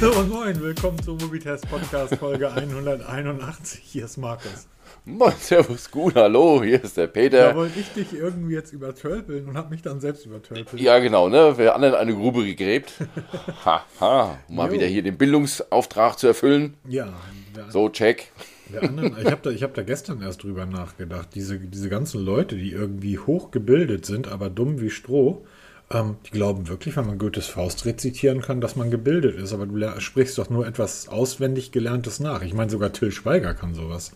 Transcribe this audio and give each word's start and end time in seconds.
Hallo 0.00 0.20
und 0.20 0.28
moin, 0.30 0.60
willkommen 0.60 1.02
zum 1.02 1.16
Mobitest 1.18 1.68
Podcast 1.68 2.14
Folge 2.16 2.50
181. 2.52 3.80
Hier 3.82 4.04
ist 4.04 4.16
Markus. 4.16 4.68
Moin, 5.04 5.32
servus, 5.40 5.90
gut, 5.90 6.14
hallo, 6.14 6.62
hier 6.62 6.82
ist 6.82 6.96
der 6.96 7.06
Peter. 7.08 7.48
Da 7.50 7.56
wollte 7.56 7.80
ich 7.80 7.88
dich 7.92 8.12
irgendwie 8.12 8.54
jetzt 8.54 8.72
übertölpeln 8.72 9.48
und 9.48 9.56
habe 9.56 9.70
mich 9.70 9.82
dann 9.82 10.00
selbst 10.00 10.24
übertölpelt. 10.26 10.80
Ja, 10.80 10.98
genau, 10.98 11.28
ne? 11.28 11.54
Wer 11.56 11.74
anderen 11.74 11.94
eine 11.94 12.14
Grube 12.14 12.44
gegräbt. 12.44 12.92
Haha, 13.64 14.38
um 14.48 14.56
mal 14.56 14.70
wieder 14.70 14.86
hier 14.86 15.02
den 15.02 15.16
Bildungsauftrag 15.18 16.18
zu 16.18 16.26
erfüllen. 16.28 16.74
Ja, 16.86 17.12
der, 17.56 17.70
So, 17.70 17.88
check. 17.88 18.30
der 18.72 18.84
anderen, 18.84 19.16
ich 19.18 19.26
habe 19.26 19.40
da, 19.42 19.50
ich 19.50 19.62
hab 19.62 19.74
da 19.74 19.82
gestern 19.82 20.22
erst 20.22 20.42
drüber 20.42 20.66
nachgedacht. 20.66 21.28
Diese, 21.34 21.58
diese 21.58 21.88
ganzen 21.88 22.24
Leute, 22.24 22.56
die 22.56 22.70
irgendwie 22.70 23.18
hochgebildet 23.18 24.06
sind, 24.06 24.28
aber 24.28 24.48
dumm 24.50 24.80
wie 24.80 24.90
Stroh, 24.90 25.44
ähm, 25.90 26.16
die 26.26 26.30
glauben 26.30 26.68
wirklich, 26.68 26.96
wenn 26.96 27.06
man 27.06 27.18
Goethes 27.18 27.46
Faust 27.46 27.86
rezitieren 27.86 28.40
kann, 28.42 28.60
dass 28.60 28.76
man 28.76 28.90
gebildet 28.90 29.36
ist. 29.36 29.52
Aber 29.52 29.66
du 29.66 30.00
sprichst 30.00 30.36
doch 30.38 30.50
nur 30.50 30.66
etwas 30.66 31.08
auswendig 31.08 31.72
Gelerntes 31.72 32.20
nach. 32.20 32.42
Ich 32.42 32.54
meine, 32.54 32.70
sogar 32.70 32.92
Till 32.92 33.10
Schweiger 33.12 33.54
kann 33.54 33.74
sowas. 33.74 34.12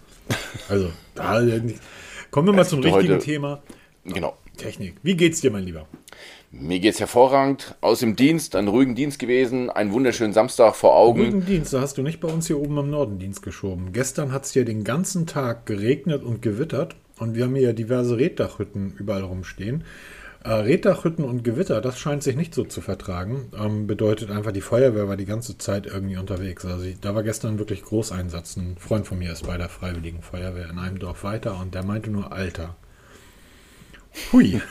Also, 0.68 0.90
da, 1.14 1.40
kommen 2.30 2.48
wir 2.48 2.52
mal 2.54 2.62
Es 2.62 2.68
zum 2.68 2.80
richtigen 2.80 3.14
heute- 3.14 3.18
Thema. 3.18 3.62
Genau. 4.04 4.36
Technik. 4.56 4.96
Wie 5.02 5.16
geht's 5.16 5.40
dir, 5.40 5.50
mein 5.50 5.64
Lieber? 5.64 5.86
Mir 6.50 6.78
geht's 6.80 7.00
hervorragend. 7.00 7.74
Aus 7.80 8.00
dem 8.00 8.16
Dienst, 8.16 8.54
einen 8.54 8.68
ruhigen 8.68 8.94
Dienst 8.94 9.18
gewesen, 9.18 9.70
einen 9.70 9.92
wunderschönen 9.92 10.34
Samstag 10.34 10.74
vor 10.76 10.94
Augen. 10.94 11.20
Ruhigen 11.22 11.46
Dienst, 11.46 11.72
da 11.72 11.80
hast 11.80 11.96
du 11.96 12.02
nicht 12.02 12.20
bei 12.20 12.28
uns 12.28 12.48
hier 12.48 12.58
oben 12.60 12.78
am 12.78 12.90
Norden 12.90 13.18
Dienst 13.18 13.42
geschoben. 13.42 13.92
Gestern 13.92 14.30
hat 14.32 14.44
es 14.44 14.52
hier 14.52 14.66
den 14.66 14.84
ganzen 14.84 15.26
Tag 15.26 15.64
geregnet 15.64 16.22
und 16.22 16.42
gewittert 16.42 16.96
und 17.18 17.34
wir 17.34 17.44
haben 17.44 17.54
hier 17.54 17.72
diverse 17.72 18.18
Reddachhütten 18.18 18.94
überall 18.98 19.22
rumstehen. 19.22 19.84
Äh, 20.44 20.52
Reddachhütten 20.52 21.24
und 21.24 21.44
Gewitter, 21.44 21.80
das 21.80 22.00
scheint 22.00 22.24
sich 22.24 22.34
nicht 22.34 22.52
so 22.52 22.64
zu 22.64 22.80
vertragen. 22.80 23.50
Ähm, 23.56 23.86
bedeutet 23.86 24.30
einfach, 24.30 24.50
die 24.50 24.60
Feuerwehr 24.60 25.06
war 25.06 25.16
die 25.16 25.24
ganze 25.24 25.56
Zeit 25.56 25.86
irgendwie 25.86 26.16
unterwegs. 26.16 26.64
Also 26.64 26.84
ich, 26.84 26.98
da 27.00 27.14
war 27.14 27.22
gestern 27.22 27.58
wirklich 27.58 27.82
Großeinsatz. 27.82 28.56
Ein 28.56 28.76
Freund 28.76 29.06
von 29.06 29.18
mir 29.18 29.32
ist 29.32 29.46
bei 29.46 29.56
der 29.56 29.68
Freiwilligen 29.68 30.22
Feuerwehr 30.22 30.68
in 30.68 30.78
einem 30.78 30.98
Dorf 30.98 31.22
weiter 31.22 31.60
und 31.60 31.74
der 31.74 31.84
meinte 31.84 32.10
nur 32.10 32.32
Alter. 32.32 32.74
Hui. 34.32 34.60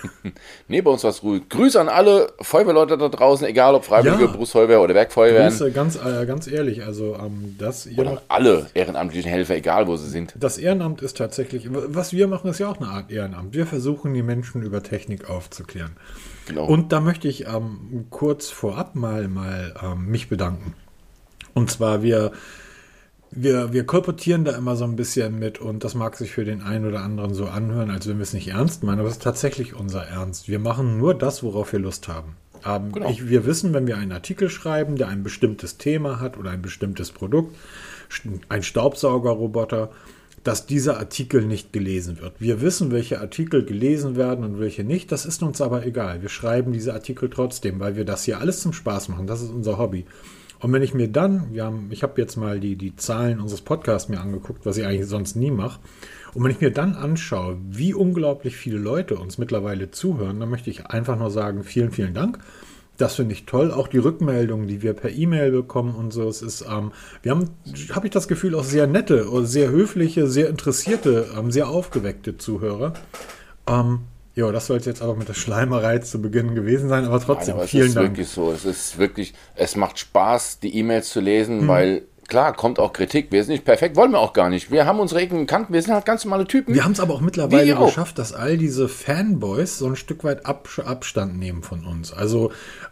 Nee, 0.67 0.81
bei 0.81 0.91
uns 0.91 1.03
war's 1.03 1.23
ruhig. 1.23 1.49
Grüße 1.49 1.79
an 1.79 1.89
alle 1.89 2.31
Feuerwehrleute 2.39 2.97
da 2.97 3.09
draußen, 3.09 3.45
egal 3.45 3.75
ob 3.75 3.83
Freiwillige, 3.83 4.25
Ja. 4.25 4.31
Berufsfeuerwehr 4.31 4.81
oder 4.81 4.95
Werkfeuerwehren. 4.95 5.49
Grüße, 5.49 5.71
ganz, 5.71 5.97
äh, 5.97 6.25
ganz 6.25 6.47
ehrlich, 6.47 6.83
also 6.85 7.15
ähm, 7.15 7.55
das 7.57 7.85
ihr 7.85 7.99
Oder 7.99 8.21
alle 8.29 8.67
ehrenamtlichen 8.73 9.29
Helfer, 9.29 9.55
egal 9.55 9.87
wo 9.87 9.97
sie 9.97 10.09
sind. 10.09 10.33
Das 10.39 10.57
Ehrenamt 10.57 11.01
ist 11.01 11.17
tatsächlich, 11.17 11.67
was 11.69 12.13
wir 12.13 12.27
machen, 12.27 12.49
ist 12.49 12.59
ja 12.59 12.69
auch 12.69 12.77
eine 12.79 12.87
Art 12.87 13.11
Ehrenamt. 13.11 13.53
Wir 13.53 13.65
versuchen, 13.65 14.13
die 14.13 14.23
Menschen 14.23 14.61
über 14.61 14.81
Technik 14.81 15.29
aufzuklären. 15.29 15.97
Genau. 16.47 16.65
Und 16.65 16.91
da 16.93 17.01
möchte 17.01 17.27
ich 17.27 17.47
ähm, 17.47 18.05
kurz 18.09 18.49
vorab 18.49 18.95
mal, 18.95 19.27
mal 19.27 19.73
ähm, 19.83 20.05
mich 20.05 20.29
bedanken. 20.29 20.73
Und 21.53 21.69
zwar, 21.69 22.01
wir, 22.03 22.31
wir, 23.31 23.71
wir 23.71 23.85
kolportieren 23.85 24.43
da 24.43 24.51
immer 24.51 24.75
so 24.75 24.83
ein 24.83 24.97
bisschen 24.97 25.39
mit 25.39 25.59
und 25.59 25.83
das 25.83 25.95
mag 25.95 26.17
sich 26.17 26.31
für 26.31 26.43
den 26.43 26.61
einen 26.61 26.85
oder 26.85 27.01
anderen 27.01 27.33
so 27.33 27.45
anhören, 27.45 27.89
als 27.89 28.07
wenn 28.07 28.17
wir 28.17 28.23
es 28.23 28.33
nicht 28.33 28.49
ernst 28.49 28.83
meinen, 28.83 28.99
aber 28.99 29.07
es 29.07 29.15
ist 29.15 29.23
tatsächlich 29.23 29.73
unser 29.73 30.03
Ernst. 30.03 30.49
Wir 30.49 30.59
machen 30.59 30.97
nur 30.97 31.13
das, 31.13 31.41
worauf 31.41 31.71
wir 31.71 31.79
Lust 31.79 32.07
haben. 32.09 32.35
Ähm, 32.65 32.91
Genau. 32.91 33.09
ich, 33.09 33.29
wir 33.29 33.45
wissen, 33.45 33.73
wenn 33.73 33.87
wir 33.87 33.97
einen 33.97 34.11
Artikel 34.11 34.49
schreiben, 34.49 34.97
der 34.97 35.07
ein 35.07 35.23
bestimmtes 35.23 35.77
Thema 35.77 36.19
hat 36.19 36.37
oder 36.37 36.51
ein 36.51 36.61
bestimmtes 36.61 37.11
Produkt, 37.11 37.55
ein 38.49 38.63
Staubsaugerroboter, 38.63 39.91
dass 40.43 40.65
dieser 40.65 40.97
Artikel 40.97 41.45
nicht 41.45 41.71
gelesen 41.71 42.19
wird. 42.19 42.33
Wir 42.39 42.61
wissen, 42.61 42.91
welche 42.91 43.21
Artikel 43.21 43.63
gelesen 43.63 44.15
werden 44.15 44.43
und 44.43 44.59
welche 44.59 44.83
nicht. 44.83 45.11
Das 45.11 45.25
ist 45.25 45.43
uns 45.43 45.61
aber 45.61 45.85
egal. 45.85 46.21
Wir 46.21 46.29
schreiben 46.29 46.73
diese 46.73 46.93
Artikel 46.93 47.29
trotzdem, 47.29 47.79
weil 47.79 47.95
wir 47.95 48.05
das 48.05 48.25
hier 48.25 48.39
alles 48.39 48.59
zum 48.61 48.73
Spaß 48.73 49.09
machen. 49.09 49.27
Das 49.27 49.41
ist 49.41 49.51
unser 49.51 49.77
Hobby. 49.77 50.05
Und 50.61 50.71
wenn 50.73 50.83
ich 50.83 50.93
mir 50.93 51.07
dann, 51.07 51.53
wir 51.53 51.65
haben, 51.65 51.87
ich 51.89 52.03
habe 52.03 52.21
jetzt 52.21 52.37
mal 52.37 52.59
die, 52.59 52.75
die 52.75 52.95
Zahlen 52.95 53.39
unseres 53.39 53.61
Podcasts 53.61 54.09
mir 54.09 54.21
angeguckt, 54.21 54.65
was 54.65 54.77
ich 54.77 54.85
eigentlich 54.85 55.07
sonst 55.07 55.35
nie 55.35 55.51
mache. 55.51 55.79
Und 56.33 56.43
wenn 56.43 56.51
ich 56.51 56.61
mir 56.61 56.71
dann 56.71 56.93
anschaue, 56.93 57.57
wie 57.67 57.93
unglaublich 57.93 58.55
viele 58.55 58.77
Leute 58.77 59.17
uns 59.17 59.37
mittlerweile 59.37 59.91
zuhören, 59.91 60.39
dann 60.39 60.49
möchte 60.49 60.69
ich 60.69 60.85
einfach 60.85 61.17
nur 61.17 61.31
sagen, 61.31 61.63
vielen, 61.63 61.91
vielen 61.91 62.13
Dank. 62.13 62.39
Das 62.97 63.15
finde 63.15 63.33
ich 63.33 63.47
toll. 63.47 63.71
Auch 63.71 63.87
die 63.87 63.97
Rückmeldungen, 63.97 64.67
die 64.67 64.83
wir 64.83 64.93
per 64.93 65.09
E-Mail 65.09 65.51
bekommen 65.51 65.95
und 65.95 66.13
so. 66.13 66.29
Es 66.29 66.43
ist, 66.43 66.63
ähm, 66.69 66.91
wir 67.23 67.31
haben, 67.31 67.49
habe 67.93 68.05
ich 68.05 68.13
das 68.13 68.27
Gefühl, 68.27 68.53
auch 68.53 68.63
sehr 68.63 68.85
nette, 68.85 69.27
sehr 69.45 69.71
höfliche, 69.71 70.27
sehr 70.27 70.47
interessierte, 70.47 71.27
ähm, 71.35 71.49
sehr 71.49 71.69
aufgeweckte 71.69 72.37
Zuhörer. 72.37 72.93
Ähm, 73.67 74.01
ja, 74.35 74.51
das 74.51 74.67
sollte 74.67 74.89
jetzt 74.89 75.01
aber 75.01 75.15
mit 75.15 75.27
der 75.27 75.33
Schleimerei 75.33 75.99
zu 75.99 76.21
Beginn 76.21 76.55
gewesen 76.55 76.87
sein, 76.89 77.05
aber 77.05 77.19
trotzdem, 77.19 77.47
Nein, 77.49 77.55
aber 77.55 77.63
es 77.65 77.69
vielen 77.71 77.87
ist 77.87 77.95
Dank. 77.95 78.07
wirklich 78.09 78.29
so. 78.29 78.51
Es 78.51 78.65
ist 78.65 78.97
wirklich, 78.97 79.33
es 79.55 79.75
macht 79.75 79.99
Spaß, 79.99 80.59
die 80.59 80.75
E-Mails 80.77 81.09
zu 81.09 81.19
lesen, 81.19 81.63
Mhm. 81.63 81.67
weil 81.67 82.01
klar, 82.27 82.53
kommt 82.55 82.79
auch 82.79 82.93
Kritik. 82.93 83.27
Wir 83.31 83.43
sind 83.43 83.51
nicht 83.51 83.65
perfekt, 83.65 83.97
wollen 83.97 84.11
wir 84.11 84.19
auch 84.19 84.31
gar 84.31 84.49
nicht. 84.49 84.71
Wir 84.71 84.85
haben 84.85 85.01
unsere 85.01 85.19
Ecken 85.19 85.45
Kanten, 85.47 85.73
wir 85.73 85.81
sind 85.81 85.93
halt 85.93 86.05
ganz 86.05 86.23
normale 86.23 86.45
Typen. 86.45 86.73
Wir 86.73 86.85
haben 86.85 86.93
es 86.93 87.01
aber 87.01 87.13
auch 87.13 87.19
mittlerweile 87.21 87.77
auch. 87.77 87.87
geschafft, 87.87 88.17
dass 88.19 88.31
all 88.31 88.57
diese 88.57 88.87
Fanboys 88.87 89.77
so 89.77 89.87
ein 89.87 89.97
Stück 89.97 90.23
weit 90.23 90.45
Ab 90.45 90.69
Abstand 90.85 91.37
nehmen 91.37 91.61
von 91.61 91.85
uns. 91.85 92.13
Also 92.13 92.51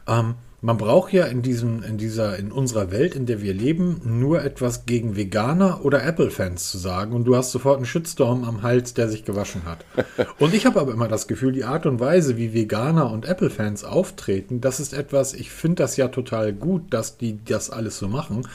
ähm, 0.10 0.36
man 0.62 0.78
braucht 0.78 1.14
ja 1.14 1.25
in 1.25 1.42
diesem, 1.42 1.84
in 1.84 1.97
dieser, 1.97 2.38
in 2.38 2.52
unserer 2.52 2.92
Welt, 2.92 3.16
in 3.16 3.25
der 3.25 3.42
wir 3.42 3.53
leben, 3.53 4.02
nur 4.03 4.44
etwas 4.44 4.86
gegen 4.86 5.16
Veganer 5.16 5.86
oder 5.86 6.03
Apple-Fans 6.03 6.70
zu 6.70 6.78
sagen 6.78 7.14
und 7.14 7.25
du 7.25 7.36
hast 7.36 7.52
sofort 7.52 7.78
einen 7.78 7.86
Shitstorm 7.86 8.44
am 8.44 8.62
Hals, 8.62 8.94
der 8.94 9.08
sich 9.08 9.24
gewaschen 9.24 9.64
hat. 9.66 9.86
und 10.40 10.53
ich 10.53 10.66
habe 10.66 10.80
aber 10.80 10.92
immer 10.92 11.08
das 11.08 11.28
Gefühl, 11.28 11.53
die 11.53 11.64
Art 11.64 11.86
und 11.86 12.00
Weise, 12.00 12.36
wie 12.36 12.53
Veganer 12.53 13.09
und 13.12 13.25
Apple-Fans 13.25 13.86
auftreten, 13.86 14.59
das 14.59 14.80
ist 14.80 14.94
etwas, 14.94 15.34
ich 15.34 15.50
finde 15.50 15.84
das 15.84 15.96
ja 15.96 16.09
total 16.09 16.52
gut, 16.52 16.94
dass 16.94 17.18
die 17.18 17.40
das 17.44 17.70
alles 17.70 17.97
so 17.97 18.09
machen. 18.09 18.46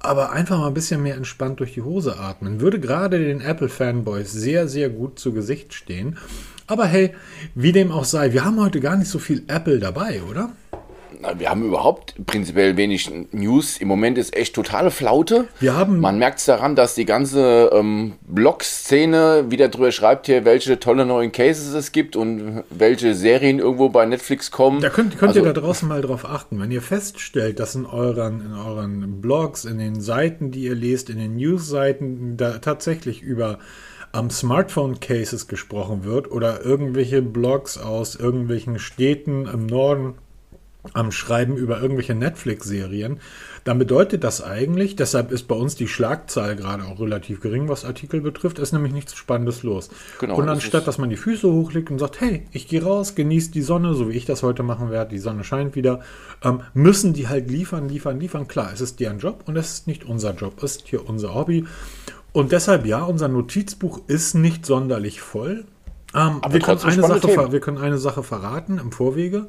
Aber 0.00 0.30
einfach 0.30 0.58
mal 0.58 0.68
ein 0.68 0.74
bisschen 0.74 1.02
mehr 1.02 1.16
entspannt 1.16 1.58
durch 1.58 1.74
die 1.74 1.82
Hose 1.82 2.18
atmen. 2.18 2.60
Würde 2.60 2.78
gerade 2.78 3.18
den 3.18 3.40
Apple-Fanboys 3.40 4.30
sehr, 4.30 4.68
sehr 4.68 4.90
gut 4.90 5.18
zu 5.18 5.32
Gesicht 5.32 5.74
stehen. 5.74 6.18
Aber 6.68 6.84
hey, 6.84 7.14
wie 7.56 7.72
dem 7.72 7.90
auch 7.90 8.04
sei, 8.04 8.32
wir 8.32 8.44
haben 8.44 8.60
heute 8.60 8.78
gar 8.78 8.96
nicht 8.96 9.10
so 9.10 9.18
viel 9.18 9.42
Apple 9.48 9.80
dabei, 9.80 10.22
oder? 10.22 10.50
Wir 11.36 11.50
haben 11.50 11.64
überhaupt 11.64 12.14
prinzipiell 12.26 12.76
wenig 12.76 13.10
News. 13.32 13.78
Im 13.78 13.88
Moment 13.88 14.18
ist 14.18 14.36
echt 14.36 14.54
totale 14.54 14.90
Flaute. 14.90 15.48
Wir 15.60 15.74
haben- 15.76 16.00
Man 16.00 16.18
merkt 16.18 16.38
es 16.38 16.44
daran, 16.44 16.76
dass 16.76 16.94
die 16.94 17.04
ganze 17.04 17.70
ähm, 17.72 18.14
Blog-Szene 18.26 19.46
wieder 19.48 19.68
drüber 19.68 19.90
schreibt 19.92 20.26
hier, 20.26 20.44
welche 20.44 20.78
tolle 20.78 21.04
neuen 21.06 21.32
Cases 21.32 21.74
es 21.74 21.92
gibt 21.92 22.16
und 22.16 22.62
welche 22.70 23.14
Serien 23.14 23.58
irgendwo 23.58 23.88
bei 23.88 24.06
Netflix 24.06 24.50
kommen. 24.50 24.80
Da 24.80 24.90
könnt, 24.90 25.18
könnt 25.18 25.30
Also, 25.36 25.40
ihr 25.44 25.52
da 25.52 25.60
draußen 25.60 25.88
mal 25.88 26.00
drauf 26.02 26.24
achten. 26.24 26.60
Wenn 26.60 26.70
ihr 26.70 26.82
feststellt, 26.82 27.58
dass 27.60 27.74
in 27.74 27.86
euren, 27.86 28.40
in 28.44 28.52
euren 28.54 29.20
Blogs, 29.20 29.64
in 29.64 29.78
den 29.78 30.00
Seiten, 30.00 30.50
die 30.50 30.60
ihr 30.64 30.74
lest, 30.74 31.10
in 31.10 31.18
den 31.18 31.36
News-Seiten 31.36 32.36
da 32.36 32.58
tatsächlich 32.58 33.22
über 33.22 33.58
am 34.12 34.30
Smartphone-Cases 34.30 35.48
gesprochen 35.48 36.04
wird 36.04 36.30
oder 36.30 36.64
irgendwelche 36.64 37.22
Blogs 37.22 37.76
aus 37.76 38.14
irgendwelchen 38.16 38.78
Städten 38.78 39.46
im 39.46 39.66
Norden 39.66 40.14
am 40.94 41.12
Schreiben 41.12 41.56
über 41.56 41.80
irgendwelche 41.80 42.14
Netflix-Serien, 42.14 43.20
dann 43.64 43.78
bedeutet 43.78 44.24
das 44.24 44.42
eigentlich, 44.42 44.96
deshalb 44.96 45.32
ist 45.32 45.48
bei 45.48 45.54
uns 45.54 45.74
die 45.74 45.88
Schlagzahl 45.88 46.56
gerade 46.56 46.84
auch 46.84 47.00
relativ 47.00 47.40
gering, 47.40 47.68
was 47.68 47.84
Artikel 47.84 48.20
betrifft, 48.20 48.58
ist 48.58 48.72
nämlich 48.72 48.92
nichts 48.92 49.14
Spannendes 49.14 49.62
los. 49.62 49.90
Genau, 50.20 50.36
und 50.36 50.48
anstatt, 50.48 50.86
dass 50.86 50.98
man 50.98 51.10
die 51.10 51.16
Füße 51.16 51.50
hochlegt 51.50 51.90
und 51.90 51.98
sagt, 51.98 52.20
hey, 52.20 52.44
ich 52.52 52.68
gehe 52.68 52.82
raus, 52.82 53.14
genieße 53.14 53.50
die 53.50 53.62
Sonne, 53.62 53.94
so 53.94 54.08
wie 54.08 54.16
ich 54.16 54.24
das 54.24 54.42
heute 54.42 54.62
machen 54.62 54.90
werde, 54.90 55.10
die 55.10 55.18
Sonne 55.18 55.44
scheint 55.44 55.74
wieder, 55.74 56.00
ähm, 56.42 56.62
müssen 56.74 57.12
die 57.12 57.28
halt 57.28 57.50
liefern, 57.50 57.88
liefern, 57.88 58.20
liefern. 58.20 58.48
Klar, 58.48 58.70
es 58.72 58.80
ist 58.80 59.00
deren 59.00 59.18
Job 59.18 59.42
und 59.46 59.56
es 59.56 59.72
ist 59.72 59.86
nicht 59.86 60.04
unser 60.04 60.34
Job, 60.34 60.62
es 60.62 60.76
ist 60.76 60.88
hier 60.88 61.08
unser 61.08 61.34
Hobby. 61.34 61.66
Und 62.32 62.52
deshalb, 62.52 62.86
ja, 62.86 63.02
unser 63.02 63.28
Notizbuch 63.28 64.00
ist 64.06 64.34
nicht 64.34 64.64
sonderlich 64.64 65.20
voll. 65.20 65.64
Ähm, 66.14 66.40
wir, 66.48 66.60
können 66.60 66.80
eine 66.80 67.02
Sache, 67.02 67.20
Themen. 67.20 67.52
wir 67.52 67.60
können 67.60 67.78
eine 67.78 67.98
Sache 67.98 68.22
verraten 68.22 68.78
im 68.78 68.92
Vorwege. 68.92 69.48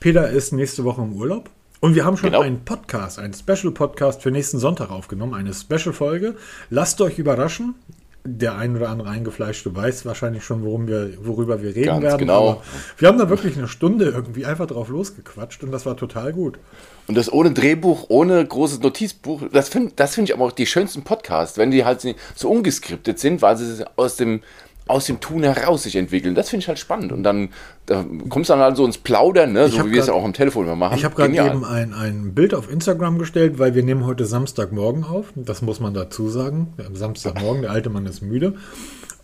Peter 0.00 0.30
ist 0.30 0.52
nächste 0.52 0.84
Woche 0.84 1.02
im 1.02 1.12
Urlaub. 1.12 1.50
Und 1.80 1.94
wir 1.94 2.04
haben 2.04 2.16
schon 2.16 2.30
Genau. 2.30 2.42
einen 2.42 2.64
Podcast, 2.64 3.18
einen 3.18 3.32
Special-Podcast 3.34 4.22
für 4.22 4.30
nächsten 4.30 4.58
Sonntag 4.58 4.90
aufgenommen, 4.90 5.34
eine 5.34 5.52
Special-Folge. 5.54 6.36
Lasst 6.70 7.00
euch 7.00 7.18
überraschen. 7.18 7.74
Der 8.22 8.54
ein 8.56 8.76
oder 8.76 8.90
andere 8.90 9.08
Eingefleischte 9.08 9.74
weiß 9.74 10.04
wahrscheinlich 10.04 10.44
schon, 10.44 10.62
worum 10.62 10.86
wir, 10.86 11.14
worüber 11.22 11.62
wir 11.62 11.74
reden 11.74 11.86
Ganz 11.86 12.02
werden. 12.02 12.18
genau. 12.18 12.50
aber 12.50 12.62
Wir 12.98 13.08
haben 13.08 13.16
da 13.16 13.30
wirklich 13.30 13.56
eine 13.56 13.66
Stunde 13.66 14.06
irgendwie 14.10 14.44
einfach 14.44 14.66
drauf 14.66 14.90
losgequatscht 14.90 15.62
und 15.64 15.72
das 15.72 15.86
war 15.86 15.96
total 15.96 16.34
gut. 16.34 16.58
Und 17.06 17.14
das 17.16 17.32
ohne 17.32 17.52
Drehbuch, 17.52 18.04
ohne 18.10 18.44
großes 18.44 18.80
Notizbuch, 18.80 19.44
das 19.50 19.70
finde 19.70 19.92
das 19.96 20.14
find 20.16 20.28
ich 20.28 20.34
aber 20.34 20.44
auch 20.44 20.52
die 20.52 20.66
schönsten 20.66 21.02
Podcasts, 21.02 21.56
wenn 21.56 21.70
die 21.70 21.86
halt 21.86 22.06
so 22.34 22.50
ungeskriptet 22.50 23.18
sind, 23.18 23.40
weil 23.40 23.56
sie 23.56 23.86
aus 23.96 24.16
dem, 24.16 24.42
aus 24.90 25.06
dem 25.06 25.20
Tun 25.20 25.42
heraus 25.42 25.84
sich 25.84 25.96
entwickeln. 25.96 26.34
Das 26.34 26.50
finde 26.50 26.62
ich 26.62 26.68
halt 26.68 26.78
spannend. 26.78 27.12
Und 27.12 27.22
dann 27.22 27.50
da 27.86 28.04
kommst 28.28 28.50
du 28.50 28.54
dann 28.54 28.62
halt 28.62 28.76
so 28.76 28.84
ins 28.84 28.98
Plaudern, 28.98 29.52
ne? 29.52 29.68
So 29.68 29.86
wie 29.86 29.92
wir 29.92 30.02
es 30.02 30.08
auch 30.08 30.24
am 30.24 30.32
Telefon 30.32 30.64
immer 30.64 30.76
machen. 30.76 30.96
Ich 30.96 31.04
habe 31.04 31.14
gerade 31.14 31.34
eben 31.34 31.64
ein, 31.64 31.94
ein 31.94 32.34
Bild 32.34 32.54
auf 32.54 32.70
Instagram 32.70 33.18
gestellt, 33.18 33.58
weil 33.58 33.74
wir 33.74 33.82
nehmen 33.82 34.04
heute 34.06 34.26
Samstagmorgen 34.26 35.04
auf. 35.04 35.32
Das 35.34 35.62
muss 35.62 35.80
man 35.80 35.94
dazu 35.94 36.28
sagen. 36.28 36.74
Am 36.86 36.96
Samstagmorgen, 36.96 37.62
der 37.62 37.70
alte 37.70 37.90
Mann 37.90 38.06
ist 38.06 38.22
müde. 38.22 38.54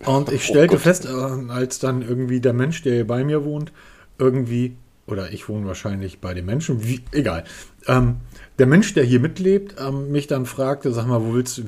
Und 0.04 0.30
ich 0.32 0.44
stellte 0.44 0.74
Gott. 0.74 0.82
fest, 0.82 1.06
äh, 1.06 1.50
als 1.50 1.78
dann 1.78 2.02
irgendwie 2.02 2.40
der 2.40 2.52
Mensch, 2.52 2.82
der 2.82 2.94
hier 2.94 3.06
bei 3.06 3.24
mir 3.24 3.44
wohnt, 3.44 3.72
irgendwie 4.18 4.76
oder 5.06 5.32
ich 5.32 5.48
wohne 5.48 5.66
wahrscheinlich 5.66 6.20
bei 6.20 6.34
den 6.34 6.46
Menschen, 6.46 6.84
wie, 6.84 7.00
egal. 7.12 7.44
Ähm, 7.86 8.16
der 8.58 8.66
Mensch, 8.66 8.94
der 8.94 9.04
hier 9.04 9.20
mitlebt, 9.20 9.76
ähm, 9.78 10.10
mich 10.10 10.28
dann 10.28 10.46
fragte, 10.46 10.90
sag 10.92 11.06
mal, 11.06 11.22
wo 11.22 11.34
willst 11.34 11.58
du, 11.58 11.64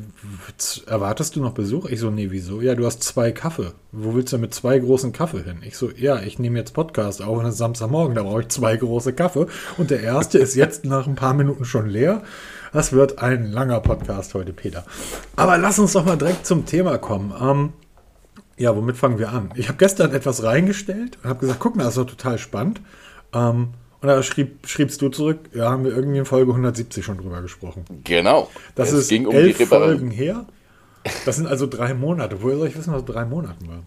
erwartest 0.87 1.37
du 1.37 1.41
noch 1.41 1.53
Besuch? 1.53 1.87
Ich 1.87 2.01
so, 2.01 2.11
nee, 2.11 2.29
wieso? 2.31 2.63
Ja, 2.63 2.75
du 2.75 2.87
hast 2.87 3.03
zwei 3.03 3.31
Kaffee. 3.31 3.73
Wo 3.93 4.15
willst 4.15 4.33
du 4.33 4.39
mit 4.39 4.55
zwei 4.55 4.79
großen 4.79 5.13
Kaffee 5.13 5.43
hin? 5.43 5.59
Ich 5.63 5.77
so, 5.77 5.91
ja, 5.91 6.21
ich 6.21 6.39
nehme 6.39 6.59
jetzt 6.59 6.73
Podcast 6.73 7.21
auf 7.21 7.39
und 7.39 7.45
es 7.45 7.55
ist 7.55 7.59
Samstagmorgen, 7.59 8.15
da 8.15 8.23
brauche 8.23 8.41
ich 8.41 8.49
zwei 8.49 8.77
große 8.77 9.13
Kaffee. 9.13 9.47
Und 9.77 9.91
der 9.91 10.01
erste 10.01 10.39
ist 10.39 10.55
jetzt 10.55 10.87
nach 10.87 11.07
ein 11.07 11.15
paar 11.15 11.35
Minuten 11.35 11.67
schon 11.67 11.89
leer. 11.89 12.23
Das 12.73 12.93
wird 12.93 13.19
ein 13.19 13.53
langer 13.53 13.81
Podcast 13.81 14.35
heute, 14.35 14.55
Peter. 14.55 14.85
Aber 15.37 15.59
lass 15.59 15.79
uns 15.79 15.93
doch 15.93 16.07
mal 16.07 16.17
direkt 16.17 16.47
zum 16.47 16.65
Thema 16.65 16.97
kommen. 16.97 17.35
Ähm, 17.39 17.73
ja, 18.57 18.75
womit 18.75 18.97
fangen 18.97 19.19
wir 19.19 19.31
an? 19.31 19.51
Ich 19.57 19.69
habe 19.69 19.79
gestern 19.79 20.13
etwas 20.15 20.43
reingestellt 20.43 21.19
und 21.23 21.29
habe 21.29 21.41
gesagt, 21.41 21.61
guck 21.61 21.77
mal, 21.77 21.85
das 21.85 21.97
ist 21.97 21.99
doch 21.99 22.07
total 22.07 22.39
spannend. 22.39 22.81
Ähm, 23.35 23.69
und 24.01 24.09
da 24.09 24.23
schrieb, 24.23 24.67
schriebst 24.67 25.03
du 25.03 25.09
zurück, 25.09 25.41
ja, 25.55 25.71
haben 25.71 25.85
wir 25.85 25.91
irgendwie 25.91 26.19
in 26.19 26.25
Folge 26.25 26.53
170 26.53 27.05
schon 27.05 27.19
drüber 27.19 27.43
gesprochen. 27.43 27.85
Genau. 28.05 28.49
Das 28.77 28.93
es 28.93 29.01
ist 29.01 29.09
ging 29.09 29.27
um 29.27 29.35
elf 29.35 29.59
die 29.59 29.67
Folgen 29.67 30.11
her. 30.11 30.47
Das 31.25 31.37
sind 31.37 31.47
also 31.47 31.67
drei 31.67 31.95
Monate. 31.95 32.43
Woher 32.43 32.59
soll 32.59 32.69
ich 32.69 32.77
wissen, 32.79 32.93
was 32.93 33.05
drei 33.05 33.25
Monaten 33.25 33.69
war? 33.69 33.83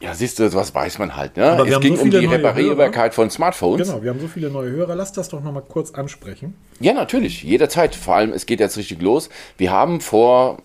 Ja, 0.00 0.12
siehst 0.12 0.38
du, 0.38 0.52
was 0.52 0.74
weiß 0.74 0.98
man 0.98 1.16
halt. 1.16 1.38
Ne? 1.38 1.44
Aber 1.44 1.66
es 1.66 1.80
ging 1.80 1.96
so 1.96 2.02
um 2.02 2.10
die 2.10 2.26
Reparierbarkeit 2.26 3.14
von 3.14 3.30
Smartphones. 3.30 3.88
Genau, 3.88 4.02
wir 4.02 4.10
haben 4.10 4.20
so 4.20 4.28
viele 4.28 4.50
neue 4.50 4.70
Hörer. 4.70 4.94
Lass 4.94 5.12
das 5.12 5.30
doch 5.30 5.42
nochmal 5.42 5.62
kurz 5.66 5.92
ansprechen. 5.92 6.54
Ja, 6.80 6.92
natürlich. 6.92 7.42
Jederzeit. 7.42 7.94
Vor 7.94 8.16
allem, 8.16 8.32
es 8.32 8.44
geht 8.44 8.60
jetzt 8.60 8.76
richtig 8.76 9.00
los. 9.00 9.30
Wir 9.56 9.70
haben 9.72 10.02
vor, 10.02 10.58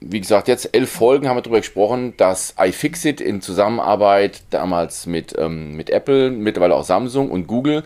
wie 0.00 0.20
gesagt, 0.20 0.48
jetzt 0.48 0.74
elf 0.74 0.90
Folgen 0.90 1.28
haben 1.28 1.36
wir 1.36 1.42
darüber 1.42 1.60
gesprochen, 1.60 2.14
dass 2.16 2.54
iFixit 2.58 3.20
in 3.20 3.40
Zusammenarbeit 3.40 4.42
damals 4.50 5.06
mit, 5.06 5.36
ähm, 5.38 5.76
mit 5.76 5.90
Apple, 5.90 6.30
mittlerweile 6.30 6.74
auch 6.74 6.84
Samsung 6.84 7.30
und 7.30 7.46
Google 7.46 7.84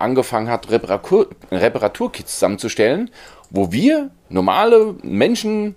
angefangen 0.00 0.48
hat, 0.48 0.70
Reparatur, 0.70 1.28
Reparaturkits 1.50 2.34
zusammenzustellen, 2.34 3.10
wo 3.50 3.72
wir 3.72 4.10
normale 4.28 4.94
Menschen 5.02 5.74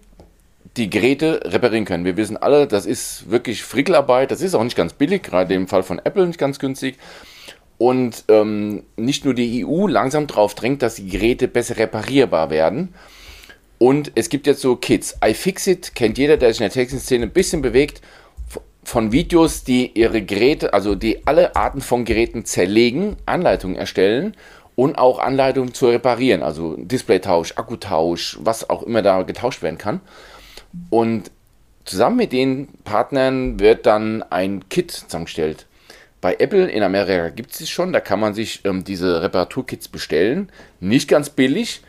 die 0.77 0.89
Geräte 0.89 1.41
reparieren 1.43 1.85
können. 1.85 2.05
Wir 2.05 2.17
wissen 2.17 2.37
alle, 2.37 2.67
das 2.67 2.85
ist 2.85 3.29
wirklich 3.29 3.63
Frickelarbeit, 3.63 4.31
das 4.31 4.41
ist 4.41 4.55
auch 4.55 4.63
nicht 4.63 4.75
ganz 4.75 4.93
billig, 4.93 5.23
gerade 5.23 5.53
im 5.53 5.67
Fall 5.67 5.83
von 5.83 5.99
Apple 5.99 6.25
nicht 6.25 6.39
ganz 6.39 6.57
günstig. 6.59 6.97
Und 7.77 8.23
ähm, 8.29 8.83
nicht 8.95 9.25
nur 9.25 9.33
die 9.33 9.65
EU 9.65 9.87
langsam 9.87 10.27
darauf 10.27 10.55
drängt, 10.55 10.81
dass 10.81 10.95
die 10.95 11.07
Geräte 11.07 11.47
besser 11.47 11.77
reparierbar 11.77 12.49
werden. 12.49 12.93
Und 13.77 14.11
es 14.15 14.29
gibt 14.29 14.47
jetzt 14.47 14.61
so 14.61 14.75
Kits. 14.75 15.17
iFixit 15.23 15.93
kennt 15.93 16.17
jeder, 16.17 16.37
der 16.37 16.53
sich 16.53 16.61
in 16.61 16.65
der 16.65 16.71
Texting-Szene 16.71 17.25
ein 17.25 17.33
bisschen 17.33 17.61
bewegt, 17.61 18.01
von 18.83 19.11
Videos, 19.11 19.63
die 19.63 19.91
ihre 19.93 20.21
Geräte, 20.21 20.73
also 20.73 20.95
die 20.95 21.25
alle 21.25 21.55
Arten 21.55 21.81
von 21.81 22.05
Geräten 22.05 22.45
zerlegen, 22.45 23.15
Anleitungen 23.25 23.75
erstellen 23.75 24.35
und 24.75 24.97
auch 24.97 25.19
Anleitungen 25.19 25.73
zu 25.73 25.87
reparieren, 25.87 26.43
also 26.43 26.75
Displaytausch, 26.77 27.53
Akkutausch, 27.55 28.37
was 28.41 28.69
auch 28.69 28.83
immer 28.83 29.01
da 29.01 29.21
getauscht 29.23 29.61
werden 29.61 29.77
kann. 29.77 30.01
Und 30.89 31.31
zusammen 31.85 32.17
mit 32.17 32.33
den 32.33 32.67
Partnern 32.83 33.59
wird 33.59 33.85
dann 33.85 34.23
ein 34.23 34.67
Kit 34.69 34.91
zusammengestellt. 34.91 35.67
Bei 36.21 36.35
Apple 36.35 36.69
in 36.69 36.83
Amerika 36.83 37.29
gibt 37.29 37.53
es 37.53 37.61
es 37.61 37.69
schon, 37.69 37.93
da 37.93 37.99
kann 37.99 38.19
man 38.19 38.33
sich 38.33 38.61
ähm, 38.63 38.83
diese 38.83 39.21
Reparaturkits 39.21 39.89
bestellen. 39.89 40.49
Nicht 40.79 41.09
ganz 41.09 41.29
billig, 41.29 41.81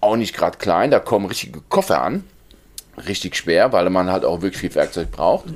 auch 0.00 0.16
nicht 0.16 0.34
gerade 0.34 0.58
klein, 0.58 0.90
da 0.90 0.98
kommen 0.98 1.26
richtige 1.26 1.60
Koffer 1.68 2.02
an 2.02 2.24
richtig 2.96 3.36
schwer, 3.36 3.72
weil 3.72 3.88
man 3.90 4.10
halt 4.10 4.24
auch 4.24 4.42
wirklich 4.42 4.60
viel 4.60 4.74
Werkzeug 4.74 5.10
braucht. 5.10 5.46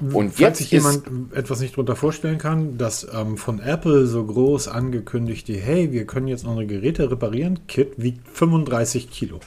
Und 0.00 0.30
Falls 0.30 0.38
jetzt 0.38 0.58
sich 0.58 0.70
jemand 0.70 1.04
etwas 1.34 1.60
nicht 1.60 1.74
darunter 1.74 1.96
vorstellen 1.96 2.38
kann, 2.38 2.78
dass 2.78 3.06
ähm, 3.12 3.36
von 3.36 3.60
Apple 3.60 4.06
so 4.06 4.24
groß 4.24 4.68
angekündigte, 4.68 5.54
hey, 5.54 5.92
wir 5.92 6.06
können 6.06 6.28
jetzt 6.28 6.44
unsere 6.44 6.66
Geräte 6.66 7.10
reparieren, 7.10 7.66
Kit 7.66 7.94
wiegt 7.96 8.28
35 8.28 9.10
Kilo. 9.10 9.40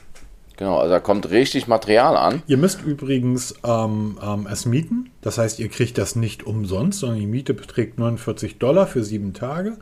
Genau, 0.57 0.77
also 0.77 0.91
da 0.91 0.99
kommt 0.99 1.29
richtig 1.29 1.67
Material 1.67 2.17
an. 2.17 2.43
Ihr 2.45 2.57
müsst 2.57 2.81
übrigens 2.81 3.55
ähm, 3.63 4.19
ähm, 4.21 4.45
es 4.51 4.65
mieten. 4.65 5.09
Das 5.21 5.37
heißt, 5.37 5.57
ihr 5.59 5.69
kriegt 5.69 5.97
das 5.97 6.17
nicht 6.17 6.43
umsonst, 6.43 6.99
sondern 6.99 7.19
die 7.19 7.27
Miete 7.27 7.53
beträgt 7.53 7.97
49 7.97 8.57
Dollar 8.59 8.85
für 8.85 9.01
sieben 9.01 9.33
Tage. 9.33 9.77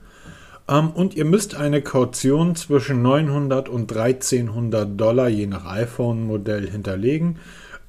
Ähm, 0.70 0.90
und 0.90 1.16
ihr 1.16 1.26
müsst 1.26 1.56
eine 1.56 1.82
Kaution 1.82 2.56
zwischen 2.56 3.02
900 3.02 3.70
und 3.70 3.92
1300 3.92 5.00
Dollar 5.00 5.30
je 5.30 5.48
nach 5.48 5.66
iPhone-Modell 5.66 6.70
hinterlegen. 6.70 7.38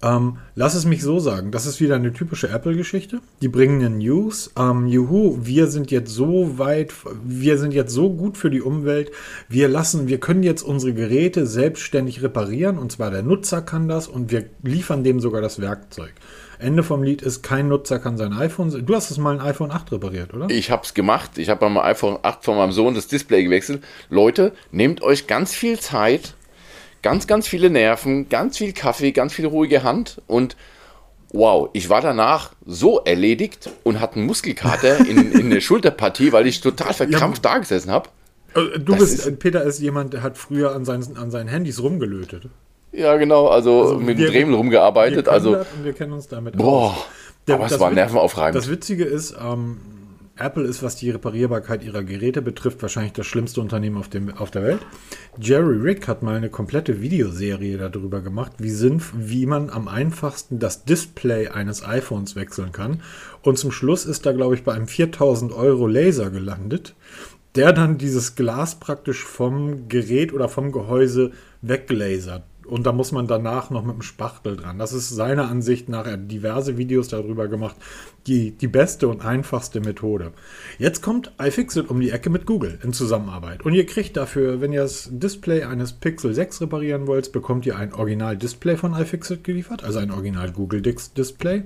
Ähm, 0.00 0.36
lass 0.54 0.74
es 0.74 0.84
mich 0.84 1.02
so 1.02 1.18
sagen, 1.18 1.50
das 1.50 1.66
ist 1.66 1.80
wieder 1.80 1.96
eine 1.96 2.12
typische 2.12 2.48
Apple-Geschichte. 2.48 3.20
Die 3.42 3.48
bringen 3.48 3.84
eine 3.84 3.96
News. 3.96 4.52
Ähm, 4.56 4.86
juhu, 4.86 5.38
wir 5.42 5.66
sind 5.66 5.90
jetzt 5.90 6.12
so 6.12 6.56
weit, 6.58 6.92
wir 7.24 7.58
sind 7.58 7.74
jetzt 7.74 7.92
so 7.92 8.10
gut 8.10 8.36
für 8.36 8.50
die 8.50 8.62
Umwelt. 8.62 9.10
Wir 9.48 9.68
lassen, 9.68 10.06
wir 10.06 10.20
können 10.20 10.44
jetzt 10.44 10.62
unsere 10.62 10.94
Geräte 10.94 11.46
selbstständig 11.46 12.22
reparieren 12.22 12.78
und 12.78 12.92
zwar 12.92 13.10
der 13.10 13.22
Nutzer 13.24 13.60
kann 13.60 13.88
das 13.88 14.06
und 14.06 14.30
wir 14.30 14.44
liefern 14.62 15.02
dem 15.02 15.18
sogar 15.18 15.40
das 15.40 15.60
Werkzeug. 15.60 16.12
Ende 16.58 16.82
vom 16.82 17.02
Lied 17.02 17.22
ist, 17.22 17.42
kein 17.42 17.68
Nutzer 17.68 17.98
kann 17.98 18.16
sein 18.16 18.32
iPhone. 18.32 18.84
Du 18.84 18.94
hast 18.94 19.10
es 19.10 19.18
mal 19.18 19.38
ein 19.38 19.40
iPhone 19.40 19.70
8 19.70 19.92
repariert, 19.92 20.34
oder? 20.34 20.48
Ich 20.50 20.70
habe 20.70 20.82
es 20.84 20.94
gemacht. 20.94 21.38
Ich 21.38 21.48
habe 21.48 21.68
meinem 21.68 21.84
iPhone 21.84 22.18
8 22.22 22.44
von 22.44 22.56
meinem 22.56 22.72
Sohn 22.72 22.94
das 22.94 23.06
Display 23.06 23.44
gewechselt. 23.44 23.84
Leute, 24.10 24.52
nehmt 24.72 25.02
euch 25.02 25.26
ganz 25.26 25.54
viel 25.54 25.78
Zeit, 25.78 26.34
ganz, 27.02 27.26
ganz 27.26 27.46
viele 27.46 27.70
Nerven, 27.70 28.28
ganz 28.28 28.58
viel 28.58 28.72
Kaffee, 28.72 29.12
ganz 29.12 29.32
viel 29.32 29.46
ruhige 29.46 29.82
Hand 29.82 30.20
und 30.26 30.56
wow, 31.32 31.68
ich 31.72 31.90
war 31.90 32.00
danach 32.00 32.52
so 32.64 33.00
erledigt 33.00 33.70
und 33.84 34.00
hatte 34.00 34.16
einen 34.16 34.26
Muskelkater 34.26 34.98
in, 35.08 35.32
in 35.32 35.50
der 35.50 35.60
Schulterpartie, 35.60 36.32
weil 36.32 36.46
ich 36.46 36.60
total 36.60 36.92
verkrampft 36.92 37.44
ja, 37.44 37.52
da 37.52 37.58
gesessen 37.58 37.90
habe. 37.90 38.08
Äh, 38.54 38.78
du 38.78 38.92
das 38.92 38.98
bist, 38.98 39.26
ist, 39.26 39.38
Peter 39.38 39.62
ist 39.62 39.78
jemand, 39.78 40.14
der 40.14 40.22
hat 40.22 40.38
früher 40.38 40.74
an 40.74 40.84
seinen, 40.84 41.16
an 41.16 41.30
seinen 41.30 41.48
Handys 41.48 41.82
rumgelötet. 41.82 42.48
Ja, 42.92 43.16
genau, 43.16 43.48
also, 43.48 43.82
also 43.82 43.98
mit 43.98 44.18
dem 44.18 44.26
Dremel 44.26 44.54
rumgearbeitet. 44.54 45.26
Wir 45.26 45.32
also, 45.32 45.58
wir 45.82 45.92
kennen 45.92 46.12
uns 46.12 46.28
damit 46.28 46.56
Boah, 46.56 46.92
aus. 46.92 47.54
aber 47.54 47.66
es 47.66 47.78
war 47.80 47.90
nervenaufreibend. 47.90 48.56
Das 48.56 48.70
Witzige 48.70 49.04
ist, 49.04 49.36
ähm, 49.40 49.78
Apple 50.38 50.64
ist, 50.64 50.82
was 50.82 50.94
die 50.94 51.10
Reparierbarkeit 51.10 51.82
ihrer 51.82 52.04
Geräte 52.04 52.42
betrifft, 52.42 52.80
wahrscheinlich 52.80 53.12
das 53.12 53.26
schlimmste 53.26 53.60
Unternehmen 53.60 53.96
auf, 53.96 54.08
dem, 54.08 54.34
auf 54.36 54.50
der 54.50 54.62
Welt. 54.62 54.80
Jerry 55.38 55.76
Rick 55.76 56.06
hat 56.06 56.22
mal 56.22 56.36
eine 56.36 56.48
komplette 56.48 57.00
Videoserie 57.00 57.76
darüber 57.76 58.20
gemacht, 58.20 58.52
wie, 58.58 58.70
sinnf 58.70 59.12
wie 59.16 59.46
man 59.46 59.68
am 59.68 59.88
einfachsten 59.88 60.58
das 60.58 60.84
Display 60.84 61.48
eines 61.48 61.84
iPhones 61.84 62.36
wechseln 62.36 62.72
kann. 62.72 63.02
Und 63.42 63.58
zum 63.58 63.72
Schluss 63.72 64.06
ist 64.06 64.26
da, 64.26 64.32
glaube 64.32 64.54
ich, 64.54 64.62
bei 64.62 64.72
einem 64.72 64.86
4000 64.86 65.52
Euro 65.52 65.88
Laser 65.88 66.30
gelandet, 66.30 66.94
der 67.56 67.72
dann 67.72 67.98
dieses 67.98 68.36
Glas 68.36 68.76
praktisch 68.76 69.24
vom 69.24 69.88
Gerät 69.88 70.32
oder 70.32 70.48
vom 70.48 70.70
Gehäuse 70.70 71.32
weglasert. 71.62 72.44
Und 72.68 72.84
da 72.86 72.92
muss 72.92 73.12
man 73.12 73.26
danach 73.26 73.70
noch 73.70 73.82
mit 73.82 73.96
dem 73.96 74.02
Spachtel 74.02 74.56
dran. 74.56 74.78
Das 74.78 74.92
ist 74.92 75.08
seiner 75.08 75.48
Ansicht 75.48 75.88
nach, 75.88 76.06
er 76.06 76.12
hat 76.12 76.30
diverse 76.30 76.76
Videos 76.76 77.08
darüber 77.08 77.48
gemacht, 77.48 77.76
die, 78.28 78.52
die 78.52 78.68
beste 78.68 79.08
und 79.08 79.24
einfachste 79.24 79.80
Methode. 79.80 80.32
Jetzt 80.78 81.02
kommt 81.02 81.32
iFixit 81.40 81.88
um 81.88 82.00
die 82.00 82.10
Ecke 82.10 82.30
mit 82.30 82.46
Google 82.46 82.78
in 82.82 82.92
Zusammenarbeit. 82.92 83.64
Und 83.64 83.74
ihr 83.74 83.86
kriegt 83.86 84.16
dafür, 84.16 84.60
wenn 84.60 84.72
ihr 84.72 84.82
das 84.82 85.08
Display 85.10 85.64
eines 85.64 85.92
Pixel 85.92 86.34
6 86.34 86.62
reparieren 86.62 87.06
wollt, 87.06 87.32
bekommt 87.32 87.66
ihr 87.66 87.76
ein 87.76 87.92
Original-Display 87.92 88.76
von 88.76 88.94
iFixit 88.94 89.44
geliefert, 89.44 89.82
also 89.82 89.98
ein 89.98 90.10
Original 90.10 90.52
Google 90.52 90.82
Display. 90.82 91.64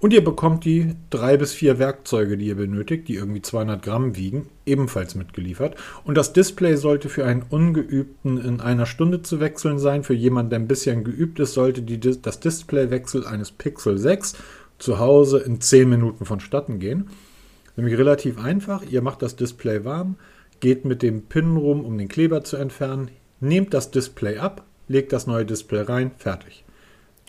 Und 0.00 0.12
ihr 0.12 0.24
bekommt 0.24 0.64
die 0.64 0.96
drei 1.10 1.36
bis 1.36 1.52
vier 1.52 1.78
Werkzeuge, 1.78 2.36
die 2.36 2.46
ihr 2.46 2.56
benötigt, 2.56 3.06
die 3.06 3.14
irgendwie 3.14 3.40
200 3.40 3.82
Gramm 3.82 4.16
wiegen, 4.16 4.48
ebenfalls 4.66 5.14
mitgeliefert. 5.14 5.76
Und 6.04 6.16
das 6.16 6.32
Display 6.32 6.76
sollte 6.76 7.08
für 7.08 7.24
einen 7.24 7.44
Ungeübten 7.48 8.36
in 8.38 8.60
einer 8.60 8.86
Stunde 8.86 9.22
zu 9.22 9.38
wechseln 9.38 9.78
sein. 9.78 10.02
Für 10.02 10.14
jemanden, 10.14 10.50
der 10.50 10.58
ein 10.58 10.66
bisschen 10.66 11.04
geübt 11.04 11.38
ist, 11.38 11.54
sollte 11.54 11.82
die, 11.82 12.00
das 12.00 12.40
Displaywechsel 12.40 13.26
eines 13.26 13.52
Pixel 13.52 13.96
6 13.96 14.34
zu 14.82 14.98
Hause 14.98 15.38
in 15.38 15.60
10 15.60 15.88
Minuten 15.88 16.24
vonstatten 16.24 16.80
gehen. 16.80 17.08
Nämlich 17.76 17.96
relativ 17.96 18.38
einfach. 18.38 18.82
Ihr 18.82 19.00
macht 19.00 19.22
das 19.22 19.36
Display 19.36 19.84
warm, 19.84 20.16
geht 20.60 20.84
mit 20.84 21.02
dem 21.02 21.22
Pin 21.22 21.56
rum, 21.56 21.84
um 21.84 21.96
den 21.96 22.08
Kleber 22.08 22.42
zu 22.42 22.56
entfernen, 22.56 23.10
nehmt 23.40 23.72
das 23.74 23.92
Display 23.92 24.38
ab, 24.38 24.64
legt 24.88 25.12
das 25.12 25.26
neue 25.26 25.46
Display 25.46 25.82
rein, 25.82 26.10
fertig. 26.18 26.64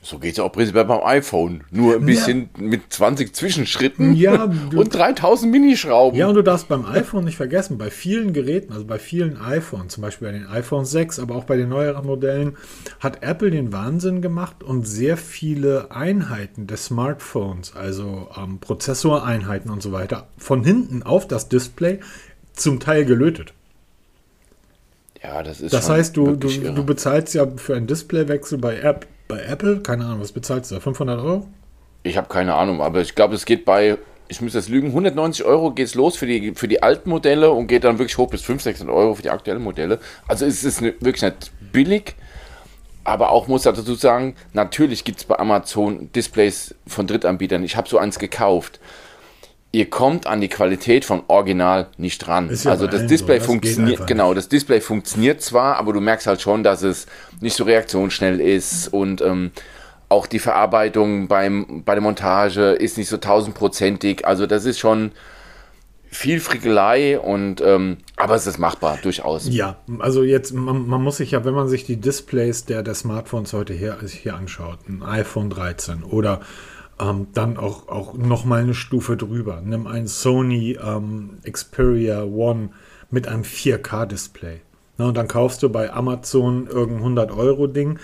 So 0.05 0.19
geht 0.19 0.31
es 0.31 0.37
ja 0.37 0.43
auch 0.43 0.51
prinzipiell 0.51 0.83
beim 0.83 0.99
iPhone. 1.01 1.63
Nur 1.71 1.95
ein 1.95 2.05
bisschen 2.05 2.49
ja. 2.57 2.63
mit 2.63 2.91
20 2.91 3.33
Zwischenschritten 3.33 4.13
ja, 4.15 4.47
du, 4.47 4.81
und 4.81 4.93
3000 4.93 5.49
Minischrauben. 5.49 6.19
Ja, 6.19 6.27
und 6.27 6.35
du 6.35 6.41
darfst 6.41 6.67
beim 6.67 6.85
iPhone 6.85 7.23
nicht 7.23 7.37
vergessen, 7.37 7.77
bei 7.77 7.89
vielen 7.89 8.33
Geräten, 8.33 8.73
also 8.73 8.83
bei 8.83 8.99
vielen 8.99 9.39
iPhones, 9.39 9.93
zum 9.93 10.01
Beispiel 10.01 10.27
bei 10.27 10.33
den 10.33 10.47
iPhone 10.47 10.83
6, 10.83 11.19
aber 11.19 11.35
auch 11.35 11.45
bei 11.45 11.55
den 11.55 11.69
neueren 11.69 12.05
Modellen, 12.05 12.57
hat 12.99 13.23
Apple 13.23 13.49
den 13.49 13.71
Wahnsinn 13.71 14.21
gemacht 14.21 14.61
und 14.61 14.85
sehr 14.85 15.15
viele 15.15 15.91
Einheiten 15.91 16.67
des 16.67 16.85
Smartphones, 16.85 17.73
also 17.73 18.27
ähm, 18.37 18.59
Prozessoreinheiten 18.59 19.71
und 19.71 19.81
so 19.81 19.93
weiter, 19.93 20.27
von 20.37 20.65
hinten 20.65 21.03
auf 21.03 21.29
das 21.29 21.47
Display 21.47 22.01
zum 22.51 22.81
Teil 22.81 23.05
gelötet. 23.05 23.53
Ja, 25.23 25.41
das 25.41 25.61
ist. 25.61 25.73
Das 25.73 25.89
heißt, 25.89 26.17
du, 26.17 26.35
du, 26.35 26.49
du 26.49 26.83
bezahlst 26.83 27.33
ja 27.33 27.47
für 27.55 27.77
einen 27.77 27.87
Displaywechsel 27.87 28.57
bei 28.57 28.79
App 28.79 29.07
bei 29.27 29.41
Apple, 29.41 29.81
keine 29.81 30.05
Ahnung, 30.05 30.21
was 30.21 30.31
bezahlst 30.31 30.71
du 30.71 30.75
da? 30.75 30.81
500 30.81 31.19
Euro? 31.19 31.47
Ich 32.03 32.17
habe 32.17 32.27
keine 32.27 32.55
Ahnung, 32.55 32.81
aber 32.81 33.01
ich 33.01 33.15
glaube, 33.15 33.35
es 33.35 33.45
geht 33.45 33.65
bei 33.65 33.97
ich 34.27 34.41
muss 34.41 34.53
das 34.53 34.69
lügen, 34.69 34.87
190 34.87 35.45
Euro 35.45 35.71
geht 35.71 35.87
es 35.87 35.95
los 35.95 36.15
für 36.15 36.25
die, 36.25 36.53
für 36.55 36.67
die 36.67 36.81
alten 36.81 37.09
Modelle 37.09 37.51
und 37.51 37.67
geht 37.67 37.83
dann 37.83 37.99
wirklich 37.99 38.17
hoch 38.17 38.29
bis 38.29 38.41
500, 38.41 38.75
600 38.75 38.95
Euro 38.95 39.15
für 39.15 39.21
die 39.21 39.29
aktuellen 39.29 39.61
Modelle. 39.61 39.99
Also 40.27 40.45
es 40.45 40.63
ist 40.63 40.81
wirklich 40.81 41.21
nicht 41.21 41.51
billig, 41.71 42.15
aber 43.03 43.31
auch 43.31 43.47
muss 43.47 43.65
ich 43.65 43.71
dazu 43.71 43.95
sagen, 43.95 44.35
natürlich 44.53 45.03
gibt 45.03 45.19
es 45.19 45.25
bei 45.25 45.37
Amazon 45.37 46.11
Displays 46.13 46.73
von 46.87 47.05
Drittanbietern. 47.05 47.63
Ich 47.63 47.75
habe 47.75 47.87
so 47.87 47.97
eins 47.97 48.17
gekauft. 48.17 48.79
Ihr 49.75 49.89
kommt 49.89 50.27
an 50.27 50.39
die 50.39 50.49
Qualität 50.49 51.03
von 51.03 51.23
Original 51.27 51.87
nicht 51.97 52.27
ran. 52.27 52.55
Ja 52.61 52.69
also 52.69 52.85
das 52.85 53.07
Display 53.07 53.39
so, 53.39 53.47
funktioniert, 53.47 54.05
genau, 54.05 54.35
das 54.35 54.47
Display 54.47 54.79
funktioniert 54.79 55.41
zwar, 55.41 55.77
aber 55.77 55.93
du 55.93 55.99
merkst 55.99 56.27
halt 56.27 56.41
schon, 56.41 56.63
dass 56.63 56.83
es 56.83 57.07
nicht 57.41 57.55
so 57.55 57.63
reaktionsschnell 57.63 58.39
ist 58.39 58.87
und 58.93 59.21
ähm, 59.21 59.49
auch 60.09 60.27
die 60.27 60.37
Verarbeitung 60.37 61.27
beim, 61.27 61.81
bei 61.83 61.95
der 61.95 62.03
Montage 62.03 62.73
ist 62.73 62.99
nicht 62.99 63.09
so 63.09 63.17
tausendprozentig. 63.17 64.27
Also 64.27 64.45
das 64.45 64.65
ist 64.65 64.77
schon 64.77 65.11
viel 66.05 66.39
Frickelei 66.39 67.19
und 67.19 67.59
ähm, 67.61 67.97
aber 68.15 68.35
es 68.35 68.45
ist 68.45 68.59
machbar, 68.59 68.99
durchaus. 69.01 69.47
Ja, 69.49 69.77
also 69.97 70.21
jetzt, 70.21 70.53
man, 70.53 70.87
man 70.87 71.01
muss 71.01 71.17
sich 71.17 71.31
ja, 71.31 71.45
wenn 71.45 71.55
man 71.55 71.67
sich 71.67 71.83
die 71.83 71.97
Displays 71.97 72.65
der, 72.65 72.83
der 72.83 72.93
Smartphones 72.93 73.53
heute 73.53 73.73
hier, 73.73 73.97
hier 74.05 74.35
anschaut, 74.35 74.77
ein 74.87 75.01
iPhone 75.01 75.49
13 75.49 76.03
oder 76.03 76.41
ähm, 77.03 77.27
dann 77.33 77.57
auch, 77.57 77.87
auch 77.87 78.13
nochmal 78.13 78.61
eine 78.61 78.73
Stufe 78.73 79.17
drüber, 79.17 79.61
nimm 79.63 79.87
ein 79.87 80.07
Sony 80.07 80.77
ähm, 80.83 81.39
Xperia 81.49 82.23
One 82.23 82.69
mit 83.11 83.27
einem 83.27 83.43
4K-Display. 83.43 84.61
Na, 84.97 85.07
und 85.07 85.17
dann 85.17 85.27
kaufst 85.27 85.63
du 85.63 85.69
bei 85.69 85.91
Amazon 85.91 86.67
irgendein 86.67 87.17
100-Euro-Ding. 87.17 87.99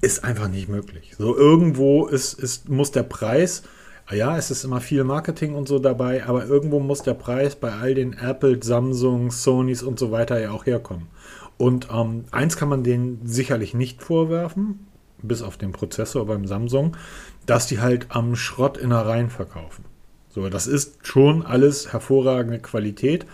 Ist 0.00 0.24
einfach 0.24 0.48
nicht 0.48 0.68
möglich. 0.68 1.14
So 1.16 1.36
irgendwo 1.36 2.06
ist, 2.06 2.34
ist, 2.34 2.68
muss 2.68 2.90
der 2.90 3.04
Preis 3.04 3.62
ja, 4.10 4.36
es 4.36 4.50
ist 4.50 4.64
immer 4.64 4.80
viel 4.80 5.04
Marketing 5.04 5.54
und 5.54 5.68
so 5.68 5.78
dabei, 5.78 6.24
aber 6.26 6.44
irgendwo 6.44 6.80
muss 6.80 7.02
der 7.02 7.14
Preis 7.14 7.56
bei 7.56 7.72
all 7.72 7.94
den 7.94 8.12
Apple, 8.12 8.62
Samsung, 8.62 9.30
Sonys 9.30 9.82
und 9.82 9.98
so 9.98 10.10
weiter 10.10 10.40
ja 10.40 10.50
auch 10.50 10.66
herkommen. 10.66 11.06
Und 11.56 11.88
ähm, 11.92 12.24
eins 12.30 12.56
kann 12.56 12.68
man 12.68 12.82
denen 12.82 13.20
sicherlich 13.24 13.74
nicht 13.74 14.02
vorwerfen, 14.02 14.86
bis 15.22 15.42
auf 15.42 15.56
den 15.56 15.72
Prozessor 15.72 16.26
beim 16.26 16.46
Samsung, 16.46 16.96
dass 17.46 17.66
die 17.66 17.80
halt 17.80 18.06
am 18.10 18.36
Schrott 18.36 18.76
Innereien 18.76 19.30
verkaufen. 19.30 19.84
So, 20.28 20.48
das 20.48 20.66
ist 20.66 21.06
schon 21.06 21.44
alles 21.44 21.92
hervorragende 21.92 22.58
Qualität. 22.58 23.26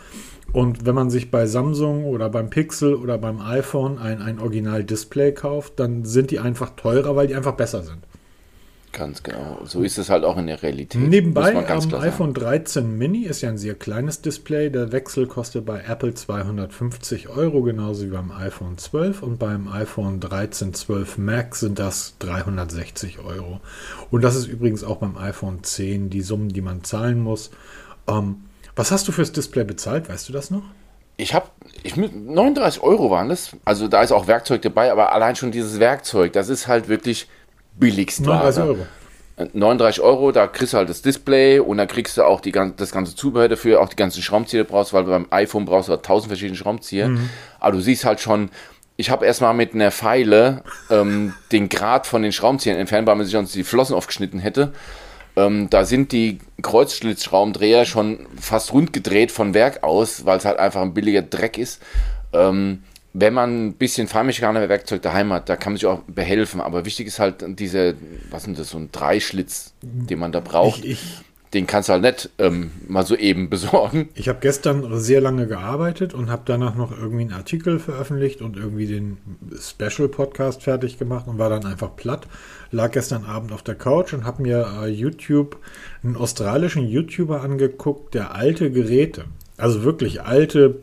Und 0.53 0.87
wenn 0.87 0.95
man 0.95 1.11
sich 1.11 1.31
bei 1.31 1.47
Samsung 1.47 2.05
oder 2.05 2.31
beim 2.31 2.51
Pixel 2.51 2.95
oder 2.95 3.19
beim 3.19 3.41
iPhone 3.41 3.99
ein, 3.99 4.23
ein 4.23 4.39
Original-Display 4.41 5.33
kauft, 5.33 5.79
dann 5.79 6.05
sind 6.05 6.31
die 6.31 6.41
einfach 6.41 6.71
teurer, 6.71 7.15
weil 7.17 7.27
die 7.27 7.37
einfach 7.37 7.55
besser 7.55 7.83
sind. 7.83 7.99
Ganz 8.93 9.23
genau. 9.23 9.61
So 9.65 9.83
ist 9.83 9.99
es 9.99 10.09
halt 10.09 10.25
auch 10.25 10.37
in 10.39 10.47
der 10.47 10.63
Realität. 10.63 11.01
Nebenbei, 11.01 11.55
am 11.55 11.95
iPhone 11.95 12.35
13 12.35 12.97
Mini 12.97 13.25
ist 13.25 13.43
ja 13.43 13.51
ein 13.51 13.59
sehr 13.59 13.75
kleines 13.75 14.23
Display. 14.23 14.71
Der 14.71 14.93
Wechsel 14.93 15.27
kostet 15.27 15.67
bei 15.67 15.83
Apple 15.87 16.15
250 16.15 17.29
Euro, 17.29 17.63
genauso 17.63 18.07
wie 18.07 18.11
beim 18.11 18.31
iPhone 18.33 18.79
12. 18.79 19.23
Und 19.23 19.39
beim 19.39 19.69
iPhone 19.69 20.21
13 20.21 20.75
12 20.75 21.19
Max 21.19 21.61
sind 21.61 21.79
das 21.79 22.15
360 22.21 23.19
Euro. 23.21 23.61
Und 24.11 24.23
das 24.23 24.37
ist 24.37 24.47
übrigens 24.47 24.85
auch 24.85 24.97
beim 24.97 25.17
iPhone 25.17 25.63
10 25.63 26.11
die 26.11 26.23
Summen, 26.23 26.49
die 26.49 26.63
man 26.63 26.83
zahlen 26.83 27.21
muss. 27.21 27.51
Ähm, 28.09 28.45
was 28.75 28.91
hast 28.91 29.07
du 29.07 29.13
fürs 29.13 29.33
Display 29.33 29.65
bezahlt? 29.65 30.09
Weißt 30.09 30.29
du 30.29 30.33
das 30.33 30.51
noch? 30.51 30.63
Ich 31.17 31.35
habe, 31.35 31.49
ich 31.83 31.97
mit 31.97 32.15
39 32.15 32.81
Euro 32.83 33.11
waren 33.11 33.29
das. 33.29 33.51
Also 33.65 33.89
da 33.89 34.03
ist 34.03 34.13
auch 34.13 34.29
Werkzeug 34.29 34.63
dabei, 34.63 34.93
aber 34.93 35.13
allein 35.13 35.35
schon 35.35 35.51
dieses 35.51 35.81
Werkzeug, 35.81 36.33
das 36.33 36.49
ist 36.49 36.69
halt 36.69 36.89
wirklich 36.89 37.29
billigst. 37.79 38.21
39 38.21 38.63
Ware. 38.63 38.69
Euro. 38.69 38.87
39 39.53 40.03
Euro, 40.03 40.33
da 40.33 40.49
kriegst 40.49 40.73
du 40.73 40.79
halt 40.79 40.89
das 40.89 41.01
Display 41.01 41.61
und 41.61 41.79
dann 41.79 41.87
kriegst 41.87 42.17
du 42.17 42.25
auch 42.25 42.41
die, 42.41 42.51
das 42.51 42.91
ganze 42.91 43.15
Zubehör 43.15 43.49
dafür, 43.49 43.81
auch 43.81 43.89
die 43.89 43.97
ganzen 43.97 44.21
Schraubenzieher 44.21 44.65
brauchst, 44.65 44.93
weil 44.93 45.05
beim 45.05 45.27
iPhone 45.31 45.65
brauchst 45.65 45.89
du 45.89 45.93
halt 45.93 46.05
tausend 46.05 46.29
verschiedene 46.29 46.57
Schraubenzieher. 46.57 47.11
Aber 47.61 47.73
du 47.73 47.81
siehst 47.81 48.05
halt 48.05 48.21
schon, 48.21 48.51
ich 48.97 49.11
habe 49.11 49.27
erstmal 49.27 49.55
mit 49.55 49.75
einer 49.75 49.93
Pfeile 49.93 50.63
ähm, 50.91 51.35
den 51.53 51.69
Grad 51.69 52.07
von 52.07 52.23
den 52.23 52.33
Schraubenziehern 52.33 52.77
entfernt, 52.77 53.07
weil 53.07 53.15
man 53.15 53.25
sich 53.25 53.33
sonst 53.33 53.55
die 53.55 53.65
Flossen 53.65 53.95
aufgeschnitten 53.95 54.41
hätte. 54.41 54.73
Ähm, 55.37 55.71
da 55.71 55.85
sind 55.85 56.11
die 56.11 56.39
Kreuzschlitzschraubendreher 56.61 57.85
schon 57.85 58.27
fast 58.41 58.73
rund 58.73 58.93
gedreht 58.93 59.31
von 59.31 59.55
Werk 59.55 59.85
aus, 59.85 60.27
weil 60.27 60.39
es 60.39 60.45
halt 60.45 60.59
einfach 60.59 60.83
ein 60.83 60.95
billiger 60.95 61.23
Dreck 61.23 61.59
ist. 61.59 61.81
Ähm, 62.33 62.83
wenn 63.13 63.35
man 63.35 63.69
ein 63.69 63.73
bisschen 63.75 64.07
Feinmechaniker-Werkzeug 64.07 65.03
daheim 65.03 65.33
hat, 65.33 65.49
da 65.49 65.57
kann 65.57 65.73
man 65.73 65.79
sich 65.79 65.87
auch 65.87 66.03
behelfen. 66.07 66.61
Aber 66.61 66.85
wichtig 66.85 67.07
ist 67.07 67.19
halt 67.19 67.45
diese, 67.59 67.95
was 68.31 68.47
ist 68.47 68.59
das, 68.59 68.71
so 68.71 68.79
ein 68.79 68.91
Dreischlitz, 68.93 69.75
den 69.83 70.19
man 70.19 70.33
da 70.33 70.41
braucht. 70.41 70.85
Ich, 70.85 70.91
ich, 70.91 71.01
Den 71.55 71.67
kannst 71.67 71.89
du 71.89 71.95
halt 71.95 72.03
nicht 72.03 72.31
ähm, 72.39 72.71
mal 72.87 73.07
so 73.07 73.17
eben 73.17 73.49
besorgen. 73.51 74.11
Ich 74.15 74.29
habe 74.29 74.41
gestern 74.41 75.01
sehr 75.01 75.23
lange 75.23 75.47
gearbeitet 75.47 76.13
und 76.13 76.31
habe 76.31 76.43
danach 76.45 76.75
noch 76.75 76.93
irgendwie 76.93 77.23
einen 77.23 77.33
Artikel 77.33 77.79
veröffentlicht 77.79 78.43
und 78.43 78.57
irgendwie 78.57 78.87
den 78.87 79.17
Special-Podcast 79.59 80.63
fertig 80.63 80.99
gemacht 80.99 81.27
und 81.27 81.39
war 81.39 81.49
dann 81.49 81.65
einfach 81.65 81.97
platt. 81.97 82.27
Lag 82.71 82.93
gestern 82.93 83.25
Abend 83.25 83.53
auf 83.53 83.63
der 83.63 83.75
Couch 83.75 84.13
und 84.13 84.25
habe 84.25 84.43
mir 84.43 84.67
äh, 84.83 84.89
YouTube, 84.89 85.57
einen 86.05 86.17
australischen 86.17 86.87
YouTuber 86.87 87.41
angeguckt, 87.41 88.13
der 88.13 88.35
alte 88.35 88.71
Geräte, 88.71 89.25
also 89.57 89.83
wirklich 89.83 90.23
alte, 90.23 90.83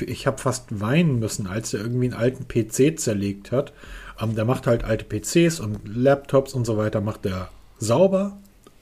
ich 0.00 0.26
habe 0.26 0.38
fast 0.38 0.80
weinen 0.80 1.18
müssen, 1.18 1.46
als 1.46 1.74
er 1.74 1.80
irgendwie 1.80 2.06
einen 2.06 2.20
alten 2.20 2.48
PC 2.48 2.98
zerlegt 2.98 3.52
hat. 3.52 3.72
Ähm, 4.20 4.34
der 4.34 4.44
macht 4.44 4.66
halt 4.66 4.84
alte 4.84 5.04
PCs 5.04 5.60
und 5.60 5.80
Laptops 5.84 6.54
und 6.54 6.64
so 6.64 6.76
weiter, 6.76 7.00
macht 7.00 7.26
er 7.26 7.50
sauber, 7.78 8.38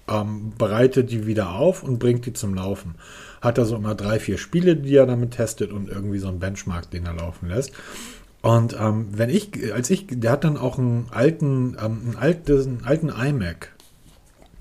ähm, 0.09 0.53
bereitet 0.57 1.11
die 1.11 1.27
wieder 1.27 1.55
auf 1.55 1.83
und 1.83 1.99
bringt 1.99 2.27
die 2.27 2.33
zum 2.33 2.55
Laufen. 2.55 2.95
Hat 3.41 3.59
er 3.59 3.65
so 3.65 3.77
immer 3.77 3.95
drei, 3.95 4.19
vier 4.19 4.39
Spiele, 4.39 4.77
die 4.77 4.95
er 4.95 5.07
damit 5.07 5.33
testet 5.33 5.73
und 5.73 5.89
irgendwie 5.89 6.19
so 6.19 6.29
einen 6.29 6.39
Benchmark, 6.39 6.91
den 6.91 7.07
er 7.07 7.15
laufen 7.15 7.49
lässt. 7.49 7.73
Und 8.43 8.77
ähm, 8.79 9.07
wenn 9.13 9.31
ich, 9.31 9.73
als 9.73 9.89
ich, 9.91 10.07
der 10.11 10.33
hat 10.33 10.45
dann 10.45 10.57
auch 10.57 10.79
einen 10.79 11.07
alten, 11.11 11.77
ähm, 11.81 12.01
einen 12.05 12.17
alten, 12.17 12.53
einen 12.53 12.85
alten 12.85 13.09
iMac 13.09 13.73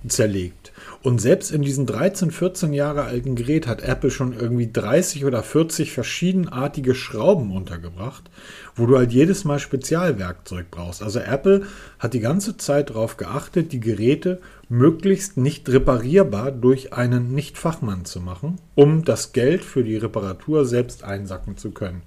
zerlegt. 0.07 0.71
Und 1.03 1.19
selbst 1.19 1.51
in 1.51 1.61
diesem 1.61 1.85
13, 1.85 2.31
14 2.31 2.73
Jahre 2.73 3.03
alten 3.03 3.35
Gerät 3.35 3.67
hat 3.67 3.81
Apple 3.81 4.11
schon 4.11 4.33
irgendwie 4.33 4.71
30 4.71 5.25
oder 5.25 5.43
40 5.43 5.91
verschiedenartige 5.91 6.95
Schrauben 6.95 7.55
untergebracht, 7.55 8.29
wo 8.75 8.85
du 8.85 8.97
halt 8.97 9.11
jedes 9.11 9.43
Mal 9.43 9.59
Spezialwerkzeug 9.59 10.69
brauchst. 10.71 11.01
Also 11.01 11.19
Apple 11.19 11.63
hat 11.99 12.13
die 12.13 12.19
ganze 12.19 12.57
Zeit 12.57 12.91
darauf 12.91 13.17
geachtet, 13.17 13.71
die 13.71 13.79
Geräte 13.79 14.41
möglichst 14.69 15.37
nicht 15.37 15.67
reparierbar 15.69 16.51
durch 16.51 16.93
einen 16.93 17.33
Nicht-Fachmann 17.33 18.05
zu 18.05 18.21
machen, 18.21 18.57
um 18.75 19.03
das 19.03 19.33
Geld 19.33 19.63
für 19.63 19.83
die 19.83 19.97
Reparatur 19.97 20.65
selbst 20.65 21.03
einsacken 21.03 21.57
zu 21.57 21.71
können. 21.71 22.03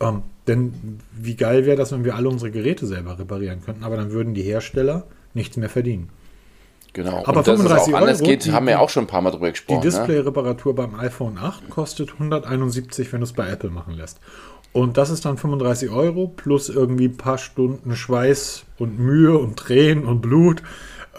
Ähm, 0.00 0.22
denn 0.46 0.72
wie 1.12 1.36
geil 1.36 1.66
wäre 1.66 1.76
das, 1.76 1.92
wenn 1.92 2.04
wir 2.04 2.14
alle 2.14 2.28
unsere 2.28 2.50
Geräte 2.50 2.86
selber 2.86 3.18
reparieren 3.18 3.60
könnten, 3.62 3.84
aber 3.84 3.96
dann 3.96 4.12
würden 4.12 4.34
die 4.34 4.42
Hersteller 4.42 5.06
nichts 5.34 5.56
mehr 5.56 5.68
verdienen. 5.68 6.10
Genau. 6.96 7.18
Aber 7.26 7.38
und 7.40 7.46
dass 7.46 7.54
es 7.60 7.62
35 7.62 7.94
auch 7.94 7.98
anders 8.00 8.20
Euro, 8.20 8.30
geht, 8.30 8.44
die- 8.46 8.52
haben 8.52 8.64
wir 8.66 8.70
ja 8.72 8.78
die- 8.78 8.82
auch 8.84 8.88
schon 8.90 9.04
ein 9.04 9.06
paar 9.06 9.20
Mal 9.20 9.30
drüber 9.30 9.46
Die 9.48 9.52
gesprochen. 9.52 9.78
ne? 9.78 9.84
Display-Reparatur 9.84 10.74
beim 10.74 10.94
iPhone 10.98 11.36
8 11.38 11.68
kostet 11.68 12.14
171, 12.18 13.12
wenn 13.12 13.20
du 13.20 13.24
es 13.24 13.34
bei 13.34 13.46
Apple 13.48 13.68
machen 13.70 13.92
lässt. 13.94 14.18
Und 14.72 14.96
das 14.96 15.10
ist 15.10 15.24
dann 15.26 15.36
35 15.36 15.90
Euro 15.90 16.26
plus 16.28 16.68
irgendwie 16.70 17.06
ein 17.08 17.16
paar 17.16 17.36
Stunden 17.38 17.94
Schweiß 17.94 18.64
und 18.78 18.98
Mühe 18.98 19.36
und 19.38 19.56
Tränen 19.58 20.06
und 20.06 20.20
Blut. 20.22 20.62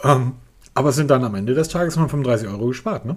Ähm, 0.03 0.33
aber 0.73 0.89
es 0.89 0.95
sind 0.95 1.09
dann 1.11 1.23
am 1.23 1.35
Ende 1.35 1.53
des 1.53 1.67
Tages 1.69 1.95
noch 1.95 2.09
35 2.09 2.47
Euro 2.49 2.67
gespart, 2.67 3.05
ne? 3.05 3.15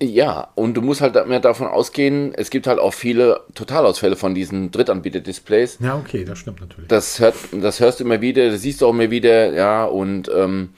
Ja, 0.00 0.48
und 0.54 0.74
du 0.74 0.80
musst 0.80 1.00
halt 1.00 1.26
mehr 1.26 1.40
davon 1.40 1.66
ausgehen, 1.66 2.32
es 2.36 2.50
gibt 2.50 2.68
halt 2.68 2.78
auch 2.78 2.94
viele 2.94 3.40
Totalausfälle 3.56 4.14
von 4.14 4.32
diesen 4.32 4.70
Drittanbieter-Displays. 4.70 5.78
Ja, 5.80 5.96
okay, 5.96 6.24
das 6.24 6.38
stimmt 6.38 6.60
natürlich. 6.60 6.86
Das, 6.88 7.18
hört, 7.18 7.34
das 7.50 7.80
hörst 7.80 7.98
du 7.98 8.04
immer 8.04 8.20
wieder, 8.20 8.48
das 8.50 8.62
siehst 8.62 8.80
du 8.80 8.86
auch 8.86 8.90
immer 8.90 9.10
wieder, 9.10 9.52
ja, 9.52 9.84
und 9.84 10.30
ähm, 10.32 10.68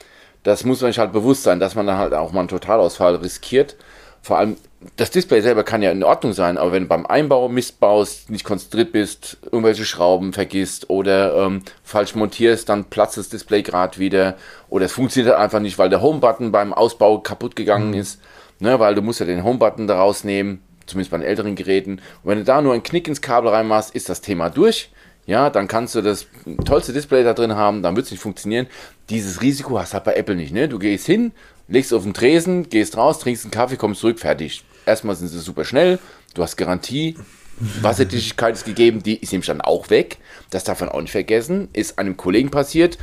das 0.45 0.63
muss 0.63 0.81
man 0.81 0.91
sich 0.91 0.99
halt 0.99 1.11
bewusst 1.11 1.43
sein, 1.43 1.59
dass 1.59 1.73
man 1.75 1.87
dann 1.87 1.97
halt 1.97 2.13
auch 2.13 2.31
mal 2.31 2.41
einen 2.41 2.49
Totalausfall 2.49 3.15
riskiert. 3.15 3.75
Vor 4.21 4.37
allem, 4.37 4.57
das 4.95 5.09
Display 5.09 5.41
selber 5.41 5.63
kann 5.63 5.81
ja 5.81 5.89
in 5.89 6.03
Ordnung 6.03 6.33
sein, 6.33 6.59
aber 6.59 6.71
wenn 6.71 6.83
du 6.83 6.89
beim 6.89 7.07
Einbau 7.07 7.49
Mist 7.49 7.79
baust, 7.79 8.29
nicht 8.29 8.45
konzentriert 8.45 8.91
bist, 8.91 9.37
irgendwelche 9.45 9.85
Schrauben 9.85 10.33
vergisst 10.33 10.91
oder 10.91 11.35
ähm, 11.35 11.63
falsch 11.83 12.13
montierst, 12.13 12.69
dann 12.69 12.85
platzt 12.85 13.17
das 13.17 13.29
Display 13.29 13.63
gerade 13.63 13.97
wieder 13.97 14.35
oder 14.69 14.85
es 14.85 14.91
funktioniert 14.91 15.33
halt 15.33 15.43
einfach 15.43 15.59
nicht, 15.59 15.79
weil 15.79 15.89
der 15.89 16.03
Home-Button 16.03 16.51
beim 16.51 16.73
Ausbau 16.73 17.17
kaputt 17.19 17.55
gegangen 17.55 17.95
ist, 17.95 18.21
ne, 18.59 18.79
weil 18.79 18.93
du 18.93 19.01
musst 19.01 19.19
ja 19.19 19.25
den 19.25 19.43
Home-Button 19.43 19.87
da 19.87 19.97
rausnehmen, 19.97 20.61
zumindest 20.85 21.09
bei 21.09 21.17
den 21.17 21.25
älteren 21.25 21.55
Geräten. 21.55 21.93
Und 22.23 22.29
wenn 22.29 22.37
du 22.37 22.43
da 22.43 22.61
nur 22.61 22.73
einen 22.73 22.83
Knick 22.83 23.07
ins 23.07 23.21
Kabel 23.21 23.49
reinmachst, 23.49 23.95
ist 23.95 24.09
das 24.09 24.21
Thema 24.21 24.51
durch. 24.51 24.91
Ja, 25.27 25.49
dann 25.49 25.67
kannst 25.67 25.95
du 25.95 26.01
das 26.01 26.27
tollste 26.65 26.93
Display 26.93 27.23
da 27.23 27.33
drin 27.33 27.55
haben, 27.55 27.81
dann 27.81 27.95
wird 27.95 28.05
es 28.05 28.11
nicht 28.11 28.21
funktionieren. 28.21 28.67
Dieses 29.09 29.41
Risiko 29.41 29.79
hast 29.79 29.91
du 29.91 29.95
halt 29.95 30.03
bei 30.03 30.15
Apple 30.15 30.35
nicht. 30.35 30.53
Ne? 30.53 30.67
Du 30.67 30.77
gehst 30.77 31.07
hin, 31.07 31.31
legst 31.67 31.93
auf 31.93 32.03
den 32.03 32.13
Tresen, 32.13 32.69
gehst 32.69 32.95
raus, 32.95 33.19
trinkst 33.19 33.43
einen 33.45 33.51
Kaffee, 33.51 33.77
kommst 33.77 34.01
zurück, 34.01 34.19
fertig. 34.19 34.63
Erstmal 34.85 35.15
sind 35.15 35.29
sie 35.29 35.39
super 35.39 35.65
schnell, 35.65 35.97
du 36.35 36.43
hast 36.43 36.57
Garantie, 36.57 37.15
Wasserdichtigkeit 37.57 38.55
ist 38.55 38.65
gegeben, 38.65 39.01
die 39.01 39.17
ist 39.17 39.31
nämlich 39.31 39.47
dann 39.47 39.61
auch 39.61 39.89
weg. 39.89 40.17
Das 40.49 40.63
darf 40.63 40.81
man 40.81 40.89
auch 40.89 41.01
nicht 41.01 41.11
vergessen. 41.11 41.69
Ist 41.73 41.97
einem 41.97 42.17
Kollegen 42.17 42.51
passiert. 42.51 42.97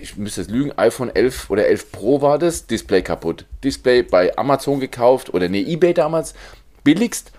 ich 0.00 0.16
müsste 0.16 0.42
es 0.42 0.48
lügen, 0.48 0.72
iPhone 0.76 1.14
11 1.14 1.50
oder 1.50 1.66
11 1.66 1.92
Pro 1.92 2.20
war 2.20 2.38
das, 2.38 2.66
Display 2.66 3.02
kaputt. 3.02 3.46
Display 3.64 4.02
bei 4.02 4.36
Amazon 4.36 4.80
gekauft 4.80 5.32
oder 5.34 5.48
ne, 5.48 5.60
eBay 5.66 5.94
damals, 5.94 6.34
billigst, 6.84 7.32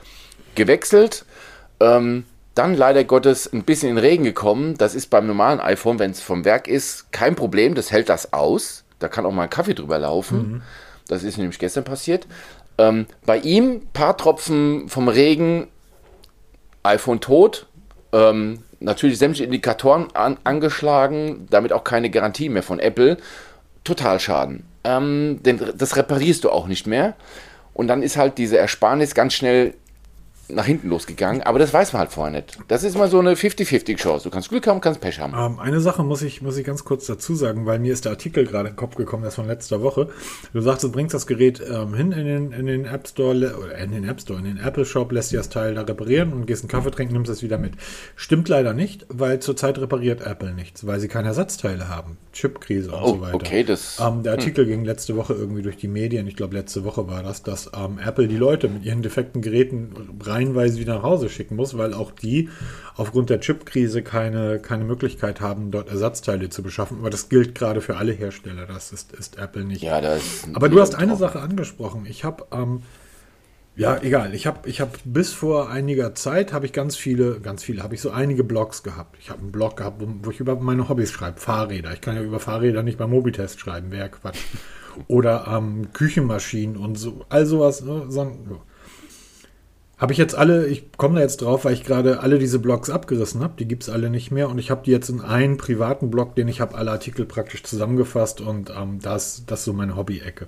gewechselt, 0.55 1.25
ähm, 1.79 2.25
dann 2.59 2.75
leider 2.75 3.05
Gottes 3.05 3.51
ein 3.51 3.63
bisschen 3.63 3.89
in 3.89 3.95
den 3.95 4.03
Regen 4.03 4.25
gekommen. 4.25 4.77
Das 4.77 4.93
ist 4.93 5.09
beim 5.09 5.25
normalen 5.25 5.61
iPhone, 5.61 5.97
wenn 5.97 6.11
es 6.11 6.21
vom 6.21 6.43
Werk 6.43 6.67
ist, 6.67 7.09
kein 7.13 7.35
Problem, 7.35 7.73
das 7.73 7.89
hält 7.89 8.09
das 8.09 8.33
aus. 8.33 8.83
Da 8.99 9.07
kann 9.07 9.25
auch 9.25 9.31
mal 9.31 9.43
ein 9.43 9.49
Kaffee 9.49 9.73
drüber 9.73 9.97
laufen. 9.97 10.37
Mhm. 10.37 10.61
Das 11.07 11.23
ist 11.23 11.37
nämlich 11.37 11.57
gestern 11.57 11.85
passiert. 11.85 12.27
Ähm, 12.77 13.05
bei 13.25 13.37
ihm, 13.37 13.87
paar 13.93 14.17
Tropfen 14.17 14.89
vom 14.89 15.07
Regen, 15.07 15.69
iPhone 16.83 17.21
tot. 17.21 17.67
Ähm, 18.11 18.59
natürlich 18.81 19.19
sämtliche 19.19 19.45
Indikatoren 19.45 20.13
an, 20.13 20.37
angeschlagen, 20.43 21.47
damit 21.49 21.71
auch 21.71 21.85
keine 21.85 22.09
Garantie 22.09 22.49
mehr 22.49 22.63
von 22.63 22.79
Apple. 22.79 23.15
Total 23.85 24.19
Schaden. 24.19 24.65
Ähm, 24.83 25.39
denn 25.43 25.61
das 25.77 25.95
reparierst 25.95 26.43
du 26.43 26.49
auch 26.49 26.67
nicht 26.67 26.87
mehr. 26.87 27.15
Und 27.73 27.87
dann 27.87 28.03
ist 28.03 28.17
halt 28.17 28.37
diese 28.37 28.57
Ersparnis 28.57 29.15
ganz 29.15 29.33
schnell 29.33 29.75
nach 30.49 30.65
hinten 30.65 30.89
losgegangen, 30.89 31.43
aber 31.43 31.59
das 31.59 31.73
weiß 31.73 31.93
man 31.93 32.01
halt 32.01 32.11
vorher 32.11 32.33
nicht. 32.33 32.57
Das 32.67 32.83
ist 32.83 32.97
mal 32.97 33.09
so 33.09 33.19
eine 33.19 33.33
50-50-Chance. 33.33 34.23
Du 34.23 34.29
kannst 34.29 34.49
Glück 34.49 34.67
haben, 34.67 34.81
kannst 34.81 35.01
Pech 35.01 35.19
haben. 35.19 35.33
Ähm, 35.35 35.59
eine 35.59 35.79
Sache 35.79 36.03
muss 36.03 36.21
ich, 36.21 36.41
muss 36.41 36.57
ich 36.57 36.65
ganz 36.65 36.83
kurz 36.83 37.05
dazu 37.05 37.35
sagen, 37.35 37.65
weil 37.65 37.79
mir 37.79 37.93
ist 37.93 38.05
der 38.05 38.11
Artikel 38.11 38.45
gerade 38.45 38.69
in 38.69 38.73
den 38.73 38.77
Kopf 38.77 38.95
gekommen, 38.95 39.23
das 39.23 39.35
von 39.35 39.47
letzter 39.47 39.81
Woche. 39.81 40.09
Du 40.53 40.61
sagst, 40.61 40.83
du 40.83 40.91
bringst 40.91 41.13
das 41.13 41.27
Gerät 41.27 41.61
ähm, 41.61 41.93
hin 41.93 42.11
in 42.11 42.25
den, 42.25 42.51
in 42.51 42.65
den 42.65 42.85
App 42.85 43.07
Store, 43.07 43.29
oder 43.35 43.77
in 43.77 43.91
den 43.91 44.07
App 44.07 44.21
Store, 44.21 44.39
in 44.39 44.45
den 44.45 44.57
Apple 44.57 44.85
Shop, 44.85 45.11
lässt 45.11 45.31
dir 45.31 45.37
das 45.37 45.49
Teil 45.49 45.75
da 45.75 45.81
reparieren 45.81 46.33
und 46.33 46.45
gehst 46.45 46.63
einen 46.63 46.69
Kaffee 46.69 46.91
trinken, 46.91 47.13
nimmst 47.13 47.31
es 47.31 47.43
wieder 47.43 47.57
mit. 47.57 47.73
Stimmt 48.15 48.49
leider 48.49 48.73
nicht, 48.73 49.05
weil 49.09 49.39
zurzeit 49.39 49.77
repariert 49.79 50.21
Apple 50.21 50.53
nichts, 50.53 50.85
weil 50.85 50.99
sie 50.99 51.07
keine 51.07 51.29
Ersatzteile 51.29 51.89
haben. 51.89 52.17
Chipkrise 52.33 52.91
und 52.91 53.01
oh, 53.01 53.07
so 53.07 53.21
weiter. 53.21 53.35
Okay, 53.35 53.63
das, 53.63 53.99
ähm, 53.99 54.23
der 54.23 54.33
Artikel 54.33 54.65
hm. 54.65 54.71
ging 54.71 54.85
letzte 54.85 55.15
Woche 55.15 55.33
irgendwie 55.33 55.61
durch 55.61 55.77
die 55.77 55.87
Medien, 55.87 56.27
ich 56.27 56.35
glaube 56.35 56.55
letzte 56.55 56.83
Woche 56.83 57.07
war 57.07 57.23
das, 57.23 57.43
dass 57.43 57.71
ähm, 57.75 57.99
Apple 58.03 58.27
die 58.27 58.37
Leute 58.37 58.69
mit 58.69 58.85
ihren 58.85 59.01
defekten 59.01 59.41
Geräten 59.41 59.93
reihenweise 60.39 60.79
wieder 60.79 60.95
nach 60.95 61.03
Hause 61.03 61.29
schicken 61.29 61.55
muss, 61.55 61.77
weil 61.77 61.93
auch 61.93 62.11
die 62.11 62.49
aufgrund 62.95 63.29
der 63.29 63.39
Chipkrise 63.39 64.01
keine, 64.01 64.59
keine 64.59 64.83
Möglichkeit 64.83 65.41
haben, 65.41 65.71
dort 65.71 65.89
Ersatzteile 65.89 66.49
zu 66.49 66.63
beschaffen. 66.63 66.97
Aber 66.99 67.09
das 67.09 67.29
gilt 67.29 67.55
gerade 67.55 67.81
für 67.81 67.97
alle 67.97 68.11
Hersteller. 68.11 68.65
Das 68.65 68.91
ist, 68.91 69.13
ist 69.13 69.37
Apple 69.37 69.63
nicht. 69.63 69.81
Ja, 69.81 70.01
das 70.01 70.21
Aber 70.53 70.69
du 70.69 70.79
hast 70.79 70.95
eine 70.95 71.15
Sache 71.15 71.39
angesprochen. 71.39 72.05
Ich 72.07 72.23
habe 72.23 72.45
ähm, 72.51 72.83
ja, 73.75 73.97
egal. 74.01 74.33
Ich 74.35 74.45
habe 74.45 74.67
ich 74.67 74.81
hab 74.81 74.97
bis 75.05 75.31
vor 75.31 75.69
einiger 75.69 76.13
Zeit 76.13 76.51
habe 76.51 76.65
ich 76.65 76.73
ganz 76.73 76.97
viele, 76.97 77.39
ganz 77.39 77.63
viele, 77.63 77.81
habe 77.81 77.95
ich 77.95 78.01
so 78.01 78.11
einige 78.11 78.43
Blogs 78.43 78.83
gehabt. 78.83 79.15
Ich 79.21 79.29
habe 79.29 79.39
einen 79.39 79.53
Blog 79.53 79.77
gehabt, 79.77 80.01
wo, 80.01 80.07
wo, 80.21 80.31
ich 80.31 80.39
über 80.41 80.57
meine 80.57 80.89
Hobbys 80.89 81.11
schreibe, 81.11 81.39
Fahrräder. 81.39 81.93
Ich 81.93 82.01
kann 82.01 82.15
ja 82.15 82.21
über 82.21 82.41
Fahrräder 82.41 82.83
nicht 82.83 82.97
beim 82.97 83.11
Mobitest 83.11 83.59
schreiben, 83.59 83.91
wäre 83.91 84.09
Quatsch. 84.09 84.39
Oder 85.07 85.47
ähm, 85.47 85.93
Küchenmaschinen 85.93 86.75
und 86.75 86.97
so, 86.97 87.25
all 87.29 87.45
sowas. 87.45 87.81
Ne, 87.81 88.07
so, 88.09 88.35
habe 89.99 90.13
ich 90.13 90.17
jetzt 90.17 90.33
alle, 90.33 90.65
ich 90.67 90.93
komme 90.93 91.15
da 91.15 91.21
jetzt 91.21 91.41
drauf, 91.41 91.65
weil 91.65 91.73
ich 91.73 91.83
gerade 91.83 92.21
alle 92.21 92.39
diese 92.39 92.57
Blogs 92.57 92.89
abgerissen 92.89 93.43
habe. 93.43 93.55
Die 93.59 93.67
gibt 93.67 93.83
es 93.83 93.89
alle 93.89 94.09
nicht 94.09 94.31
mehr. 94.31 94.49
Und 94.49 94.57
ich 94.57 94.71
habe 94.71 94.81
die 94.85 94.91
jetzt 94.91 95.09
in 95.09 95.19
einen 95.19 95.57
privaten 95.57 96.09
Blog, 96.09 96.35
den 96.35 96.47
ich 96.47 96.61
habe 96.61 96.75
alle 96.75 96.91
Artikel 96.91 97.25
praktisch 97.25 97.63
zusammengefasst. 97.63 98.39
Und 98.39 98.69
ähm, 98.69 98.99
das, 99.01 99.43
das 99.45 99.59
ist 99.59 99.65
so 99.65 99.73
meine 99.73 99.97
Hobby-Ecke. 99.97 100.47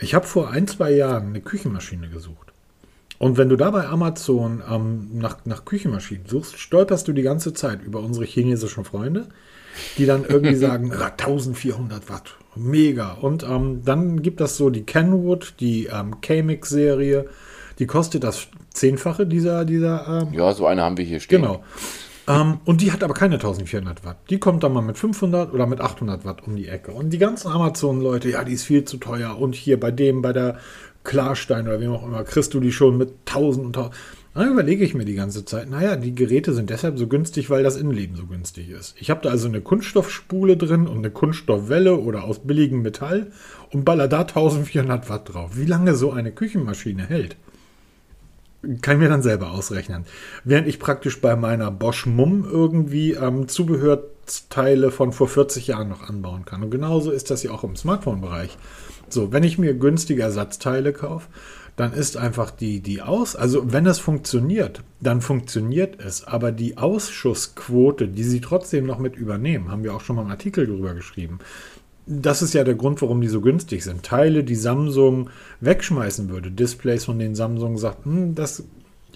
Ich 0.00 0.14
habe 0.14 0.26
vor 0.26 0.50
ein, 0.50 0.66
zwei 0.66 0.90
Jahren 0.90 1.28
eine 1.28 1.42
Küchenmaschine 1.42 2.08
gesucht. 2.08 2.52
Und 3.18 3.36
wenn 3.36 3.50
du 3.50 3.56
da 3.56 3.70
bei 3.70 3.86
Amazon 3.86 4.62
ähm, 4.68 5.10
nach, 5.12 5.44
nach 5.44 5.66
Küchenmaschinen 5.66 6.26
suchst, 6.26 6.58
stolperst 6.58 7.06
du 7.06 7.12
die 7.12 7.22
ganze 7.22 7.52
Zeit 7.52 7.82
über 7.82 8.00
unsere 8.00 8.24
chinesischen 8.24 8.84
Freunde, 8.84 9.28
die 9.98 10.06
dann 10.06 10.24
irgendwie 10.24 10.54
sagen, 10.56 10.90
1400 10.92 12.08
Watt, 12.08 12.36
mega. 12.56 13.12
Und 13.12 13.44
ähm, 13.44 13.82
dann 13.84 14.22
gibt 14.22 14.40
das 14.40 14.56
so 14.56 14.70
die 14.70 14.84
Kenwood, 14.84 15.54
die 15.60 15.86
ähm, 15.92 16.22
K-Mix-Serie, 16.22 17.26
die 17.78 17.86
kostet 17.86 18.24
das 18.24 18.48
Zehnfache 18.70 19.26
dieser. 19.26 19.64
dieser 19.64 20.22
ähm, 20.22 20.34
ja, 20.34 20.52
so 20.52 20.66
eine 20.66 20.82
haben 20.82 20.96
wir 20.96 21.04
hier 21.04 21.20
stehen. 21.20 21.42
Genau. 21.42 21.62
Ähm, 22.28 22.58
und 22.64 22.80
die 22.80 22.92
hat 22.92 23.02
aber 23.02 23.14
keine 23.14 23.34
1400 23.34 24.04
Watt. 24.04 24.18
Die 24.30 24.38
kommt 24.38 24.62
dann 24.62 24.72
mal 24.72 24.82
mit 24.82 24.98
500 24.98 25.52
oder 25.52 25.66
mit 25.66 25.80
800 25.80 26.24
Watt 26.24 26.46
um 26.46 26.56
die 26.56 26.68
Ecke. 26.68 26.92
Und 26.92 27.10
die 27.10 27.18
ganzen 27.18 27.48
Amazon-Leute, 27.48 28.30
ja, 28.30 28.44
die 28.44 28.52
ist 28.52 28.64
viel 28.64 28.84
zu 28.84 28.98
teuer. 28.98 29.38
Und 29.38 29.54
hier 29.54 29.78
bei 29.78 29.90
dem, 29.90 30.22
bei 30.22 30.32
der 30.32 30.58
Klarstein 31.04 31.66
oder 31.66 31.80
wem 31.80 31.92
auch 31.92 32.04
immer, 32.04 32.22
kriegst 32.22 32.54
du 32.54 32.60
die 32.60 32.72
schon 32.72 32.96
mit 32.96 33.10
1000 33.26 33.66
und 33.66 33.76
1000. 33.76 33.94
Dann 34.34 34.50
überlege 34.50 34.82
ich 34.82 34.94
mir 34.94 35.04
die 35.04 35.14
ganze 35.14 35.44
Zeit, 35.44 35.68
naja, 35.68 35.96
die 35.96 36.14
Geräte 36.14 36.54
sind 36.54 36.70
deshalb 36.70 36.96
so 36.96 37.06
günstig, 37.06 37.50
weil 37.50 37.62
das 37.62 37.76
Innenleben 37.76 38.16
so 38.16 38.24
günstig 38.24 38.70
ist. 38.70 38.94
Ich 38.98 39.10
habe 39.10 39.20
da 39.22 39.28
also 39.28 39.46
eine 39.46 39.60
Kunststoffspule 39.60 40.56
drin 40.56 40.86
und 40.86 40.98
eine 40.98 41.10
Kunststoffwelle 41.10 41.98
oder 41.98 42.24
aus 42.24 42.38
billigem 42.38 42.80
Metall 42.80 43.30
und 43.72 43.84
baller 43.84 44.08
da 44.08 44.20
1400 44.20 45.10
Watt 45.10 45.34
drauf. 45.34 45.50
Wie 45.56 45.66
lange 45.66 45.94
so 45.96 46.12
eine 46.12 46.32
Küchenmaschine 46.32 47.06
hält? 47.06 47.36
Kann 48.80 48.96
ich 48.96 49.02
mir 49.02 49.08
dann 49.08 49.22
selber 49.22 49.50
ausrechnen. 49.50 50.04
Während 50.44 50.68
ich 50.68 50.78
praktisch 50.78 51.20
bei 51.20 51.36
meiner 51.36 51.70
Bosch 51.70 52.06
Mumm 52.06 52.46
irgendwie 52.48 53.12
ähm, 53.12 53.48
Zubehörteile 53.48 54.90
von 54.90 55.12
vor 55.12 55.28
40 55.28 55.66
Jahren 55.66 55.88
noch 55.88 56.08
anbauen 56.08 56.44
kann. 56.44 56.62
Und 56.62 56.70
genauso 56.70 57.10
ist 57.10 57.30
das 57.30 57.42
ja 57.42 57.50
auch 57.50 57.64
im 57.64 57.76
Smartphone-Bereich. 57.76 58.56
So, 59.08 59.32
wenn 59.32 59.42
ich 59.42 59.58
mir 59.58 59.74
günstige 59.74 60.22
Ersatzteile 60.22 60.92
kaufe, 60.92 61.28
dann 61.76 61.92
ist 61.92 62.16
einfach 62.16 62.50
die, 62.50 62.80
die 62.80 63.00
Aus, 63.00 63.34
also 63.34 63.72
wenn 63.72 63.86
es 63.86 63.98
funktioniert, 63.98 64.82
dann 65.00 65.22
funktioniert 65.22 66.00
es. 66.00 66.24
Aber 66.24 66.52
die 66.52 66.76
Ausschussquote, 66.76 68.08
die 68.08 68.24
sie 68.24 68.40
trotzdem 68.40 68.86
noch 68.86 68.98
mit 68.98 69.16
übernehmen, 69.16 69.70
haben 69.70 69.82
wir 69.82 69.94
auch 69.94 70.02
schon 70.02 70.16
mal 70.16 70.22
im 70.22 70.30
Artikel 70.30 70.66
drüber 70.66 70.94
geschrieben, 70.94 71.38
das 72.06 72.42
ist 72.42 72.54
ja 72.54 72.64
der 72.64 72.74
Grund, 72.74 73.00
warum 73.02 73.20
die 73.20 73.28
so 73.28 73.40
günstig 73.40 73.84
sind. 73.84 74.02
Teile, 74.02 74.44
die 74.44 74.56
Samsung 74.56 75.30
wegschmeißen 75.60 76.28
würde, 76.30 76.50
Displays, 76.50 77.04
von 77.04 77.18
denen 77.18 77.34
Samsung 77.34 77.78
sagt, 77.78 78.04
hm, 78.04 78.34
das 78.34 78.64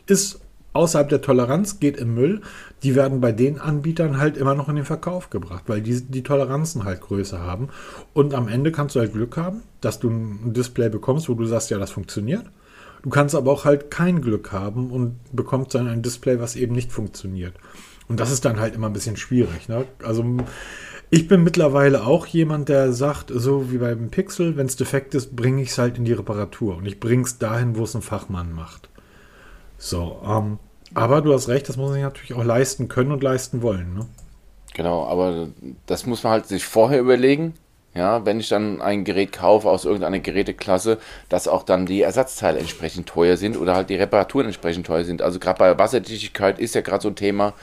ist 0.07 0.40
außerhalb 0.72 1.09
der 1.09 1.22
Toleranz, 1.22 1.81
geht 1.81 1.96
im 1.96 2.14
Müll, 2.14 2.42
die 2.83 2.94
werden 2.94 3.20
bei 3.20 3.33
den 3.33 3.59
Anbietern 3.59 4.18
halt 4.18 4.37
immer 4.37 4.55
noch 4.55 4.68
in 4.68 4.77
den 4.77 4.85
Verkauf 4.85 5.31
gebracht, 5.31 5.64
weil 5.66 5.81
die 5.81 6.03
die 6.03 6.22
Toleranzen 6.22 6.85
halt 6.85 7.01
größer 7.01 7.40
haben. 7.40 7.68
Und 8.12 8.35
am 8.35 8.46
Ende 8.46 8.72
kannst 8.72 8.94
du 8.94 9.01
halt 9.01 9.12
Glück 9.14 9.37
haben, 9.37 9.62
dass 9.81 9.99
du 9.99 10.11
ein 10.11 10.53
Display 10.53 10.90
bekommst, 10.90 11.29
wo 11.29 11.35
du 11.35 11.46
sagst, 11.46 11.70
ja, 11.70 11.79
das 11.79 11.90
funktioniert. 11.90 12.44
Du 13.03 13.11
kannst 13.11 13.35
aber 13.35 13.53
auch 13.53 13.64
halt 13.64 13.90
kein 13.90 14.20
Glück 14.20 14.53
haben 14.53 14.90
und 14.90 15.16
bekommst 15.33 15.75
dann 15.75 15.88
ein 15.88 16.03
Display, 16.03 16.40
was 16.40 16.57
eben 16.57 16.75
nicht 16.75 16.92
funktioniert. 16.92 17.55
Und 18.09 18.20
das 18.20 18.31
ist 18.31 18.44
dann 18.44 18.61
halt 18.61 18.75
immer 18.75 18.88
ein 18.88 18.92
bisschen 18.92 19.16
schwierig. 19.16 19.68
Ne? 19.68 19.85
Also 20.03 20.25
ich 21.10 21.28
bin 21.28 21.44
mittlerweile 21.44 22.04
auch 22.04 22.26
jemand, 22.26 22.68
der 22.68 22.92
sagt, 22.92 23.30
so 23.34 23.70
wie 23.70 23.78
beim 23.78 24.10
Pixel, 24.10 24.56
wenn 24.56 24.66
es 24.66 24.76
defekt 24.76 25.14
ist, 25.14 25.36
bringe 25.36 25.62
ich 25.62 25.70
es 25.70 25.78
halt 25.78 25.98
in 25.98 26.04
die 26.04 26.12
Reparatur. 26.12 26.76
Und 26.76 26.86
ich 26.86 26.98
bringe 26.98 27.22
es 27.22 27.38
dahin, 27.38 27.76
wo 27.76 27.84
es 27.84 27.94
ein 27.94 28.02
Fachmann 28.02 28.52
macht. 28.52 28.88
So, 29.78 30.20
ähm, 30.26 30.58
aber 30.94 31.22
du 31.22 31.32
hast 31.32 31.48
recht, 31.48 31.68
das 31.68 31.76
muss 31.76 31.86
man 31.86 31.94
sich 31.94 32.02
natürlich 32.02 32.34
auch 32.34 32.44
leisten 32.44 32.88
können 32.88 33.12
und 33.12 33.22
leisten 33.22 33.62
wollen. 33.62 33.94
Ne? 33.94 34.06
Genau, 34.74 35.06
aber 35.06 35.48
das 35.86 36.06
muss 36.06 36.24
man 36.24 36.32
halt 36.32 36.46
sich 36.46 36.64
vorher 36.64 37.00
überlegen. 37.00 37.54
Ja, 37.94 38.26
wenn 38.26 38.40
ich 38.40 38.50
dann 38.50 38.82
ein 38.82 39.04
Gerät 39.04 39.32
kaufe 39.32 39.70
aus 39.70 39.86
irgendeiner 39.86 40.18
Geräteklasse, 40.18 40.98
dass 41.30 41.48
auch 41.48 41.62
dann 41.62 41.86
die 41.86 42.02
Ersatzteile 42.02 42.58
entsprechend 42.58 43.08
teuer 43.08 43.38
sind 43.38 43.56
oder 43.56 43.74
halt 43.74 43.88
die 43.88 43.94
Reparaturen 43.94 44.46
entsprechend 44.46 44.86
teuer 44.86 45.04
sind. 45.04 45.22
Also 45.22 45.38
gerade 45.38 45.58
bei 45.58 45.78
Wasserdichtigkeit 45.78 46.58
ist 46.58 46.74
ja 46.74 46.82
gerade 46.82 47.02
so 47.02 47.08
ein 47.08 47.16
Thema, 47.16 47.54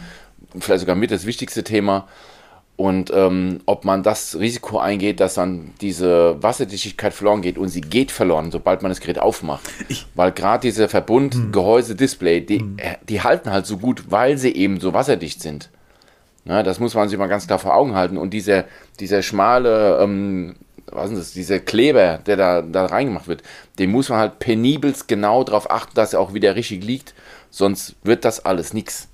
vielleicht 0.57 0.79
sogar 0.79 0.95
mit 0.95 1.11
das 1.11 1.27
wichtigste 1.27 1.63
Thema. 1.63 2.07
Und 2.75 3.11
ähm, 3.13 3.59
ob 3.67 3.85
man 3.85 4.01
das 4.01 4.39
Risiko 4.39 4.79
eingeht, 4.79 5.19
dass 5.19 5.35
dann 5.35 5.73
diese 5.79 6.41
Wasserdichtigkeit 6.41 7.13
verloren 7.13 7.41
geht 7.41 7.59
und 7.59 7.69
sie 7.69 7.81
geht 7.81 8.11
verloren, 8.11 8.51
sobald 8.51 8.81
man 8.81 8.89
das 8.89 8.99
Gerät 8.99 9.19
aufmacht. 9.19 9.61
Ich 9.89 10.07
weil 10.15 10.31
gerade 10.31 10.61
diese 10.61 10.89
Verbund, 10.89 11.35
hm. 11.35 11.51
Die, 12.49 12.59
hm. 12.59 12.77
Äh, 12.77 12.95
die 13.07 13.21
halten 13.21 13.51
halt 13.51 13.67
so 13.67 13.77
gut, 13.77 14.05
weil 14.09 14.37
sie 14.39 14.53
eben 14.55 14.79
so 14.79 14.93
wasserdicht 14.93 15.41
sind. 15.41 15.69
Na, 16.45 16.63
das 16.63 16.79
muss 16.79 16.95
man 16.95 17.07
sich 17.09 17.17
mal 17.17 17.27
ganz 17.27 17.47
klar 17.47 17.59
vor 17.59 17.75
Augen 17.75 17.95
halten. 17.95 18.17
Und 18.17 18.31
dieser, 18.31 18.65
dieser 18.99 19.21
schmale, 19.21 19.99
ähm, 20.01 20.55
was 20.87 21.11
ist 21.11 21.19
das, 21.19 21.33
dieser 21.33 21.59
Kleber, 21.59 22.19
der 22.25 22.37
da, 22.37 22.61
da 22.61 22.87
reingemacht 22.87 23.27
wird, 23.27 23.43
den 23.79 23.91
muss 23.91 24.09
man 24.09 24.19
halt 24.19 24.39
penibelst 24.39 25.07
genau 25.07 25.43
darauf 25.43 25.69
achten, 25.69 25.93
dass 25.93 26.13
er 26.13 26.19
auch 26.19 26.33
wieder 26.33 26.55
richtig 26.55 26.83
liegt. 26.83 27.13
Sonst 27.49 27.95
wird 28.03 28.25
das 28.25 28.43
alles 28.43 28.73
nichts. 28.73 29.09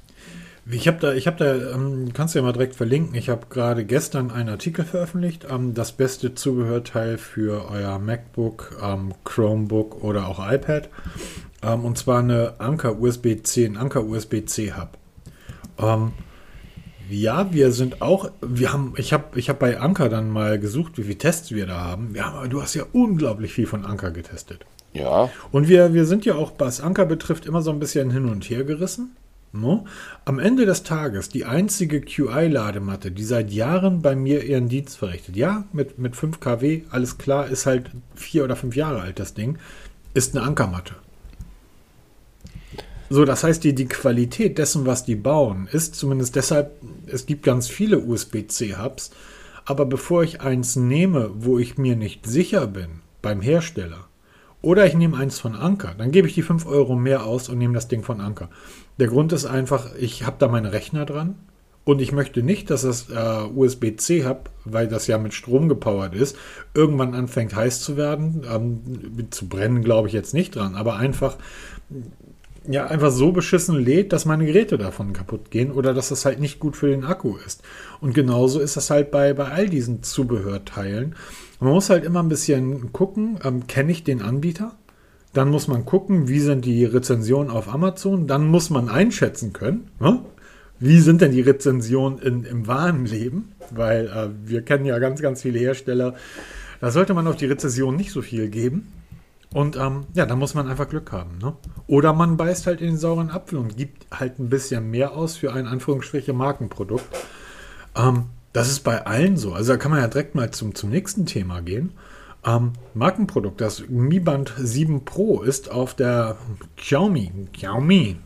Ich 0.71 0.87
habe 0.87 0.97
da, 0.99 1.13
ich 1.13 1.25
habe 1.25 1.37
da, 1.37 1.73
ähm, 1.73 2.13
kannst 2.13 2.35
du 2.35 2.39
ja 2.39 2.45
mal 2.45 2.51
direkt 2.51 2.75
verlinken. 2.75 3.15
Ich 3.15 3.29
habe 3.29 3.47
gerade 3.49 3.85
gestern 3.85 4.29
einen 4.29 4.49
Artikel 4.49 4.85
veröffentlicht, 4.85 5.47
ähm, 5.49 5.73
das 5.73 5.91
beste 5.91 6.35
Zubehörteil 6.35 7.17
für 7.17 7.69
euer 7.71 7.97
MacBook, 7.97 8.77
ähm, 8.83 9.13
Chromebook 9.23 10.03
oder 10.03 10.27
auch 10.27 10.39
iPad. 10.39 10.89
Ähm, 11.63 11.85
und 11.85 11.97
zwar 11.97 12.19
eine 12.19 12.59
Anker 12.59 12.99
USB-C, 12.99 13.65
ein 13.65 13.77
Anker 13.77 14.05
USB-C 14.05 14.73
Hub. 14.73 14.97
Ähm, 15.79 16.11
ja, 17.09 17.51
wir 17.51 17.71
sind 17.71 18.03
auch, 18.03 18.29
wir 18.41 18.71
haben, 18.71 18.93
ich 18.97 19.11
habe, 19.11 19.39
ich 19.39 19.49
habe 19.49 19.57
bei 19.57 19.79
Anker 19.79 20.07
dann 20.07 20.29
mal 20.29 20.59
gesucht, 20.59 20.99
wie 20.99 21.03
viele 21.03 21.17
Tests 21.17 21.51
wir 21.51 21.65
da 21.65 21.79
haben. 21.79 22.13
Ja, 22.13 22.27
aber 22.27 22.47
du 22.47 22.61
hast 22.61 22.75
ja 22.75 22.83
unglaublich 22.93 23.53
viel 23.53 23.65
von 23.65 23.85
Anker 23.85 24.11
getestet. 24.11 24.67
Ja. 24.93 25.31
Und 25.51 25.67
wir, 25.67 25.95
wir 25.95 26.05
sind 26.05 26.25
ja 26.25 26.35
auch, 26.35 26.51
was 26.59 26.79
Anker 26.79 27.07
betrifft, 27.07 27.47
immer 27.47 27.63
so 27.63 27.71
ein 27.71 27.79
bisschen 27.79 28.11
hin 28.11 28.25
und 28.29 28.47
her 28.47 28.63
gerissen 28.63 29.15
Am 30.25 30.39
Ende 30.39 30.65
des 30.65 30.83
Tages 30.83 31.29
die 31.29 31.45
einzige 31.45 32.01
QI-Ladematte, 32.01 33.11
die 33.11 33.23
seit 33.23 33.51
Jahren 33.51 34.01
bei 34.01 34.15
mir 34.15 34.43
ihren 34.43 34.69
Dienst 34.69 34.97
verrichtet. 34.97 35.35
Ja, 35.35 35.65
mit, 35.73 35.97
mit 35.97 36.15
5 36.15 36.39
kW, 36.39 36.83
alles 36.91 37.17
klar, 37.17 37.47
ist 37.47 37.65
halt 37.65 37.89
vier 38.13 38.43
oder 38.43 38.55
fünf 38.55 38.75
Jahre 38.75 39.01
alt 39.01 39.19
das 39.19 39.33
Ding, 39.33 39.57
ist 40.13 40.35
eine 40.35 40.45
Ankermatte. 40.45 40.95
So, 43.09 43.25
das 43.25 43.43
heißt, 43.43 43.63
die, 43.63 43.73
die 43.73 43.87
Qualität 43.87 44.59
dessen, 44.59 44.85
was 44.85 45.03
die 45.03 45.15
bauen, 45.15 45.67
ist 45.71 45.95
zumindest 45.95 46.35
deshalb, 46.35 46.71
es 47.07 47.25
gibt 47.25 47.41
ganz 47.41 47.67
viele 47.67 47.99
USB-C-Hubs, 47.99 49.09
aber 49.65 49.87
bevor 49.87 50.23
ich 50.23 50.41
eins 50.41 50.75
nehme, 50.75 51.31
wo 51.33 51.57
ich 51.57 51.79
mir 51.79 51.95
nicht 51.95 52.27
sicher 52.27 52.67
bin, 52.67 53.01
beim 53.23 53.41
Hersteller, 53.41 54.05
oder 54.61 54.85
ich 54.85 54.93
nehme 54.93 55.17
eins 55.17 55.39
von 55.39 55.55
Anker, 55.55 55.95
dann 55.97 56.11
gebe 56.11 56.27
ich 56.27 56.35
die 56.35 56.43
5 56.43 56.67
Euro 56.67 56.95
mehr 56.95 57.23
aus 57.23 57.49
und 57.49 57.57
nehme 57.57 57.73
das 57.73 57.87
Ding 57.87 58.03
von 58.03 58.21
Anker. 58.21 58.49
Der 58.99 59.07
Grund 59.07 59.31
ist 59.31 59.45
einfach, 59.45 59.95
ich 59.97 60.25
habe 60.25 60.35
da 60.39 60.47
meine 60.47 60.73
Rechner 60.73 61.05
dran 61.05 61.35
und 61.85 62.01
ich 62.01 62.11
möchte 62.11 62.43
nicht, 62.43 62.69
dass 62.69 62.81
das 62.81 63.09
äh, 63.09 63.47
USB-C 63.55 64.27
hub, 64.27 64.49
weil 64.65 64.87
das 64.87 65.07
ja 65.07 65.17
mit 65.17 65.33
Strom 65.33 65.69
gepowert 65.69 66.13
ist, 66.13 66.37
irgendwann 66.73 67.15
anfängt 67.15 67.55
heiß 67.55 67.81
zu 67.81 67.95
werden. 67.95 68.45
Ähm, 68.51 69.31
zu 69.31 69.47
brennen 69.47 69.83
glaube 69.83 70.09
ich 70.09 70.13
jetzt 70.13 70.33
nicht 70.33 70.55
dran, 70.55 70.75
aber 70.75 70.97
einfach 70.97 71.37
ja 72.67 72.85
einfach 72.85 73.11
so 73.11 73.31
beschissen 73.31 73.77
lädt, 73.77 74.13
dass 74.13 74.25
meine 74.25 74.45
Geräte 74.45 74.77
davon 74.77 75.13
kaputt 75.13 75.49
gehen 75.49 75.71
oder 75.71 75.93
dass 75.93 76.09
das 76.09 76.25
halt 76.25 76.39
nicht 76.39 76.59
gut 76.59 76.75
für 76.75 76.89
den 76.89 77.05
Akku 77.05 77.37
ist. 77.37 77.63
Und 78.01 78.13
genauso 78.13 78.59
ist 78.59 78.77
das 78.77 78.89
halt 78.89 79.11
bei, 79.11 79.33
bei 79.33 79.45
all 79.45 79.69
diesen 79.69 80.03
Zubehörteilen. 80.03 81.15
Man 81.59 81.71
muss 81.71 81.89
halt 81.89 82.03
immer 82.03 82.21
ein 82.21 82.29
bisschen 82.29 82.93
gucken, 82.93 83.39
ähm, 83.43 83.65
kenne 83.67 83.91
ich 83.91 84.03
den 84.03 84.21
Anbieter? 84.21 84.73
Dann 85.33 85.49
muss 85.49 85.67
man 85.67 85.85
gucken, 85.85 86.27
wie 86.27 86.39
sind 86.39 86.65
die 86.65 86.85
Rezensionen 86.85 87.51
auf 87.51 87.71
Amazon. 87.71 88.27
Dann 88.27 88.47
muss 88.47 88.69
man 88.69 88.89
einschätzen 88.89 89.53
können, 89.53 89.89
ne? 89.99 90.19
wie 90.79 90.99
sind 90.99 91.21
denn 91.21 91.31
die 91.31 91.41
Rezensionen 91.41 92.19
in, 92.19 92.43
im 92.45 92.67
wahren 92.67 93.05
Leben? 93.05 93.51
Weil 93.69 94.07
äh, 94.07 94.29
wir 94.49 94.61
kennen 94.63 94.85
ja 94.85 94.97
ganz, 94.99 95.21
ganz 95.21 95.41
viele 95.41 95.59
Hersteller. 95.59 96.15
Da 96.79 96.91
sollte 96.91 97.13
man 97.13 97.27
auf 97.27 97.35
die 97.35 97.45
Rezension 97.45 97.95
nicht 97.95 98.11
so 98.11 98.21
viel 98.21 98.49
geben. 98.49 98.91
Und 99.53 99.75
ähm, 99.77 100.05
ja, 100.13 100.25
da 100.25 100.35
muss 100.35 100.53
man 100.53 100.67
einfach 100.67 100.87
Glück 100.87 101.11
haben. 101.11 101.37
Ne? 101.39 101.53
Oder 101.87 102.13
man 102.13 102.37
beißt 102.37 102.67
halt 102.67 102.81
in 102.81 102.87
den 102.87 102.97
sauren 102.97 103.31
Apfel 103.31 103.57
und 103.57 103.77
gibt 103.77 104.05
halt 104.11 104.39
ein 104.39 104.49
bisschen 104.49 104.89
mehr 104.89 105.13
aus 105.13 105.37
für 105.37 105.53
ein 105.53 105.67
Anführungsstriche 105.67 106.33
Markenprodukt. 106.33 107.05
Ähm, 107.95 108.25
das 108.53 108.69
ist 108.69 108.81
bei 108.81 109.05
allen 109.05 109.37
so. 109.37 109.53
Also 109.53 109.73
da 109.73 109.77
kann 109.77 109.91
man 109.91 110.01
ja 110.01 110.07
direkt 110.07 110.35
mal 110.35 110.51
zum, 110.51 110.75
zum 110.75 110.91
nächsten 110.91 111.25
Thema 111.25 111.61
gehen. 111.61 111.91
Ähm, 112.45 112.73
Markenprodukt, 112.93 113.59
das 113.59 113.83
Mi 113.89 114.19
Band 114.19 114.53
7 114.57 115.03
Pro 115.05 115.41
ist 115.41 115.71
auf 115.71 115.93
der 115.93 116.37
Xiaomi, 116.77 117.31
Xiaomi 117.53 118.17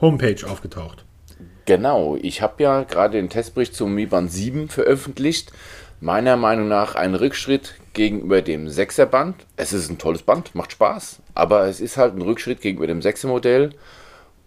Homepage 0.00 0.46
aufgetaucht. 0.46 1.04
Genau, 1.64 2.16
ich 2.20 2.42
habe 2.42 2.62
ja 2.62 2.82
gerade 2.82 3.18
den 3.18 3.30
Testbericht 3.30 3.74
zum 3.74 3.94
Mi 3.94 4.06
Band 4.06 4.30
7 4.30 4.68
veröffentlicht 4.68 5.52
meiner 6.02 6.36
Meinung 6.36 6.66
nach 6.68 6.96
ein 6.96 7.14
Rückschritt 7.14 7.74
gegenüber 7.92 8.42
dem 8.42 8.66
6er 8.66 9.06
Band. 9.06 9.36
Es 9.56 9.72
ist 9.72 9.88
ein 9.88 9.98
tolles 9.98 10.22
Band, 10.22 10.54
macht 10.54 10.72
Spaß, 10.72 11.20
aber 11.34 11.66
es 11.66 11.80
ist 11.80 11.96
halt 11.96 12.16
ein 12.16 12.22
Rückschritt 12.22 12.60
gegenüber 12.60 12.88
dem 12.88 13.00
6er 13.00 13.28
Modell. 13.28 13.70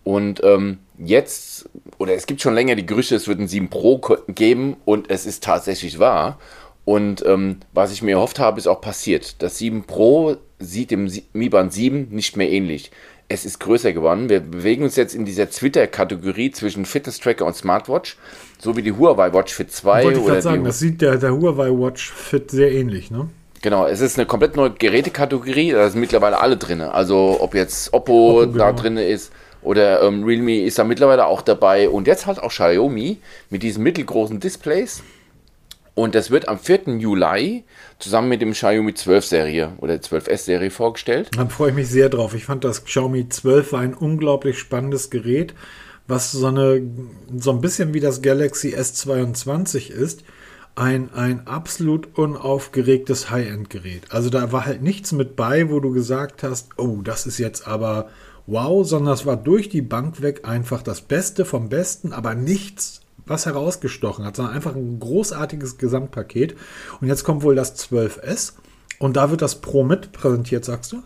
Und 0.04 0.44
ähm, 0.44 0.80
jetzt, 1.00 1.70
oder 1.98 2.14
es 2.14 2.28
gibt 2.28 2.42
schon 2.42 2.54
länger 2.54 2.76
die 2.76 2.86
Gerüchte, 2.86 3.16
es 3.16 3.28
wird 3.28 3.40
ein 3.40 3.48
7 3.48 3.70
Pro 3.70 4.00
geben 4.28 4.76
und 4.84 5.10
es 5.10 5.26
ist 5.26 5.44
tatsächlich 5.44 5.98
wahr. 5.98 6.38
Und 6.86 7.26
ähm, 7.26 7.58
was 7.74 7.92
ich 7.92 8.04
mir 8.04 8.12
erhofft 8.12 8.40
habe, 8.40 8.60
ist 8.60 8.68
auch 8.68 8.80
passiert. 8.80 9.42
Das 9.42 9.58
7 9.58 9.84
Pro 9.84 10.38
sieht 10.60 10.92
dem 10.92 11.12
Mi 11.34 11.50
Band 11.50 11.74
7 11.74 12.10
nicht 12.12 12.38
mehr 12.38 12.50
ähnlich 12.50 12.92
es 13.28 13.46
ist 13.46 13.60
größer 13.60 13.94
geworden. 13.94 14.30
Wir 14.30 14.40
bewegen 14.40 14.84
uns 14.84 14.96
jetzt 14.96 15.16
in 15.16 15.26
dieser 15.26 15.50
Twitter-Kategorie 15.50 16.52
zwischen 16.52 16.86
Fitness-Tracker 16.86 17.46
und 17.46 17.56
Smartwatch, 17.56 18.18
so 18.60 18.78
wie 18.78 18.82
die 18.82 18.92
Huawei 18.92 19.34
Watch 19.34 19.54
Fit 19.54 19.72
2. 19.72 20.04
Wollte 20.04 20.20
ich 20.20 20.26
oder 20.26 20.42
sagen, 20.42 20.64
das 20.64 20.80
sieht 20.80 21.02
der, 21.02 21.18
der 21.18 21.32
Huawei 21.32 21.70
Watch 21.70 22.12
Fit 22.12 22.52
sehr 22.52 22.72
ähnlich, 22.72 23.10
ne? 23.10 23.30
Genau, 23.62 23.88
es 23.88 24.00
ist 24.00 24.20
eine 24.20 24.28
komplett 24.28 24.56
neue 24.56 24.72
Gerätekategorie, 24.72 25.72
da 25.72 25.90
sind 25.90 26.00
mittlerweile 26.00 26.40
alle 26.40 26.56
drin. 26.56 26.82
Also 26.82 27.38
ob 27.40 27.56
jetzt 27.56 27.94
Oppo, 27.94 28.44
Oppo 28.44 28.46
da 28.46 28.70
genau. 28.70 28.80
drin 28.80 28.98
ist 28.98 29.32
oder 29.64 30.04
ähm, 30.04 30.24
Realme 30.24 30.62
ist 30.62 30.78
da 30.78 30.84
mittlerweile 30.84 31.26
auch 31.26 31.42
dabei 31.42 31.90
und 31.90 32.06
jetzt 32.06 32.28
halt 32.28 32.38
auch 32.38 32.52
Xiaomi 32.52 33.18
mit 33.50 33.64
diesen 33.64 33.82
mittelgroßen 33.82 34.40
Displays. 34.40 35.02
Und 35.96 36.14
das 36.14 36.30
wird 36.30 36.50
am 36.50 36.60
4. 36.60 36.98
Juli 37.00 37.64
zusammen 38.00 38.28
mit 38.28 38.42
dem 38.42 38.52
Xiaomi 38.52 38.94
12 38.94 39.26
Serie 39.26 39.74
oder 39.78 39.96
12S 39.96 40.40
Serie 40.40 40.70
vorgestellt. 40.70 41.30
Da 41.36 41.46
freue 41.48 41.70
ich 41.70 41.76
mich 41.76 41.88
sehr 41.88 42.10
drauf. 42.10 42.36
Ich 42.36 42.44
fand 42.44 42.66
das 42.66 42.84
Xiaomi 42.84 43.30
12 43.30 43.72
war 43.72 43.80
ein 43.80 43.94
unglaublich 43.94 44.60
spannendes 44.60 45.10
Gerät, 45.10 45.54
was 46.06 46.34
so, 46.34 46.48
eine, 46.48 46.82
so 47.38 47.52
ein 47.52 47.62
bisschen 47.62 47.94
wie 47.94 48.02
das 48.02 48.22
Galaxy 48.22 48.76
S22 48.76 49.90
ist. 49.90 50.24
Ein, 50.76 51.14
ein 51.14 51.48
absolut 51.48 52.18
unaufgeregtes 52.18 53.30
High-End-Gerät. 53.30 54.12
Also 54.12 54.30
da 54.30 54.52
war 54.52 54.66
halt 54.66 54.82
nichts 54.82 55.14
mit 55.14 55.38
bei, 55.38 55.70
wo 55.70 55.80
du 55.80 55.94
gesagt 55.94 56.44
hast, 56.44 56.72
oh, 56.76 57.00
das 57.02 57.26
ist 57.26 57.38
jetzt 57.38 57.66
aber 57.66 58.10
wow, 58.46 58.86
sondern 58.86 59.14
es 59.14 59.26
war 59.26 59.38
durch 59.38 59.70
die 59.70 59.82
Bank 59.82 60.22
weg 60.22 60.42
einfach 60.44 60.82
das 60.82 61.00
Beste 61.00 61.46
vom 61.46 61.70
Besten, 61.70 62.12
aber 62.12 62.36
nichts 62.36 63.00
was 63.26 63.46
herausgestochen 63.46 64.26
hat, 64.26 64.36
sondern 64.36 64.56
einfach 64.56 64.76
ein 64.76 65.00
großartiges 65.00 65.78
Gesamtpaket. 65.78 66.56
Und 67.02 67.08
jetzt 67.08 67.24
kommt 67.24 67.44
wohl 67.44 67.56
das 67.56 67.78
12S 67.78 68.54
und 69.00 69.16
da 69.18 69.32
wird 69.32 69.42
das 69.42 69.62
Pro 69.62 69.84
mit 69.84 70.12
präsentiert, 70.12 70.66
sagst 70.66 70.92
du? 70.92 71.02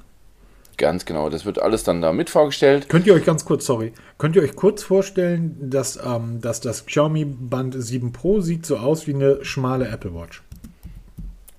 Ganz 0.77 1.03
genau, 1.03 1.29
das 1.29 1.43
wird 1.45 1.61
alles 1.61 1.83
dann 1.83 2.01
da 2.01 2.13
mit 2.13 2.29
vorgestellt. 2.29 2.87
Könnt 2.87 3.05
ihr 3.05 3.13
euch 3.13 3.25
ganz 3.25 3.43
kurz, 3.43 3.65
sorry, 3.65 3.91
könnt 4.17 4.37
ihr 4.37 4.41
euch 4.41 4.55
kurz 4.55 4.81
vorstellen, 4.81 5.69
dass, 5.69 5.99
ähm, 6.01 6.39
dass 6.39 6.61
das 6.61 6.85
Xiaomi 6.85 7.25
Band 7.25 7.75
7 7.77 8.13
Pro 8.13 8.39
sieht 8.39 8.65
so 8.65 8.77
aus 8.77 9.05
wie 9.05 9.13
eine 9.13 9.43
schmale 9.43 9.89
Apple 9.89 10.13
Watch? 10.15 10.41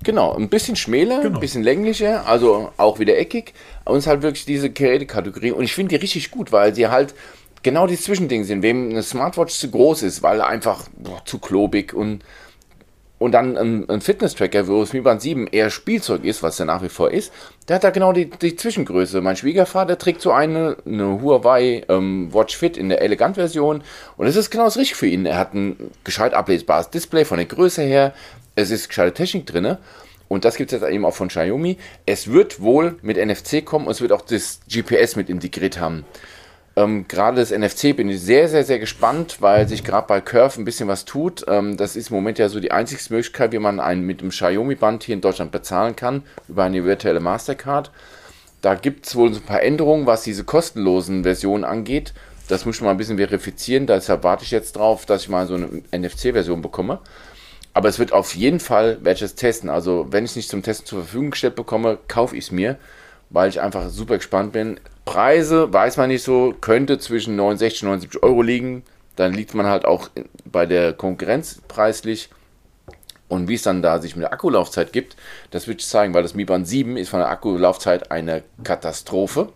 Genau, 0.02 0.34
ein 0.34 0.48
bisschen 0.48 0.76
schmäler, 0.76 1.20
genau. 1.20 1.36
ein 1.36 1.40
bisschen 1.40 1.62
länglicher, 1.62 2.26
also 2.26 2.72
auch 2.78 2.98
wieder 2.98 3.18
eckig. 3.18 3.52
Und 3.84 3.98
es 3.98 4.04
ist 4.04 4.06
halt 4.06 4.22
wirklich 4.22 4.46
diese 4.46 4.70
Gerätekategorie. 4.70 5.52
Und 5.52 5.64
ich 5.64 5.74
finde 5.74 5.90
die 5.90 6.00
richtig 6.00 6.30
gut, 6.30 6.52
weil 6.52 6.74
sie 6.74 6.88
halt 6.88 7.14
genau 7.62 7.86
die 7.86 7.98
Zwischendinge 7.98 8.44
sind. 8.44 8.62
Wem 8.62 8.90
eine 8.90 9.02
Smartwatch 9.02 9.54
zu 9.54 9.70
groß 9.70 10.02
ist, 10.02 10.22
weil 10.22 10.40
einfach 10.40 10.88
boah, 10.96 11.24
zu 11.24 11.38
klobig 11.38 11.94
und 11.94 12.24
und 13.20 13.32
dann 13.32 13.58
ein, 13.58 13.88
ein 13.90 14.00
Fitness-Tracker, 14.00 14.66
wo 14.66 14.80
es 14.80 14.94
Mi 14.94 15.02
Band 15.02 15.20
7 15.20 15.46
eher 15.46 15.68
Spielzeug 15.68 16.24
ist, 16.24 16.42
was 16.42 16.58
er 16.58 16.64
nach 16.64 16.82
wie 16.82 16.88
vor 16.88 17.10
ist, 17.10 17.30
der 17.68 17.76
hat 17.76 17.84
da 17.84 17.90
genau 17.90 18.14
die, 18.14 18.30
die 18.30 18.56
Zwischengröße. 18.56 19.20
Mein 19.20 19.36
Schwiegervater 19.36 19.98
trägt 19.98 20.22
so 20.22 20.32
eine, 20.32 20.78
eine 20.86 21.20
Huawei 21.20 21.84
ähm, 21.90 22.32
Watch 22.32 22.56
Fit 22.56 22.78
in 22.78 22.88
der 22.88 23.02
Elegant-Version 23.02 23.82
und 24.16 24.26
es 24.26 24.36
ist 24.36 24.50
genau 24.50 24.64
das 24.64 24.78
Richtige 24.78 24.98
für 24.98 25.06
ihn. 25.06 25.26
Er 25.26 25.36
hat 25.36 25.52
ein 25.52 25.90
gescheit 26.02 26.32
ablesbares 26.32 26.88
Display 26.88 27.26
von 27.26 27.36
der 27.36 27.44
Größe 27.44 27.82
her, 27.82 28.14
es 28.54 28.70
ist 28.70 28.88
gescheite 28.88 29.12
Technik 29.12 29.44
drin 29.44 29.76
und 30.28 30.46
das 30.46 30.56
gibt 30.56 30.72
es 30.72 30.80
jetzt 30.80 30.90
eben 30.90 31.04
auch 31.04 31.14
von 31.14 31.28
Xiaomi. 31.28 31.76
Es 32.06 32.32
wird 32.32 32.62
wohl 32.62 32.96
mit 33.02 33.18
NFC 33.18 33.62
kommen 33.62 33.86
und 33.86 33.92
es 33.92 34.00
wird 34.00 34.12
auch 34.12 34.22
das 34.22 34.60
GPS 34.66 35.16
mit 35.16 35.28
integriert 35.28 35.78
haben. 35.78 36.06
Ähm, 36.76 37.06
gerade 37.08 37.38
das 37.38 37.50
NFC 37.50 37.96
bin 37.96 38.08
ich 38.08 38.20
sehr, 38.20 38.48
sehr, 38.48 38.64
sehr 38.64 38.78
gespannt, 38.78 39.38
weil 39.40 39.68
sich 39.68 39.82
gerade 39.82 40.06
bei 40.06 40.20
Curve 40.20 40.60
ein 40.60 40.64
bisschen 40.64 40.88
was 40.88 41.04
tut. 41.04 41.44
Ähm, 41.48 41.76
das 41.76 41.96
ist 41.96 42.10
im 42.10 42.16
Moment 42.16 42.38
ja 42.38 42.48
so 42.48 42.60
die 42.60 42.70
einzige 42.70 43.02
Möglichkeit, 43.12 43.52
wie 43.52 43.58
man 43.58 43.80
einen 43.80 44.02
mit 44.02 44.20
dem 44.20 44.30
Xiaomi-Band 44.30 45.02
hier 45.02 45.14
in 45.14 45.20
Deutschland 45.20 45.50
bezahlen 45.50 45.96
kann, 45.96 46.22
über 46.48 46.64
eine 46.64 46.84
virtuelle 46.84 47.20
Mastercard. 47.20 47.90
Da 48.60 48.74
gibt 48.74 49.06
es 49.06 49.16
wohl 49.16 49.32
so 49.32 49.40
ein 49.40 49.46
paar 49.46 49.62
Änderungen, 49.62 50.06
was 50.06 50.22
diese 50.22 50.44
kostenlosen 50.44 51.24
Versionen 51.24 51.64
angeht. 51.64 52.12
Das 52.46 52.66
muss 52.66 52.76
ich 52.76 52.82
mal 52.82 52.90
ein 52.90 52.98
bisschen 52.98 53.16
verifizieren. 53.16 53.86
Deshalb 53.86 54.22
warte 54.22 54.44
ich 54.44 54.50
jetzt 54.50 54.76
drauf, 54.76 55.06
dass 55.06 55.22
ich 55.22 55.28
mal 55.28 55.46
so 55.46 55.54
eine 55.54 55.82
NFC-Version 55.92 56.62
bekomme. 56.62 57.00
Aber 57.72 57.88
es 57.88 57.98
wird 57.98 58.12
auf 58.12 58.34
jeden 58.34 58.60
Fall, 58.60 58.98
werde 59.02 59.18
ich 59.18 59.22
es 59.22 59.34
testen. 59.34 59.70
Also, 59.70 60.08
wenn 60.10 60.24
ich 60.24 60.32
es 60.32 60.36
nicht 60.36 60.50
zum 60.50 60.62
Testen 60.62 60.86
zur 60.86 61.02
Verfügung 61.02 61.30
gestellt 61.30 61.54
bekomme, 61.54 61.98
kaufe 62.08 62.36
ich 62.36 62.44
es 62.44 62.50
mir, 62.50 62.76
weil 63.30 63.48
ich 63.48 63.60
einfach 63.60 63.88
super 63.88 64.16
gespannt 64.16 64.52
bin. 64.52 64.80
Preise 65.10 65.72
weiß 65.72 65.96
man 65.96 66.06
nicht 66.06 66.22
so, 66.22 66.54
könnte 66.60 67.00
zwischen 67.00 67.34
69 67.34 67.82
und 67.82 67.88
79 67.88 68.22
Euro 68.22 68.42
liegen. 68.42 68.84
Dann 69.16 69.32
liegt 69.32 69.54
man 69.54 69.66
halt 69.66 69.84
auch 69.84 70.08
bei 70.44 70.66
der 70.66 70.92
Konkurrenz 70.92 71.60
preislich. 71.66 72.28
Und 73.26 73.48
wie 73.48 73.54
es 73.54 73.62
dann 73.62 73.82
da 73.82 73.98
sich 73.98 74.14
mit 74.14 74.22
der 74.22 74.32
Akkulaufzeit 74.32 74.92
gibt, 74.92 75.16
das 75.50 75.66
wird 75.66 75.80
ich 75.80 75.88
zeigen, 75.88 76.14
weil 76.14 76.22
das 76.22 76.34
Mi 76.34 76.44
Band 76.44 76.68
7 76.68 76.96
ist 76.96 77.08
von 77.08 77.18
der 77.18 77.28
Akkulaufzeit 77.28 78.12
eine 78.12 78.44
Katastrophe, 78.62 79.48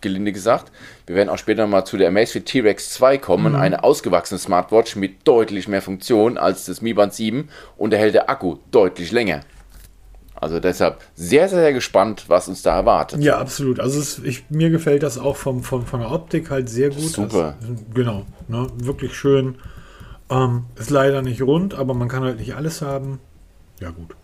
gelinde 0.00 0.32
gesagt. 0.32 0.72
Wir 1.06 1.14
werden 1.14 1.28
auch 1.28 1.36
später 1.36 1.66
mal 1.66 1.84
zu 1.84 1.98
der 1.98 2.08
Amazfit 2.08 2.46
T-Rex 2.46 2.88
2 2.94 3.18
kommen, 3.18 3.52
mhm. 3.52 3.60
eine 3.60 3.84
ausgewachsene 3.84 4.38
Smartwatch 4.38 4.96
mit 4.96 5.28
deutlich 5.28 5.68
mehr 5.68 5.82
Funktion 5.82 6.38
als 6.38 6.64
das 6.64 6.80
Mi 6.80 6.94
Band 6.94 7.12
7 7.12 7.50
und 7.76 7.92
da 7.92 7.98
hält 7.98 8.14
der 8.14 8.30
Akku 8.30 8.56
deutlich 8.70 9.12
länger. 9.12 9.42
Also 10.40 10.58
deshalb 10.58 11.00
sehr, 11.14 11.48
sehr, 11.48 11.60
sehr 11.60 11.72
gespannt, 11.74 12.24
was 12.28 12.48
uns 12.48 12.62
da 12.62 12.74
erwartet. 12.74 13.22
Ja, 13.22 13.38
absolut. 13.38 13.78
Also 13.78 14.00
es, 14.00 14.18
ich, 14.20 14.48
mir 14.48 14.70
gefällt 14.70 15.02
das 15.02 15.18
auch 15.18 15.36
vom, 15.36 15.62
vom, 15.62 15.84
von 15.84 16.00
der 16.00 16.10
Optik 16.10 16.50
halt 16.50 16.68
sehr 16.70 16.88
gut. 16.88 17.10
Super. 17.10 17.56
Also, 17.60 17.74
genau, 17.92 18.24
ne, 18.48 18.66
wirklich 18.76 19.14
schön. 19.14 19.56
Ähm, 20.30 20.64
ist 20.76 20.90
leider 20.90 21.22
nicht 21.22 21.42
rund, 21.42 21.74
aber 21.74 21.92
man 21.92 22.08
kann 22.08 22.22
halt 22.22 22.38
nicht 22.38 22.54
alles 22.54 22.80
haben. 22.80 23.20
Ja, 23.80 23.90
gut. 23.90 24.16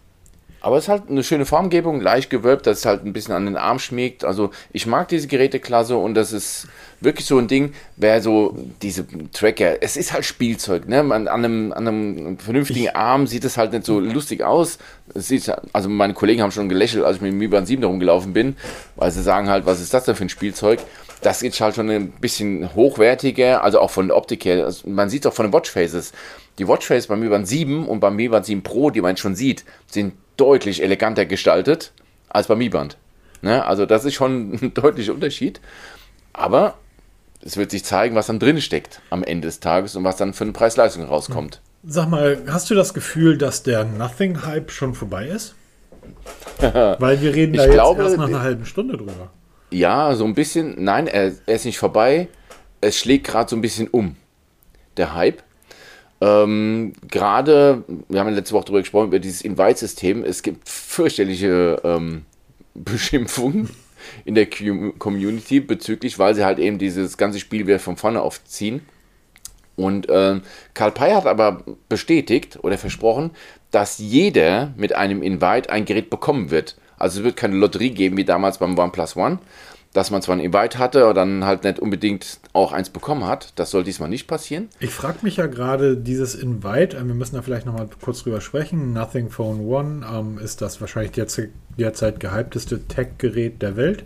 Aber 0.67 0.79
es 0.79 0.87
ist 0.87 0.89
halt 0.89 1.09
eine 1.09 1.23
schöne 1.23 1.47
Formgebung, 1.47 2.01
leicht 2.01 2.29
gewölbt, 2.29 2.67
dass 2.67 2.79
es 2.79 2.87
halt 2.87 3.05
ein 3.05 3.13
bisschen 3.13 3.37
an 3.37 3.45
den 3.45 3.57
Arm 3.57 3.79
schmiegt. 3.79 4.25
Also 4.25 4.51
ich 4.73 4.89
mag 4.89 5.07
diese 5.07 5.29
Geräteklasse 5.29 5.97
und 5.97 6.15
das 6.15 6.33
ist 6.33 6.67
wirklich 7.01 7.25
so 7.25 7.39
ein 7.39 7.47
Ding, 7.47 7.73
wer 7.95 8.21
so 8.21 8.57
diese 8.83 9.07
Tracker, 9.33 9.81
es 9.81 9.97
ist 9.97 10.13
halt 10.13 10.25
Spielzeug, 10.25 10.89
ne? 10.89 11.05
Man, 11.05 11.29
an, 11.29 11.45
einem, 11.45 11.73
an 11.73 11.87
einem 11.87 12.39
vernünftigen 12.39 12.87
ich, 12.87 12.97
Arm 12.97 13.29
sieht 13.29 13.45
es 13.45 13.57
halt 13.57 13.75
nicht 13.75 13.87
so 13.87 14.01
lustig 14.01 14.43
aus. 14.43 14.79
Es 15.15 15.29
sieht, 15.29 15.53
also 15.73 15.89
meine 15.89 16.15
Kollegen 16.15 16.43
haben 16.43 16.51
schon 16.51 16.69
gelächelt, 16.69 17.05
als 17.05 17.19
ich 17.19 17.23
mit 17.23 17.31
dem 17.31 17.39
Mi 17.39 17.47
Band 17.47 17.69
7 17.69 17.85
rumgelaufen 17.85 18.33
bin, 18.33 18.57
weil 18.97 19.13
sie 19.13 19.23
sagen 19.23 19.49
halt, 19.49 19.67
was 19.67 19.81
ist 19.81 19.95
das 19.95 20.05
denn 20.05 20.17
für 20.17 20.25
ein 20.25 20.31
Spielzeug? 20.31 20.81
Das 21.27 21.43
ist 21.43 21.61
halt 21.61 21.75
schon 21.75 21.91
ein 21.91 22.13
bisschen 22.13 22.73
hochwertiger, 22.77 23.65
also 23.65 23.81
auch 23.81 23.91
von 23.91 24.07
der 24.07 24.17
Optik 24.17 24.45
her. 24.45 24.65
Also 24.65 24.89
man 24.89 25.11
sieht 25.11 25.25
es 25.25 25.33
auch 25.33 25.35
von 25.35 25.49
den 25.49 25.53
Watchfaces. 25.53 26.13
Die 26.61 26.69
Watchfaces 26.69 27.09
beim 27.09 27.19
Mi 27.19 27.29
Band 27.29 27.49
7 27.49 27.89
und 27.89 27.99
beim 27.99 28.15
Mi 28.15 28.29
Band 28.29 28.47
7 28.47 28.63
Pro, 28.63 28.91
die 28.91 29.01
man 29.01 29.17
schon 29.17 29.35
sieht, 29.35 29.65
sind 29.89 30.15
deutlich 30.37 30.85
eleganter 30.85 31.27
gestaltet 31.27 31.91
als 32.29 32.47
beim 32.47 32.59
Mi 32.59 32.69
Band. 32.69 32.97
Ne? 33.43 33.67
Also 33.67 33.87
das 33.87 34.05
ist 34.05 34.15
schon 34.15 34.53
ein 34.63 34.75
deutlicher 34.75 35.15
Unterschied. 35.15 35.61
Aber 36.33 36.75
es 37.43 37.57
wird 37.57 37.73
sich 37.73 37.85
zeigen, 37.85 38.15
was 38.15 38.29
dann 38.29 38.39
drin 38.39 38.61
steckt 38.61 39.01
am 39.11 39.25
Ende 39.25 39.49
des 39.49 39.59
Tages 39.59 39.97
und 39.97 40.05
was 40.05 40.15
dann 40.15 40.33
für 40.33 40.45
eine 40.45 40.53
Preis-Leistung 40.53 41.07
rauskommt. 41.07 41.61
Sag 41.85 42.09
mal, 42.09 42.39
hast 42.47 42.71
du 42.71 42.77
das 42.77 42.95
Gefühl, 42.95 43.37
dass 43.37 43.65
der 43.65 43.83
Nothing-Hype 43.83 44.71
schon 44.71 44.95
vorbei 44.95 45.27
ist? 45.27 45.57
Weil 46.61 47.21
wir 47.21 47.35
reden 47.35 47.55
da 47.55 47.65
ich 47.65 47.67
jetzt 47.67 47.75
glaube, 47.75 48.05
erst 48.05 48.17
nach 48.17 48.29
einer 48.29 48.43
halben 48.43 48.65
Stunde 48.65 48.97
drüber. 48.97 49.33
Ja, 49.71 50.15
so 50.15 50.25
ein 50.25 50.35
bisschen. 50.35 50.83
Nein, 50.83 51.07
er, 51.07 51.33
er 51.47 51.55
ist 51.55 51.65
nicht 51.65 51.79
vorbei. 51.79 52.29
Es 52.81 52.99
schlägt 52.99 53.27
gerade 53.27 53.51
so 53.51 53.57
ein 53.57 53.63
bisschen 53.63 53.89
um. 53.89 54.17
Der 54.97 55.15
Hype. 55.15 55.43
Ähm, 56.21 56.93
gerade, 57.09 57.85
wir 58.09 58.21
haben 58.21 58.33
letzte 58.33 58.55
Woche 58.55 58.67
darüber 58.67 58.81
gesprochen, 58.81 59.09
über 59.09 59.19
dieses 59.19 59.43
Invite-System. 59.43 60.25
Es 60.25 60.43
gibt 60.43 60.69
fürchterliche 60.69 61.81
ähm, 61.85 62.25
Beschimpfungen 62.75 63.71
in 64.25 64.35
der 64.35 64.47
Community 64.47 65.61
bezüglich, 65.61 66.19
weil 66.19 66.35
sie 66.35 66.45
halt 66.45 66.59
eben 66.59 66.79
dieses 66.79 67.17
ganze 67.17 67.41
Spiel 67.41 67.67
wieder 67.67 67.81
von 67.81 67.97
vorne 67.97 68.23
aufziehen. 68.23 68.83
Und 69.75 70.09
äh, 70.09 70.41
Karl 70.73 70.93
Pei 70.93 71.15
hat 71.15 71.27
aber 71.27 71.63
bestätigt 71.89 72.59
oder 72.63 72.79
versprochen, 72.79 73.31
dass 73.71 73.99
jeder 73.99 74.73
mit 74.77 74.95
einem 74.95 75.23
Invite 75.23 75.69
ein 75.69 75.85
Gerät 75.85 76.09
bekommen 76.09 76.51
wird. 76.51 76.77
Also 76.99 77.21
es 77.21 77.25
wird 77.25 77.37
keine 77.37 77.57
Lotterie 77.57 77.91
geben 77.91 78.17
wie 78.17 78.25
damals 78.25 78.59
beim 78.59 78.79
OnePlus 78.79 79.17
One, 79.17 79.39
dass 79.93 80.11
man 80.11 80.23
zwar 80.23 80.37
ein 80.37 80.41
Invite 80.41 80.79
hatte, 80.79 81.05
aber 81.05 81.15
dann 81.15 81.45
halt 81.45 81.65
nicht 81.65 81.79
unbedingt 81.79 82.41
auch 82.53 82.73
eins 82.73 82.91
bekommen 82.91 83.25
hat. 83.25 83.53
Das 83.57 83.71
soll 83.71 83.85
diesmal 83.85 84.09
nicht 84.09 84.27
passieren. 84.27 84.69
Ich 84.81 84.91
frage 84.91 85.19
mich 85.23 85.37
ja 85.37 85.47
gerade, 85.47 85.97
dieses 85.97 86.35
Invite, 86.35 86.97
äh, 86.97 87.07
wir 87.07 87.15
müssen 87.15 87.37
da 87.37 87.43
vielleicht 87.43 87.67
nochmal 87.67 87.89
kurz 88.01 88.23
drüber 88.23 88.41
sprechen. 88.41 88.93
Nothing 88.93 89.31
Phone 89.31 89.61
One 89.61 90.07
ähm, 90.11 90.39
ist 90.39 90.61
das 90.61 90.81
wahrscheinlich 90.81 91.13
derzeit, 91.13 91.51
derzeit 91.79 92.21
gehypteste 92.21 92.87
Tech-Gerät 92.87 93.63
der 93.63 93.77
Welt. 93.77 94.05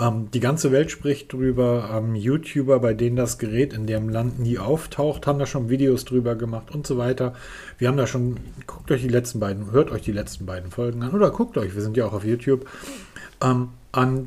Ähm, 0.00 0.30
die 0.32 0.40
ganze 0.40 0.72
Welt 0.72 0.90
spricht 0.90 1.32
drüber. 1.32 1.90
Ähm, 1.92 2.14
YouTuber, 2.14 2.80
bei 2.80 2.94
denen 2.94 3.16
das 3.16 3.38
Gerät 3.38 3.72
in 3.72 3.86
dem 3.86 4.08
Land 4.08 4.38
nie 4.38 4.58
auftaucht, 4.58 5.26
haben 5.26 5.38
da 5.38 5.46
schon 5.46 5.68
Videos 5.68 6.04
drüber 6.04 6.34
gemacht 6.34 6.74
und 6.74 6.86
so 6.86 6.98
weiter. 6.98 7.34
Wir 7.78 7.88
haben 7.88 7.96
da 7.96 8.06
schon, 8.06 8.36
guckt 8.66 8.90
euch 8.90 9.02
die 9.02 9.08
letzten 9.08 9.40
beiden, 9.40 9.70
hört 9.70 9.90
euch 9.90 10.02
die 10.02 10.12
letzten 10.12 10.46
beiden 10.46 10.70
Folgen 10.70 11.02
an 11.02 11.12
oder 11.12 11.30
guckt 11.30 11.58
euch, 11.58 11.74
wir 11.74 11.82
sind 11.82 11.96
ja 11.96 12.06
auch 12.06 12.12
auf 12.12 12.24
YouTube. 12.24 12.66
Ähm, 13.42 13.68
an, 13.92 14.26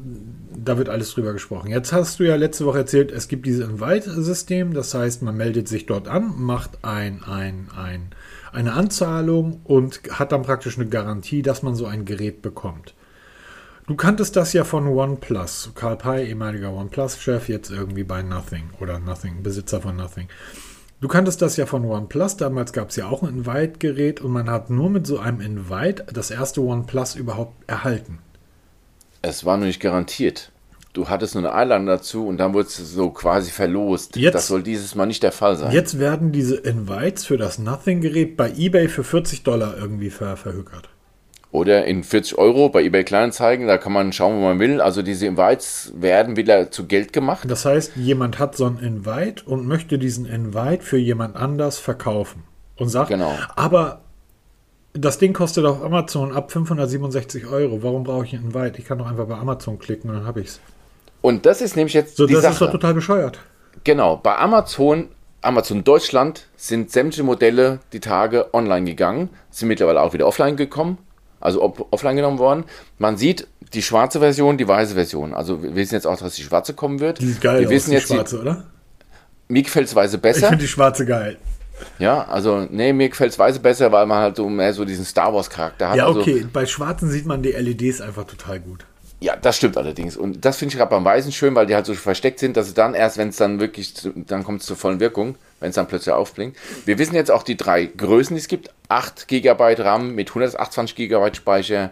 da 0.55 0.77
wird 0.77 0.89
alles 0.89 1.11
drüber 1.13 1.33
gesprochen. 1.33 1.71
Jetzt 1.71 1.91
hast 1.91 2.19
du 2.19 2.23
ja 2.23 2.35
letzte 2.35 2.65
Woche 2.65 2.79
erzählt, 2.79 3.11
es 3.11 3.27
gibt 3.27 3.47
dieses 3.47 3.67
Invite-System, 3.67 4.73
das 4.73 4.93
heißt, 4.93 5.23
man 5.23 5.35
meldet 5.35 5.67
sich 5.67 5.87
dort 5.87 6.07
an, 6.07 6.33
macht 6.37 6.83
ein, 6.83 7.23
ein, 7.23 7.69
ein, 7.75 8.09
eine 8.51 8.73
Anzahlung 8.73 9.61
und 9.63 10.01
hat 10.11 10.31
dann 10.31 10.43
praktisch 10.43 10.77
eine 10.77 10.87
Garantie, 10.87 11.41
dass 11.41 11.63
man 11.63 11.73
so 11.73 11.87
ein 11.87 12.05
Gerät 12.05 12.43
bekommt. 12.43 12.93
Du 13.87 13.95
kanntest 13.95 14.35
das 14.35 14.53
ja 14.53 14.63
von 14.63 14.87
OnePlus. 14.87 15.69
Karl 15.75 15.95
Pei, 15.95 16.25
ehemaliger 16.25 16.73
OnePlus-Chef, 16.73 17.47
jetzt 17.49 17.69
irgendwie 17.69 18.03
bei 18.03 18.23
Nothing 18.23 18.71
oder 18.79 18.97
Nothing, 18.97 19.43
Besitzer 19.43 19.79
von 19.79 19.95
Nothing. 19.95 20.27
Du 21.01 21.07
kanntest 21.07 21.43
das 21.43 21.55
ja 21.55 21.67
von 21.67 21.85
OnePlus. 21.85 22.35
Damals 22.37 22.73
gab 22.73 22.89
es 22.89 22.95
ja 22.95 23.07
auch 23.07 23.21
ein 23.21 23.29
Invite-Gerät 23.29 24.21
und 24.21 24.31
man 24.31 24.49
hat 24.49 24.71
nur 24.71 24.89
mit 24.89 25.05
so 25.05 25.19
einem 25.19 25.39
Invite 25.39 26.03
das 26.11 26.31
erste 26.31 26.61
OnePlus 26.61 27.13
überhaupt 27.13 27.53
erhalten. 27.67 28.17
Es 29.21 29.45
war 29.45 29.55
nur 29.57 29.67
nicht 29.67 29.81
garantiert. 29.81 30.51
Du 30.93 31.07
hattest 31.07 31.35
nur 31.35 31.43
eine 31.43 31.53
Einladung 31.53 31.85
dazu 31.85 32.25
und 32.25 32.37
dann 32.37 32.55
wurde 32.55 32.69
es 32.69 32.77
so 32.77 33.11
quasi 33.11 33.51
verlost. 33.51 34.15
Jetzt, 34.15 34.33
das 34.33 34.47
soll 34.47 34.63
dieses 34.63 34.95
Mal 34.95 35.05
nicht 35.05 35.21
der 35.21 35.31
Fall 35.31 35.57
sein. 35.57 35.71
Jetzt 35.71 35.99
werden 35.99 36.31
diese 36.31 36.55
Invites 36.55 37.25
für 37.25 37.37
das 37.37 37.59
Nothing-Gerät 37.59 38.35
bei 38.35 38.49
eBay 38.49 38.87
für 38.87 39.03
40 39.03 39.43
Dollar 39.43 39.77
irgendwie 39.77 40.09
ver 40.09 40.37
verhökert. 40.37 40.89
Oder 41.55 41.85
in 41.85 42.03
40 42.03 42.37
Euro 42.37 42.67
bei 42.67 42.83
eBay 42.83 43.05
Kleinanzeigen, 43.05 43.65
da 43.65 43.77
kann 43.77 43.93
man 43.93 44.11
schauen, 44.11 44.35
wo 44.35 44.41
man 44.41 44.59
will. 44.59 44.81
Also 44.81 45.01
diese 45.01 45.25
Invites 45.25 45.93
werden 45.95 46.35
wieder 46.35 46.69
zu 46.69 46.85
Geld 46.85 47.13
gemacht. 47.13 47.49
Das 47.49 47.63
heißt, 47.63 47.95
jemand 47.95 48.39
hat 48.39 48.57
so 48.57 48.65
ein 48.65 48.77
Invite 48.79 49.45
und 49.45 49.65
möchte 49.65 49.97
diesen 49.97 50.25
Invite 50.25 50.83
für 50.83 50.97
jemand 50.97 51.37
anders 51.37 51.79
verkaufen. 51.79 52.43
Und 52.75 52.89
sagt, 52.89 53.07
genau. 53.07 53.33
aber 53.55 54.01
das 54.91 55.17
Ding 55.17 55.31
kostet 55.31 55.63
auf 55.63 55.81
Amazon 55.81 56.33
ab 56.33 56.51
567 56.51 57.47
Euro. 57.47 57.81
Warum 57.81 58.03
brauche 58.03 58.25
ich 58.25 58.33
einen 58.33 58.47
Invite? 58.47 58.77
Ich 58.77 58.85
kann 58.85 58.97
doch 58.97 59.07
einfach 59.07 59.25
bei 59.25 59.35
Amazon 59.35 59.79
klicken 59.79 60.09
und 60.09 60.17
dann 60.17 60.25
habe 60.25 60.41
ich 60.41 60.47
es. 60.47 60.59
Und 61.21 61.45
das 61.45 61.61
ist 61.61 61.77
nämlich 61.77 61.93
jetzt 61.93 62.17
so, 62.17 62.27
die 62.27 62.33
das 62.33 62.43
Sache. 62.43 62.53
ist 62.53 62.61
doch 62.63 62.71
total 62.71 62.93
bescheuert. 62.93 63.39
Genau, 63.85 64.17
bei 64.17 64.35
Amazon, 64.35 65.07
Amazon 65.41 65.85
Deutschland 65.85 66.47
sind 66.57 66.91
sämtliche 66.91 67.23
Modelle 67.23 67.79
die 67.93 68.01
Tage 68.01 68.53
online 68.53 68.85
gegangen, 68.85 69.29
sind 69.51 69.69
mittlerweile 69.69 70.01
auch 70.01 70.11
wieder 70.11 70.27
offline 70.27 70.57
gekommen 70.57 70.97
also 71.45 71.61
offline 71.91 72.15
genommen 72.15 72.39
worden. 72.39 72.65
Man 72.97 73.17
sieht 73.17 73.47
die 73.73 73.81
schwarze 73.81 74.19
Version, 74.19 74.57
die 74.57 74.67
weiße 74.67 74.95
Version. 74.95 75.33
Also 75.33 75.61
wir 75.63 75.75
wissen 75.75 75.95
jetzt 75.95 76.07
auch, 76.07 76.17
dass 76.17 76.35
die 76.35 76.43
schwarze 76.43 76.73
kommen 76.73 76.99
wird. 76.99 77.21
Die 77.21 77.29
ist 77.31 77.41
geil, 77.41 77.61
wir 77.61 77.69
wissen 77.69 77.91
die 77.91 77.97
jetzt 77.97 78.07
schwarze, 78.07 78.35
die, 78.35 78.41
oder? 78.41 78.63
Mir 79.47 79.63
gefällt 79.63 79.87
es 79.87 79.95
weiße 79.95 80.17
besser. 80.17 80.39
Ich 80.39 80.45
finde 80.47 80.63
die 80.63 80.67
schwarze 80.67 81.05
geil. 81.05 81.37
Ja, 81.99 82.23
also, 82.23 82.67
nee, 82.69 82.93
mir 82.93 83.09
gefällt 83.09 83.31
es 83.31 83.39
weiße 83.39 83.59
besser, 83.59 83.91
weil 83.91 84.05
man 84.05 84.19
halt 84.19 84.37
so 84.37 84.47
mehr 84.49 84.73
so 84.73 84.85
diesen 84.85 85.05
Star 85.05 85.33
Wars-Charakter 85.33 85.89
hat. 85.89 85.97
Ja, 85.97 86.07
also 86.07 86.21
okay, 86.21 86.35
also, 86.35 86.47
bei 86.51 86.65
schwarzen 86.65 87.09
sieht 87.09 87.25
man 87.25 87.43
die 87.43 87.51
LEDs 87.51 88.01
einfach 88.01 88.25
total 88.25 88.59
gut. 88.59 88.85
Ja, 89.25 89.35
das 89.35 89.57
stimmt 89.57 89.75
allerdings. 89.75 90.15
Und 90.15 90.45
das 90.45 90.57
finde 90.57 90.73
ich 90.73 90.77
gerade 90.77 90.91
beim 90.91 91.03
Weißen 91.03 91.31
schön, 91.31 91.55
weil 91.55 91.65
die 91.65 91.73
halt 91.73 91.87
so 91.87 91.95
versteckt 91.95 92.37
sind, 92.37 92.55
dass 92.57 92.67
es 92.67 92.75
dann 92.75 92.93
erst, 92.93 93.17
wenn 93.17 93.29
es 93.29 93.37
dann 93.37 93.59
wirklich, 93.59 93.93
dann 94.15 94.43
kommt 94.43 94.61
es 94.61 94.67
zur 94.67 94.77
vollen 94.77 94.99
Wirkung 94.99 95.35
wenn 95.59 95.69
es 95.69 95.75
dann 95.75 95.87
plötzlich 95.87 96.13
aufblinkt. 96.13 96.57
Wir 96.85 96.99
wissen 96.99 97.15
jetzt 97.15 97.31
auch 97.31 97.43
die 97.43 97.57
drei 97.57 97.85
Größen, 97.85 98.35
die 98.35 98.39
es 98.39 98.47
gibt. 98.47 98.69
8 98.89 99.27
GB 99.27 99.73
RAM 99.79 100.13
mit 100.13 100.29
128 100.29 100.95
GB 100.95 101.33
Speicher. 101.33 101.91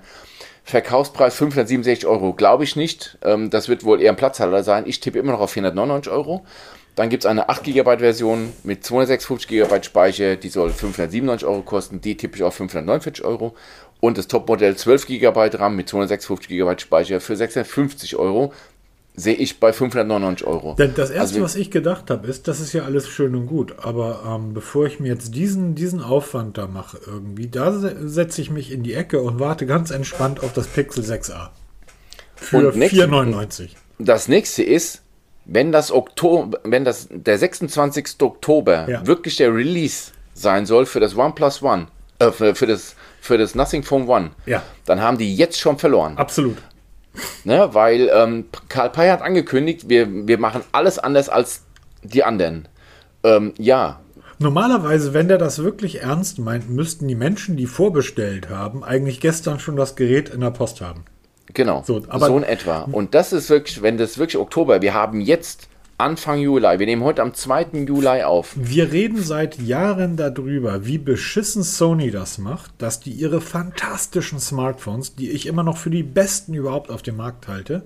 Verkaufspreis 0.63 1.36
567 1.36 2.06
Euro, 2.06 2.34
glaube 2.34 2.63
ich 2.63 2.76
nicht. 2.76 3.17
Ähm, 3.24 3.50
das 3.50 3.67
wird 3.67 3.84
wohl 3.84 4.02
eher 4.02 4.12
ein 4.12 4.15
Platzhalter 4.15 4.63
sein. 4.63 4.84
Ich 4.86 5.00
tippe 5.00 5.19
immer 5.19 5.32
noch 5.32 5.41
auf 5.41 5.52
499 5.52 6.12
Euro. 6.12 6.46
Dann 6.96 7.10
gibt 7.10 7.24
es 7.24 7.26
eine 7.26 7.50
8 7.50 7.63
GB 7.63 7.98
Version 7.98 8.54
mit 8.63 8.86
256 8.86 9.48
GB 9.48 9.84
Speicher, 9.84 10.36
die 10.36 10.50
soll 10.50 10.69
597 10.69 11.48
Euro 11.48 11.62
kosten. 11.63 12.00
Die 12.00 12.15
tippe 12.15 12.36
ich 12.36 12.43
auf 12.43 12.54
549 12.54 13.26
Euro. 13.26 13.56
Und 14.04 14.18
das 14.18 14.28
Topmodell 14.28 14.76
12 14.76 15.08
GB 15.08 15.50
RAM 15.54 15.78
mit 15.78 15.88
256 15.88 16.50
GB 16.50 16.78
Speicher 16.78 17.22
für 17.22 17.38
650 17.38 18.18
Euro 18.18 18.52
sehe 19.16 19.34
ich 19.34 19.62
bei 19.62 19.72
599 19.72 20.46
Euro. 20.46 20.76
Das 20.78 21.10
erste, 21.10 21.20
also, 21.22 21.42
was 21.42 21.56
ich 21.56 21.72
gedacht 21.72 22.10
habe, 22.10 22.28
ist, 22.28 22.50
das 22.50 22.60
ist 22.60 22.74
ja 22.74 22.84
alles 22.84 23.08
schön 23.08 23.34
und 23.34 23.48
gut, 23.48 23.76
aber 23.78 24.24
ähm, 24.28 24.54
bevor 24.54 24.88
ich 24.88 25.00
mir 25.00 25.08
jetzt 25.08 25.34
diesen, 25.36 25.74
diesen 25.74 26.02
Aufwand 26.02 26.58
da 26.58 26.68
mache, 26.68 27.00
irgendwie, 27.08 27.48
da 27.48 27.72
setze 27.72 28.42
ich 28.42 28.52
mich 28.52 28.74
in 28.74 28.84
die 28.84 28.94
Ecke 28.94 29.22
und 29.22 29.39
warte 29.39 29.66
ganz 29.66 29.89
entspannt 29.89 30.44
auf 30.44 30.52
das 30.52 30.68
Pixel 30.68 31.06
6a. 31.06 31.52
Für 32.36 32.74
4,99. 32.74 33.70
Das 34.00 34.28
nächste 34.28 34.63
ist, 34.63 35.02
wenn 35.46 35.72
das 35.72 35.94
Oktober, 35.94 36.60
wenn 36.66 36.84
das 36.84 37.08
der 37.10 37.38
26. 37.38 38.16
Oktober 38.20 38.89
ja. 38.89 39.08
wirklich 39.08 39.38
der 39.38 39.56
Release 39.56 40.12
sein 40.34 40.66
soll 40.66 40.86
für 40.88 41.00
das 41.00 41.16
OnePlus 41.16 41.63
One, 41.63 41.88
äh, 42.20 42.32
für, 42.32 42.54
für, 42.54 42.68
das 42.68 42.98
für 43.24 43.38
das 43.38 43.56
Nothing 43.56 43.84
Phone 43.84 44.10
One, 44.10 44.32
ja. 44.46 44.62
dann 44.86 45.00
haben 45.00 45.18
die 45.18 45.34
jetzt 45.34 45.58
schon 45.58 45.78
verloren. 45.78 46.18
Absolut. 46.18 46.58
Ne, 47.46 47.70
weil 47.72 48.12
ähm, 48.14 48.46
Karl 48.68 48.90
Pei 48.90 49.10
hat 49.10 49.22
angekündigt, 49.22 49.88
wir, 49.88 50.28
wir 50.28 50.38
machen 50.38 50.62
alles 50.74 51.00
anders 51.00 51.30
als 51.30 51.62
die 52.02 52.26
anderen. 52.26 52.68
Ähm, 53.24 53.54
ja. 53.58 54.02
Normalerweise, 54.40 55.14
wenn 55.14 55.30
der 55.30 55.38
das 55.38 55.64
wirklich 55.64 56.02
ernst 56.02 56.38
meint, 56.40 56.70
müssten 56.70 57.08
die 57.08 57.16
Menschen, 57.16 57.56
die 57.56 57.66
vorbestellt 57.66 58.50
haben, 58.50 58.84
eigentlich 58.84 59.22
gestern 59.22 59.60
schon 59.60 59.78
das 59.78 59.96
Gerät 59.96 60.28
in 60.28 60.42
der 60.42 60.52
Post 60.52 60.82
haben. 60.82 61.06
Genau, 61.54 61.82
so, 61.86 62.02
aber 62.10 62.26
so 62.26 62.38
in 62.38 62.44
etwa. 62.44 62.82
Und 62.92 63.14
das 63.14 63.32
ist 63.32 63.50
wirklich, 63.50 63.82
wenn 63.82 63.98
das 63.98 64.18
wirklich 64.18 64.38
Oktober, 64.38 64.82
wir 64.82 64.94
haben 64.94 65.22
jetzt 65.22 65.70
Anfang 65.98 66.40
Juli. 66.40 66.80
Wir 66.80 66.86
nehmen 66.88 67.04
heute 67.04 67.22
am 67.22 67.34
2. 67.34 67.86
Juli 67.88 68.24
auf. 68.24 68.54
Wir 68.56 68.92
reden 68.92 69.22
seit 69.22 69.60
Jahren 69.62 70.18
darüber, 70.18 70.86
wie 70.86 70.98
beschissen 70.98 71.62
Sony 71.64 72.10
das 72.10 72.40
macht, 72.40 72.72
dass 72.80 73.00
die 73.00 73.12
ihre 73.12 73.42
fantastischen 73.42 74.40
Smartphones, 74.40 75.16
die 75.16 75.30
ich 75.30 75.46
immer 75.46 75.62
noch 75.62 75.78
für 75.78 75.92
die 75.92 76.02
besten 76.02 76.56
überhaupt 76.56 76.90
auf 76.90 77.04
dem 77.04 77.18
Markt 77.18 77.48
halte, 77.48 77.84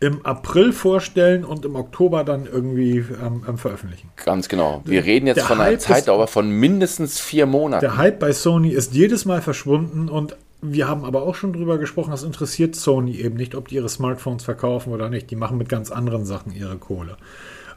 im 0.00 0.24
April 0.24 0.72
vorstellen 0.72 1.44
und 1.44 1.64
im 1.64 1.74
Oktober 1.74 2.22
dann 2.22 2.46
irgendwie 2.46 2.98
ähm, 2.98 3.44
ähm 3.48 3.58
veröffentlichen. 3.58 4.10
Ganz 4.24 4.48
genau. 4.48 4.82
Wir 4.84 5.04
reden 5.04 5.26
jetzt 5.26 5.38
der 5.38 5.44
von 5.44 5.60
einer 5.60 5.78
Zeitdauer 5.80 6.28
von 6.28 6.48
mindestens 6.48 7.18
vier 7.18 7.46
Monaten. 7.46 7.80
Der 7.80 7.96
Hype 7.96 8.20
bei 8.20 8.32
Sony 8.32 8.70
ist 8.70 8.94
jedes 8.94 9.24
Mal 9.24 9.42
verschwunden 9.42 10.08
und 10.08 10.36
wir 10.60 10.88
haben 10.88 11.04
aber 11.04 11.22
auch 11.22 11.34
schon 11.34 11.52
drüber 11.52 11.78
gesprochen, 11.78 12.10
das 12.10 12.24
interessiert 12.24 12.74
Sony 12.74 13.16
eben 13.16 13.36
nicht, 13.36 13.54
ob 13.54 13.68
die 13.68 13.76
ihre 13.76 13.88
Smartphones 13.88 14.44
verkaufen 14.44 14.92
oder 14.92 15.08
nicht. 15.08 15.30
Die 15.30 15.36
machen 15.36 15.58
mit 15.58 15.68
ganz 15.68 15.90
anderen 15.90 16.24
Sachen 16.24 16.52
ihre 16.52 16.76
Kohle. 16.78 17.16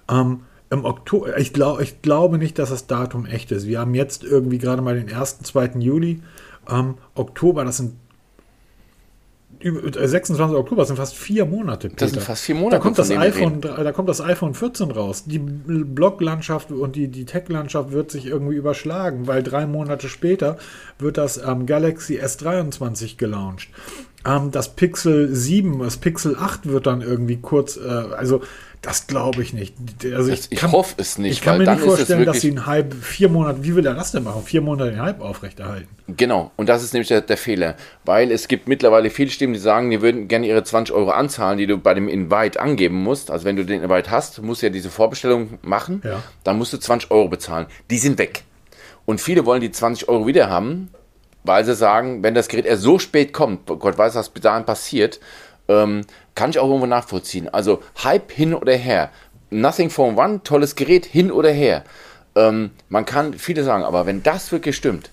Ähm, 0.10 0.42
Im 0.70 0.86
Oktober, 0.86 1.38
ich, 1.38 1.54
glaub, 1.54 1.80
ich 1.80 2.02
glaube 2.02 2.38
nicht, 2.38 2.58
dass 2.58 2.70
das 2.70 2.88
Datum 2.88 3.26
echt 3.26 3.52
ist. 3.52 3.68
Wir 3.68 3.80
haben 3.80 3.94
jetzt 3.94 4.24
irgendwie 4.24 4.58
gerade 4.58 4.82
mal 4.82 4.96
den 4.96 5.14
1., 5.14 5.40
2. 5.40 5.80
Juli. 5.80 6.22
Ähm, 6.70 6.96
Oktober, 7.14 7.66
das 7.66 7.78
sind 7.78 7.94
26. 9.64 10.40
Äh, 10.40 10.60
Oktober, 10.60 10.82
das 10.82 10.88
sind 10.88 10.98
fast 10.98 11.16
vier 11.16 11.46
Monate. 11.46 11.90
Peter. 11.90 12.06
Das 12.06 12.12
sind 12.12 12.24
fast 12.24 12.44
vier 12.44 12.56
Monate. 12.56 12.78
Da 12.78 12.80
kommt, 12.82 13.00
das 13.00 13.12
iPhone, 13.12 13.62
da 13.62 13.92
kommt 13.92 14.10
das 14.10 14.22
iPhone 14.22 14.54
14 14.54 14.92
raus. 14.92 15.24
Die 15.26 15.40
Blog-Landschaft 15.40 16.72
und 16.72 16.96
die, 16.96 17.08
die 17.08 17.26
Tech-Landschaft 17.26 17.92
wird 17.92 18.12
sich 18.12 18.26
irgendwie 18.26 18.56
überschlagen, 18.56 19.28
weil 19.28 19.44
drei 19.44 19.66
Monate 19.66 20.10
später 20.10 20.58
wird 21.00 21.18
das 21.18 21.38
ähm, 21.38 21.66
Galaxy 21.66 22.20
S23 22.20 23.18
gelauncht. 23.18 23.70
Ähm, 24.26 24.52
das 24.52 24.76
Pixel 24.76 25.34
7, 25.34 25.80
das 25.80 25.98
Pixel 25.98 26.36
8 26.40 26.68
wird 26.68 26.88
dann 26.88 27.02
irgendwie 27.02 27.38
kurz, 27.38 27.78
äh, 27.78 27.88
also 27.88 28.42
das 28.82 29.06
glaube 29.06 29.44
ich 29.44 29.54
nicht. 29.54 29.76
Also 30.04 30.32
ich, 30.32 30.52
ich 30.52 30.58
kann, 30.58 30.72
hoffe 30.72 30.96
es 30.98 31.20
nicht. 31.20 31.34
Ich 31.34 31.42
kann 31.42 31.60
mir 31.60 31.70
nicht 31.70 31.84
vorstellen, 31.84 32.26
dass 32.26 32.42
sie 32.42 32.50
einen 32.50 32.66
Hype 32.66 32.96
vier 32.96 33.30
Monate, 33.30 33.64
wie 33.64 33.76
will 33.76 33.86
er 33.86 33.94
das 33.94 34.12
denn 34.12 34.24
machen? 34.24 34.42
Vier 34.44 34.62
Monate 34.62 34.90
den 34.90 35.02
Hype 35.02 35.22
aufrechterhalten. 35.22 35.88
Genau, 36.08 36.52
und 36.56 36.68
das 36.68 36.84
ist 36.84 36.94
nämlich 36.94 37.08
der, 37.08 37.22
der, 37.22 37.38
Fehler. 37.38 37.76
Weil 38.06 38.32
es 38.32 38.48
gibt 38.48 38.68
mittlerweile 38.68 39.12
viele 39.12 39.30
Stimmen, 39.30 39.54
die 39.54 39.60
sagen, 39.60 39.92
die 39.92 40.02
würden 40.02 40.28
gerne 40.28 40.48
ihre 40.48 40.64
20 40.64 40.96
Euro 40.96 41.12
anzahlen, 41.12 41.60
die 41.60 41.68
du 41.68 41.78
bei 41.78 41.94
dem 41.94 42.08
Invite 42.08 42.60
angeben 42.60 42.96
musst. 43.04 43.30
Also 43.30 43.46
wenn 43.46 43.56
du 43.56 43.66
den 43.66 43.84
Invite 43.84 44.10
hast, 44.10 44.42
musst 44.42 44.64
du 44.64 44.66
ja 44.66 44.72
diese 44.72 44.90
Vorbestellung 44.90 45.60
machen. 45.62 46.02
Ja. 46.04 46.24
Dann 46.44 46.58
musst 46.58 46.74
du 46.74 46.78
20 46.78 47.12
Euro 47.12 47.28
bezahlen. 47.30 47.68
Die 47.92 48.00
sind 48.00 48.18
weg. 48.18 48.44
Und 49.06 49.22
viele 49.22 49.46
wollen 49.46 49.62
die 49.62 49.72
20 49.72 50.10
Euro 50.10 50.26
wieder 50.26 50.50
haben, 50.50 50.90
weil 51.44 51.66
sie 51.66 51.76
sagen, 51.76 52.24
wenn 52.24 52.34
das 52.34 52.48
Gerät 52.48 52.66
erst 52.66 52.82
so 52.82 52.98
spät 52.98 53.32
kommt, 53.32 53.68
Gott 53.68 53.98
weiß, 53.98 54.16
was 54.16 54.30
bis 54.30 54.42
dahin 54.42 54.66
passiert, 54.66 55.20
ähm, 55.68 56.02
kann 56.36 56.50
ich 56.50 56.60
auch 56.60 56.68
irgendwo 56.68 56.86
nachvollziehen. 56.86 57.50
Also 57.50 57.82
Hype 58.04 58.32
hin 58.32 58.54
oder 58.54 58.74
her. 58.74 59.10
Nothing 59.50 59.90
Phone 59.90 60.18
One, 60.18 60.42
tolles 60.44 60.76
Gerät, 60.76 61.06
hin 61.06 61.32
oder 61.32 61.52
her. 61.52 61.84
Ähm, 62.36 62.72
man 62.90 63.06
kann 63.06 63.34
viele 63.34 63.64
sagen, 63.64 63.84
aber 63.84 64.06
wenn 64.06 64.24
das 64.24 64.52
wirklich 64.52 64.78
stimmt, 64.78 65.12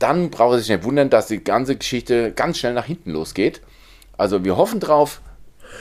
dann 0.00 0.30
braucht 0.30 0.56
es 0.56 0.66
sich 0.66 0.74
nicht 0.74 0.84
wundern, 0.84 1.10
dass 1.10 1.26
die 1.26 1.44
ganze 1.44 1.76
Geschichte 1.76 2.32
ganz 2.32 2.58
schnell 2.58 2.72
nach 2.72 2.86
hinten 2.86 3.12
losgeht. 3.12 3.60
Also 4.16 4.44
wir 4.44 4.56
hoffen 4.56 4.80
drauf. 4.80 5.20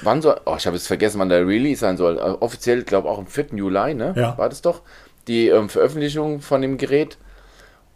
Wann 0.03 0.21
soll, 0.21 0.39
oh, 0.45 0.55
ich 0.55 0.67
habe 0.67 0.75
jetzt 0.75 0.85
vergessen, 0.87 1.19
wann 1.19 1.29
der 1.29 1.47
Release 1.47 1.79
sein 1.79 1.97
soll. 1.97 2.17
Äh, 2.17 2.21
offiziell, 2.21 2.83
glaube 2.83 3.07
ich, 3.07 3.13
auch 3.13 3.17
am 3.17 3.27
4. 3.27 3.47
Juli, 3.55 3.95
ne? 3.95 4.13
Ja. 4.15 4.37
War 4.37 4.49
das 4.49 4.61
doch? 4.61 4.81
Die 5.27 5.47
ähm, 5.47 5.67
Veröffentlichung 5.67 6.41
von 6.41 6.61
dem 6.61 6.77
Gerät. 6.77 7.17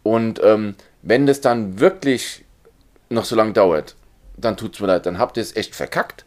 Und 0.02 0.40
ähm, 0.42 0.74
wenn 1.02 1.26
das 1.26 1.40
dann 1.40 1.78
wirklich 1.78 2.44
noch 3.10 3.24
so 3.24 3.36
lange 3.36 3.52
dauert, 3.52 3.94
dann 4.36 4.56
tut 4.56 4.74
es 4.74 4.80
mir 4.80 4.88
leid, 4.88 5.06
dann 5.06 5.18
habt 5.18 5.36
ihr 5.36 5.42
es 5.42 5.54
echt 5.54 5.74
verkackt. 5.74 6.24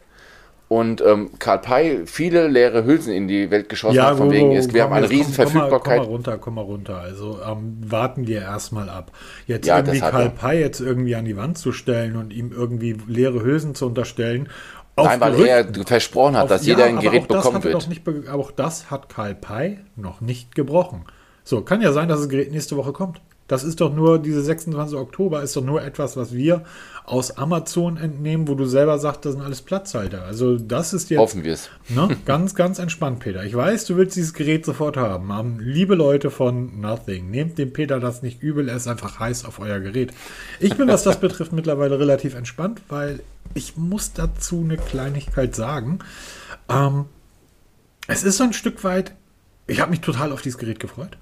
Und 0.68 1.00
ähm, 1.00 1.30
Karl 1.38 1.60
Pei 1.60 2.00
viele 2.04 2.46
leere 2.46 2.84
Hülsen 2.84 3.12
in 3.12 3.26
die 3.26 3.50
Welt 3.50 3.70
geschossen 3.70 3.96
ja, 3.96 4.10
hat, 4.10 4.18
von 4.18 4.30
wegen, 4.30 4.52
ist, 4.52 4.74
wir 4.74 4.82
haben 4.82 4.92
eine 4.92 5.08
riesen 5.08 5.32
Verfügbarkeit. 5.32 6.00
Komm 6.00 6.06
mal, 6.06 6.12
runter, 6.12 6.38
komm 6.38 6.54
mal 6.56 6.60
runter. 6.60 6.98
Also 6.98 7.38
ähm, 7.42 7.78
warten 7.80 8.26
wir 8.26 8.42
erstmal 8.42 8.90
ab. 8.90 9.12
Jetzt 9.46 9.66
ja, 9.66 9.78
irgendwie 9.78 10.00
Karl 10.00 10.28
Pei 10.28 10.60
jetzt 10.60 10.80
irgendwie 10.80 11.16
an 11.16 11.24
die 11.24 11.38
Wand 11.38 11.56
zu 11.56 11.72
stellen 11.72 12.16
und 12.16 12.34
ihm 12.34 12.52
irgendwie 12.52 12.98
leere 13.06 13.42
Hülsen 13.42 13.74
zu 13.74 13.86
unterstellen. 13.86 14.50
Nein, 14.96 15.20
weil 15.20 15.40
er 15.46 15.66
versprochen 15.86 16.36
hat, 16.36 16.44
auf, 16.44 16.48
dass 16.50 16.66
jeder 16.66 16.80
ja, 16.80 16.86
ein 16.86 17.00
Gerät 17.00 17.28
bekommen 17.28 17.62
wird. 17.64 17.88
Nicht, 17.88 18.02
auch 18.28 18.50
das 18.50 18.90
hat 18.90 19.08
Karl 19.08 19.34
Pei 19.34 19.78
noch 19.96 20.20
nicht 20.20 20.54
gebrochen. 20.54 21.04
So, 21.44 21.62
kann 21.62 21.80
ja 21.80 21.92
sein, 21.92 22.08
dass 22.08 22.20
das 22.20 22.28
Gerät 22.28 22.52
nächste 22.52 22.76
Woche 22.76 22.92
kommt. 22.92 23.22
Das 23.48 23.64
ist 23.64 23.80
doch 23.80 23.92
nur, 23.92 24.18
diese 24.18 24.42
26. 24.42 24.96
Oktober 24.96 25.42
ist 25.42 25.56
doch 25.56 25.64
nur 25.64 25.82
etwas, 25.82 26.16
was 26.18 26.34
wir 26.34 26.64
aus 27.06 27.38
Amazon 27.38 27.96
entnehmen, 27.96 28.46
wo 28.46 28.54
du 28.54 28.66
selber 28.66 28.98
sagst, 28.98 29.24
das 29.24 29.32
sind 29.32 29.42
alles 29.42 29.62
Platzhalter. 29.62 30.24
Also 30.24 30.58
das 30.58 30.92
ist 30.92 31.08
jetzt... 31.08 31.18
Hoffen 31.18 31.42
wir 31.42 31.54
es. 31.54 31.70
Ne, 31.88 32.14
ganz, 32.26 32.54
ganz 32.54 32.78
entspannt, 32.78 33.20
Peter. 33.20 33.42
Ich 33.44 33.56
weiß, 33.56 33.86
du 33.86 33.96
willst 33.96 34.16
dieses 34.16 34.34
Gerät 34.34 34.66
sofort 34.66 34.98
haben. 34.98 35.30
Um, 35.30 35.58
liebe 35.60 35.94
Leute 35.94 36.30
von 36.30 36.78
Nothing, 36.80 37.30
nehmt 37.30 37.56
dem 37.56 37.72
Peter 37.72 37.98
das 37.98 38.22
nicht 38.22 38.42
übel, 38.42 38.68
er 38.68 38.76
ist 38.76 38.86
einfach 38.86 39.18
heiß 39.18 39.46
auf 39.46 39.58
euer 39.58 39.80
Gerät. 39.80 40.12
Ich 40.60 40.76
bin, 40.76 40.86
was 40.88 41.02
das 41.02 41.18
betrifft, 41.20 41.52
mittlerweile 41.52 41.98
relativ 41.98 42.34
entspannt, 42.34 42.82
weil 42.90 43.20
ich 43.54 43.78
muss 43.78 44.12
dazu 44.12 44.60
eine 44.62 44.76
Kleinigkeit 44.76 45.56
sagen. 45.56 46.00
Ähm, 46.68 47.06
es 48.06 48.22
ist 48.22 48.36
so 48.36 48.44
ein 48.44 48.52
Stück 48.52 48.84
weit... 48.84 49.14
Ich 49.66 49.80
habe 49.80 49.90
mich 49.90 50.00
total 50.00 50.32
auf 50.32 50.42
dieses 50.42 50.58
Gerät 50.58 50.80
gefreut. 50.80 51.16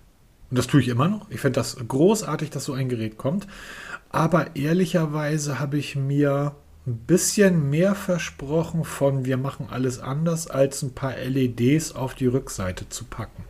Und 0.51 0.59
das 0.59 0.67
tue 0.67 0.81
ich 0.81 0.89
immer 0.89 1.09
noch. 1.09 1.31
Ich 1.31 1.41
finde 1.41 1.61
das 1.61 1.77
großartig, 1.77 2.51
dass 2.51 2.65
so 2.65 2.73
ein 2.73 2.89
Gerät 2.89 3.19
kommt. 3.19 3.47
Aber 4.11 4.55
ehrlicherweise 4.55 5.59
habe 5.59 5.79
ich 5.79 5.97
mir 5.97 6.55
ein 6.87 6.99
bisschen 6.99 7.69
mehr 7.69 7.95
versprochen 7.95 8.85
von 8.85 9.25
wir 9.25 9.37
machen 9.37 9.67
alles 9.71 9.99
anders, 9.99 10.47
als 10.47 10.83
ein 10.83 10.93
paar 10.95 11.17
LEDs 11.17 11.93
auf 11.93 12.15
die 12.15 12.27
Rückseite 12.27 12.89
zu 12.89 13.05
packen. 13.05 13.45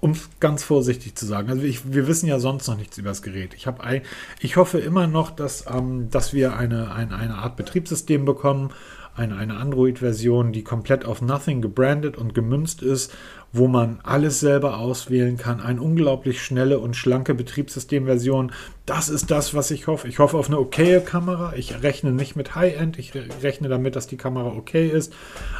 Um 0.00 0.12
es 0.12 0.28
ganz 0.40 0.64
vorsichtig 0.64 1.14
zu 1.14 1.26
sagen. 1.26 1.50
Also 1.50 1.62
ich, 1.62 1.92
wir 1.92 2.08
wissen 2.08 2.26
ja 2.26 2.40
sonst 2.40 2.66
noch 2.66 2.76
nichts 2.76 2.98
über 2.98 3.10
das 3.10 3.22
Gerät. 3.22 3.54
Ich, 3.54 3.68
ein, 3.68 4.02
ich 4.40 4.56
hoffe 4.56 4.78
immer 4.78 5.06
noch, 5.06 5.30
dass, 5.30 5.66
ähm, 5.70 6.10
dass 6.10 6.32
wir 6.32 6.56
eine, 6.56 6.92
eine, 6.92 7.14
eine 7.14 7.34
Art 7.36 7.56
Betriebssystem 7.56 8.24
bekommen, 8.24 8.70
eine, 9.14 9.36
eine 9.36 9.56
Android-Version, 9.56 10.52
die 10.52 10.64
komplett 10.64 11.04
auf 11.04 11.20
Nothing 11.20 11.60
gebrandet 11.60 12.16
und 12.16 12.34
gemünzt 12.34 12.82
ist 12.82 13.12
wo 13.52 13.66
man 13.66 13.98
alles 14.02 14.40
selber 14.40 14.78
auswählen 14.78 15.36
kann. 15.36 15.60
Eine 15.60 15.82
unglaublich 15.82 16.42
schnelle 16.42 16.78
und 16.78 16.94
schlanke 16.94 17.34
Betriebssystemversion. 17.34 18.52
Das 18.86 19.08
ist 19.08 19.30
das, 19.30 19.54
was 19.54 19.70
ich 19.70 19.86
hoffe. 19.88 20.06
Ich 20.08 20.20
hoffe 20.20 20.36
auf 20.36 20.46
eine 20.46 20.58
okaye 20.58 21.00
Kamera. 21.00 21.54
Ich 21.56 21.82
rechne 21.82 22.12
nicht 22.12 22.36
mit 22.36 22.54
High-End. 22.54 22.98
Ich 22.98 23.12
rechne 23.42 23.68
damit, 23.68 23.96
dass 23.96 24.06
die 24.06 24.16
Kamera 24.16 24.48
okay 24.56 24.88
ist. 24.88 25.12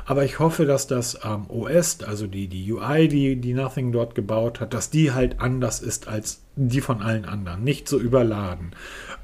Aber 0.06 0.24
ich 0.24 0.38
hoffe, 0.38 0.66
dass 0.66 0.86
das 0.86 1.18
ähm, 1.24 1.46
OS, 1.48 2.02
also 2.02 2.26
die, 2.26 2.46
die 2.46 2.72
UI, 2.72 3.08
die, 3.08 3.36
die 3.36 3.54
Nothing 3.54 3.90
dort 3.90 4.14
gebaut 4.14 4.60
hat, 4.60 4.72
dass 4.72 4.90
die 4.90 5.12
halt 5.12 5.40
anders 5.40 5.80
ist 5.80 6.06
als 6.06 6.42
die 6.56 6.80
von 6.80 7.02
allen 7.02 7.24
anderen. 7.24 7.64
Nicht 7.64 7.88
so 7.88 7.98
überladen 7.98 8.72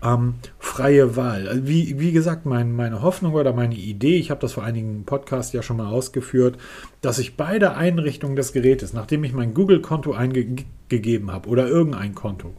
ähm, 0.03 0.35
freie 0.59 1.17
Wahl. 1.17 1.49
Also 1.49 1.67
wie, 1.67 1.99
wie 1.99 2.13
gesagt, 2.13 2.47
mein, 2.47 2.73
meine 2.73 3.03
Hoffnung 3.03 3.35
oder 3.35 3.53
meine 3.53 3.75
Idee, 3.75 4.17
ich 4.17 4.31
habe 4.31 4.41
das 4.41 4.53
vor 4.53 4.65
einigen 4.65 5.05
Podcasts 5.05 5.53
ja 5.53 5.63
schon 5.63 5.79
mal 5.79 5.87
ausgeführt, 5.87 6.59
dass 7.01 7.19
ich 7.19 7.37
bei 7.37 7.59
der 7.59 7.77
Einrichtung 7.77 8.37
des 8.37 8.53
Gerätes, 8.53 8.93
nachdem 8.93 9.25
ich 9.25 9.33
mein 9.33 9.55
Google-Konto 9.55 10.13
eingegeben 10.13 11.31
habe 11.31 11.49
oder 11.49 11.67
irgendein 11.67 12.15
Konto, 12.15 12.55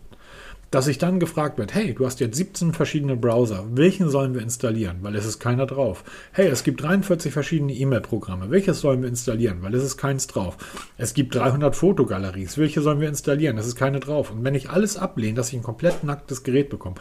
dass 0.72 0.88
ich 0.88 0.98
dann 0.98 1.20
gefragt 1.20 1.58
wird, 1.58 1.74
hey, 1.74 1.94
du 1.94 2.06
hast 2.06 2.20
jetzt 2.20 2.36
17 2.36 2.74
verschiedene 2.74 3.16
Browser, 3.16 3.66
welchen 3.72 4.10
sollen 4.10 4.34
wir 4.34 4.42
installieren? 4.42 4.98
Weil 5.02 5.16
es 5.16 5.26
ist 5.26 5.40
keiner 5.40 5.66
drauf. 5.66 6.04
Hey, 6.34 6.48
es 6.48 6.64
gibt 6.64 6.84
43 6.84 7.32
verschiedene 7.32 7.74
E-Mail-Programme, 7.74 8.50
welches 8.50 8.82
sollen 8.82 9.02
wir 9.02 9.10
installieren? 9.10 9.60
Weil 9.62 9.76
es 9.76 9.84
ist 9.84 9.98
keins 9.98 10.28
drauf. 10.28 10.58
Es 10.98 11.14
gibt 11.14 11.36
300 11.36 11.76
Fotogaleries, 11.76 12.58
welche 12.58 12.82
sollen 12.82 13.00
wir 13.00 13.08
installieren? 13.08 13.58
Es 13.58 13.68
ist 13.68 13.76
keine 13.76 14.00
drauf. 14.00 14.32
Und 14.32 14.44
wenn 14.44 14.56
ich 14.56 14.70
alles 14.70 14.98
ablehne, 14.98 15.36
dass 15.36 15.50
ich 15.50 15.56
ein 15.56 15.64
komplett 15.64 16.04
nacktes 16.04 16.44
Gerät 16.44 16.70
bekomme, 16.70 16.96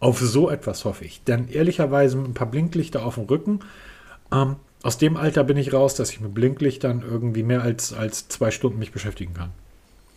auf 0.00 0.18
so 0.20 0.50
etwas 0.50 0.84
hoffe 0.84 1.04
ich. 1.04 1.22
Denn 1.24 1.48
ehrlicherweise 1.48 2.16
mit 2.16 2.28
ein 2.28 2.34
paar 2.34 2.50
Blinklichter 2.50 3.04
auf 3.04 3.16
dem 3.16 3.24
Rücken, 3.24 3.60
ähm, 4.32 4.56
aus 4.82 4.98
dem 4.98 5.16
Alter 5.16 5.44
bin 5.44 5.56
ich 5.56 5.72
raus, 5.72 5.94
dass 5.94 6.10
ich 6.10 6.20
mit 6.20 6.34
Blinklichtern 6.34 7.02
irgendwie 7.08 7.42
mehr 7.42 7.62
als, 7.62 7.92
als 7.92 8.28
zwei 8.28 8.50
Stunden 8.50 8.78
mich 8.78 8.92
beschäftigen 8.92 9.34
kann. 9.34 9.50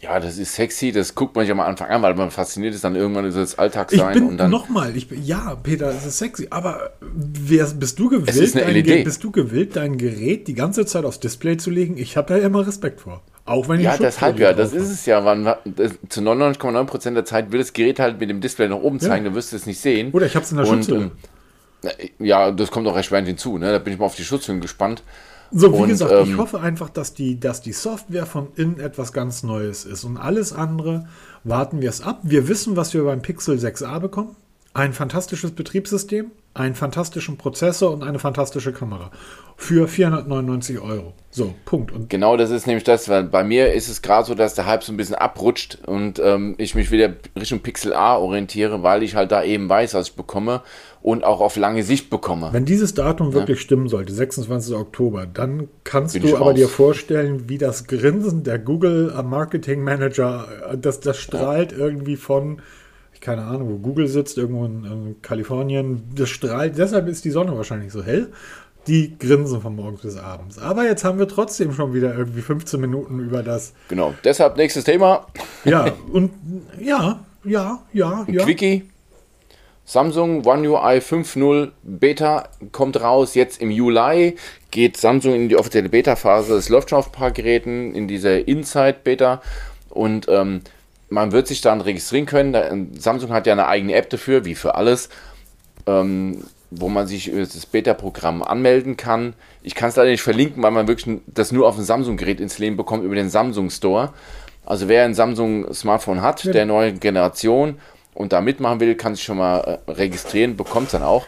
Ja, 0.02 0.20
das 0.20 0.40
ist 0.40 0.56
sexy, 0.56 0.92
das 0.92 1.14
guckt 1.14 1.36
man 1.36 1.46
sich 1.46 1.52
am 1.52 1.60
Anfang 1.60 1.90
an, 1.90 2.02
weil 2.02 2.16
man 2.16 2.32
fasziniert 2.32 2.74
ist, 2.74 2.84
dann 2.84 2.96
irgendwann 2.96 3.26
ist 3.26 3.36
es 3.36 3.60
Alltag 3.60 3.92
sein. 3.92 4.10
Ich 4.10 4.14
bin, 4.16 4.30
und 4.30 4.38
dann 4.38 4.50
nochmal, 4.50 4.98
ich 4.98 5.08
bin, 5.08 5.24
ja, 5.24 5.54
Peter, 5.56 5.92
es 5.92 6.06
ist 6.06 6.18
sexy, 6.18 6.48
aber 6.50 6.94
wer, 7.02 7.66
bist, 7.68 8.00
du 8.00 8.10
gewillt, 8.10 8.56
dein, 8.56 8.74
LED. 8.74 9.04
bist 9.04 9.24
du 9.24 9.30
gewillt, 9.30 9.76
dein 9.76 10.00
Gerät 10.00 10.48
die 10.48 10.56
ganze 10.56 10.88
Zeit 10.88 11.06
aufs 11.06 11.20
Display 11.20 11.58
zu 11.58 11.70
legen? 11.70 11.98
Ich 11.98 12.18
habe 12.18 12.34
da 12.34 12.40
immer 12.40 12.66
Respekt 12.66 13.02
vor. 13.02 13.22
Auch 13.46 13.68
wenn 13.68 13.80
ich 13.80 13.86
Ja, 13.86 13.98
deshalb 13.98 14.40
ja, 14.40 14.54
das 14.54 14.74
ist 14.74 14.90
es 14.90 15.06
ja. 15.06 15.20
Man, 15.22 15.44
das, 15.66 15.94
zu 16.10 16.22
99,9% 16.22 17.14
der 17.14 17.26
Zeit 17.26 17.52
will 17.52 17.60
das 17.60 17.74
Gerät 17.74 18.00
halt 18.00 18.20
mit 18.20 18.30
dem 18.30 18.42
Display 18.42 18.68
nach 18.68 18.78
oben 18.78 19.00
zeigen, 19.00 19.26
ja. 19.26 19.30
dann 19.30 19.36
wirst 19.36 19.52
du 19.52 19.56
es 19.56 19.66
nicht 19.66 19.80
sehen. 19.80 20.12
Oder 20.12 20.28
ich 20.28 20.36
habe 20.36 20.46
es 20.46 20.52
in 20.52 20.58
der 20.58 20.66
Schutzhülle. 20.66 21.12
Ähm, 21.84 22.10
ja, 22.20 22.52
das 22.52 22.70
kommt 22.70 22.88
auch 22.88 22.96
erschwerend 22.96 23.28
hinzu, 23.28 23.58
ne? 23.58 23.72
Da 23.72 23.80
bin 23.80 23.94
ich 23.94 24.00
mal 24.00 24.06
auf 24.06 24.16
die 24.16 24.24
Schutzhüllen 24.24 24.62
gespannt. 24.62 25.04
So, 25.52 25.74
wie 25.74 25.82
und, 25.82 25.90
gesagt, 25.90 26.12
ähm, 26.12 26.32
ich 26.32 26.38
hoffe 26.38 26.62
einfach, 26.62 26.90
dass 26.90 27.14
die, 27.14 27.40
dass 27.40 27.62
die 27.62 27.74
Software 27.74 28.26
von 28.26 28.50
innen 28.56 28.80
etwas 28.80 29.12
ganz 29.12 29.44
Neues 29.44 29.84
ist. 29.86 30.04
Und 30.06 30.18
alles 30.18 30.54
andere 30.54 31.08
warten 31.44 31.82
wir 31.82 31.90
es 31.90 32.02
ab. 32.02 32.20
Wir 32.24 32.48
wissen, 32.48 32.78
was 32.78 32.94
wir 32.94 33.04
beim 33.04 33.22
Pixel 33.22 33.58
6a 33.58 34.00
bekommen. 34.00 34.36
Ein 34.74 34.94
fantastisches 34.94 35.52
Betriebssystem, 35.52 36.32
einen 36.54 36.76
fantastischen 36.76 37.38
Prozessor 37.38 37.92
und 37.92 38.04
eine 38.04 38.20
fantastische 38.20 38.74
Kamera. 38.74 39.12
Für 39.56 39.88
499 39.88 40.80
Euro. 40.80 41.14
So, 41.30 41.54
Punkt. 41.66 41.92
Und 41.92 42.10
genau 42.10 42.36
das 42.36 42.50
ist 42.50 42.68
nämlich 42.68 42.84
das, 42.84 43.08
weil 43.08 43.24
bei 43.24 43.44
mir 43.44 43.74
ist 43.74 43.90
es 43.90 44.02
gerade 44.02 44.26
so, 44.26 44.34
dass 44.34 44.56
der 44.56 44.66
Hype 44.66 44.84
so 44.84 44.92
ein 44.92 44.98
bisschen 44.98 45.16
abrutscht 45.16 45.78
und 45.86 46.20
ähm, 46.20 46.56
ich 46.58 46.76
mich 46.76 46.92
wieder 46.92 47.14
Richtung 47.40 47.60
Pixel 47.60 47.94
A 47.94 48.18
orientiere, 48.18 48.84
weil 48.84 49.04
ich 49.04 49.16
halt 49.16 49.32
da 49.32 49.44
eben 49.44 49.70
weiß, 49.70 49.94
was 49.94 50.10
ich 50.10 50.16
bekomme 50.16 50.62
und 51.02 51.24
auch 51.24 51.40
auf 51.40 51.56
lange 51.56 51.84
Sicht 51.84 52.10
bekomme. 52.10 52.50
Wenn 52.52 52.66
dieses 52.66 52.96
Datum 52.96 53.34
wirklich 53.34 53.60
ja. 53.60 53.64
stimmen 53.64 53.88
sollte, 53.88 54.14
26. 54.14 54.76
Oktober, 54.76 55.26
dann 55.26 55.68
kannst 55.84 56.14
Bin 56.14 56.24
du 56.24 56.36
aber 56.36 56.48
raus. 56.48 56.56
dir 56.56 56.68
vorstellen, 56.68 57.48
wie 57.48 57.58
das 57.58 57.88
Grinsen 57.88 58.44
der 58.44 58.60
Google 58.60 59.14
Marketing 59.24 59.84
Manager, 59.84 60.48
äh, 60.72 60.78
das, 60.78 61.00
das 61.00 61.18
strahlt 61.18 61.72
ja. 61.72 61.78
irgendwie 61.78 62.18
von 62.18 62.62
keine 63.22 63.44
Ahnung, 63.44 63.70
wo 63.70 63.78
Google 63.78 64.08
sitzt, 64.08 64.38
irgendwo 64.38 64.66
in, 64.66 64.84
in 64.84 65.22
Kalifornien. 65.22 66.04
Das 66.16 66.30
strahlt, 66.30 66.78
deshalb 66.78 67.08
ist 67.08 67.24
die 67.24 67.32
Sonne 67.32 67.56
wahrscheinlich 67.56 67.94
so 67.94 68.04
hell. 68.04 68.34
Die 68.88 69.16
grinsen 69.18 69.62
von 69.62 69.76
morgens 69.76 70.02
bis 70.02 70.18
abends. 70.18 70.58
Aber 70.58 70.86
jetzt 70.86 71.04
haben 71.04 71.20
wir 71.20 71.28
trotzdem 71.28 71.72
schon 71.72 71.94
wieder 71.94 72.18
irgendwie 72.18 72.42
15 72.42 72.82
Minuten 72.82 73.20
über 73.20 73.44
das. 73.44 73.74
Genau, 73.90 74.16
deshalb 74.24 74.58
nächstes 74.58 74.86
Thema. 74.86 75.28
Ja, 75.64 75.86
und 76.12 76.32
ja, 76.80 77.24
ja, 77.44 77.84
ja, 77.94 78.26
ja. 78.28 78.44
Quickie. 78.44 78.90
Samsung 79.86 80.46
One 80.46 80.70
UI 80.70 80.98
5.0 81.00 81.72
Beta 81.84 82.48
kommt 82.72 83.02
raus 83.02 83.36
jetzt 83.36 83.62
im 83.62 83.70
Juli. 83.70 84.36
Geht 84.72 84.98
Samsung 84.98 85.36
in 85.36 85.50
die 85.50 85.58
offizielle 85.58 85.90
Beta-Phase. 85.90 86.56
Es 86.56 86.70
läuft 86.70 86.90
schon 86.90 87.00
auf 87.00 87.10
ein 87.10 87.12
paar 87.12 87.32
Geräten 87.32 87.94
in 87.94 88.08
dieser 88.08 88.48
Inside-Beta. 88.48 89.42
Und 89.90 90.28
ähm, 90.30 90.62
man 91.12 91.32
wird 91.32 91.48
sich 91.48 91.62
dann 91.62 91.82
registrieren 91.82 92.26
können. 92.26 92.92
Samsung 92.98 93.32
hat 93.32 93.46
ja 93.46 93.54
eine 93.54 93.68
eigene 93.68 93.94
App 93.94 94.10
dafür, 94.10 94.46
wie 94.46 94.56
für 94.56 94.76
alles. 94.76 95.10
Ähm, 95.86 96.44
wo 96.72 96.88
man 96.88 97.06
sich 97.06 97.28
über 97.28 97.42
das 97.42 97.66
Beta-Programm 97.66 98.42
anmelden 98.42 98.96
kann. 98.96 99.34
Ich 99.62 99.76
kann 99.76 99.90
es 99.90 99.98
leider 99.98 100.10
nicht 100.10 100.22
verlinken, 100.22 100.64
weil 100.64 100.72
man 100.72 100.88
wirklich 100.88 101.20
das 101.28 101.52
nur 101.52 101.68
auf 101.68 101.78
ein 101.78 101.84
Samsung-Gerät 101.84 102.40
installieren 102.40 102.78
bekommt 102.78 103.04
über 103.04 103.16
den 103.16 103.30
Samsung 103.30 103.70
Store. 103.70 104.14
Also 104.66 104.88
wer 104.88 105.04
ein 105.04 105.14
Samsung-Smartphone 105.14 106.22
hat, 106.22 106.46
ja. 106.46 106.54
der 106.54 106.66
neuen 106.66 107.02
Generation 107.02 107.78
und 108.14 108.32
da 108.32 108.40
mitmachen 108.40 108.80
will, 108.80 108.96
kann 108.96 109.16
sich 109.16 109.24
schon 109.26 109.38
mal 109.38 109.82
äh, 109.86 109.92
registrieren, 109.92 110.56
bekommt 110.56 110.88
es 110.88 110.92
dann 110.94 111.04
auch. 111.04 111.26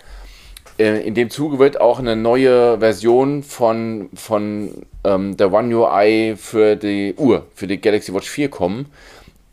Äh, 0.79 1.05
in 1.05 1.13
dem 1.13 1.29
Zuge 1.29 1.59
wird 1.59 1.79
auch 1.81 1.99
eine 1.99 2.15
neue 2.15 2.79
Version 2.79 3.43
von, 3.43 4.09
von 4.13 4.85
ähm, 5.03 5.35
der 5.35 5.51
One 5.51 5.75
UI 5.75 6.35
für 6.37 6.77
die 6.77 7.15
Uhr, 7.17 7.45
für 7.53 7.67
die 7.67 7.81
Galaxy 7.81 8.13
Watch 8.13 8.29
4 8.29 8.49
kommen. 8.49 8.85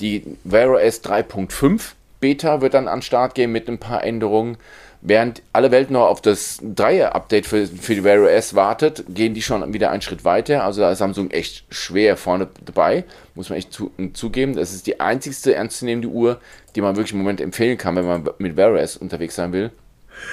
Die 0.01 0.25
Wear 0.45 0.71
OS 0.71 1.03
3.5 1.05 1.93
Beta 2.21 2.61
wird 2.61 2.75
dann 2.75 2.89
an 2.89 3.03
Start 3.03 3.35
gehen 3.35 3.53
mit 3.53 3.69
ein 3.69 3.79
paar 3.79 4.05
Änderungen. 4.05 4.59
Während 5.03 5.43
alle 5.55 5.71
Welt 5.71 5.91
noch 5.91 6.09
auf 6.09 6.21
das 6.21 6.59
Dreier-Update 6.63 7.47
für, 7.47 7.67
für 7.67 7.95
die 7.95 8.05
Wear 8.05 8.23
OS 8.23 8.55
wartet, 8.55 9.05
gehen 9.09 9.33
die 9.33 9.41
schon 9.41 9.73
wieder 9.73 9.91
einen 9.91 10.03
Schritt 10.03 10.27
weiter. 10.27 10.65
Also 10.65 10.83
da 10.83 10.93
ist 10.93 10.99
Samsung 10.99 11.31
echt 11.31 11.65
schwer 11.71 12.19
vorne 12.19 12.49
dabei, 12.67 13.05
muss 13.35 13.49
man 13.49 13.59
echt 13.59 13.73
zu, 13.73 13.91
zugeben. 14.13 14.57
Das 14.57 14.75
ist 14.75 14.87
die 14.87 15.01
einzigste 15.01 15.55
ernstzunehmende 15.55 16.09
Uhr, 16.09 16.39
die 16.77 16.83
man 16.83 16.97
wirklich 16.97 17.13
im 17.13 17.19
Moment 17.19 17.41
empfehlen 17.41 17.79
kann, 17.79 17.97
wenn 17.97 18.07
man 18.07 18.29
mit 18.39 18.59
Wear 18.59 18.73
OS 18.73 18.99
unterwegs 18.99 19.37
sein 19.37 19.55
will. 19.55 19.71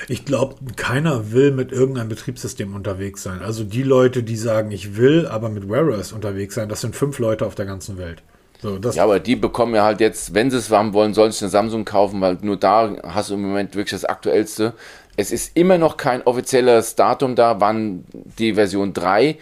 Ich 0.09 0.25
glaube, 0.25 0.55
keiner 0.75 1.31
will 1.31 1.51
mit 1.51 1.71
irgendeinem 1.71 2.09
Betriebssystem 2.09 2.75
unterwegs 2.75 3.23
sein. 3.23 3.41
Also 3.41 3.63
die 3.63 3.83
Leute, 3.83 4.23
die 4.23 4.35
sagen, 4.35 4.71
ich 4.71 4.97
will 4.97 5.27
aber 5.27 5.47
mit 5.47 5.69
Wear 5.69 5.87
OS 5.87 6.11
unterwegs 6.11 6.55
sein, 6.55 6.67
das 6.67 6.81
sind 6.81 6.93
fünf 6.93 7.19
Leute 7.19 7.45
auf 7.45 7.55
der 7.55 7.65
ganzen 7.65 7.97
Welt. 7.97 8.21
So, 8.61 8.77
ja, 8.77 9.03
aber 9.03 9.19
die 9.19 9.35
bekommen 9.35 9.75
ja 9.75 9.83
halt 9.83 9.99
jetzt, 9.99 10.33
wenn 10.33 10.49
sie 10.49 10.57
es 10.57 10.71
haben 10.71 10.93
wollen, 10.93 11.13
sollen 11.13 11.31
sie 11.31 11.45
eine 11.45 11.51
Samsung 11.51 11.85
kaufen, 11.85 12.21
weil 12.21 12.37
nur 12.41 12.57
da 12.57 12.91
hast 13.03 13.29
du 13.29 13.35
im 13.35 13.43
Moment 13.43 13.75
wirklich 13.75 13.91
das 13.91 14.05
aktuellste. 14.05 14.73
Es 15.15 15.31
ist 15.31 15.55
immer 15.55 15.77
noch 15.77 15.97
kein 15.97 16.23
offizielles 16.23 16.95
Datum 16.95 17.35
da, 17.35 17.59
wann 17.59 18.03
die 18.13 18.55
Version 18.55 18.93
3 18.93 19.37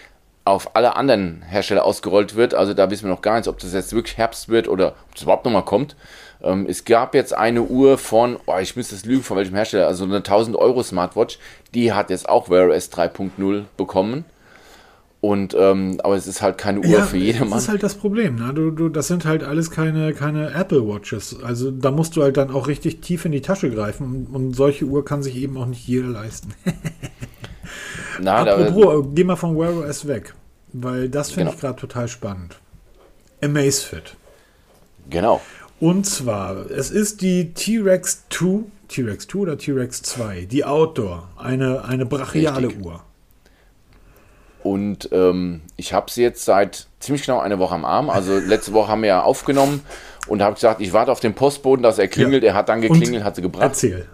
auf 0.45 0.75
alle 0.75 0.95
anderen 0.95 1.41
Hersteller 1.41 1.83
ausgerollt 1.83 2.35
wird. 2.35 2.53
Also 2.53 2.73
da 2.73 2.89
wissen 2.91 3.05
wir 3.05 3.09
noch 3.09 3.21
gar 3.21 3.37
nicht, 3.37 3.47
ob 3.47 3.57
das 3.59 3.73
jetzt 3.73 3.93
wirklich 3.93 4.17
Herbst 4.17 4.47
wird 4.47 4.67
oder 4.67 4.89
ob 5.07 5.13
das 5.15 5.23
überhaupt 5.23 5.45
nochmal 5.45 5.65
kommt. 5.65 5.95
Ähm, 6.43 6.67
es 6.69 6.85
gab 6.85 7.15
jetzt 7.15 7.33
eine 7.33 7.63
Uhr 7.63 7.97
von, 7.97 8.37
oh, 8.45 8.57
ich 8.59 8.75
müsste 8.75 8.95
es 8.95 9.05
lügen, 9.05 9.23
von 9.23 9.37
welchem 9.37 9.55
Hersteller, 9.55 9.87
also 9.87 10.03
eine 10.03 10.17
1000 10.17 10.55
Euro 10.55 10.83
Smartwatch, 10.83 11.39
die 11.73 11.93
hat 11.93 12.11
jetzt 12.11 12.29
auch 12.29 12.49
Wear 12.49 12.69
OS 12.69 12.91
3.0 12.91 13.63
bekommen. 13.75 14.25
Und, 15.25 15.55
ähm, 15.57 15.99
aber 16.03 16.15
es 16.15 16.27
ist 16.27 16.43
halt 16.43 16.59
keine 16.59 16.81
Uhr 16.81 16.85
ja, 16.85 17.01
für 17.01 17.17
jedermann. 17.17 17.53
Das 17.53 17.63
ist 17.63 17.69
halt 17.69 17.81
das 17.81 17.95
Problem. 17.95 18.35
Ne? 18.35 18.53
Du, 18.53 18.69
du, 18.69 18.89
das 18.89 19.07
sind 19.07 19.25
halt 19.25 19.43
alles 19.43 19.71
keine, 19.71 20.13
keine 20.13 20.53
Apple 20.53 20.87
Watches. 20.87 21.37
Also 21.41 21.71
da 21.71 21.89
musst 21.89 22.15
du 22.15 22.21
halt 22.21 22.37
dann 22.37 22.51
auch 22.51 22.67
richtig 22.67 23.01
tief 23.01 23.25
in 23.25 23.31
die 23.31 23.41
Tasche 23.41 23.71
greifen. 23.71 24.05
Und, 24.05 24.35
und 24.35 24.53
solche 24.53 24.85
Uhr 24.85 25.03
kann 25.03 25.23
sich 25.23 25.35
eben 25.37 25.57
auch 25.57 25.65
nicht 25.65 25.87
jeder 25.87 26.09
leisten. 26.09 26.53
Na, 28.21 28.43
Apropos, 28.43 29.07
geh 29.15 29.23
mal 29.23 29.35
von 29.35 29.57
Wear 29.57 29.75
OS 29.75 30.07
weg. 30.07 30.35
Weil 30.73 31.09
das 31.09 31.31
finde 31.31 31.45
genau. 31.45 31.55
ich 31.55 31.59
gerade 31.59 31.79
total 31.79 32.07
spannend. 32.07 32.59
Amazfit. 33.41 34.15
Genau. 35.09 35.41
Und 35.79 36.05
zwar, 36.05 36.69
es 36.69 36.91
ist 36.91 37.21
die 37.21 37.51
T-Rex 37.55 38.25
2, 38.29 38.59
T-Rex 38.89 39.27
2 39.27 39.39
oder 39.39 39.57
T-Rex 39.57 40.03
2, 40.03 40.45
die 40.45 40.65
Outdoor, 40.65 41.29
eine, 41.35 41.83
eine 41.83 42.05
brachiale 42.05 42.67
Richtig. 42.67 42.85
Uhr. 42.85 43.01
Und 44.65 45.09
ähm, 45.11 45.61
ich 45.77 45.93
habe 45.93 46.09
sie 46.09 46.23
jetzt 46.23 46.43
seit 46.43 46.87
ziemlich 46.99 47.23
genau 47.23 47.39
einer 47.39 47.59
Woche 47.59 47.75
am 47.75 47.85
Arm. 47.85 48.09
Also 48.09 48.39
letzte 48.39 48.73
Woche 48.73 48.87
haben 48.87 49.03
wir 49.03 49.09
ja 49.09 49.21
aufgenommen 49.21 49.83
und 50.27 50.41
habe 50.41 50.55
gesagt, 50.55 50.81
ich 50.81 50.91
warte 50.91 51.11
auf 51.11 51.19
den 51.19 51.35
Postboden, 51.35 51.83
dass 51.83 51.99
er 51.99 52.07
klingelt. 52.07 52.41
Ja. 52.41 52.49
Er 52.49 52.55
hat 52.55 52.69
dann 52.69 52.81
geklingelt, 52.81 53.17
und 53.17 53.23
hat 53.25 53.35
sie 53.35 53.43
gebracht. 53.43 53.61
Erzähl. 53.61 54.07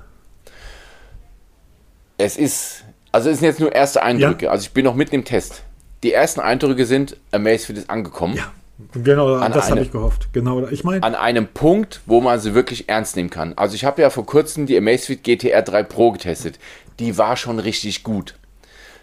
Es 2.17 2.35
ist, 2.35 2.83
also 3.13 3.29
es 3.29 3.39
sind 3.39 3.47
jetzt 3.47 3.61
nur 3.61 3.73
erste 3.73 4.03
Eindrücke. 4.03 4.47
Ja. 4.47 4.51
Also 4.51 4.63
ich 4.63 4.73
bin 4.73 4.83
noch 4.83 4.93
mitten 4.93 5.15
im 5.15 5.23
Test. 5.23 5.63
Die 6.03 6.11
ersten 6.11 6.41
Eindrücke 6.41 6.85
sind, 6.85 7.15
Amazfit 7.31 7.77
ist 7.77 7.89
angekommen. 7.89 8.35
Ja. 8.35 8.51
Genau, 8.93 9.35
an 9.35 9.53
das 9.53 9.71
habe 9.71 9.79
ich 9.79 9.91
gehofft. 9.91 10.33
Genau, 10.33 10.67
ich 10.67 10.83
meine. 10.83 11.01
An 11.03 11.15
einem 11.15 11.47
Punkt, 11.47 12.01
wo 12.07 12.19
man 12.19 12.41
sie 12.41 12.53
wirklich 12.53 12.89
ernst 12.89 13.15
nehmen 13.15 13.29
kann. 13.29 13.53
Also 13.55 13.75
ich 13.75 13.85
habe 13.85 14.01
ja 14.01 14.09
vor 14.09 14.25
kurzem 14.25 14.65
die 14.65 14.77
Amazfit 14.77 15.23
GTR 15.23 15.61
3 15.61 15.83
Pro 15.83 16.11
getestet. 16.11 16.59
Die 16.99 17.17
war 17.17 17.37
schon 17.37 17.59
richtig 17.59 18.03
gut 18.03 18.35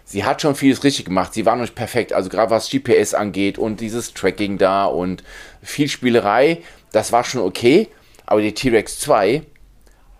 sie 0.09 0.25
hat 0.25 0.41
schon 0.41 0.55
vieles 0.55 0.83
richtig 0.83 1.05
gemacht. 1.05 1.33
Sie 1.33 1.45
war 1.45 1.55
noch 1.55 1.61
nicht 1.61 1.75
perfekt. 1.75 2.13
Also 2.13 2.29
gerade 2.29 2.49
was 2.49 2.69
GPS 2.69 3.13
angeht 3.13 3.57
und 3.57 3.79
dieses 3.79 4.13
Tracking 4.13 4.57
da 4.57 4.85
und 4.85 5.23
viel 5.61 5.87
Spielerei, 5.87 6.63
das 6.91 7.11
war 7.11 7.23
schon 7.23 7.41
okay. 7.41 7.87
Aber 8.25 8.41
die 8.41 8.53
T-Rex 8.53 8.99
2 8.99 9.43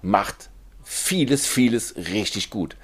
macht 0.02 0.50
vieles, 0.84 1.48
vieles 1.48 1.96
richtig 1.96 2.50
gut. 2.52 2.76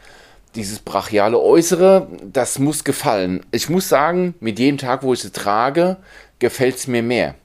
Dieses 0.56 0.80
brachiale 0.80 1.40
Äußere, 1.40 2.08
das 2.24 2.60
muss 2.60 2.84
gefallen. 2.84 3.46
Ich 3.52 3.70
muss 3.70 3.88
sagen, 3.88 4.34
mit 4.40 4.58
jedem 4.58 4.78
Tag, 4.78 5.04
wo 5.04 5.14
ich 5.14 5.20
sie 5.20 5.32
trage, 5.32 5.98
gefällt 6.40 6.78
es 6.78 6.88
mir 6.88 7.04
mehr. 7.04 7.36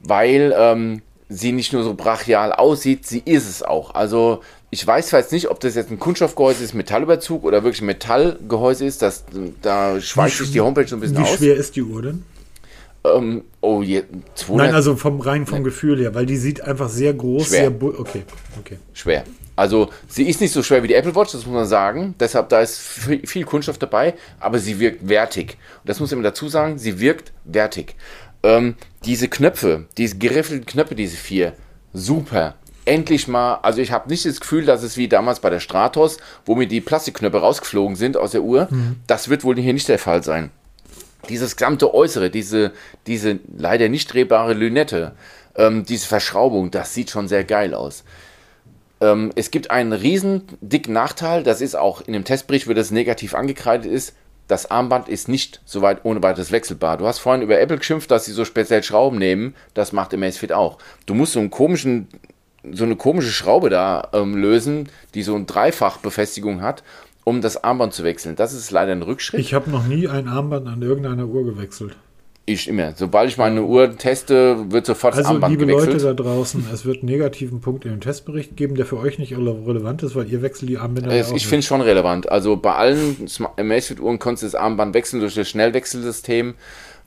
Weil 0.00 0.54
ähm, 0.56 1.02
sie 1.28 1.52
nicht 1.52 1.72
nur 1.72 1.82
so 1.82 1.94
brachial 1.94 2.52
aussieht, 2.52 3.06
sie 3.06 3.22
ist 3.24 3.48
es 3.48 3.62
auch. 3.62 3.94
Also 3.94 4.42
ich 4.70 4.86
weiß 4.86 5.10
jetzt 5.12 5.32
nicht, 5.32 5.48
ob 5.48 5.60
das 5.60 5.74
jetzt 5.74 5.90
ein 5.90 5.98
Kunststoffgehäuse 5.98 6.62
ist, 6.62 6.74
Metallüberzug 6.74 7.44
oder 7.44 7.64
wirklich 7.64 7.80
ein 7.80 7.86
Metallgehäuse 7.86 8.84
ist. 8.84 9.00
Das, 9.00 9.24
da 9.62 10.00
schweißt 10.00 10.38
sich 10.38 10.52
die 10.52 10.60
Homepage 10.60 10.86
so 10.86 10.96
ein 10.96 11.00
bisschen 11.00 11.16
wie 11.16 11.22
aus. 11.22 11.32
Wie 11.32 11.44
schwer 11.44 11.56
ist 11.56 11.76
die 11.76 11.82
Uhr 11.82 12.02
denn? 12.02 12.24
Ähm, 13.04 13.44
oh, 13.60 13.82
je, 13.82 14.02
200? 14.34 14.66
Nein, 14.66 14.74
also 14.74 14.96
vom 14.96 15.20
rein 15.20 15.46
vom. 15.46 15.64
Gefühl 15.64 15.98
her, 16.00 16.14
weil 16.14 16.26
die 16.26 16.36
sieht 16.36 16.60
einfach 16.60 16.88
sehr 16.90 17.14
groß, 17.14 17.46
schwer. 17.48 17.70
sehr 17.70 17.82
okay, 18.00 18.24
okay. 18.58 18.78
Schwer. 18.92 19.24
Also 19.56 19.90
sie 20.06 20.28
ist 20.28 20.40
nicht 20.40 20.52
so 20.52 20.62
schwer 20.62 20.82
wie 20.82 20.88
die 20.88 20.94
Apple 20.94 21.14
Watch, 21.16 21.32
das 21.32 21.46
muss 21.46 21.54
man 21.54 21.66
sagen. 21.66 22.14
Deshalb 22.20 22.48
da 22.50 22.60
ist 22.60 22.78
viel 22.78 23.44
Kunststoff 23.44 23.78
dabei, 23.78 24.14
aber 24.38 24.58
sie 24.58 24.78
wirkt 24.78 25.08
wertig. 25.08 25.56
Und 25.82 25.88
das 25.88 25.98
muss 25.98 26.12
man 26.12 26.22
dazu 26.22 26.48
sagen, 26.48 26.78
sie 26.78 27.00
wirkt 27.00 27.32
wertig. 27.44 27.96
Ähm, 28.42 28.76
diese 29.04 29.28
Knöpfe, 29.28 29.86
diese 29.96 30.18
geriffelten 30.18 30.66
Knöpfe, 30.66 30.94
diese 30.94 31.16
vier, 31.16 31.54
super 31.92 32.54
endlich 32.88 33.28
mal, 33.28 33.56
also 33.62 33.80
ich 33.80 33.92
habe 33.92 34.08
nicht 34.08 34.24
das 34.24 34.40
Gefühl, 34.40 34.64
dass 34.64 34.82
es 34.82 34.96
wie 34.96 35.08
damals 35.08 35.40
bei 35.40 35.50
der 35.50 35.60
Stratos, 35.60 36.16
wo 36.44 36.54
mir 36.54 36.66
die 36.66 36.80
Plastikknöpfe 36.80 37.38
rausgeflogen 37.38 37.96
sind 37.96 38.16
aus 38.16 38.32
der 38.32 38.42
Uhr, 38.42 38.68
mhm. 38.70 38.96
das 39.06 39.28
wird 39.28 39.44
wohl 39.44 39.56
hier 39.56 39.74
nicht 39.74 39.88
der 39.88 39.98
Fall 39.98 40.24
sein. 40.24 40.50
Dieses 41.28 41.56
gesamte 41.56 41.94
Äußere, 41.94 42.30
diese, 42.30 42.72
diese 43.06 43.38
leider 43.56 43.88
nicht 43.88 44.12
drehbare 44.12 44.54
Lünette, 44.54 45.12
ähm, 45.56 45.84
diese 45.84 46.06
Verschraubung, 46.06 46.70
das 46.70 46.94
sieht 46.94 47.10
schon 47.10 47.28
sehr 47.28 47.44
geil 47.44 47.74
aus. 47.74 48.04
Ähm, 49.00 49.30
es 49.36 49.50
gibt 49.50 49.70
einen 49.70 49.92
riesen 49.92 50.44
dicken 50.60 50.94
Nachteil, 50.94 51.42
das 51.42 51.60
ist 51.60 51.76
auch 51.76 52.00
in 52.00 52.14
dem 52.14 52.24
Testbericht, 52.24 52.68
wo 52.68 52.72
das 52.72 52.90
negativ 52.90 53.34
angekreidet 53.34 53.90
ist, 53.90 54.14
das 54.48 54.70
Armband 54.70 55.08
ist 55.08 55.28
nicht 55.28 55.60
so 55.66 55.82
weit 55.82 56.04
ohne 56.04 56.22
weiteres 56.22 56.50
wechselbar. 56.50 56.96
Du 56.96 57.06
hast 57.06 57.18
vorhin 57.18 57.42
über 57.42 57.60
Apple 57.60 57.76
geschimpft, 57.76 58.10
dass 58.10 58.24
sie 58.24 58.32
so 58.32 58.46
speziell 58.46 58.82
Schrauben 58.82 59.18
nehmen. 59.18 59.54
Das 59.74 59.92
macht 59.92 60.14
Amazfit 60.14 60.52
auch. 60.52 60.78
Du 61.04 61.12
musst 61.12 61.34
so 61.34 61.38
einen 61.38 61.50
komischen 61.50 62.08
so 62.72 62.84
eine 62.84 62.96
komische 62.96 63.30
Schraube 63.30 63.70
da 63.70 64.08
ähm, 64.12 64.36
lösen, 64.36 64.88
die 65.14 65.22
so 65.22 65.34
eine 65.34 65.44
Dreifachbefestigung 65.44 66.62
hat, 66.62 66.82
um 67.24 67.40
das 67.40 67.62
Armband 67.62 67.92
zu 67.92 68.04
wechseln. 68.04 68.36
Das 68.36 68.52
ist 68.52 68.70
leider 68.70 68.92
ein 68.92 69.02
Rückschritt. 69.02 69.40
Ich 69.40 69.54
habe 69.54 69.70
noch 69.70 69.86
nie 69.86 70.08
ein 70.08 70.28
Armband 70.28 70.66
an 70.66 70.82
irgendeiner 70.82 71.26
Uhr 71.26 71.44
gewechselt. 71.44 71.96
Ich 72.46 72.66
immer. 72.66 72.94
Sobald 72.96 73.28
ich 73.28 73.36
meine 73.36 73.62
Uhr 73.62 73.98
teste, 73.98 74.70
wird 74.70 74.86
sofort 74.86 75.12
also, 75.12 75.22
das 75.22 75.30
Armband 75.30 75.52
liebe 75.52 75.66
gewechselt. 75.66 75.92
liebe 75.92 76.02
Leute 76.02 76.16
da 76.16 76.22
draußen, 76.22 76.64
es 76.72 76.86
wird 76.86 77.02
einen 77.02 77.10
negativen 77.10 77.60
Punkt 77.60 77.84
in 77.84 77.90
dem 77.90 78.00
Testbericht 78.00 78.56
geben, 78.56 78.74
der 78.74 78.86
für 78.86 78.96
euch 78.96 79.18
nicht 79.18 79.36
relevant 79.36 80.02
ist, 80.02 80.16
weil 80.16 80.26
ihr 80.32 80.40
wechselt 80.40 80.70
die 80.70 80.78
Armbänder 80.78 81.10
es, 81.12 81.30
Ich 81.30 81.46
finde 81.46 81.60
es 81.60 81.66
schon 81.66 81.82
relevant. 81.82 82.30
Also 82.30 82.56
bei 82.56 82.74
allen 82.74 83.28
Amazfit-Uhren 83.58 84.18
konntest 84.18 84.44
du 84.44 84.46
das 84.46 84.54
Armband 84.54 84.94
wechseln 84.94 85.20
durch 85.20 85.34
das 85.34 85.46
Schnellwechselsystem 85.50 86.54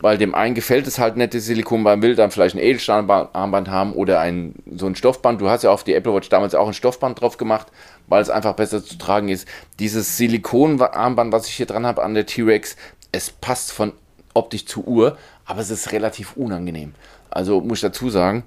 weil 0.01 0.17
dem 0.17 0.35
einen 0.35 0.55
gefällt 0.55 0.87
es 0.87 0.99
halt 0.99 1.15
nicht, 1.15 1.33
Silikon, 1.33 1.83
man 1.83 2.01
will 2.01 2.15
dann 2.15 2.31
vielleicht 2.31 2.55
ein 2.55 2.61
Edelstahlarmband 2.61 3.69
haben 3.69 3.93
oder 3.93 4.19
ein, 4.19 4.55
so 4.75 4.87
ein 4.87 4.95
Stoffband. 4.95 5.39
Du 5.39 5.49
hast 5.49 5.63
ja 5.63 5.71
auf 5.71 5.83
die 5.83 5.93
Apple 5.93 6.13
Watch 6.13 6.29
damals 6.29 6.55
auch 6.55 6.67
ein 6.67 6.73
Stoffband 6.73 7.21
drauf 7.21 7.37
gemacht, 7.37 7.67
weil 8.07 8.21
es 8.21 8.29
einfach 8.29 8.55
besser 8.55 8.83
zu 8.83 8.97
tragen 8.97 9.29
ist. 9.29 9.47
Dieses 9.79 10.17
Silikonarmband, 10.17 11.31
was 11.31 11.47
ich 11.47 11.53
hier 11.53 11.67
dran 11.67 11.85
habe 11.85 12.03
an 12.03 12.15
der 12.15 12.25
T-Rex, 12.25 12.75
es 13.11 13.29
passt 13.29 13.71
von 13.71 13.93
optisch 14.33 14.65
zur 14.65 14.87
Uhr, 14.87 15.17
aber 15.45 15.61
es 15.61 15.69
ist 15.69 15.91
relativ 15.91 16.35
unangenehm. 16.35 16.93
Also 17.29 17.61
muss 17.61 17.77
ich 17.77 17.83
dazu 17.83 18.09
sagen, 18.09 18.43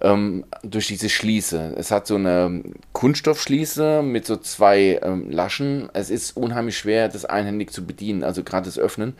ähm, 0.00 0.44
durch 0.62 0.86
diese 0.86 1.08
Schließe. 1.08 1.74
Es 1.76 1.90
hat 1.90 2.06
so 2.06 2.16
eine 2.16 2.62
Kunststoffschließe 2.92 4.02
mit 4.02 4.26
so 4.26 4.36
zwei 4.36 5.00
ähm, 5.02 5.30
Laschen. 5.30 5.88
Es 5.92 6.10
ist 6.10 6.36
unheimlich 6.36 6.78
schwer, 6.78 7.08
das 7.08 7.24
einhändig 7.24 7.72
zu 7.72 7.84
bedienen, 7.84 8.22
also 8.22 8.44
gerade 8.44 8.66
das 8.66 8.78
Öffnen. 8.78 9.14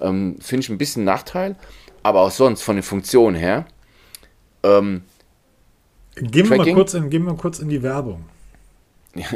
Ähm, 0.00 0.36
Finde 0.40 0.62
ich 0.62 0.68
ein 0.68 0.78
bisschen 0.78 1.04
Nachteil, 1.04 1.56
aber 2.02 2.20
auch 2.20 2.30
sonst 2.30 2.62
von 2.62 2.76
den 2.76 2.82
Funktionen 2.82 3.36
her. 3.36 3.66
Ähm, 4.62 5.02
gehen, 6.16 6.50
wir 6.50 6.58
mal 6.58 6.74
kurz 6.74 6.94
in, 6.94 7.10
gehen 7.10 7.24
wir 7.24 7.34
kurz 7.34 7.58
in 7.58 7.68
die 7.68 7.82
Werbung. 7.82 8.24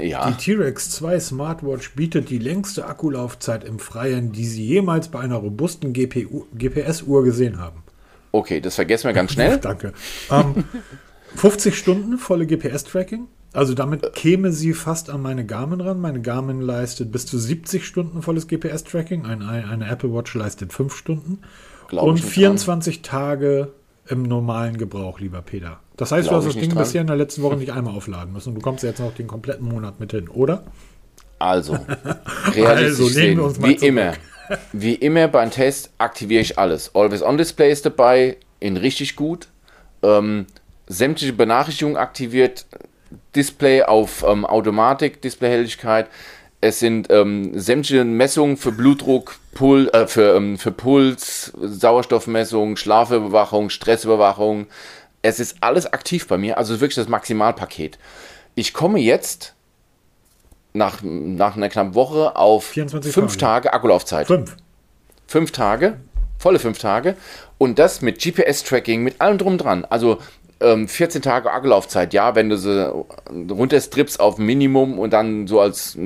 Ja. 0.02 0.30
Die 0.30 0.36
T-Rex 0.36 0.90
2 0.90 1.18
Smartwatch 1.20 1.94
bietet 1.94 2.28
die 2.28 2.36
längste 2.36 2.84
Akkulaufzeit 2.84 3.64
im 3.64 3.78
Freien, 3.78 4.30
die 4.30 4.44
Sie 4.44 4.62
jemals 4.66 5.08
bei 5.08 5.20
einer 5.20 5.36
robusten 5.36 5.94
GPS-Uhr 5.94 7.24
gesehen 7.24 7.58
haben. 7.58 7.82
Okay, 8.30 8.60
das 8.60 8.74
vergessen 8.74 9.06
wir 9.06 9.14
ganz 9.14 9.32
schnell. 9.34 9.56
Danke. 9.58 9.94
Ähm, 10.30 10.64
50 11.34 11.78
Stunden 11.78 12.18
volle 12.18 12.46
GPS-Tracking. 12.46 13.26
Also 13.52 13.74
damit 13.74 14.12
käme 14.14 14.52
sie 14.52 14.74
fast 14.74 15.10
an 15.10 15.22
meine 15.22 15.44
Garmin 15.44 15.80
ran. 15.80 16.00
Meine 16.00 16.20
Garmin 16.20 16.60
leistet 16.60 17.10
bis 17.10 17.26
zu 17.26 17.38
70 17.38 17.84
Stunden 17.84 18.22
volles 18.22 18.46
GPS-Tracking. 18.46 19.26
Eine, 19.26 19.48
eine, 19.48 19.88
Apple 19.88 20.12
Watch 20.12 20.34
leistet 20.34 20.72
5 20.72 20.94
Stunden. 20.94 21.38
Glaub 21.88 22.06
und 22.06 22.18
24 22.18 23.02
dran. 23.02 23.10
Tage 23.10 23.72
im 24.06 24.22
normalen 24.22 24.76
Gebrauch, 24.78 25.18
lieber 25.18 25.42
Peter. 25.42 25.80
Das 25.96 26.12
heißt, 26.12 26.28
Glaub 26.28 26.42
du 26.42 26.46
hast 26.46 26.54
das 26.54 26.60
Ding 26.60 26.70
dran. 26.70 26.82
bisher 26.82 27.00
in 27.00 27.08
der 27.08 27.16
letzten 27.16 27.42
Woche 27.42 27.56
nicht 27.58 27.72
einmal 27.72 27.94
aufladen 27.94 28.32
müssen. 28.32 28.54
Du 28.54 28.60
kommst 28.60 28.84
jetzt 28.84 29.00
noch 29.00 29.14
den 29.14 29.26
kompletten 29.26 29.66
Monat 29.66 29.98
mit 29.98 30.12
hin, 30.12 30.28
oder? 30.28 30.62
Also, 31.40 31.76
also, 32.64 33.06
sehen, 33.06 33.38
wie 33.38 33.76
zurück. 33.76 33.82
immer. 33.82 34.12
Wie 34.72 34.94
immer 34.94 35.28
beim 35.28 35.50
Test 35.50 35.90
aktiviere 35.98 36.42
ich 36.42 36.58
alles. 36.58 36.94
Always 36.94 37.22
On 37.22 37.38
Display 37.38 37.70
ist 37.70 37.86
dabei, 37.86 38.36
in 38.58 38.76
richtig 38.76 39.16
gut. 39.16 39.48
Ähm, 40.02 40.46
sämtliche 40.88 41.32
Benachrichtigungen 41.32 41.96
aktiviert, 41.96 42.66
Display 43.34 43.82
auf 43.82 44.24
ähm, 44.26 44.44
Automatik, 44.44 45.22
Displayhelligkeit. 45.22 46.08
Es 46.60 46.78
sind 46.78 47.10
ähm, 47.10 47.58
sämtliche 47.58 48.04
Messungen 48.04 48.56
für 48.56 48.72
Blutdruck, 48.72 49.38
Pul 49.54 49.88
äh, 49.88 50.06
für, 50.06 50.36
ähm, 50.36 50.58
für 50.58 50.72
Puls, 50.72 51.52
Sauerstoffmessung, 51.60 52.76
Schlafüberwachung, 52.76 53.70
Stressüberwachung. 53.70 54.66
Es 55.22 55.40
ist 55.40 55.56
alles 55.60 55.86
aktiv 55.92 56.26
bei 56.28 56.38
mir, 56.38 56.58
also 56.58 56.80
wirklich 56.80 56.96
das 56.96 57.08
Maximalpaket. 57.08 57.98
Ich 58.54 58.72
komme 58.74 58.98
jetzt 58.98 59.54
nach, 60.72 61.00
nach 61.02 61.56
einer 61.56 61.68
knappen 61.68 61.94
Woche 61.94 62.36
auf 62.36 62.64
fünf 62.64 62.92
Tage. 62.92 63.36
Tage 63.36 63.72
Akkulaufzeit. 63.72 64.26
Fünf. 64.26 64.56
Fünf 65.26 65.52
Tage, 65.52 65.98
volle 66.38 66.58
fünf 66.58 66.78
Tage. 66.78 67.16
Und 67.58 67.78
das 67.78 68.02
mit 68.02 68.18
GPS-Tracking, 68.18 69.02
mit 69.02 69.20
allem 69.20 69.38
drum 69.38 69.58
dran. 69.58 69.84
Also 69.84 70.18
ähm, 70.60 70.88
14 70.88 71.22
Tage 71.22 71.50
Akkulaufzeit, 71.50 72.12
ja, 72.12 72.34
wenn 72.34 72.48
du 72.48 72.56
sie 72.56 72.92
runterstrippst 73.30 74.20
auf 74.20 74.38
Minimum 74.38 74.98
und 74.98 75.12
dann 75.12 75.46
so 75.46 75.60
als 75.60 75.98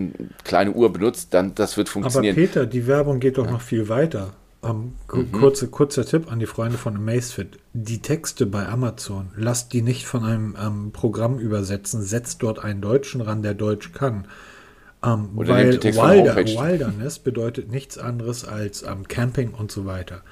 kleine 0.45 0.73
Uhr 0.73 0.93
benutzt, 0.93 1.35
dann 1.35 1.55
das 1.55 1.77
wird 1.77 1.89
funktionieren. 1.89 2.37
Aber 2.37 2.47
Peter, 2.47 2.67
die 2.67 2.87
Werbung 2.87 3.21
geht 3.21 3.39
doch 3.39 3.47
ja. 3.47 3.53
noch 3.53 3.61
viel 3.61 3.89
weiter. 3.89 4.33
Um, 4.61 4.95
ähm, 5.13 5.21
mhm. 5.21 5.33
kurze, 5.33 5.69
kurzer 5.69 6.07
Tipp 6.07 6.33
an 6.33 6.39
die 6.39 6.47
Freunde 6.47 6.79
von 6.79 6.97
Amazfit. 6.97 7.59
Die 7.75 8.01
Texte 8.01 8.47
bei 8.47 8.67
Amazon, 8.67 9.29
lasst 9.37 9.75
die 9.75 9.83
nicht 9.83 10.07
von 10.07 10.25
einem 10.25 10.57
ähm, 10.59 10.91
Programm 10.93 11.39
übersetzen, 11.39 12.01
setzt 12.01 12.43
dort 12.43 12.65
einen 12.65 12.81
Deutschen 12.81 13.21
ran, 13.21 13.43
der 13.43 13.53
Deutsch 13.53 13.93
kann. 13.93 14.27
Ähm, 15.05 15.29
weil 15.35 15.83
Wilder, 15.83 16.37
Wilderness 16.37 17.19
bedeutet 17.19 17.71
nichts 17.71 17.99
anderes 17.99 18.47
als 18.47 18.83
ähm, 18.83 19.07
Camping 19.07 19.51
und 19.51 19.71
so 19.71 19.85
weiter. 19.85 20.23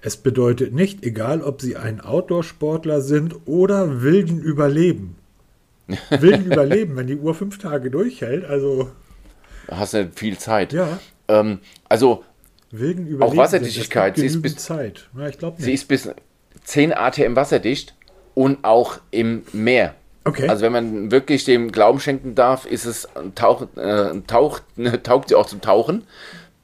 Es 0.00 0.16
bedeutet 0.16 0.72
nicht, 0.72 1.04
egal 1.04 1.42
ob 1.42 1.60
sie 1.60 1.76
ein 1.76 2.00
Outdoor-Sportler 2.00 3.00
sind 3.00 3.34
oder 3.46 4.02
wilden 4.02 4.40
Überleben. 4.40 5.16
wilden 6.10 6.46
Überleben, 6.46 6.96
wenn 6.96 7.06
die 7.06 7.16
Uhr 7.16 7.34
fünf 7.34 7.58
Tage 7.58 7.90
durchhält, 7.90 8.44
also. 8.44 8.90
Hast 9.70 9.94
du 9.94 10.10
viel 10.14 10.38
Zeit. 10.38 10.72
Ja. 10.72 10.98
Ähm, 11.28 11.58
also, 11.88 12.24
wilden 12.70 13.06
Überleben. 13.06 13.38
Auch 13.38 13.42
Wasserdichtigkeit. 13.42 14.16
Sie 14.16 14.26
ist 14.26 14.42
bis, 14.42 14.56
Zeit. 14.56 15.08
Ja, 15.16 15.28
ich 15.28 15.38
sie 15.58 15.72
ist 15.72 15.88
bis 15.88 16.10
10 16.64 16.92
ATM 16.92 17.36
wasserdicht 17.36 17.94
und 18.34 18.64
auch 18.64 19.00
im 19.10 19.42
Meer. 19.52 19.94
Okay. 20.24 20.48
Also 20.48 20.62
wenn 20.62 20.72
man 20.72 21.10
wirklich 21.10 21.44
dem 21.44 21.72
Glauben 21.72 22.00
schenken 22.00 22.34
darf, 22.34 22.66
ist 22.66 22.84
es 22.84 23.08
tauch, 23.34 23.66
äh, 23.76 24.20
taucht, 24.26 24.62
taugt 25.02 25.30
sie 25.30 25.34
auch 25.34 25.46
zum 25.46 25.62
Tauchen 25.62 26.04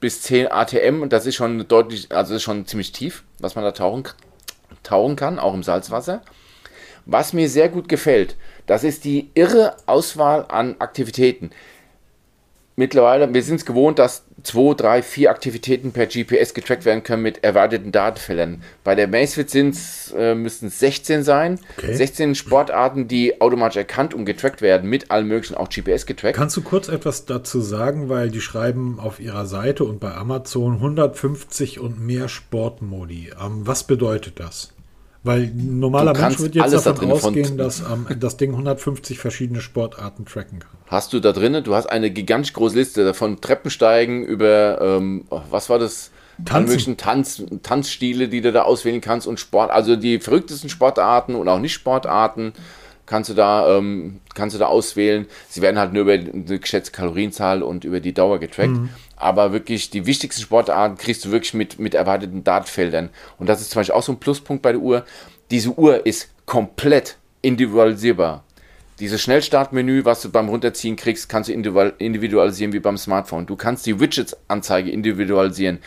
bis 0.04 0.20
10 0.20 0.52
ATM 0.52 1.00
und 1.00 1.14
das 1.14 1.24
ist 1.24 1.34
schon 1.34 1.66
deutlich, 1.66 2.12
also 2.12 2.34
ist 2.34 2.42
schon 2.42 2.66
ziemlich 2.66 2.92
tief, 2.92 3.24
was 3.38 3.54
man 3.54 3.64
da 3.64 3.70
tauchen, 3.72 4.04
tauchen 4.82 5.16
kann, 5.16 5.38
auch 5.38 5.54
im 5.54 5.62
Salzwasser. 5.62 6.20
Was 7.06 7.32
mir 7.32 7.48
sehr 7.48 7.70
gut 7.70 7.88
gefällt, 7.88 8.36
das 8.66 8.84
ist 8.84 9.06
die 9.06 9.30
irre 9.32 9.74
Auswahl 9.86 10.44
an 10.50 10.76
Aktivitäten 10.78 11.52
mittlerweile, 12.76 13.32
wir 13.32 13.42
sind 13.42 13.56
es 13.56 13.66
gewohnt, 13.66 13.98
dass 13.98 14.24
zwei, 14.42 14.74
drei, 14.74 15.02
vier 15.02 15.30
Aktivitäten 15.30 15.92
per 15.92 16.06
GPS 16.06 16.54
getrackt 16.54 16.84
werden 16.84 17.02
können 17.02 17.22
mit 17.22 17.42
erwarteten 17.42 17.92
Datenfällen. 17.92 18.62
Bei 18.84 18.94
der 18.94 19.08
Macefit 19.08 19.50
sind's, 19.50 20.12
äh, 20.16 20.34
müssten 20.34 20.66
es 20.66 20.78
16 20.78 21.22
sein. 21.22 21.58
Okay. 21.78 21.94
16 21.94 22.34
Sportarten, 22.34 23.08
die 23.08 23.40
automatisch 23.40 23.76
erkannt 23.76 24.14
und 24.14 24.24
getrackt 24.26 24.60
werden, 24.62 24.88
mit 24.88 25.10
allen 25.10 25.26
möglichen 25.26 25.56
auch 25.56 25.68
GPS 25.68 26.06
getrackt. 26.06 26.36
Kannst 26.36 26.56
du 26.56 26.62
kurz 26.62 26.88
etwas 26.88 27.24
dazu 27.24 27.60
sagen, 27.60 28.08
weil 28.08 28.30
die 28.30 28.40
schreiben 28.40 28.98
auf 29.00 29.18
ihrer 29.20 29.46
Seite 29.46 29.84
und 29.84 30.00
bei 30.00 30.12
Amazon 30.12 30.74
150 30.74 31.80
und 31.80 32.00
mehr 32.04 32.28
Sportmodi. 32.28 33.30
Ähm, 33.40 33.66
was 33.66 33.84
bedeutet 33.84 34.40
das? 34.40 34.73
Weil 35.24 35.44
ein 35.44 35.80
normaler 35.80 36.12
Mensch 36.12 36.38
wird 36.38 36.54
jetzt 36.54 36.86
davon 36.86 37.08
da 37.08 37.14
ausgehen, 37.14 37.56
dass 37.56 37.80
ähm, 37.80 38.06
das 38.20 38.36
Ding 38.36 38.50
150 38.50 39.18
verschiedene 39.18 39.62
Sportarten 39.62 40.26
tracken 40.26 40.58
kann. 40.58 40.70
Hast 40.86 41.14
du 41.14 41.20
da 41.20 41.32
drinnen? 41.32 41.64
Du 41.64 41.74
hast 41.74 41.86
eine 41.86 42.10
gigantisch 42.10 42.52
große 42.52 42.76
Liste 42.76 43.14
von 43.14 43.40
Treppensteigen 43.40 44.22
über, 44.22 44.80
ähm, 44.82 45.24
was 45.50 45.70
war 45.70 45.78
das? 45.78 46.10
Tanzen. 46.44 46.96
Tanz, 46.96 47.44
Tanzstile, 47.62 48.28
die 48.28 48.40
du 48.40 48.50
da 48.50 48.62
auswählen 48.62 49.00
kannst 49.00 49.28
und 49.28 49.38
Sport, 49.38 49.70
also 49.70 49.94
die 49.94 50.18
verrücktesten 50.18 50.68
Sportarten 50.68 51.36
und 51.36 51.46
auch 51.48 51.60
nicht 51.60 51.74
Sportarten 51.74 52.52
kannst 53.06 53.30
du 53.30 53.34
da, 53.34 53.78
ähm, 53.78 54.20
kannst 54.34 54.54
du 54.54 54.58
da 54.58 54.66
auswählen. 54.66 55.26
Sie 55.48 55.62
werden 55.62 55.78
halt 55.78 55.92
nur 55.92 56.02
über 56.02 56.18
die 56.18 56.60
geschätzte 56.60 56.92
Kalorienzahl 56.92 57.62
und 57.62 57.84
über 57.84 58.00
die 58.00 58.14
Dauer 58.14 58.38
getrackt. 58.38 58.70
Mhm 58.72 58.90
aber 59.16 59.52
wirklich 59.52 59.90
die 59.90 60.06
wichtigsten 60.06 60.42
Sportarten 60.42 60.98
kriegst 60.98 61.24
du 61.24 61.30
wirklich 61.30 61.54
mit, 61.54 61.78
mit 61.78 61.94
erweiterten 61.94 62.44
Dartfeldern. 62.44 63.10
Und 63.38 63.48
das 63.48 63.60
ist 63.60 63.70
zum 63.70 63.80
Beispiel 63.80 63.94
auch 63.94 64.02
so 64.02 64.12
ein 64.12 64.20
Pluspunkt 64.20 64.62
bei 64.62 64.72
der 64.72 64.80
Uhr. 64.80 65.04
Diese 65.50 65.70
Uhr 65.70 66.04
ist 66.04 66.28
komplett 66.46 67.16
individualisierbar. 67.42 68.44
Dieses 69.00 69.20
Schnellstartmenü, 69.22 70.04
was 70.04 70.22
du 70.22 70.30
beim 70.30 70.48
Runterziehen 70.48 70.96
kriegst, 70.96 71.28
kannst 71.28 71.48
du 71.48 71.52
individualisieren 71.52 72.72
wie 72.72 72.80
beim 72.80 72.96
Smartphone. 72.96 73.46
Du 73.46 73.56
kannst 73.56 73.86
die 73.86 73.98
Widgets-Anzeige 73.98 74.90
individualisieren. 74.90 75.80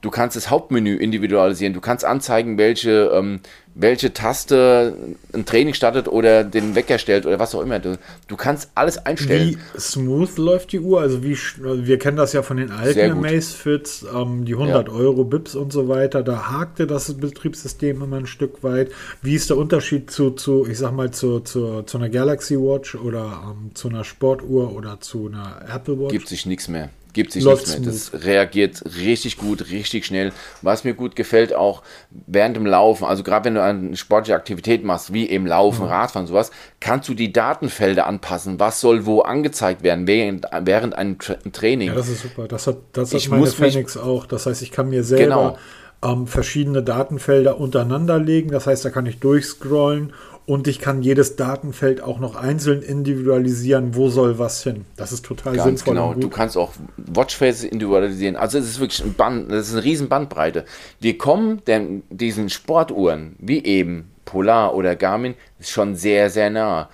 Du 0.00 0.10
kannst 0.10 0.36
das 0.36 0.50
Hauptmenü 0.50 0.96
individualisieren. 0.96 1.74
Du 1.74 1.80
kannst 1.80 2.04
anzeigen, 2.04 2.58
welche, 2.58 3.10
ähm, 3.14 3.40
welche 3.74 4.12
Taste 4.12 4.94
ein 5.32 5.46
Training 5.46 5.74
startet 5.74 6.08
oder 6.08 6.44
den 6.44 6.74
Wecker 6.74 6.98
stellt 6.98 7.24
oder 7.26 7.38
was 7.38 7.54
auch 7.54 7.62
immer. 7.62 7.78
Du, 7.78 7.96
du 8.28 8.36
kannst 8.36 8.70
alles 8.74 8.98
einstellen. 8.98 9.58
Wie 9.74 9.80
smooth 9.80 10.36
läuft 10.38 10.72
die 10.72 10.80
Uhr? 10.80 11.00
Also 11.00 11.22
wie 11.22 11.36
wir 11.58 11.98
kennen 11.98 12.16
das 12.16 12.32
ja 12.32 12.42
von 12.42 12.58
den 12.58 12.70
alten 12.70 13.20
Macefits, 13.20 14.04
ähm, 14.14 14.44
die 14.44 14.54
100 14.54 14.88
ja. 14.88 14.94
Euro 14.94 15.24
Bips 15.24 15.54
und 15.54 15.72
so 15.72 15.88
weiter. 15.88 16.22
Da 16.22 16.50
hakte 16.50 16.86
das 16.86 17.14
Betriebssystem 17.14 18.02
immer 18.02 18.18
ein 18.18 18.26
Stück 18.26 18.62
weit. 18.62 18.90
Wie 19.22 19.34
ist 19.34 19.48
der 19.48 19.56
Unterschied 19.56 20.10
zu, 20.10 20.32
zu 20.32 20.66
ich 20.66 20.78
sag 20.78 20.92
mal, 20.92 21.10
zu, 21.10 21.40
zu, 21.40 21.82
zu 21.82 21.98
einer 21.98 22.10
Galaxy 22.10 22.56
Watch 22.56 22.94
oder 22.94 23.42
ähm, 23.50 23.74
zu 23.74 23.88
einer 23.88 24.04
Sportuhr 24.04 24.74
oder 24.74 25.00
zu 25.00 25.28
einer 25.28 25.62
Apple 25.74 25.98
Watch? 25.98 26.12
Gibt 26.12 26.28
sich 26.28 26.46
nichts 26.46 26.68
mehr 26.68 26.90
gibt 27.12 27.32
sich 27.32 27.44
nichts 27.44 27.78
mehr. 27.78 27.86
Das 27.86 28.12
reagiert 28.24 28.82
richtig 28.96 29.36
gut, 29.36 29.70
richtig 29.70 30.06
schnell. 30.06 30.32
Was 30.62 30.84
mir 30.84 30.94
gut 30.94 31.16
gefällt, 31.16 31.54
auch 31.54 31.82
während 32.10 32.56
dem 32.56 32.66
Laufen, 32.66 33.04
also 33.04 33.22
gerade 33.22 33.46
wenn 33.46 33.54
du 33.54 33.62
eine 33.62 33.96
sportliche 33.96 34.34
Aktivität 34.34 34.84
machst, 34.84 35.12
wie 35.12 35.28
eben 35.28 35.46
Laufen, 35.46 35.84
mhm. 35.84 35.90
Radfahren, 35.90 36.26
sowas, 36.26 36.50
kannst 36.80 37.08
du 37.08 37.14
die 37.14 37.32
Datenfelder 37.32 38.06
anpassen. 38.06 38.58
Was 38.60 38.80
soll 38.80 39.06
wo 39.06 39.20
angezeigt 39.20 39.82
werden 39.82 40.06
während, 40.06 40.46
während 40.62 40.94
einem 40.94 41.18
Tra 41.18 41.36
Training? 41.52 41.88
Ja, 41.88 41.94
das 41.94 42.08
ist 42.08 42.22
super. 42.22 42.48
Das 42.48 42.66
hat, 42.66 42.78
das 42.92 43.12
hat 43.12 43.28
meine 43.28 43.46
Phoenix 43.46 43.96
auch. 43.96 44.26
Das 44.26 44.46
heißt, 44.46 44.62
ich 44.62 44.70
kann 44.70 44.88
mir 44.88 45.04
selber 45.04 45.58
genau. 46.02 46.12
ähm, 46.12 46.26
verschiedene 46.26 46.82
Datenfelder 46.82 47.58
untereinander 47.58 48.18
legen. 48.18 48.50
Das 48.50 48.66
heißt, 48.66 48.84
da 48.84 48.90
kann 48.90 49.06
ich 49.06 49.18
durchscrollen 49.18 50.12
und 50.44 50.66
ich 50.66 50.80
kann 50.80 51.02
jedes 51.02 51.36
Datenfeld 51.36 52.02
auch 52.02 52.18
noch 52.18 52.34
einzeln 52.34 52.82
individualisieren, 52.82 53.94
wo 53.94 54.08
soll 54.08 54.38
was 54.38 54.62
hin. 54.62 54.84
Das 54.96 55.12
ist 55.12 55.24
total 55.24 55.54
Ganz 55.54 55.80
sinnvoll. 55.80 55.94
Genau, 55.94 56.14
du 56.14 56.28
kannst 56.28 56.56
auch 56.56 56.72
Watchfaces 56.96 57.64
individualisieren. 57.64 58.36
Also 58.36 58.58
es 58.58 58.66
ist 58.68 58.80
wirklich 58.80 59.04
ein 59.04 59.14
Band, 59.14 59.52
das 59.52 59.68
ist 59.68 59.74
eine 59.74 59.84
riesen 59.84 60.08
Bandbreite. 60.08 60.64
Wir 61.00 61.16
kommen 61.16 61.62
denn 61.66 62.02
diesen 62.10 62.50
Sportuhren, 62.50 63.36
wie 63.38 63.64
eben 63.64 64.10
Polar 64.24 64.74
oder 64.74 64.96
Garmin, 64.96 65.34
schon 65.60 65.94
sehr, 65.94 66.28
sehr 66.28 66.50
nah. 66.50 66.88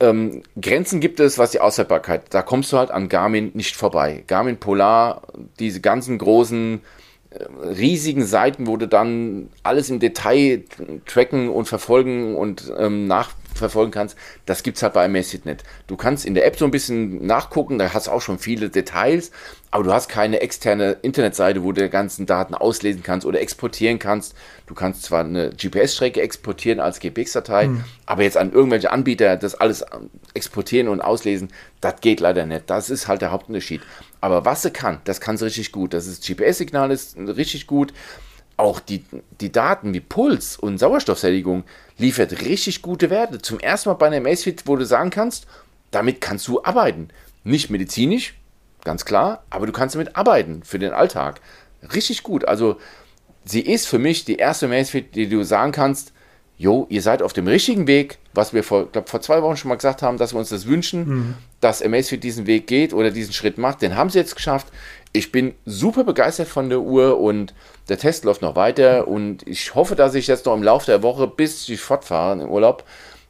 Ähm, 0.00 0.42
Grenzen 0.60 1.00
gibt 1.00 1.20
es, 1.20 1.38
was 1.38 1.50
die 1.52 1.60
Aushaltbarkeit. 1.60 2.22
Da 2.30 2.42
kommst 2.42 2.72
du 2.72 2.78
halt 2.78 2.90
an 2.90 3.08
Garmin 3.08 3.50
nicht 3.54 3.76
vorbei. 3.76 4.24
Garmin 4.26 4.58
Polar, 4.58 5.22
diese 5.58 5.80
ganzen 5.80 6.18
großen 6.18 6.80
riesigen 7.62 8.24
Seiten, 8.24 8.66
wo 8.66 8.76
du 8.76 8.88
dann 8.88 9.48
alles 9.62 9.90
im 9.90 10.00
Detail 10.00 10.64
tracken 11.06 11.48
und 11.48 11.66
verfolgen 11.66 12.34
und 12.36 12.72
ähm, 12.78 13.06
nachverfolgen 13.06 13.92
kannst. 13.92 14.16
Das 14.46 14.62
gibt 14.62 14.76
es 14.76 14.82
halt 14.82 14.94
bei 14.94 15.04
Amazfit 15.04 15.46
nicht. 15.46 15.62
Du 15.86 15.96
kannst 15.96 16.26
in 16.26 16.34
der 16.34 16.46
App 16.46 16.56
so 16.56 16.64
ein 16.64 16.70
bisschen 16.70 17.24
nachgucken, 17.26 17.78
da 17.78 17.92
hast 17.92 18.08
du 18.08 18.10
auch 18.10 18.20
schon 18.20 18.38
viele 18.38 18.70
Details, 18.70 19.30
aber 19.70 19.84
du 19.84 19.92
hast 19.92 20.08
keine 20.08 20.40
externe 20.40 20.96
Internetseite, 21.02 21.62
wo 21.62 21.72
du 21.72 21.82
die 21.82 21.90
ganzen 21.90 22.26
Daten 22.26 22.54
auslesen 22.54 23.02
kannst 23.02 23.26
oder 23.26 23.40
exportieren 23.40 23.98
kannst. 23.98 24.34
Du 24.66 24.74
kannst 24.74 25.02
zwar 25.02 25.24
eine 25.24 25.50
GPS-Strecke 25.50 26.20
exportieren 26.20 26.80
als 26.80 27.00
GPX-Datei, 27.00 27.66
hm. 27.66 27.84
aber 28.06 28.22
jetzt 28.22 28.36
an 28.36 28.52
irgendwelche 28.52 28.90
Anbieter 28.90 29.36
das 29.36 29.54
alles 29.54 29.84
exportieren 30.34 30.88
und 30.88 31.00
auslesen, 31.00 31.48
das 31.80 32.00
geht 32.00 32.20
leider 32.20 32.46
nicht. 32.46 32.68
Das 32.68 32.90
ist 32.90 33.06
halt 33.06 33.22
der 33.22 33.30
Hauptunterschied. 33.30 33.82
Aber 34.20 34.44
was 34.44 34.62
sie 34.62 34.70
kann, 34.70 35.00
das 35.04 35.20
kann 35.20 35.36
sie 35.36 35.44
richtig 35.44 35.72
gut. 35.72 35.94
Das 35.94 36.06
ist 36.06 36.26
GPS-Signal 36.26 36.90
ist 36.90 37.16
richtig 37.16 37.66
gut. 37.66 37.92
Auch 38.56 38.80
die, 38.80 39.04
die 39.40 39.52
Daten 39.52 39.94
wie 39.94 40.00
Puls 40.00 40.56
und 40.56 40.78
Sauerstoffsättigung 40.78 41.64
liefert 41.96 42.40
richtig 42.42 42.82
gute 42.82 43.10
Werte. 43.10 43.40
Zum 43.40 43.60
ersten 43.60 43.88
Mal 43.88 43.94
bei 43.94 44.08
einem 44.08 44.26
Amazfit, 44.26 44.66
wo 44.66 44.74
du 44.74 44.84
sagen 44.84 45.10
kannst, 45.10 45.46
damit 45.92 46.20
kannst 46.20 46.48
du 46.48 46.62
arbeiten. 46.64 47.08
Nicht 47.44 47.70
medizinisch, 47.70 48.34
ganz 48.84 49.04
klar, 49.04 49.44
aber 49.50 49.66
du 49.66 49.72
kannst 49.72 49.94
damit 49.94 50.16
arbeiten 50.16 50.62
für 50.64 50.80
den 50.80 50.92
Alltag. 50.92 51.40
Richtig 51.94 52.24
gut. 52.24 52.46
Also 52.46 52.78
sie 53.44 53.60
ist 53.60 53.86
für 53.86 54.00
mich 54.00 54.24
die 54.24 54.36
erste 54.36 54.66
Amazfit, 54.66 55.14
die 55.14 55.28
du 55.28 55.44
sagen 55.44 55.70
kannst, 55.70 56.12
jo, 56.58 56.86
ihr 56.90 57.02
seid 57.02 57.22
auf 57.22 57.32
dem 57.32 57.46
richtigen 57.46 57.86
Weg, 57.86 58.18
was 58.34 58.52
wir 58.52 58.64
vor, 58.64 58.86
glaub, 58.90 59.08
vor 59.08 59.20
zwei 59.20 59.42
Wochen 59.42 59.56
schon 59.56 59.68
mal 59.68 59.76
gesagt 59.76 60.02
haben, 60.02 60.18
dass 60.18 60.34
wir 60.34 60.40
uns 60.40 60.48
das 60.48 60.66
wünschen, 60.66 61.08
mhm. 61.08 61.34
dass 61.60 61.82
Amazfit 61.82 62.24
diesen 62.24 62.46
Weg 62.46 62.66
geht 62.66 62.92
oder 62.92 63.12
diesen 63.12 63.32
Schritt 63.32 63.58
macht. 63.58 63.80
Den 63.80 63.96
haben 63.96 64.10
sie 64.10 64.18
jetzt 64.18 64.34
geschafft. 64.34 64.66
Ich 65.12 65.32
bin 65.32 65.54
super 65.64 66.04
begeistert 66.04 66.48
von 66.48 66.68
der 66.68 66.80
Uhr 66.80 67.18
und 67.18 67.54
der 67.88 67.96
Test 67.96 68.24
läuft 68.24 68.42
noch 68.42 68.56
weiter 68.56 69.08
und 69.08 69.46
ich 69.46 69.74
hoffe, 69.74 69.94
dass 69.94 70.14
ich 70.14 70.26
jetzt 70.26 70.46
noch 70.46 70.54
im 70.54 70.62
Laufe 70.62 70.86
der 70.86 71.02
Woche, 71.02 71.28
bis 71.28 71.68
ich 71.68 71.80
fortfahre 71.80 72.42
im 72.42 72.50
Urlaub, 72.50 72.84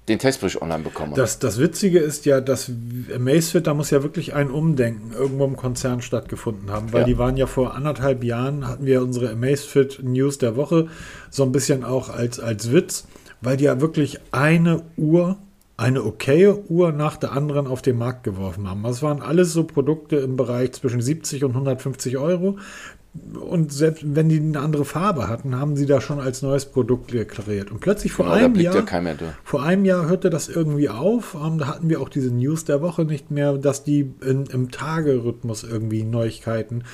den 0.09 0.19
Testbericht 0.19 0.61
online 0.63 0.83
bekomme. 0.83 1.15
Das, 1.15 1.39
das 1.39 1.59
Witzige 1.59 1.99
ist 1.99 2.25
ja, 2.25 2.41
dass 2.41 2.71
Amazfit, 3.15 3.67
da 3.67 3.75
muss 3.75 3.91
ja 3.91 4.03
wirklich 4.03 4.35
ein 4.35 4.51
Umdenken 4.51 5.13
irgendwo 5.13 5.45
im 5.45 5.57
Konzern 5.57 6.01
stattgefunden 6.01 6.71
haben, 6.71 6.93
weil 6.93 7.03
ja. 7.03 7.07
die 7.07 7.19
waren 7.19 7.37
ja 7.37 7.47
vor 7.47 7.75
anderthalb 7.75 8.25
Jahren, 8.25 8.67
hatten 8.67 8.87
wir 8.87 9.03
unsere 9.03 9.31
Amazfit 9.31 10.03
News 10.03 10.39
der 10.39 10.57
Woche 10.57 10.89
so 11.31 11.43
ein 11.43 11.53
bisschen 11.53 11.85
auch 11.85 12.09
als, 12.09 12.41
als 12.41 12.73
Witz 12.73 13.05
weil 13.41 13.57
die 13.57 13.65
ja 13.65 13.81
wirklich 13.81 14.21
eine 14.33 14.83
Uhr, 14.97 15.37
eine 15.77 16.05
okaye 16.05 16.59
Uhr 16.69 16.93
nach 16.93 17.17
der 17.17 17.33
anderen 17.33 17.67
auf 17.67 17.83
den 17.83 17.99
Markt 17.99 18.25
geworfen 18.25 18.69
haben. 18.69 18.83
Das 18.83 19.03
waren 19.03 19.23
alles 19.23 19.53
so 19.53 19.65
Produkte 19.65 20.17
im 20.17 20.37
Bereich 20.37 20.73
zwischen 20.73 21.01
70 21.01 21.45
und 21.45 21.53
150 21.53 22.19
Euro. 22.19 22.59
Und 23.41 23.73
selbst 23.73 24.05
wenn 24.05 24.29
die 24.29 24.39
eine 24.39 24.61
andere 24.61 24.85
Farbe 24.85 25.29
hatten, 25.29 25.57
haben 25.57 25.77
sie 25.77 25.87
da 25.87 26.01
schon 26.01 26.21
als 26.21 26.43
neues 26.43 26.67
Produkt 26.67 27.13
deklariert. 27.13 27.71
Und 27.71 27.81
plötzlich 27.81 28.13
vor 28.13 28.27
genau, 28.27 28.37
einem 28.37 28.55
Jahr, 28.57 28.77
ja 28.77 29.25
vor 29.45 29.63
einem 29.63 29.85
Jahr 29.85 30.07
hörte 30.07 30.31
das 30.31 30.49
irgendwie 30.49 30.89
auf. 30.89 31.35
Ähm, 31.35 31.59
da 31.59 31.67
hatten 31.67 31.89
wir 31.89 32.01
auch 32.01 32.09
diese 32.09 32.31
News 32.31 32.65
der 32.65 32.83
Woche 32.83 33.05
nicht 33.05 33.31
mehr, 33.31 33.57
dass 33.57 33.83
die 33.83 34.13
in, 34.25 34.47
im 34.47 34.71
Tagerhythmus 34.71 35.65
irgendwie 35.65 36.05
Neuigkeiten 36.05 36.85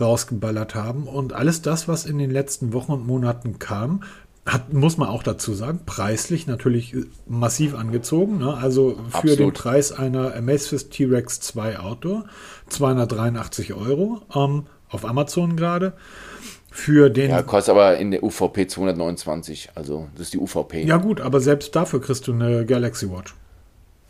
rausgeballert 0.00 0.74
haben. 0.74 1.04
Und 1.04 1.32
alles 1.32 1.62
das, 1.62 1.88
was 1.88 2.06
in 2.06 2.18
den 2.18 2.30
letzten 2.30 2.72
Wochen 2.72 2.92
und 2.92 3.06
Monaten 3.06 3.58
kam, 3.58 4.02
hat, 4.48 4.72
muss 4.72 4.96
man 4.96 5.08
auch 5.08 5.22
dazu 5.22 5.54
sagen, 5.54 5.80
preislich 5.84 6.46
natürlich 6.46 6.96
massiv 7.26 7.74
angezogen. 7.74 8.38
Ne? 8.38 8.54
Also 8.54 8.98
für 9.10 9.18
Absolut. 9.18 9.38
den 9.38 9.52
Preis 9.52 9.92
einer 9.92 10.34
Amazfit 10.34 10.90
T-Rex 10.90 11.40
2 11.40 11.78
Outdoor 11.78 12.24
283 12.68 13.74
Euro 13.74 14.22
ähm, 14.34 14.66
auf 14.88 15.04
Amazon 15.04 15.56
gerade. 15.56 15.92
Für 16.70 17.10
den. 17.10 17.30
Ja, 17.30 17.42
kostet 17.42 17.72
aber 17.72 17.96
in 17.96 18.10
der 18.10 18.22
UVP 18.22 18.66
229. 18.66 19.70
Also, 19.74 20.08
das 20.14 20.26
ist 20.26 20.34
die 20.34 20.38
UVP. 20.38 20.84
Ja, 20.84 20.98
gut, 20.98 21.20
aber 21.20 21.40
selbst 21.40 21.74
dafür 21.74 22.00
kriegst 22.00 22.28
du 22.28 22.32
eine 22.32 22.64
Galaxy 22.66 23.10
Watch. 23.10 23.34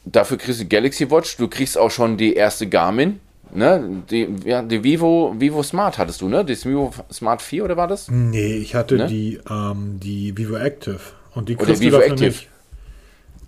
Dafür 0.04 0.38
kriegst 0.38 0.60
du 0.60 0.66
Galaxy 0.66 1.10
Watch. 1.10 1.36
Du 1.36 1.48
kriegst 1.48 1.78
auch 1.78 1.90
schon 1.90 2.16
die 2.16 2.34
erste 2.34 2.68
Garmin. 2.68 3.20
Ne, 3.54 4.02
die, 4.10 4.28
ja, 4.44 4.62
die 4.62 4.84
Vivo, 4.84 5.34
Vivo 5.38 5.62
Smart 5.62 5.98
hattest 5.98 6.20
du, 6.20 6.28
ne? 6.28 6.44
Das 6.44 6.66
Vivo 6.66 6.92
Smart 7.12 7.40
4 7.40 7.64
oder 7.64 7.76
war 7.76 7.88
das? 7.88 8.10
Nee, 8.10 8.56
ich 8.56 8.74
hatte 8.74 8.96
ne? 8.96 9.06
die, 9.06 9.40
ähm, 9.50 9.98
die 10.02 10.36
Vivo 10.36 10.56
Active. 10.56 11.00
Und 11.34 11.48
die 11.48 11.56
oder 11.56 11.78
Vivo 11.80 11.98
Active. 11.98 12.26
Nicht. 12.26 12.48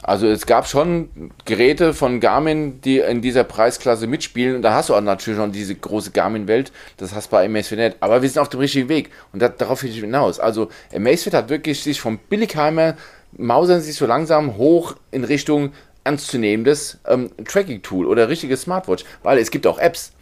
Also 0.03 0.27
es 0.27 0.47
gab 0.47 0.67
schon 0.67 1.11
Geräte 1.45 1.93
von 1.93 2.21
Garmin, 2.21 2.81
die 2.81 3.01
in 3.01 3.21
dieser 3.21 3.45
Preisklasse 3.45 4.07
mitspielen. 4.07 4.57
Und 4.57 4.63
da 4.63 4.73
hast 4.73 4.89
du 4.89 4.95
auch 4.95 5.01
natürlich 5.01 5.39
schon 5.39 5.53
diese 5.53 5.75
große 5.75 6.11
Garmin-Welt. 6.13 6.73
Das 6.97 7.15
hast 7.15 7.27
du 7.27 7.33
bei 7.33 7.45
Amazfit 7.45 7.79
nicht. 7.79 7.97
Aber 8.01 8.23
wir 8.23 8.29
sind 8.29 8.41
auf 8.41 8.49
dem 8.49 8.61
richtigen 8.61 8.89
Weg. 8.89 9.11
Und 9.33 9.43
das, 9.43 9.53
darauf 9.59 9.83
will 9.83 9.91
ich 9.91 10.01
hinaus. 10.01 10.41
Also 10.41 10.71
Amazfit 10.95 11.35
hat 11.35 11.51
wirklich 11.51 11.83
sich 11.83 12.01
vom 12.01 12.19
Billigheimer 12.19 12.97
mausern 13.37 13.81
sich 13.81 13.97
so 13.97 14.07
langsam 14.07 14.57
hoch 14.57 14.97
in 15.11 15.25
Richtung 15.25 15.73
ernstzunehmendes 16.05 16.99
ähm, 17.07 17.31
Tracking-Tool 17.45 18.07
oder 18.07 18.29
richtiges 18.29 18.63
Smartwatch, 18.63 19.05
weil 19.23 19.39
es 19.39 19.51
gibt 19.51 19.67
auch 19.67 19.79
Apps. 19.79 20.13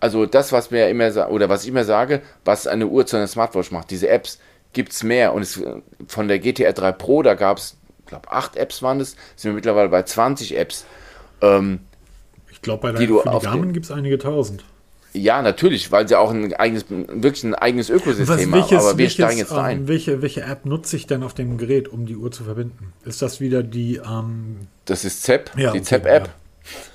Also 0.00 0.26
das, 0.26 0.52
was 0.52 0.70
mir 0.70 0.88
immer 0.88 1.30
oder 1.30 1.48
was 1.48 1.62
ich 1.62 1.70
immer 1.70 1.84
sage, 1.84 2.22
was 2.44 2.66
eine 2.66 2.86
Uhr 2.86 3.06
zu 3.06 3.16
einer 3.16 3.26
Smartwatch 3.26 3.70
macht, 3.70 3.90
diese 3.90 4.08
Apps 4.08 4.38
gibt 4.72 4.92
es 4.92 5.02
mehr. 5.02 5.32
Und 5.32 5.42
es, 5.42 5.62
von 6.06 6.28
der 6.28 6.38
GTR 6.38 6.72
3 6.72 6.92
Pro, 6.92 7.22
da 7.22 7.34
gab 7.34 7.58
es, 7.58 7.76
ich 8.00 8.06
glaube, 8.06 8.30
acht 8.30 8.56
Apps 8.56 8.82
waren 8.82 9.00
es, 9.00 9.16
sind 9.36 9.50
wir 9.50 9.54
mittlerweile 9.54 9.88
bei 9.88 10.02
20 10.02 10.56
Apps. 10.58 10.84
Ähm, 11.40 11.80
ich 12.50 12.60
glaube, 12.60 12.82
bei 12.82 12.90
der 12.92 13.00
die 13.00 13.06
für 13.06 13.22
die 13.22 13.44
Garmin 13.44 13.72
gibt 13.72 13.86
es 13.86 13.92
einige 13.92 14.18
tausend. 14.18 14.64
Ja, 15.16 15.42
natürlich, 15.42 15.92
weil 15.92 16.08
sie 16.08 16.18
auch 16.18 16.32
ein 16.32 16.52
eigenes, 16.54 16.86
wirklich 16.88 17.44
ein 17.44 17.54
eigenes 17.54 17.88
Ökosystem 17.88 18.26
Was, 18.26 18.38
welches, 18.52 18.70
haben. 18.72 18.78
Aber 18.78 18.90
wir 18.90 18.98
welches, 18.98 19.14
steigen 19.14 19.38
jetzt 19.38 19.52
da 19.52 19.62
ein. 19.62 19.78
Ähm, 19.78 19.88
welche, 19.88 20.22
welche 20.22 20.42
App 20.42 20.66
nutze 20.66 20.96
ich 20.96 21.06
denn 21.06 21.22
auf 21.22 21.34
dem 21.34 21.56
Gerät, 21.56 21.88
um 21.88 22.04
die 22.04 22.16
Uhr 22.16 22.32
zu 22.32 22.42
verbinden? 22.42 22.92
Ist 23.04 23.22
das 23.22 23.40
wieder 23.40 23.62
die. 23.62 24.00
Ähm 24.04 24.66
das 24.86 25.04
ist 25.04 25.22
ZEP, 25.22 25.50
ja, 25.56 25.70
die 25.70 25.78
okay, 25.78 25.82
ZEP-App. 25.82 26.28
Ja. 26.28 26.34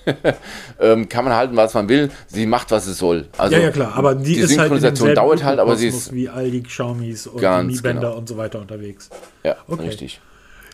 ähm, 0.79 1.07
kann 1.07 1.23
man 1.23 1.33
halten, 1.33 1.55
was 1.55 1.73
man 1.73 1.87
will. 1.87 2.11
Sie 2.27 2.45
macht, 2.45 2.71
was 2.71 2.85
sie 2.85 2.93
soll. 2.93 3.29
Also, 3.37 3.55
ja, 3.55 3.61
ja, 3.61 3.71
klar. 3.71 3.93
Aber 3.95 4.15
die, 4.15 4.35
die 4.35 4.43
Synchronisation 4.43 5.09
halt 5.09 5.17
dauert 5.17 5.43
halt, 5.43 5.59
aber 5.59 5.77
sie 5.77 5.87
ist. 5.87 6.13
Wie 6.13 6.27
all 6.27 6.51
die 6.51 6.63
Xiaomis 6.63 7.27
und 7.27 7.41
die 7.41 7.63
Mi 7.63 7.79
Bänder 7.79 8.01
genau. 8.01 8.17
und 8.17 8.27
so 8.27 8.35
weiter 8.35 8.59
unterwegs. 8.59 9.09
Ja, 9.43 9.55
okay. 9.67 9.87
richtig. 9.87 10.19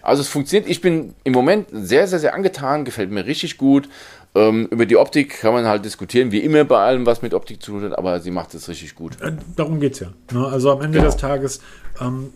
Also 0.01 0.21
es 0.21 0.29
funktioniert. 0.29 0.69
Ich 0.69 0.81
bin 0.81 1.13
im 1.23 1.33
Moment 1.33 1.67
sehr, 1.71 2.07
sehr, 2.07 2.19
sehr 2.19 2.33
angetan. 2.33 2.85
Gefällt 2.85 3.11
mir 3.11 3.25
richtig 3.25 3.57
gut. 3.57 3.89
Ähm, 4.35 4.67
über 4.69 4.85
die 4.85 4.97
Optik 4.97 5.39
kann 5.39 5.53
man 5.53 5.65
halt 5.65 5.85
diskutieren, 5.85 6.31
wie 6.31 6.39
immer 6.39 6.65
bei 6.65 6.77
allem, 6.77 7.05
was 7.05 7.21
mit 7.21 7.33
Optik 7.33 7.63
zu 7.63 7.71
tun 7.71 7.83
hat, 7.83 7.97
aber 7.97 8.19
sie 8.19 8.31
macht 8.31 8.53
es 8.53 8.67
richtig 8.67 8.93
gut. 8.93 9.21
Äh, 9.21 9.33
darum 9.55 9.79
geht 9.79 9.93
es 9.93 10.01
ja. 10.01 10.07
Ne? 10.33 10.45
Also 10.45 10.71
am 10.71 10.81
Ende 10.81 10.97
genau. 10.97 11.05
des 11.05 11.15
Tages, 11.15 11.61
ähm, 12.01 12.31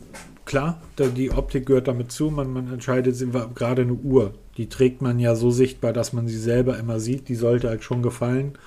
klar, 0.46 0.82
die 0.98 1.32
Optik 1.32 1.66
gehört 1.66 1.90
damit 1.90 2.14
zu, 2.14 2.32
man, 2.32 2.54
man 2.54 2.72
entscheidet, 2.72 3.18
gerade 3.54 3.82
eine 3.82 3.94
Uhr, 3.94 4.34
die 4.56 4.70
trägt 4.70 5.02
man 5.02 5.20
ja 5.20 5.36
so 5.36 5.52
sichtbar, 5.52 5.92
dass 5.92 6.14
man 6.14 6.28
sie 6.28 6.40
selber 6.40 6.80
immer 6.80 7.02
sieht, 7.02 7.28
die 7.28 7.36
sollte 7.36 7.68
halt 7.68 7.84
schon 7.84 8.02
gefallen. 8.02 8.58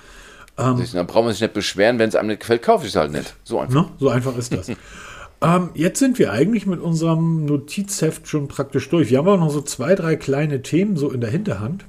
Ähm, 0.57 0.83
da 0.93 1.01
braucht 1.01 1.25
man 1.25 1.33
sich 1.33 1.41
nicht 1.41 1.55
beschweren, 1.55 1.97
wenn 1.97 2.09
es 2.09 2.15
einem 2.15 2.29
nicht 2.29 2.41
gefällt, 2.41 2.61
kaufe 2.61 2.85
ich 2.85 2.91
es 2.91 2.95
halt 2.95 3.11
nicht. 3.11 3.35
So 3.43 3.59
einfach. 3.59 3.81
Ne? 3.81 3.89
So 3.99 4.09
einfach 4.09 4.37
ist 4.37 4.53
das. 4.53 4.69
ähm, 5.41 5.69
jetzt 5.73 5.97
sind 5.97 6.19
wir 6.19 6.31
eigentlich 6.31 6.67
mit 6.67 6.79
unserem 6.79 7.45
Notizheft 7.45 8.27
schon 8.27 8.47
praktisch 8.47 8.87
durch. 8.89 9.09
Wir 9.09 9.17
haben 9.17 9.27
auch 9.27 9.39
noch 9.39 9.49
so 9.49 9.61
zwei, 9.61 9.95
drei 9.95 10.15
kleine 10.15 10.61
Themen 10.61 10.97
so 10.97 11.09
in 11.11 11.21
der 11.21 11.31
Hinterhand. 11.31 11.85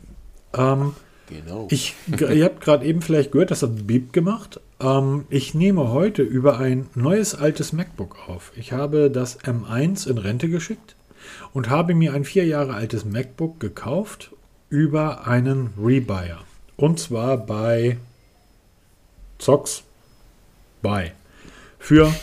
Ähm, 0.54 0.94
Genau. 1.34 1.68
Ich, 1.70 1.94
ihr 2.06 2.44
habt 2.44 2.60
gerade 2.60 2.86
eben 2.86 3.02
vielleicht 3.02 3.32
gehört, 3.32 3.50
das 3.50 3.62
hat 3.62 3.86
Beep 3.86 4.12
gemacht. 4.12 4.60
Ähm, 4.80 5.26
ich 5.30 5.54
nehme 5.54 5.90
heute 5.90 6.22
über 6.22 6.58
ein 6.58 6.86
neues 6.94 7.34
altes 7.34 7.72
MacBook 7.72 8.28
auf. 8.28 8.52
Ich 8.56 8.72
habe 8.72 9.10
das 9.10 9.40
M1 9.40 10.08
in 10.08 10.18
Rente 10.18 10.48
geschickt 10.48 10.94
und 11.52 11.70
habe 11.70 11.94
mir 11.94 12.14
ein 12.14 12.24
vier 12.24 12.46
Jahre 12.46 12.74
altes 12.74 13.04
MacBook 13.04 13.58
gekauft 13.58 14.30
über 14.68 15.26
einen 15.26 15.70
Rebuyer. 15.78 16.40
Und 16.76 16.98
zwar 17.00 17.36
bei 17.38 17.96
Zox 19.38 19.82
bei. 20.82 21.12
Für 21.78 22.06
ein 22.06 22.14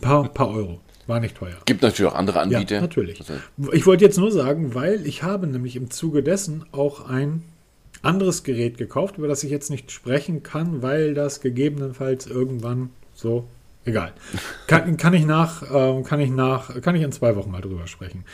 paar, 0.00 0.28
paar 0.28 0.50
Euro. 0.50 0.80
War 1.06 1.20
nicht 1.20 1.36
teuer. 1.36 1.56
Gibt 1.64 1.80
natürlich 1.80 2.12
auch 2.12 2.16
andere 2.16 2.40
Anbieter. 2.40 2.76
Ja, 2.76 2.80
natürlich. 2.82 3.22
Ich 3.72 3.86
wollte 3.86 4.04
jetzt 4.04 4.18
nur 4.18 4.30
sagen, 4.30 4.74
weil 4.74 5.06
ich 5.06 5.22
habe 5.22 5.46
nämlich 5.46 5.74
im 5.74 5.90
Zuge 5.90 6.22
dessen 6.22 6.66
auch 6.70 7.08
ein 7.08 7.42
anderes 8.02 8.42
Gerät 8.44 8.78
gekauft, 8.78 9.18
über 9.18 9.28
das 9.28 9.44
ich 9.44 9.50
jetzt 9.50 9.70
nicht 9.70 9.90
sprechen 9.90 10.42
kann, 10.42 10.82
weil 10.82 11.14
das 11.14 11.40
gegebenenfalls 11.40 12.26
irgendwann 12.26 12.90
so 13.14 13.46
egal. 13.84 14.12
Kann, 14.66 14.96
kann, 14.98 15.14
ich 15.14 15.26
nach, 15.26 15.62
äh, 15.62 16.02
kann 16.02 16.20
ich 16.20 16.30
nach, 16.30 16.80
kann 16.80 16.94
ich 16.94 17.02
in 17.02 17.12
zwei 17.12 17.34
Wochen 17.36 17.50
mal 17.50 17.60
drüber 17.60 17.86
sprechen. 17.86 18.24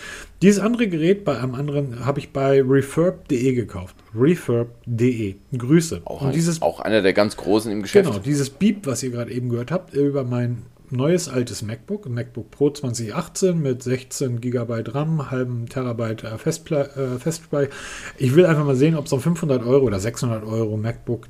Dieses 0.43 0.63
andere 0.63 0.89
Gerät 0.89 1.25
bei 1.25 1.39
einem 1.39 1.55
anderen 1.55 2.05
habe 2.05 2.19
ich 2.19 2.33
bei 2.33 2.63
refurb.de 2.63 3.55
gekauft. 3.55 3.97
Refurb.de. 4.15 5.37
Grüße. 5.57 6.03
Auch, 6.05 6.23
ein, 6.23 6.33
dieses, 6.33 6.61
auch 6.61 6.81
einer 6.81 7.03
der 7.03 7.13
ganz 7.13 7.37
großen 7.37 7.73
im 7.73 7.83
Geschäft. 7.83 8.09
Genau, 8.09 8.19
dieses 8.19 8.51
Beep, 8.51 8.87
was 8.87 9.03
ihr 9.03 9.11
gerade 9.11 9.33
eben 9.33 9.49
gehört 9.49 9.71
habt, 9.71 9.95
über 9.95 10.25
mein 10.25 10.63
neues 10.91 11.29
altes 11.29 11.63
MacBook, 11.63 12.09
MacBook 12.09 12.51
Pro 12.51 12.71
2018 12.71 13.61
mit 13.61 13.83
16 13.83 14.41
GB 14.41 14.85
RAM, 14.89 15.31
halben 15.31 15.67
Terabyte 15.67 16.25
äh, 16.25 16.39
Festspeicher. 16.39 16.97
Äh, 16.97 17.19
Festspeicher. 17.19 17.71
Ich 18.19 18.35
will 18.35 18.47
einfach 18.47 18.65
mal 18.65 18.77
sehen, 18.77 18.97
ob 18.97 19.09
so 19.09 19.17
ein 19.17 19.23
500 19.23 19.65
Euro 19.65 19.87
oder 19.87 20.01
600 20.01 20.45
Euro 20.45 20.77
MacBook 20.77 21.29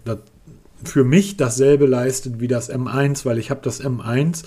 für 0.84 1.04
mich 1.04 1.36
dasselbe 1.36 1.86
leistet 1.86 2.40
wie 2.40 2.48
das 2.48 2.70
M1, 2.70 3.24
weil 3.24 3.38
ich 3.38 3.50
habe 3.50 3.60
das 3.62 3.82
M1 3.82 4.44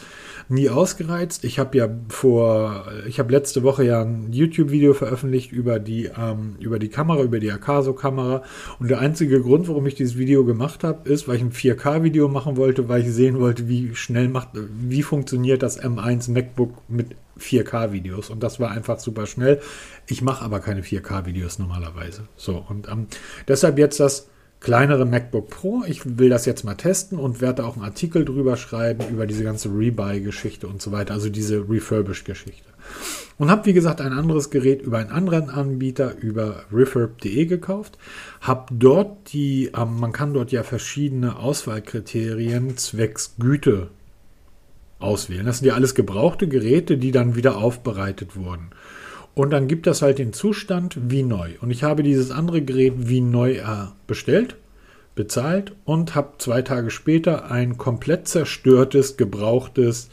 nie 0.50 0.70
ausgereizt. 0.70 1.44
Ich 1.44 1.60
habe 1.60 1.78
ja 1.78 1.90
vor, 2.10 2.86
ich 3.08 3.20
habe 3.20 3.32
letzte 3.32 3.64
Woche 3.64 3.84
ja 3.84 4.02
ein 4.02 4.32
YouTube-Video 4.32 4.94
veröffentlicht 4.94 5.52
über 5.52 5.80
die, 5.80 6.10
ähm, 6.18 6.56
über 6.60 6.80
die 6.80 6.90
Kamera, 6.90 7.22
über 7.22 7.40
die 7.40 7.52
Akaso-Kamera. 7.52 8.44
Und 8.80 8.90
der 8.90 9.00
einzige 9.00 9.42
Grund, 9.42 9.68
warum 9.68 9.86
ich 9.88 9.96
dieses 9.96 10.18
Video 10.18 10.46
gemacht 10.46 10.84
habe, 10.84 11.10
ist, 11.10 11.28
weil 11.28 11.38
ich 11.38 11.42
ein 11.42 11.52
4K-Video 11.52 12.28
machen 12.28 12.58
wollte, 12.58 12.88
weil 12.88 13.02
ich 13.02 13.12
sehen 13.12 13.40
wollte, 13.40 13.68
wie 13.68 13.96
schnell 13.96 14.30
macht, 14.30 14.50
wie 14.54 15.04
funktioniert 15.04 15.64
das 15.64 15.82
M1 15.82 16.32
MacBook 16.32 16.72
mit 16.88 17.16
4K-Videos. 17.40 18.30
Und 18.30 18.42
das 18.42 18.60
war 18.60 18.72
einfach 18.72 19.00
super 19.00 19.26
schnell. 19.26 19.60
Ich 20.08 20.22
mache 20.22 20.44
aber 20.44 20.60
keine 20.60 20.82
4K-Videos 20.82 21.60
normalerweise. 21.60 22.28
So, 22.36 22.64
und 22.68 22.88
ähm, 22.90 23.08
deshalb 23.48 23.78
jetzt 23.78 24.00
das 24.00 24.30
kleinere 24.60 25.06
MacBook 25.06 25.50
Pro. 25.50 25.84
Ich 25.88 26.18
will 26.18 26.30
das 26.30 26.46
jetzt 26.46 26.64
mal 26.64 26.76
testen 26.76 27.20
und 27.20 27.42
werde 27.42 27.66
auch 27.66 27.76
einen 27.76 27.86
Artikel 27.86 28.26
drüber 28.26 28.58
schreiben 28.58 29.08
über 29.10 29.28
diese 29.28 29.44
ganze 29.44 29.70
Rebuy-Geschichte 29.70 30.68
und 30.68 30.82
so 30.82 30.92
weiter, 30.92 31.14
also 31.14 31.30
diese 31.30 31.70
Refurbished-Geschichte. 31.70 32.70
Und 33.38 33.52
habe, 33.52 33.66
wie 33.66 33.74
gesagt, 33.74 34.02
ein 34.02 34.14
anderes 34.14 34.50
Gerät 34.50 34.82
über 34.82 34.98
einen 34.98 35.12
anderen 35.12 35.50
Anbieter, 35.50 36.18
über 36.18 36.64
refurb.de 36.72 37.46
gekauft. 37.46 37.98
Habe 38.42 38.66
dort 38.72 39.32
die, 39.32 39.72
ähm, 39.78 40.00
man 40.00 40.12
kann 40.12 40.34
dort 40.34 40.52
ja 40.52 40.64
verschiedene 40.64 41.38
Auswahlkriterien 41.38 42.78
zwecks 42.78 43.36
Güte 43.38 43.90
auswählen. 45.00 45.46
Das 45.46 45.60
sind 45.60 45.68
ja 45.68 45.76
alles 45.76 45.94
gebrauchte 45.94 46.48
Geräte, 46.48 46.98
die 46.98 47.12
dann 47.12 47.36
wieder 47.36 47.58
aufbereitet 47.58 48.36
wurden. 48.36 48.72
Und 49.38 49.52
dann 49.52 49.68
gibt 49.68 49.86
das 49.86 50.02
halt 50.02 50.18
den 50.18 50.34
Zustand 50.34 50.98
wie 51.00 51.22
neu. 51.22 51.52
Und 51.62 51.70
ich 51.70 51.84
habe 51.84 52.02
dieses 52.02 52.32
andere 52.32 52.64
Gerät 52.64 52.94
wie 52.98 53.22
neu 53.22 53.58
äh, 53.58 53.86
bestellt, 54.08 54.56
bezahlt 55.14 55.76
und 55.86 56.16
habe 56.16 56.40
zwei 56.40 56.64
Tage 56.64 56.90
später 56.90 57.52
ein 57.52 57.78
komplett 57.78 58.28
zerstörtes, 58.28 59.16
gebrauchtes, 59.16 60.10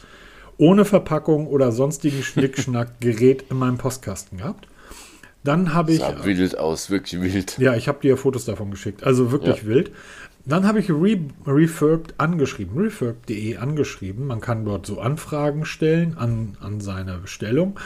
ohne 0.59 0.85
Verpackung 0.85 1.47
oder 1.47 1.73
sonstigen 1.73 2.23
Schnickschnack 2.23 3.01
Gerät 3.01 3.47
in 3.49 3.57
meinem 3.57 3.79
Postkasten 3.79 4.37
gehabt. 4.37 4.69
Dann 5.43 5.73
habe 5.73 5.93
ich. 5.93 6.01
Sah 6.01 6.23
wild 6.23 6.59
aus, 6.59 6.91
wirklich 6.91 7.23
wild. 7.23 7.57
Ja, 7.57 7.75
ich 7.77 7.89
habe 7.89 8.01
dir 8.03 8.19
Fotos 8.19 8.45
davon 8.45 8.71
geschickt. 8.71 9.05
Also 9.05 9.33
wirklich 9.33 9.63
ja. 9.63 9.67
wild. 9.67 9.91
Dann 10.45 10.67
habe 10.67 10.81
ich 10.81 10.91
Re 10.91 11.19
Refurb 11.47 12.13
angeschrieben, 12.19 12.77
refurb.de 12.77 13.57
angeschrieben. 13.57 14.27
Man 14.27 14.43
kann 14.43 14.67
dort 14.67 14.85
so 14.85 15.01
Anfragen 15.01 15.65
stellen 15.65 16.19
an, 16.19 16.59
an 16.61 16.81
seine 16.81 17.17
Bestellung 17.17 17.79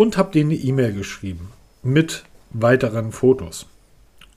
und 0.00 0.16
habe 0.16 0.32
denen 0.32 0.50
eine 0.50 0.58
E-Mail 0.58 0.94
geschrieben 0.94 1.50
mit 1.82 2.24
weiteren 2.52 3.12
Fotos. 3.12 3.66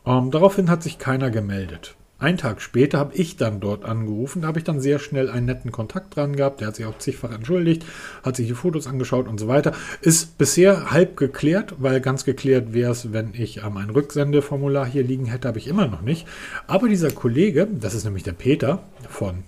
Ähm, 0.05 0.29
daraufhin 0.29 0.69
hat 0.69 0.83
sich 0.83 0.97
keiner 0.97 1.31
gemeldet. 1.31 1.95
Einen 2.19 2.37
Tag 2.37 2.61
später 2.61 2.97
habe 2.97 3.15
ich 3.15 3.37
dann 3.37 3.61
dort 3.61 3.85
angerufen. 3.85 4.41
Da 4.41 4.49
habe 4.49 4.59
ich 4.59 4.65
dann 4.65 4.81
sehr 4.81 4.99
schnell 4.99 5.29
einen 5.29 5.45
netten 5.45 5.71
Kontakt 5.71 6.17
dran 6.17 6.35
gehabt. 6.35 6.59
Der 6.59 6.67
hat 6.67 6.75
sich 6.75 6.85
auch 6.85 6.97
zigfach 6.97 7.31
entschuldigt, 7.31 7.85
hat 8.23 8.35
sich 8.35 8.47
die 8.47 8.53
Fotos 8.55 8.87
angeschaut 8.87 9.29
und 9.29 9.39
so 9.39 9.47
weiter. 9.47 9.71
Ist 10.01 10.37
bisher 10.37 10.91
halb 10.91 11.15
geklärt, 11.15 11.75
weil 11.77 12.01
ganz 12.01 12.25
geklärt 12.25 12.73
wäre 12.73 12.91
es, 12.91 13.13
wenn 13.13 13.33
ich 13.33 13.63
ähm, 13.63 13.77
ein 13.77 13.89
Rücksendeformular 13.89 14.85
hier 14.85 15.03
liegen 15.03 15.27
hätte, 15.27 15.47
habe 15.47 15.59
ich 15.59 15.69
immer 15.69 15.87
noch 15.87 16.01
nicht. 16.01 16.27
Aber 16.67 16.89
dieser 16.89 17.11
Kollege, 17.11 17.69
das 17.71 17.93
ist 17.93 18.03
nämlich 18.03 18.23
der 18.23 18.33
Peter 18.33 18.83
von 19.07 19.45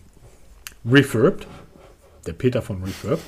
Refurbed, 0.90 1.46
der 2.26 2.34
Peter 2.34 2.62
von 2.62 2.84
Refurb, 2.84 3.20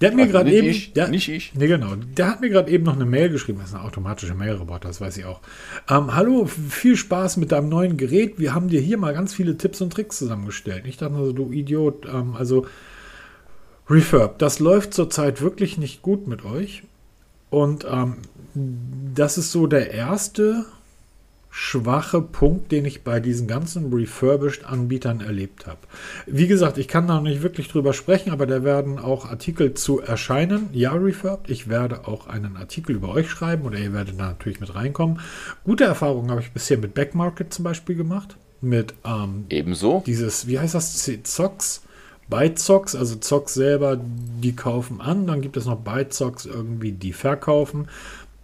der 0.00 0.10
hat 0.10 0.16
mir 0.16 0.26
gerade 0.26 0.52
eben, 0.52 0.68
ich, 0.68 0.92
der, 0.92 1.08
nicht 1.08 1.28
ich, 1.28 1.54
nee 1.54 1.66
genau, 1.66 1.94
der 1.96 2.28
hat 2.28 2.40
mir 2.40 2.48
gerade 2.48 2.70
eben 2.70 2.84
noch 2.84 2.94
eine 2.94 3.04
Mail 3.04 3.28
geschrieben, 3.28 3.58
das 3.58 3.70
ist 3.70 3.74
ein 3.74 3.82
automatischer 3.82 4.34
Mailroboter, 4.34 4.88
das 4.88 5.00
weiß 5.00 5.16
ich 5.18 5.24
auch. 5.24 5.40
Ähm, 5.88 6.14
hallo, 6.14 6.46
viel 6.46 6.96
Spaß 6.96 7.36
mit 7.36 7.52
deinem 7.52 7.68
neuen 7.68 7.96
Gerät. 7.96 8.38
Wir 8.38 8.54
haben 8.54 8.68
dir 8.68 8.80
hier 8.80 8.98
mal 8.98 9.14
ganz 9.14 9.34
viele 9.34 9.56
Tipps 9.56 9.80
und 9.80 9.92
Tricks 9.92 10.18
zusammengestellt. 10.18 10.84
Ich 10.86 10.96
dachte 10.96 11.14
also, 11.14 11.32
du 11.32 11.52
Idiot, 11.52 12.06
ähm, 12.06 12.34
also 12.36 12.66
Refurb, 13.88 14.38
das 14.38 14.58
läuft 14.58 14.94
zurzeit 14.94 15.40
wirklich 15.40 15.78
nicht 15.78 16.02
gut 16.02 16.26
mit 16.26 16.44
euch. 16.44 16.82
Und 17.50 17.86
ähm, 17.88 18.16
das 19.14 19.38
ist 19.38 19.52
so 19.52 19.66
der 19.66 19.92
erste 19.92 20.66
schwache 21.58 22.20
Punkt, 22.20 22.70
den 22.70 22.84
ich 22.84 23.02
bei 23.02 23.18
diesen 23.18 23.46
ganzen 23.46 23.90
Refurbished-Anbietern 23.90 25.22
erlebt 25.22 25.66
habe. 25.66 25.78
Wie 26.26 26.48
gesagt, 26.48 26.76
ich 26.76 26.86
kann 26.86 27.08
da 27.08 27.14
noch 27.14 27.22
nicht 27.22 27.40
wirklich 27.40 27.68
drüber 27.68 27.94
sprechen, 27.94 28.30
aber 28.30 28.46
da 28.46 28.62
werden 28.62 28.98
auch 28.98 29.24
Artikel 29.24 29.72
zu 29.72 29.98
erscheinen. 29.98 30.68
Ja, 30.74 30.92
Refurbed. 30.92 31.48
Ich 31.48 31.66
werde 31.66 32.06
auch 32.06 32.26
einen 32.26 32.58
Artikel 32.58 32.94
über 32.94 33.08
euch 33.08 33.30
schreiben 33.30 33.64
oder 33.64 33.78
ihr 33.78 33.94
werdet 33.94 34.20
da 34.20 34.26
natürlich 34.26 34.60
mit 34.60 34.74
reinkommen. 34.74 35.20
Gute 35.64 35.84
Erfahrungen 35.84 36.30
habe 36.30 36.42
ich 36.42 36.52
bisher 36.52 36.76
mit 36.76 36.92
Backmarket 36.92 37.54
zum 37.54 37.64
Beispiel 37.64 37.96
gemacht. 37.96 38.36
Mit 38.60 38.92
ähm, 39.06 39.46
ebenso 39.48 40.02
dieses, 40.04 40.46
wie 40.46 40.58
heißt 40.58 40.74
das, 40.74 41.10
Zox? 41.22 41.82
Bytezox, 42.28 42.96
also 42.96 43.16
Zox 43.16 43.54
selber, 43.54 43.98
die 43.98 44.56
kaufen 44.56 45.00
an, 45.00 45.28
dann 45.28 45.40
gibt 45.42 45.56
es 45.56 45.64
noch 45.64 45.76
Bytezox 45.76 46.44
irgendwie, 46.44 46.92
die 46.92 47.12
verkaufen. 47.12 47.86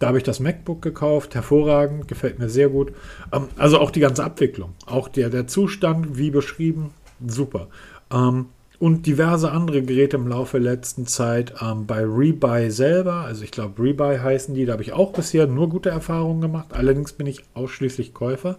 Da 0.03 0.07
habe 0.07 0.17
ich 0.17 0.25
das 0.25 0.41
MacBook 0.41 0.81
gekauft, 0.81 1.33
hervorragend, 1.33 2.09
gefällt 2.09 2.37
mir 2.37 2.49
sehr 2.49 2.67
gut. 2.67 2.91
Ähm, 3.31 3.47
also 3.55 3.79
auch 3.79 3.89
die 3.89 4.01
ganze 4.01 4.25
Abwicklung, 4.25 4.73
auch 4.85 5.07
der, 5.07 5.29
der 5.29 5.47
Zustand, 5.47 6.17
wie 6.17 6.29
beschrieben, 6.29 6.89
super. 7.25 7.69
Ähm, 8.11 8.47
und 8.79 9.05
diverse 9.05 9.49
andere 9.53 9.81
Geräte 9.81 10.17
im 10.17 10.27
Laufe 10.27 10.59
der 10.59 10.73
letzten 10.73 11.07
Zeit 11.07 11.53
ähm, 11.61 11.85
bei 11.87 12.03
Rebuy 12.03 12.69
selber, 12.69 13.21
also 13.21 13.45
ich 13.45 13.51
glaube 13.51 13.81
Rebuy 13.81 14.17
heißen 14.17 14.53
die, 14.53 14.65
da 14.65 14.73
habe 14.73 14.83
ich 14.83 14.91
auch 14.91 15.13
bisher 15.13 15.47
nur 15.47 15.69
gute 15.69 15.89
Erfahrungen 15.89 16.41
gemacht. 16.41 16.73
Allerdings 16.73 17.13
bin 17.13 17.25
ich 17.25 17.45
ausschließlich 17.53 18.13
Käufer. 18.13 18.57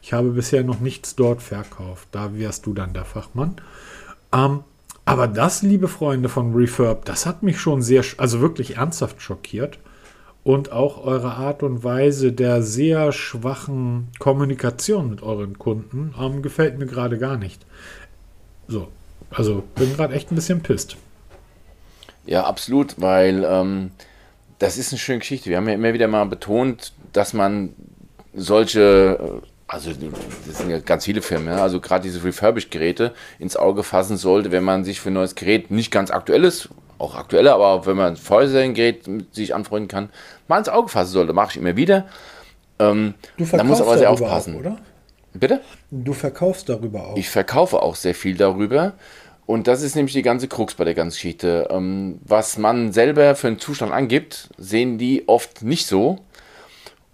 Ich 0.00 0.14
habe 0.14 0.30
bisher 0.30 0.64
noch 0.64 0.80
nichts 0.80 1.14
dort 1.14 1.42
verkauft. 1.42 2.08
Da 2.12 2.34
wärst 2.38 2.64
du 2.64 2.72
dann 2.72 2.94
der 2.94 3.04
Fachmann. 3.04 3.56
Ähm, 4.32 4.60
aber 5.04 5.28
das, 5.28 5.60
liebe 5.60 5.88
Freunde 5.88 6.30
von 6.30 6.54
Refurb, 6.54 7.04
das 7.04 7.26
hat 7.26 7.42
mich 7.42 7.60
schon 7.60 7.82
sehr, 7.82 8.02
also 8.16 8.40
wirklich 8.40 8.78
ernsthaft 8.78 9.20
schockiert 9.20 9.78
und 10.46 10.70
auch 10.70 11.04
eure 11.04 11.32
Art 11.32 11.64
und 11.64 11.82
Weise 11.82 12.30
der 12.30 12.62
sehr 12.62 13.10
schwachen 13.10 14.06
Kommunikation 14.20 15.10
mit 15.10 15.20
euren 15.20 15.58
Kunden 15.58 16.14
ähm, 16.20 16.40
gefällt 16.40 16.78
mir 16.78 16.86
gerade 16.86 17.18
gar 17.18 17.36
nicht. 17.36 17.66
So, 18.68 18.86
also 19.28 19.64
bin 19.74 19.96
gerade 19.96 20.14
echt 20.14 20.30
ein 20.30 20.36
bisschen 20.36 20.60
pisst. 20.60 20.98
Ja, 22.26 22.44
absolut, 22.44 22.94
weil 23.00 23.44
ähm, 23.44 23.90
das 24.60 24.78
ist 24.78 24.92
eine 24.92 25.00
schöne 25.00 25.18
Geschichte. 25.18 25.50
Wir 25.50 25.56
haben 25.56 25.66
ja 25.66 25.74
immer 25.74 25.92
wieder 25.92 26.06
mal 26.06 26.26
betont, 26.26 26.92
dass 27.12 27.32
man 27.32 27.70
solche, 28.32 29.40
äh, 29.42 29.46
also 29.66 29.90
das 30.46 30.58
sind 30.58 30.70
ja 30.70 30.78
ganz 30.78 31.06
viele 31.06 31.22
Firmen, 31.22 31.54
also 31.54 31.80
gerade 31.80 32.04
diese 32.04 32.22
Refurbished-Geräte 32.22 33.14
ins 33.40 33.56
Auge 33.56 33.82
fassen 33.82 34.16
sollte, 34.16 34.52
wenn 34.52 34.62
man 34.62 34.84
sich 34.84 35.00
für 35.00 35.10
ein 35.10 35.14
neues 35.14 35.34
Gerät 35.34 35.72
nicht 35.72 35.90
ganz 35.90 36.12
aktuelles 36.12 36.68
auch 36.98 37.14
aktuelle, 37.14 37.52
aber 37.52 37.86
wenn 37.86 37.96
man 37.96 38.12
ein 38.12 38.16
Vorhergerät 38.16 39.04
sich 39.32 39.54
anfreunden 39.54 39.88
kann, 39.88 40.10
mal 40.48 40.58
ins 40.58 40.68
Auge 40.68 40.88
fassen 40.88 41.12
sollte. 41.12 41.32
Mache 41.32 41.52
ich 41.52 41.56
immer 41.58 41.76
wieder. 41.76 42.06
Ähm, 42.78 43.14
du 43.36 43.44
verkaufst 43.44 43.60
da 43.60 43.64
muss 43.64 43.80
aber 43.80 43.98
sehr 43.98 44.10
aufpassen. 44.10 44.54
Auch, 44.54 44.60
oder? 44.60 44.76
Bitte? 45.34 45.60
Du 45.90 46.12
verkaufst 46.12 46.68
darüber 46.68 47.08
auch. 47.08 47.16
Ich 47.16 47.28
verkaufe 47.28 47.82
auch 47.82 47.94
sehr 47.94 48.14
viel 48.14 48.36
darüber. 48.36 48.94
Und 49.44 49.68
das 49.68 49.82
ist 49.82 49.94
nämlich 49.94 50.12
die 50.12 50.22
ganze 50.22 50.48
Krux 50.48 50.74
bei 50.74 50.84
der 50.84 50.94
ganzen 50.94 51.16
Geschichte. 51.16 51.68
Ähm, 51.70 52.18
was 52.24 52.58
man 52.58 52.92
selber 52.92 53.34
für 53.36 53.46
einen 53.46 53.60
Zustand 53.60 53.92
angibt, 53.92 54.48
sehen 54.58 54.98
die 54.98 55.28
oft 55.28 55.62
nicht 55.62 55.86
so. 55.86 56.18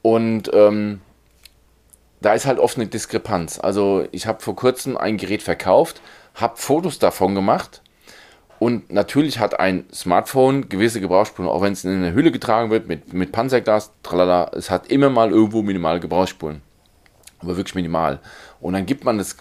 Und 0.01 0.51
ähm, 0.55 1.01
da 2.21 2.35
ist 2.35 2.47
halt 2.47 2.59
oft 2.59 2.77
eine 2.77 2.87
Diskrepanz. 2.87 3.59
Also 3.59 4.07
ich 4.13 4.27
habe 4.27 4.41
vor 4.41 4.57
kurzem 4.57 4.97
ein 4.97 5.17
Gerät 5.17 5.43
verkauft, 5.43 6.01
habe 6.35 6.57
Fotos 6.57 6.99
davon 6.99 7.35
gemacht 7.35 7.83
und 8.63 8.93
natürlich 8.93 9.41
hat 9.41 9.59
ein 9.59 9.87
Smartphone 9.93 10.69
gewisse 10.69 11.01
Gebrauchsspuren, 11.01 11.51
auch 11.51 11.63
wenn 11.63 11.73
es 11.73 11.83
in 11.83 11.91
eine 11.91 12.15
Hülle 12.15 12.31
getragen 12.31 12.71
wird 12.71 12.87
mit, 12.87 13.13
mit 13.13 13.33
Panzerglas, 13.33 13.91
tralala, 14.05 14.53
es 14.55 14.71
hat 14.71 14.87
immer 14.87 15.11
mal 15.11 15.33
irgendwo 15.33 15.63
minimale 15.63 15.99
Gebrauchsspuren. 15.99 16.63
Aber 17.41 17.57
wirklich 17.57 17.75
minimal. 17.75 18.21
Und 18.61 18.75
dann 18.75 18.87
gibt 18.87 19.03
man 19.03 19.19
es 19.19 19.37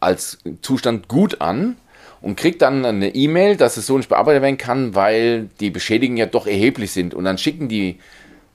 als 0.00 0.38
Zustand 0.62 1.06
gut 1.06 1.42
an 1.42 1.76
und 2.22 2.36
kriegt 2.36 2.62
dann 2.62 2.86
eine 2.86 3.14
E-Mail, 3.14 3.58
dass 3.58 3.76
es 3.76 3.84
so 3.84 3.98
nicht 3.98 4.08
bearbeitet 4.08 4.40
werden 4.40 4.56
kann, 4.56 4.94
weil 4.94 5.50
die 5.60 5.68
Beschädigungen 5.68 6.16
ja 6.16 6.24
doch 6.24 6.46
erheblich 6.46 6.92
sind. 6.92 7.12
Und 7.12 7.24
dann 7.24 7.36
schicken 7.36 7.68
die 7.68 7.98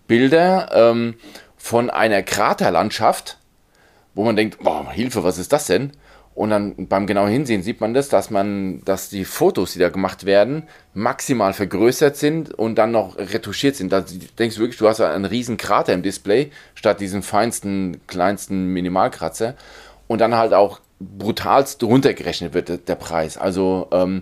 Bilder 0.08 0.72
ähm, 0.74 1.14
von 1.58 1.92
einer 1.92 2.24
Kraterlandschaft, 2.24 3.38
wo 4.16 4.24
man 4.24 4.36
denkt, 4.36 4.64
boah, 4.64 4.92
Hilfe, 4.92 5.24
was 5.24 5.38
ist 5.38 5.54
das 5.54 5.68
denn? 5.68 5.92
Und 6.38 6.52
dann 6.52 6.76
beim 6.88 7.08
genauen 7.08 7.32
Hinsehen 7.32 7.64
sieht 7.64 7.82
man 7.82 7.96
das, 7.96 8.10
dass 8.10 8.30
man, 8.30 8.84
dass 8.86 9.10
die 9.10 9.26
Fotos, 9.26 9.74
die 9.74 9.80
da 9.80 9.90
gemacht 9.90 10.24
werden, 10.24 10.68
maximal 10.94 11.52
vergrößert 11.52 12.16
sind 12.16 12.54
und 12.54 12.76
dann 12.76 12.92
noch 12.92 13.18
retuschiert 13.18 13.76
sind. 13.76 13.92
Da 13.92 14.06
denkst 14.38 14.58
du 14.58 14.62
wirklich, 14.62 14.78
du 14.78 14.88
hast 14.88 15.02
einen 15.02 15.26
riesen 15.26 15.58
Krater 15.58 15.94
im 15.94 16.04
Display, 16.04 16.52
statt 16.76 17.00
diesen 17.00 17.24
feinsten, 17.24 18.02
kleinsten 18.06 18.68
Minimalkratzer. 18.68 19.56
Und 20.06 20.22
dann 20.22 20.36
halt 20.36 20.54
auch 20.54 20.80
brutalst 21.00 21.82
runtergerechnet 21.82 22.54
wird 22.54 22.88
der 22.88 22.96
Preis. 22.96 23.40
Also 23.40 23.88
ähm, 23.92 24.22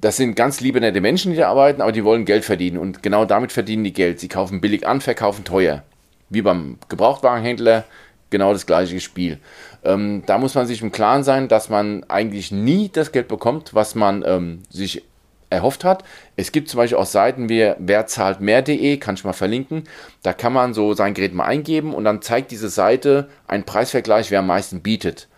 das 0.00 0.16
sind 0.16 0.36
ganz 0.36 0.62
liebe, 0.62 0.80
nette 0.80 1.02
Menschen, 1.02 1.32
die 1.32 1.36
da 1.36 1.50
arbeiten, 1.50 1.82
aber 1.82 1.92
die 1.92 2.04
wollen 2.04 2.24
Geld 2.24 2.46
verdienen. 2.46 2.78
Und 2.78 3.02
genau 3.02 3.26
damit 3.26 3.52
verdienen 3.52 3.84
die 3.84 3.92
Geld. 3.92 4.18
Sie 4.18 4.28
kaufen 4.28 4.62
billig 4.62 4.86
an, 4.86 5.02
verkaufen 5.02 5.44
teuer. 5.44 5.82
Wie 6.30 6.40
beim 6.40 6.78
Gebrauchtwagenhändler, 6.88 7.84
genau 8.30 8.54
das 8.54 8.64
gleiche 8.64 8.98
Spiel. 9.00 9.38
Ähm, 9.84 10.22
da 10.26 10.38
muss 10.38 10.54
man 10.54 10.66
sich 10.66 10.82
im 10.82 10.92
Klaren 10.92 11.24
sein, 11.24 11.48
dass 11.48 11.68
man 11.68 12.04
eigentlich 12.08 12.50
nie 12.50 12.88
das 12.92 13.12
Geld 13.12 13.28
bekommt, 13.28 13.74
was 13.74 13.94
man 13.94 14.24
ähm, 14.26 14.62
sich 14.70 15.04
erhofft 15.50 15.84
hat. 15.84 16.04
Es 16.36 16.52
gibt 16.52 16.68
zum 16.68 16.78
Beispiel 16.78 16.98
auch 16.98 17.06
Seiten 17.06 17.48
wie 17.48 17.72
werzahltmehr.de, 17.78 18.96
kann 18.98 19.14
ich 19.14 19.24
mal 19.24 19.32
verlinken. 19.32 19.84
Da 20.22 20.32
kann 20.32 20.52
man 20.52 20.74
so 20.74 20.94
sein 20.94 21.14
Gerät 21.14 21.34
mal 21.34 21.44
eingeben 21.44 21.94
und 21.94 22.04
dann 22.04 22.22
zeigt 22.22 22.50
diese 22.50 22.68
Seite 22.68 23.28
einen 23.46 23.64
Preisvergleich, 23.64 24.30
wer 24.30 24.40
am 24.40 24.46
meisten 24.46 24.82
bietet. 24.82 25.28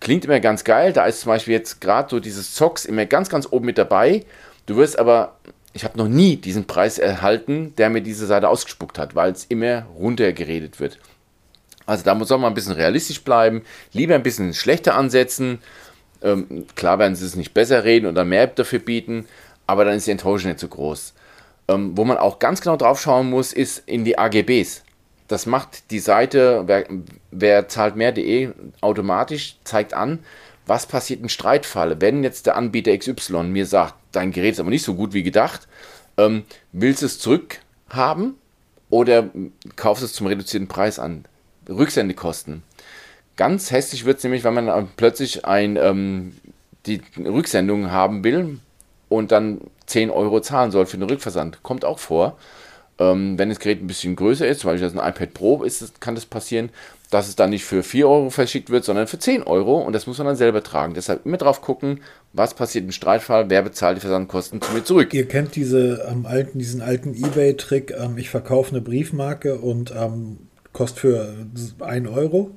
Klingt 0.00 0.24
immer 0.24 0.40
ganz 0.40 0.64
geil. 0.64 0.92
Da 0.92 1.06
ist 1.06 1.20
zum 1.20 1.30
Beispiel 1.30 1.54
jetzt 1.54 1.80
gerade 1.80 2.08
so 2.08 2.20
dieses 2.20 2.54
Zocks 2.54 2.84
immer 2.84 3.06
ganz, 3.06 3.28
ganz 3.28 3.48
oben 3.50 3.66
mit 3.66 3.78
dabei. 3.78 4.24
Du 4.66 4.76
wirst 4.76 4.98
aber, 4.98 5.36
ich 5.72 5.84
habe 5.84 5.98
noch 5.98 6.08
nie 6.08 6.36
diesen 6.36 6.66
Preis 6.66 6.98
erhalten, 6.98 7.74
der 7.76 7.90
mir 7.90 8.00
diese 8.00 8.26
Seite 8.26 8.48
ausgespuckt 8.48 8.98
hat, 8.98 9.14
weil 9.14 9.32
es 9.32 9.44
immer 9.46 9.86
runtergeredet 9.98 10.78
wird. 10.78 10.98
Also 11.88 12.04
da 12.04 12.14
muss 12.14 12.28
man 12.28 12.44
ein 12.44 12.52
bisschen 12.52 12.74
realistisch 12.74 13.22
bleiben, 13.24 13.62
lieber 13.94 14.14
ein 14.14 14.22
bisschen 14.22 14.52
schlechter 14.52 14.94
ansetzen. 14.94 15.58
Ähm, 16.20 16.66
klar 16.74 16.98
werden 16.98 17.16
sie 17.16 17.24
es 17.24 17.34
nicht 17.34 17.54
besser 17.54 17.82
reden 17.82 18.04
oder 18.04 18.26
mehr 18.26 18.46
dafür 18.46 18.78
bieten, 18.78 19.26
aber 19.66 19.86
dann 19.86 19.94
ist 19.94 20.06
die 20.06 20.10
Enttäuschung 20.10 20.50
nicht 20.50 20.60
so 20.60 20.68
groß. 20.68 21.14
Ähm, 21.66 21.96
wo 21.96 22.04
man 22.04 22.18
auch 22.18 22.40
ganz 22.40 22.60
genau 22.60 22.76
drauf 22.76 23.00
schauen 23.00 23.30
muss, 23.30 23.54
ist 23.54 23.84
in 23.86 24.04
die 24.04 24.18
AGBs. 24.18 24.82
Das 25.28 25.46
macht 25.46 25.90
die 25.90 25.98
Seite, 25.98 26.64
wer, 26.66 26.84
wer 27.30 27.68
zahlt 27.68 27.96
mehr.de 27.96 28.50
automatisch, 28.82 29.56
zeigt 29.64 29.94
an, 29.94 30.18
was 30.66 30.84
passiert 30.84 31.22
in 31.22 31.30
Streitfalle. 31.30 32.02
Wenn 32.02 32.22
jetzt 32.22 32.44
der 32.44 32.56
Anbieter 32.56 32.94
XY 32.98 33.44
mir 33.44 33.64
sagt, 33.64 33.94
dein 34.12 34.32
Gerät 34.32 34.52
ist 34.52 34.60
aber 34.60 34.68
nicht 34.68 34.84
so 34.84 34.94
gut 34.94 35.14
wie 35.14 35.22
gedacht, 35.22 35.66
ähm, 36.18 36.44
willst 36.72 37.00
du 37.00 37.06
es 37.06 37.18
zurückhaben 37.18 38.34
oder 38.90 39.30
kaufst 39.76 40.04
es 40.04 40.12
zum 40.12 40.26
reduzierten 40.26 40.68
Preis 40.68 40.98
an? 40.98 41.24
Rücksendekosten. 41.68 42.62
Ganz 43.36 43.70
hässlich 43.70 44.04
wird 44.04 44.18
es 44.18 44.24
nämlich, 44.24 44.44
wenn 44.44 44.54
man 44.54 44.88
plötzlich 44.96 45.44
ein, 45.44 45.76
ähm, 45.76 46.36
die 46.86 47.00
Rücksendung 47.16 47.90
haben 47.90 48.24
will 48.24 48.58
und 49.08 49.32
dann 49.32 49.60
10 49.86 50.10
Euro 50.10 50.40
zahlen 50.40 50.70
soll 50.70 50.86
für 50.86 50.98
den 50.98 51.08
Rückversand. 51.08 51.62
Kommt 51.62 51.84
auch 51.84 51.98
vor. 51.98 52.36
Ähm, 53.00 53.38
wenn 53.38 53.48
das 53.48 53.60
Gerät 53.60 53.80
ein 53.80 53.86
bisschen 53.86 54.16
größer 54.16 54.46
ist, 54.46 54.60
zum 54.60 54.70
Beispiel 54.70 54.88
das 54.88 54.98
ein 54.98 55.08
iPad 55.08 55.32
Pro 55.32 55.62
ist, 55.62 56.00
kann 56.00 56.16
das 56.16 56.26
passieren, 56.26 56.70
dass 57.10 57.28
es 57.28 57.36
dann 57.36 57.50
nicht 57.50 57.64
für 57.64 57.84
4 57.84 58.08
Euro 58.08 58.30
verschickt 58.30 58.70
wird, 58.70 58.84
sondern 58.84 59.06
für 59.06 59.20
10 59.20 59.44
Euro 59.44 59.78
und 59.78 59.92
das 59.92 60.08
muss 60.08 60.18
man 60.18 60.26
dann 60.26 60.36
selber 60.36 60.64
tragen. 60.64 60.94
Deshalb 60.94 61.24
immer 61.24 61.36
drauf 61.36 61.62
gucken, 61.62 62.00
was 62.32 62.54
passiert 62.54 62.84
im 62.84 62.92
Streitfall, 62.92 63.48
wer 63.50 63.62
bezahlt 63.62 63.96
die 63.96 64.00
Versandkosten 64.00 64.60
zu 64.60 64.72
mir 64.72 64.82
zurück. 64.82 65.14
Ihr 65.14 65.28
kennt 65.28 65.54
diese, 65.54 66.06
ähm, 66.10 66.26
alten, 66.26 66.58
diesen 66.58 66.82
alten 66.82 67.14
Ebay-Trick, 67.14 67.94
ähm, 67.96 68.18
ich 68.18 68.30
verkaufe 68.30 68.72
eine 68.72 68.80
Briefmarke 68.80 69.58
und 69.58 69.94
ähm, 69.96 70.47
kostet 70.78 71.00
für 71.00 71.34
1 71.80 72.08
Euro 72.08 72.52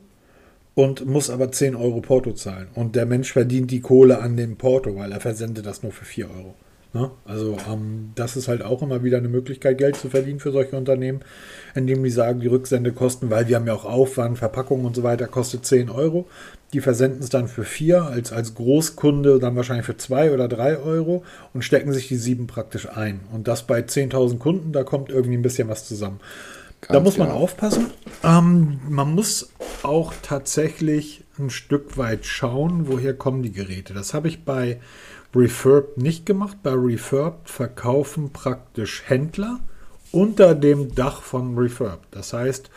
und 0.76 1.08
muss 1.08 1.32
aber 1.32 1.52
10 1.52 1.76
Euro 1.76 2.02
Porto 2.02 2.34
zahlen. 2.34 2.68
Und 2.76 2.96
der 2.96 3.08
Mensch 3.08 3.34
verdient 3.34 3.72
die 3.72 3.82
Kohle 3.82 4.20
an 4.20 4.38
dem 4.38 4.58
Porto, 4.58 4.96
weil 4.96 5.12
er 5.12 5.20
versendet 5.20 5.66
das 5.66 5.82
nur 5.82 5.92
für 5.92 6.06
4 6.06 6.30
Euro. 6.30 6.54
Ne? 6.94 7.10
Also 7.26 7.58
ähm, 7.72 8.12
das 8.14 8.38
ist 8.38 8.48
halt 8.48 8.62
auch 8.62 8.84
immer 8.84 9.04
wieder 9.04 9.18
eine 9.18 9.28
Möglichkeit, 9.28 9.80
Geld 9.80 9.96
zu 9.96 10.10
verdienen 10.10 10.40
für 10.40 10.52
solche 10.52 10.76
Unternehmen, 10.76 11.22
indem 11.74 12.04
die 12.04 12.12
sagen, 12.12 12.42
die 12.42 12.48
Rücksendekosten, 12.48 13.32
weil 13.32 13.48
wir 13.48 13.56
haben 13.56 13.66
ja 13.66 13.74
auch 13.74 13.86
Aufwand, 13.86 14.38
Verpackung 14.38 14.86
und 14.86 14.96
so 14.96 15.02
weiter, 15.02 15.26
kostet 15.26 15.66
10 15.66 15.90
Euro. 15.90 16.28
Die 16.74 16.80
versenden 16.80 17.24
es 17.24 17.30
dann 17.30 17.48
für 17.48 17.64
4, 17.64 18.04
als, 18.04 18.32
als 18.32 18.54
Großkunde 18.54 19.40
dann 19.40 19.56
wahrscheinlich 19.56 19.88
für 19.88 19.98
2 19.98 20.32
oder 20.32 20.48
3 20.48 20.78
Euro 20.78 21.24
und 21.54 21.64
stecken 21.64 21.92
sich 21.92 22.08
die 22.08 22.18
7 22.18 22.46
praktisch 22.46 22.88
ein. 22.88 23.22
Und 23.34 23.48
das 23.48 23.64
bei 23.64 23.80
10.000 23.80 24.38
Kunden, 24.38 24.74
da 24.74 24.84
kommt 24.84 25.10
irgendwie 25.10 25.38
ein 25.38 25.42
bisschen 25.42 25.70
was 25.70 25.88
zusammen. 25.88 26.20
Ganz 26.82 26.94
da 26.94 27.00
muss 27.00 27.18
man 27.18 27.28
genau. 27.30 27.40
aufpassen. 27.40 27.88
Ähm, 28.24 28.80
man 28.90 29.14
muss 29.14 29.52
auch 29.84 30.14
tatsächlich 30.22 31.24
ein 31.40 31.50
Stück 31.50 31.98
weit 31.98 32.26
schauen, 32.26 32.88
woher 32.88 33.14
kommen 33.14 33.44
die 33.44 33.52
Geräte. 33.52 33.94
Das 33.94 34.14
habe 34.14 34.28
ich 34.28 34.44
bei 34.44 34.80
Refurb 35.36 35.98
nicht 35.98 36.26
gemacht. 36.26 36.58
Bei 36.64 36.74
Refurb 36.74 37.50
verkaufen 37.50 38.32
praktisch 38.32 39.04
Händler 39.06 39.60
unter 40.12 40.56
dem 40.56 40.94
Dach 40.94 41.22
von 41.22 41.58
Refurb. 41.58 42.02
Das 42.12 42.34
heißt, 42.34 42.70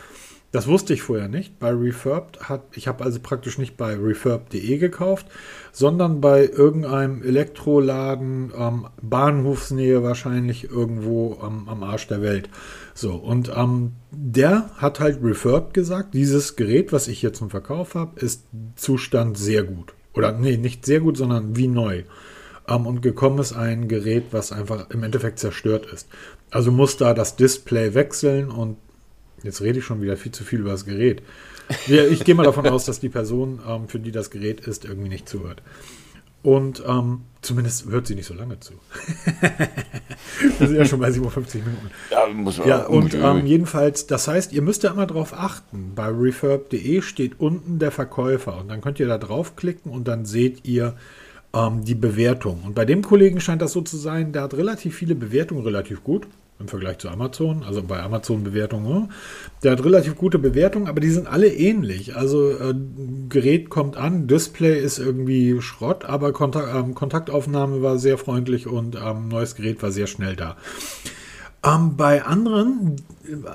das 0.55 0.67
wusste 0.67 0.93
ich 0.93 1.01
vorher 1.01 1.27
nicht. 1.27 1.59
Bei 1.59 1.71
Refurb 1.71 2.39
hat, 2.39 2.61
ich 2.75 2.87
habe 2.87 3.03
also 3.03 3.19
praktisch 3.19 3.57
nicht 3.57 3.75
bei 3.75 3.93
refurb.de 3.93 4.77
gekauft, 4.77 5.25
sondern 5.73 6.21
bei 6.21 6.45
irgendeinem 6.47 7.21
Elektroladen, 7.23 8.53
ähm, 8.57 8.87
Bahnhofsnähe 9.01 10.01
wahrscheinlich 10.01 10.69
irgendwo 10.71 11.37
ähm, 11.45 11.67
am 11.67 11.83
Arsch 11.83 12.07
der 12.07 12.21
Welt. 12.21 12.49
So, 12.97 13.15
und 13.15 13.51
ähm, 13.53 13.91
der 14.11 14.71
hat 14.77 15.01
halt 15.01 15.19
Refurb 15.21 15.73
gesagt, 15.73 16.13
dieses 16.13 16.55
Gerät, 16.55 16.93
was 16.93 17.09
ich 17.09 17.19
hier 17.19 17.33
zum 17.33 17.49
Verkauf 17.49 17.93
habe, 17.93 18.17
ist 18.21 18.43
Zustand 18.77 19.37
sehr 19.37 19.63
gut. 19.63 19.93
Oder 20.13 20.31
nee, 20.31 20.55
nicht 20.55 20.85
sehr 20.85 21.01
gut, 21.01 21.17
sondern 21.17 21.57
wie 21.57 21.67
neu. 21.67 22.03
Ähm, 22.69 22.87
und 22.87 23.01
gekommen 23.01 23.39
ist 23.39 23.51
ein 23.51 23.89
Gerät, 23.89 24.27
was 24.31 24.53
einfach 24.53 24.89
im 24.91 25.03
Endeffekt 25.03 25.39
zerstört 25.39 25.87
ist. 25.87 26.07
Also 26.51 26.71
muss 26.71 26.95
da 26.95 27.13
das 27.13 27.35
Display 27.35 27.93
wechseln 27.95 28.49
und 28.49 28.77
jetzt 29.43 29.61
rede 29.61 29.79
ich 29.79 29.85
schon 29.85 30.01
wieder 30.01 30.15
viel 30.15 30.31
zu 30.31 30.45
viel 30.45 30.61
über 30.61 30.71
das 30.71 30.85
Gerät. 30.85 31.21
Ich 31.87 32.23
gehe 32.23 32.35
mal 32.35 32.43
davon 32.43 32.65
aus, 32.67 32.85
dass 32.85 33.01
die 33.01 33.09
Person, 33.09 33.59
ähm, 33.67 33.89
für 33.89 33.99
die 33.99 34.11
das 34.13 34.29
Gerät 34.29 34.61
ist, 34.61 34.85
irgendwie 34.85 35.09
nicht 35.09 35.27
zuhört. 35.27 35.61
Und 36.45 36.83
ähm, 36.87 37.21
zumindest 37.41 37.89
hört 37.89 38.05
sie 38.05 38.13
nicht 38.13 38.27
so 38.27 38.35
lange 38.35 38.59
zu. 38.59 38.73
das 40.59 40.69
sind 40.69 40.77
ja 40.77 40.85
schon 40.85 40.99
bei 40.99 41.09
57 41.09 41.65
Minuten. 41.65 41.89
Ja, 42.11 42.27
muss 42.27 42.59
man 42.59 42.67
ja 42.67 42.85
und 42.85 43.15
ähm, 43.15 43.47
jedenfalls, 43.47 44.05
das 44.05 44.27
heißt, 44.27 44.53
ihr 44.53 44.61
müsst 44.61 44.83
ja 44.83 44.91
immer 44.91 45.07
darauf 45.07 45.33
achten. 45.33 45.93
Bei 45.95 46.05
refurb.de 46.05 47.01
steht 47.01 47.39
unten 47.39 47.79
der 47.79 47.89
Verkäufer 47.89 48.59
und 48.59 48.67
dann 48.67 48.81
könnt 48.81 48.99
ihr 48.99 49.07
da 49.07 49.17
draufklicken 49.17 49.91
und 49.91 50.07
dann 50.07 50.25
seht 50.25 50.67
ihr, 50.67 50.93
ähm, 51.55 51.83
die 51.83 51.95
Bewertung. 51.95 52.61
Und 52.63 52.75
bei 52.75 52.85
dem 52.85 53.01
Kollegen 53.01 53.39
scheint 53.39 53.63
das 53.63 53.71
so 53.71 53.81
zu 53.81 53.97
sein, 53.97 54.31
der 54.31 54.43
hat 54.43 54.53
relativ 54.53 54.95
viele 54.95 55.15
Bewertungen, 55.15 55.63
relativ 55.63 56.03
gut 56.03 56.27
im 56.59 56.67
Vergleich 56.67 56.99
zu 56.99 57.09
Amazon, 57.09 57.63
also 57.63 57.83
bei 57.83 58.01
Amazon-Bewertungen. 58.01 58.87
Ne? 58.87 59.09
Der 59.63 59.73
hat 59.73 59.83
relativ 59.83 60.15
gute 60.15 60.39
Bewertungen, 60.39 60.87
aber 60.87 61.01
die 61.01 61.09
sind 61.09 61.27
alle 61.27 61.47
ähnlich. 61.47 62.15
Also 62.15 62.51
äh, 62.51 62.73
Gerät 63.27 63.69
kommt 63.69 63.97
an, 63.97 64.27
Display 64.27 64.79
ist 64.79 64.97
irgendwie 64.97 65.61
Schrott, 65.61 66.05
aber 66.05 66.31
Kontakt, 66.31 66.73
ähm, 66.73 66.95
Kontaktaufnahme 66.95 67.81
war 67.81 67.99
sehr 67.99 68.17
freundlich 68.17 68.67
und 68.67 68.95
ähm, 68.95 69.27
neues 69.27 69.55
Gerät 69.55 69.83
war 69.83 69.91
sehr 69.91 70.07
schnell 70.07 70.35
da. 70.35 70.55
Ähm, 71.65 71.97
bei 71.97 72.23
anderen 72.23 73.01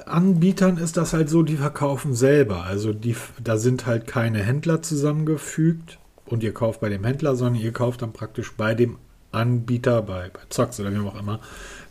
Anbietern 0.07 0.76
ist 0.76 0.96
das 0.96 1.12
halt 1.12 1.30
so, 1.30 1.42
die 1.42 1.57
verkaufen 1.57 2.14
selber. 2.14 2.64
Also 2.64 2.92
die, 2.92 3.16
da 3.42 3.57
sind 3.57 3.86
halt 3.86 4.07
keine 4.07 4.42
Händler 4.42 4.82
zusammengefügt 4.82 5.98
und 6.26 6.42
ihr 6.42 6.53
kauft 6.53 6.80
bei 6.80 6.88
dem 6.88 7.05
Händler, 7.05 7.34
sondern 7.34 7.62
ihr 7.62 7.72
kauft 7.72 8.03
dann 8.03 8.12
praktisch 8.12 8.53
bei 8.57 8.74
dem 8.74 8.98
Anbieter, 9.32 10.03
bei, 10.03 10.28
bei 10.28 10.40
Zox 10.48 10.80
oder 10.80 10.92
wie 10.92 10.98
auch 10.98 11.18
immer, 11.18 11.40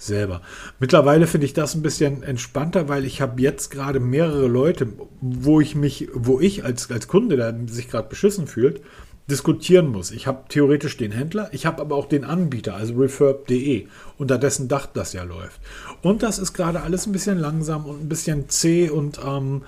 selber. 0.02 0.42
Mittlerweile 0.80 1.28
finde 1.28 1.46
ich 1.46 1.54
das 1.54 1.76
ein 1.76 1.82
bisschen 1.82 2.24
entspannter, 2.24 2.88
weil 2.90 3.06
ich 3.06 3.22
habe 3.22 3.42
jetzt 3.42 3.70
gerade 3.70 4.00
mehrere 4.00 4.48
Leute, 4.48 4.88
wo 5.22 5.62
ich 5.62 5.76
mich, 5.76 6.10
wo 6.14 6.40
ich 6.40 6.64
als, 6.64 6.90
als 6.92 7.08
Kunde, 7.08 7.36
der 7.36 7.56
sich 7.68 7.90
gerade 7.90 8.10
beschissen 8.10 8.48
fühlt, 8.48 8.82
diskutieren 9.30 9.88
muss. 9.88 10.12
Ich 10.12 10.28
habe 10.28 10.46
theoretisch 10.50 10.98
den 10.98 11.12
Händler, 11.12 11.50
ich 11.52 11.66
habe 11.66 11.82
aber 11.82 11.96
auch 11.96 12.08
den 12.08 12.24
Anbieter, 12.24 12.76
also 12.76 12.96
refurb.de, 12.96 13.88
unter 14.18 14.38
dessen 14.38 14.68
Dach 14.68 14.88
das 14.88 15.14
ja 15.14 15.24
läuft. 15.24 15.62
Und 16.02 16.24
das 16.24 16.40
ist 16.40 16.54
gerade 16.54 16.82
alles 16.82 17.06
ein 17.06 17.12
bisschen 17.12 17.38
langsam 17.38 17.86
und 17.86 18.02
ein 18.02 18.10
bisschen 18.10 18.50
zäh 18.50 18.90
und 18.90 19.20
ähm, 19.24 19.64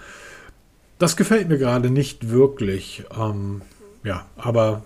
das 0.98 1.16
gefällt 1.16 1.48
mir 1.48 1.58
gerade 1.58 1.90
nicht 1.90 2.30
wirklich. 2.30 3.06
Ähm, 3.18 3.62
ja, 4.04 4.26
aber 4.36 4.84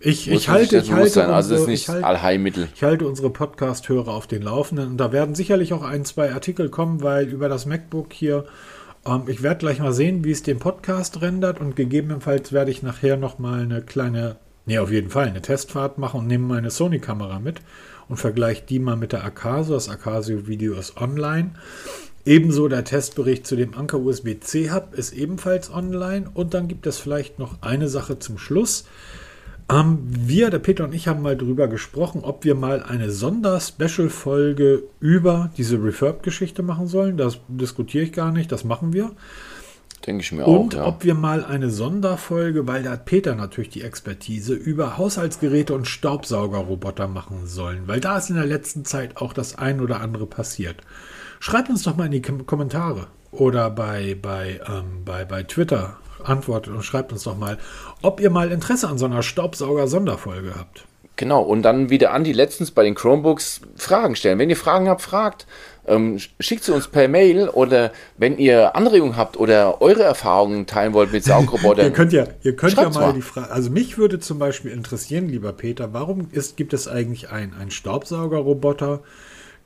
ich, 0.00 0.30
ich 0.30 0.48
halte, 0.48 0.78
ich 0.78 0.92
halte, 0.92 1.10
sein. 1.10 1.30
Also 1.30 1.54
unsere, 1.54 1.72
ist 1.72 1.88
nicht 1.88 2.04
Allheilmittel. 2.04 2.68
Ich 2.74 2.84
halte 2.84 3.06
unsere 3.06 3.30
Podcast-Hörer 3.30 4.12
auf 4.12 4.26
den 4.28 4.42
Laufenden 4.42 4.90
und 4.90 4.96
da 4.98 5.12
werden 5.12 5.34
sicherlich 5.34 5.72
auch 5.72 5.82
ein, 5.82 6.04
zwei 6.04 6.32
Artikel 6.32 6.68
kommen, 6.68 7.02
weil 7.02 7.26
über 7.28 7.48
das 7.48 7.66
MacBook 7.66 8.12
hier, 8.12 8.44
ähm, 9.04 9.22
ich 9.26 9.42
werde 9.42 9.58
gleich 9.58 9.80
mal 9.80 9.92
sehen, 9.92 10.24
wie 10.24 10.30
es 10.30 10.44
den 10.44 10.60
Podcast 10.60 11.20
rendert 11.20 11.60
und 11.60 11.74
gegebenenfalls 11.74 12.52
werde 12.52 12.70
ich 12.70 12.84
nachher 12.84 13.16
nochmal 13.16 13.62
eine 13.62 13.82
kleine, 13.82 14.36
nee, 14.66 14.78
auf 14.78 14.92
jeden 14.92 15.10
Fall 15.10 15.26
eine 15.26 15.42
Testfahrt 15.42 15.98
machen 15.98 16.20
und 16.20 16.26
nehme 16.28 16.46
meine 16.46 16.70
Sony-Kamera 16.70 17.40
mit 17.40 17.60
und 18.08 18.18
vergleiche 18.18 18.62
die 18.68 18.78
mal 18.78 18.96
mit 18.96 19.10
der 19.12 19.24
Acasio. 19.24 19.74
Das 19.74 19.88
Acasio-Video 19.88 20.74
ist 20.74 20.96
online. 20.96 21.50
Ebenso 22.24 22.68
der 22.68 22.84
Testbericht 22.84 23.46
zu 23.46 23.56
dem 23.56 23.74
Anker 23.74 23.98
USB-C 23.98 24.70
Hub 24.70 24.94
ist 24.94 25.12
ebenfalls 25.12 25.72
online. 25.72 26.30
Und 26.34 26.54
dann 26.54 26.68
gibt 26.68 26.86
es 26.86 26.98
vielleicht 26.98 27.38
noch 27.38 27.62
eine 27.62 27.88
Sache 27.88 28.18
zum 28.18 28.38
Schluss. 28.38 28.84
Ähm, 29.70 29.98
wir, 30.08 30.50
der 30.50 30.60
Peter 30.60 30.84
und 30.84 30.94
ich, 30.94 31.08
haben 31.08 31.22
mal 31.22 31.36
darüber 31.36 31.68
gesprochen, 31.68 32.22
ob 32.24 32.44
wir 32.44 32.54
mal 32.54 32.82
eine 32.82 33.10
Sonder-Special-Folge 33.10 34.84
über 35.00 35.50
diese 35.56 35.82
Refurb-Geschichte 35.82 36.62
machen 36.62 36.86
sollen. 36.86 37.16
Das 37.16 37.38
diskutiere 37.48 38.04
ich 38.04 38.12
gar 38.12 38.32
nicht, 38.32 38.50
das 38.50 38.64
machen 38.64 38.92
wir. 38.92 39.12
Denke 40.06 40.22
ich 40.22 40.32
mir 40.32 40.46
und 40.46 40.54
auch. 40.54 40.60
Und 40.60 40.74
ja. 40.74 40.86
ob 40.86 41.04
wir 41.04 41.14
mal 41.14 41.44
eine 41.44 41.70
Sonderfolge, 41.70 42.66
weil 42.66 42.82
da 42.82 42.92
hat 42.92 43.04
Peter 43.04 43.34
natürlich 43.34 43.68
die 43.70 43.82
Expertise, 43.82 44.54
über 44.54 44.96
Haushaltsgeräte 44.96 45.74
und 45.74 45.86
Staubsaugerroboter 45.86 47.08
machen 47.08 47.46
sollen. 47.46 47.82
Weil 47.86 48.00
da 48.00 48.16
ist 48.16 48.30
in 48.30 48.36
der 48.36 48.46
letzten 48.46 48.86
Zeit 48.86 49.18
auch 49.18 49.32
das 49.32 49.58
ein 49.58 49.80
oder 49.80 50.00
andere 50.00 50.26
passiert. 50.26 50.76
Schreibt 51.40 51.68
uns 51.68 51.82
doch 51.82 51.96
mal 51.96 52.06
in 52.06 52.12
die 52.12 52.22
Kommentare 52.22 53.08
oder 53.30 53.70
bei, 53.70 54.16
bei, 54.20 54.60
ähm, 54.66 55.04
bei, 55.04 55.24
bei 55.24 55.42
Twitter. 55.42 55.98
Antwortet 56.24 56.74
und 56.74 56.82
schreibt 56.82 57.12
uns 57.12 57.24
doch 57.24 57.36
mal, 57.36 57.58
ob 58.02 58.20
ihr 58.20 58.30
mal 58.30 58.50
Interesse 58.50 58.88
an 58.88 58.98
so 58.98 59.06
einer 59.06 59.22
Staubsauger-Sonderfolge 59.22 60.54
habt. 60.56 60.84
Genau, 61.18 61.42
und 61.42 61.62
dann 61.62 61.90
wieder 61.90 62.12
Andi 62.12 62.32
letztens 62.32 62.70
bei 62.70 62.84
den 62.84 62.94
Chromebooks 62.94 63.60
Fragen 63.74 64.14
stellen. 64.14 64.38
Wenn 64.38 64.50
ihr 64.50 64.56
Fragen 64.56 64.88
habt, 64.88 65.02
fragt. 65.02 65.46
Ähm, 65.88 66.18
schickt 66.38 66.62
sie 66.62 66.72
uns 66.72 66.86
per 66.86 67.08
Mail 67.08 67.48
oder 67.48 67.92
wenn 68.18 68.38
ihr 68.38 68.76
Anregungen 68.76 69.16
habt 69.16 69.36
oder 69.36 69.80
eure 69.80 70.02
Erfahrungen 70.02 70.66
teilen 70.66 70.92
wollt 70.92 71.12
mit 71.12 71.24
Saugrobotern. 71.24 71.86
ihr 71.86 71.92
könnt 71.92 72.12
ja, 72.12 72.26
ihr 72.42 72.54
könnt 72.54 72.74
ja 72.74 72.90
mal, 72.90 73.00
mal, 73.00 73.12
die 73.14 73.22
Frage, 73.22 73.50
also 73.50 73.70
mich 73.70 73.96
würde 73.96 74.20
zum 74.20 74.38
Beispiel 74.38 74.70
interessieren, 74.70 75.28
lieber 75.28 75.52
Peter, 75.52 75.92
warum 75.94 76.28
ist, 76.30 76.58
gibt 76.58 76.74
es 76.74 76.86
eigentlich 76.86 77.30
einen, 77.30 77.54
einen 77.54 77.70
Staubsaugerroboter, 77.70 79.00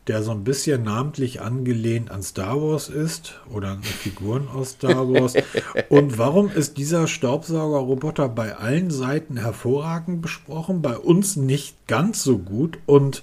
der 0.09 0.23
so 0.23 0.33
ein 0.33 0.43
bisschen 0.43 0.83
namentlich 0.83 1.41
angelehnt 1.41 2.11
an 2.11 2.23
Star 2.23 2.61
Wars 2.61 2.89
ist 2.89 3.41
oder 3.53 3.69
an 3.69 3.83
Figuren 3.83 4.49
aus 4.49 4.71
Star 4.71 5.09
Wars. 5.09 5.35
Und 5.89 6.19
warum 6.19 6.51
ist 6.51 6.77
dieser 6.77 7.07
Staubsaugerroboter 7.07 8.29
bei 8.29 8.57
allen 8.57 8.91
Seiten 8.91 9.37
hervorragend 9.37 10.21
besprochen, 10.21 10.83
bei 10.83 10.97
uns 10.97 11.37
nicht 11.37 11.87
ganz 11.87 12.25
so 12.25 12.39
gut 12.39 12.79
und 12.87 13.23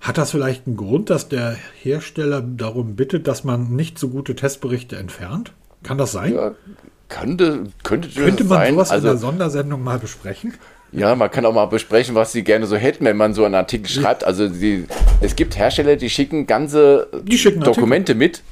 hat 0.00 0.18
das 0.18 0.30
vielleicht 0.30 0.66
einen 0.66 0.76
Grund, 0.76 1.10
dass 1.10 1.28
der 1.28 1.56
Hersteller 1.82 2.40
darum 2.40 2.96
bittet, 2.96 3.26
dass 3.26 3.44
man 3.44 3.74
nicht 3.74 3.98
so 3.98 4.08
gute 4.08 4.36
Testberichte 4.36 4.96
entfernt? 4.96 5.52
Kann 5.82 5.98
das 5.98 6.12
sein? 6.12 6.34
Ja, 6.34 6.54
könnte, 7.08 7.64
könnte, 7.82 8.08
könnte 8.08 8.44
man 8.44 8.58
sein. 8.58 8.74
sowas 8.74 8.90
also, 8.90 9.06
in 9.06 9.12
der 9.12 9.20
Sondersendung 9.20 9.82
mal 9.82 9.98
besprechen? 9.98 10.54
Ja, 10.96 11.14
man 11.14 11.30
kann 11.30 11.44
auch 11.44 11.52
mal 11.52 11.66
besprechen, 11.66 12.14
was 12.14 12.32
sie 12.32 12.42
gerne 12.42 12.66
so 12.66 12.76
hätten, 12.76 13.04
wenn 13.04 13.16
man 13.16 13.34
so 13.34 13.44
einen 13.44 13.54
Artikel 13.54 13.88
schreibt. 13.88 14.24
Also 14.24 14.48
die, 14.48 14.86
es 15.20 15.36
gibt 15.36 15.56
Hersteller, 15.56 15.96
die 15.96 16.08
schicken 16.08 16.46
ganze 16.46 17.08
die 17.22 17.36
schicken 17.36 17.60
Dokumente 17.60 18.12
Artikel. 18.12 18.16
mit 18.16 18.42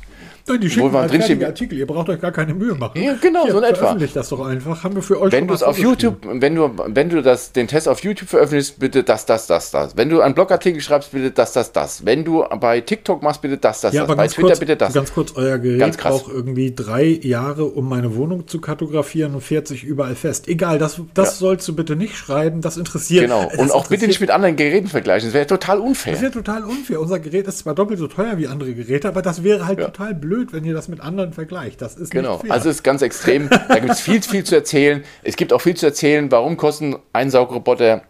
Nein, 0.46 0.60
die 0.60 0.68
schicken 0.68 0.92
halt 0.92 1.10
fertige 1.10 1.46
Artikel. 1.46 1.78
Ihr 1.78 1.86
braucht 1.86 2.08
euch 2.10 2.20
gar 2.20 2.30
keine 2.32 2.52
Mühe 2.52 2.74
machen. 2.74 3.00
Ja, 3.02 3.14
genau, 3.18 3.44
Hier, 3.44 3.52
so 3.52 3.58
in 3.58 3.64
etwa. 3.64 3.94
das 3.94 4.28
doch 4.28 4.46
einfach. 4.46 4.84
Haben 4.84 4.94
wir 4.94 5.02
für 5.02 5.18
euch 5.18 5.32
Wenn 5.32 5.48
du 5.48 5.54
es 5.54 5.62
auf 5.62 5.78
YouTube, 5.78 6.18
wenn 6.22 6.54
du, 6.54 6.70
wenn 6.86 7.08
du 7.08 7.22
das, 7.22 7.52
den 7.52 7.66
Test 7.66 7.88
auf 7.88 8.00
YouTube 8.00 8.28
veröffentlichst, 8.28 8.78
bitte 8.78 9.04
das, 9.04 9.24
das, 9.24 9.46
das, 9.46 9.70
das. 9.70 9.96
Wenn 9.96 10.10
du 10.10 10.20
einen 10.20 10.34
Blogartikel 10.34 10.82
schreibst, 10.82 11.12
bitte 11.12 11.30
das, 11.30 11.52
das, 11.52 11.72
das. 11.72 12.04
Wenn 12.04 12.24
du 12.24 12.44
bei 12.60 12.82
TikTok 12.82 13.22
machst, 13.22 13.40
bitte 13.40 13.56
das, 13.56 13.80
das, 13.80 13.94
ja, 13.94 14.04
das. 14.04 14.16
Bei 14.16 14.28
Twitter 14.28 14.48
kurz, 14.48 14.60
bitte 14.60 14.76
das. 14.76 14.92
Ganz 14.92 15.14
kurz, 15.14 15.32
euer 15.34 15.58
Gerät 15.58 15.96
braucht 15.96 16.30
irgendwie 16.30 16.74
drei 16.74 17.04
Jahre, 17.04 17.64
um 17.64 17.88
meine 17.88 18.14
Wohnung 18.14 18.46
zu 18.46 18.60
kartografieren 18.60 19.34
und 19.34 19.40
fährt 19.40 19.66
sich 19.66 19.82
überall 19.82 20.14
fest. 20.14 20.46
Egal, 20.48 20.78
das, 20.78 21.00
das 21.14 21.28
ja. 21.28 21.34
sollst 21.36 21.66
du 21.68 21.74
bitte 21.74 21.96
nicht 21.96 22.16
schreiben. 22.16 22.60
Das 22.60 22.76
interessiert. 22.76 23.24
Genau. 23.24 23.48
Das 23.50 23.58
und 23.58 23.72
auch 23.72 23.86
bitte 23.86 24.06
nicht 24.06 24.20
mit 24.20 24.30
anderen 24.30 24.56
Geräten 24.56 24.88
vergleichen. 24.88 25.28
Das 25.28 25.34
wäre 25.34 25.46
total 25.46 25.78
unfair. 25.78 26.12
Das 26.12 26.22
wäre 26.22 26.32
total 26.32 26.64
unfair. 26.64 27.00
Unser 27.00 27.18
Gerät 27.18 27.46
ist 27.46 27.60
zwar 27.60 27.74
doppelt 27.74 27.98
so 27.98 28.08
teuer 28.08 28.36
wie 28.36 28.46
andere 28.46 28.74
Geräte, 28.74 29.08
aber 29.08 29.22
das 29.22 29.42
wäre 29.42 29.66
halt 29.66 29.78
ja. 29.78 29.86
total 29.86 30.14
blöd, 30.14 30.33
wenn 30.52 30.64
ihr 30.64 30.74
das 30.74 30.88
mit 30.88 31.00
anderen 31.00 31.14
anderen 31.14 31.32
Vergleich. 31.32 31.76
Das 31.76 31.96
ist 31.96 32.10
genau. 32.10 32.40
Also 32.48 32.68
es 32.68 32.76
ist 32.76 32.82
ganz 32.82 33.02
extrem. 33.02 33.48
Da 33.48 33.78
gibt 33.78 33.92
es 33.92 34.00
viel, 34.00 34.20
viel 34.22 34.44
zu 34.44 34.54
erzählen. 34.54 35.04
Es 35.22 35.36
gibt 35.36 35.52
auch 35.52 35.60
viel 35.60 35.76
zu 35.76 35.86
erzählen, 35.86 36.30
warum 36.30 36.56
kosten 36.56 36.96
ein 37.12 37.30
Saugroboter 37.30 38.02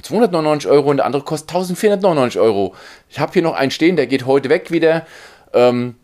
299 0.00 0.70
Euro 0.70 0.90
und 0.90 0.98
der 0.98 1.06
andere 1.06 1.22
kostet 1.22 1.50
1499 1.50 2.40
Euro. 2.40 2.74
Ich 3.08 3.18
habe 3.18 3.32
hier 3.32 3.42
noch 3.42 3.54
einen 3.54 3.70
stehen, 3.70 3.96
der 3.96 4.06
geht 4.06 4.26
heute 4.26 4.48
weg 4.48 4.70
wieder. 4.70 5.06
Ähm, 5.52 5.96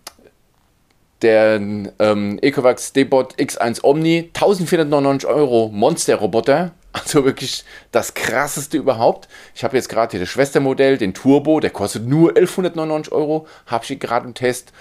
der 1.23 1.57
ähm, 1.57 2.39
Ecovax 2.41 2.95
Debot 2.95 3.35
X1 3.35 3.85
Omni, 3.85 4.31
1499 4.33 5.29
Euro 5.29 5.71
Monster-Roboter. 5.73 6.73
Also 6.93 7.25
wirklich 7.25 7.65
das 7.93 8.15
krasseste 8.15 8.77
überhaupt. 8.77 9.29
Ich 9.55 9.63
habe 9.63 9.77
jetzt 9.77 9.89
gerade 9.89 10.11
hier 10.11 10.19
das 10.19 10.29
Schwestermodell, 10.29 10.99
den 10.99 11.15
Turbo, 11.15 11.61
der 11.61 11.71
kostet 11.71 12.05
nur 12.05 12.31
1199 12.31 13.13
Euro. 13.13 13.47
Habe 13.67 13.85
ich 13.89 14.01
gerade 14.01 14.27
im 14.27 14.35
Test. 14.35 14.73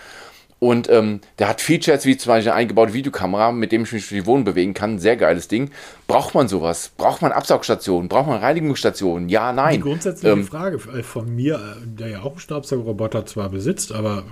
Und 0.59 0.89
ähm, 0.89 1.21
der 1.39 1.47
hat 1.47 1.61
Features 1.61 2.05
wie 2.05 2.17
zum 2.17 2.31
Beispiel 2.31 2.51
eine 2.51 2.59
eingebaute 2.59 2.93
Videokamera, 2.93 3.51
mit 3.53 3.71
dem 3.71 3.83
ich 3.83 3.93
mich 3.93 4.07
durch 4.09 4.21
die 4.21 4.27
Wohnung 4.27 4.43
bewegen 4.43 4.73
kann. 4.73 4.99
Sehr 4.99 5.15
geiles 5.15 5.47
Ding. 5.47 5.71
Braucht 6.07 6.35
man 6.35 6.49
sowas? 6.49 6.91
Braucht 6.97 7.21
man 7.21 7.31
Absaugstationen? 7.31 8.09
Braucht 8.09 8.27
man 8.27 8.39
Reinigungsstationen? 8.39 9.29
Ja, 9.29 9.53
nein. 9.53 9.75
Die 9.75 9.81
grundsätzliche 9.81 10.33
ähm, 10.33 10.45
Frage 10.45 10.79
von 10.79 11.33
mir, 11.33 11.77
der 11.83 12.09
ja 12.09 12.19
auch 12.21 12.31
einen 12.31 12.39
Staubsaugerroboter 12.39 13.25
zwar 13.25 13.49
besitzt, 13.49 13.93
aber 13.93 14.23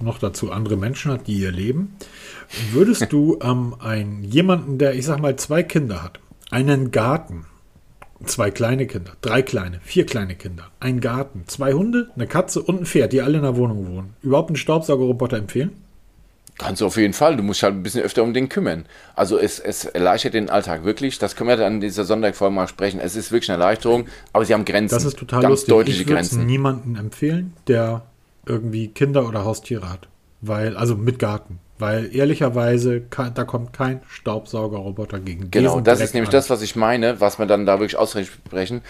noch 0.00 0.18
dazu 0.18 0.50
andere 0.50 0.76
Menschen 0.76 1.12
hat, 1.12 1.26
die 1.26 1.38
ihr 1.38 1.52
leben. 1.52 1.96
Würdest 2.72 3.06
du 3.12 3.38
ähm, 3.42 3.74
ein, 3.78 4.24
jemanden, 4.24 4.78
der, 4.78 4.94
ich 4.94 5.04
sag 5.04 5.20
mal, 5.20 5.36
zwei 5.36 5.62
Kinder 5.62 6.02
hat, 6.02 6.20
einen 6.50 6.90
Garten, 6.90 7.44
zwei 8.24 8.50
kleine 8.50 8.86
Kinder, 8.86 9.12
drei 9.20 9.42
kleine, 9.42 9.80
vier 9.82 10.06
kleine 10.06 10.34
Kinder, 10.34 10.70
ein 10.80 11.00
Garten, 11.00 11.44
zwei 11.46 11.72
Hunde, 11.72 12.10
eine 12.14 12.26
Katze 12.26 12.62
und 12.62 12.80
ein 12.80 12.86
Pferd, 12.86 13.12
die 13.12 13.20
alle 13.20 13.36
in 13.36 13.42
der 13.42 13.56
Wohnung 13.56 13.94
wohnen. 13.94 14.14
Überhaupt 14.22 14.50
einen 14.50 14.56
Staubsaugerroboter 14.56 15.36
empfehlen? 15.36 15.72
Kannst 16.58 16.80
du 16.80 16.86
auf 16.86 16.96
jeden 16.96 17.12
Fall. 17.12 17.36
Du 17.36 17.42
musst 17.42 17.62
halt 17.62 17.74
ein 17.74 17.82
bisschen 17.82 18.02
öfter 18.02 18.22
um 18.22 18.32
den 18.32 18.48
kümmern. 18.48 18.86
Also 19.14 19.38
es, 19.38 19.58
es 19.58 19.84
erleichtert 19.84 20.32
den 20.32 20.48
Alltag 20.48 20.84
wirklich. 20.84 21.18
Das 21.18 21.36
können 21.36 21.50
wir 21.50 21.56
dann 21.58 21.74
in 21.74 21.80
dieser 21.82 22.04
Sonderfolge 22.04 22.54
mal 22.54 22.66
sprechen. 22.66 22.98
Es 22.98 23.14
ist 23.14 23.30
wirklich 23.30 23.50
eine 23.50 23.62
Erleichterung, 23.62 24.06
aber 24.32 24.44
sie 24.46 24.54
haben 24.54 24.64
Grenzen. 24.64 24.94
Das 24.94 25.04
ist 25.04 25.18
total 25.18 25.42
ganz 25.42 25.50
lustig. 25.50 25.68
deutliche 25.68 26.02
ich 26.02 26.08
Grenzen. 26.08 26.46
niemanden 26.46 26.96
empfehlen, 26.96 27.52
der 27.68 28.06
irgendwie 28.46 28.88
Kinder 28.88 29.28
oder 29.28 29.44
Haustiere 29.44 29.90
hat. 29.90 30.08
Weil, 30.40 30.76
also 30.76 30.96
mit 30.96 31.18
Garten. 31.18 31.58
Weil 31.78 32.14
ehrlicherweise, 32.14 33.02
da 33.34 33.44
kommt 33.44 33.72
kein 33.72 34.00
Staubsaugerroboter 34.08 35.18
gegen 35.18 35.50
Genau, 35.50 35.80
das 35.80 35.98
Dreck 35.98 36.06
ist 36.06 36.14
nämlich 36.14 36.28
an. 36.28 36.32
das, 36.32 36.48
was 36.50 36.62
ich 36.62 36.74
meine, 36.74 37.20
was 37.20 37.38
wir 37.38 37.46
dann 37.46 37.66
da 37.66 37.80
wirklich 37.80 37.96
aussprechen. 37.96 38.82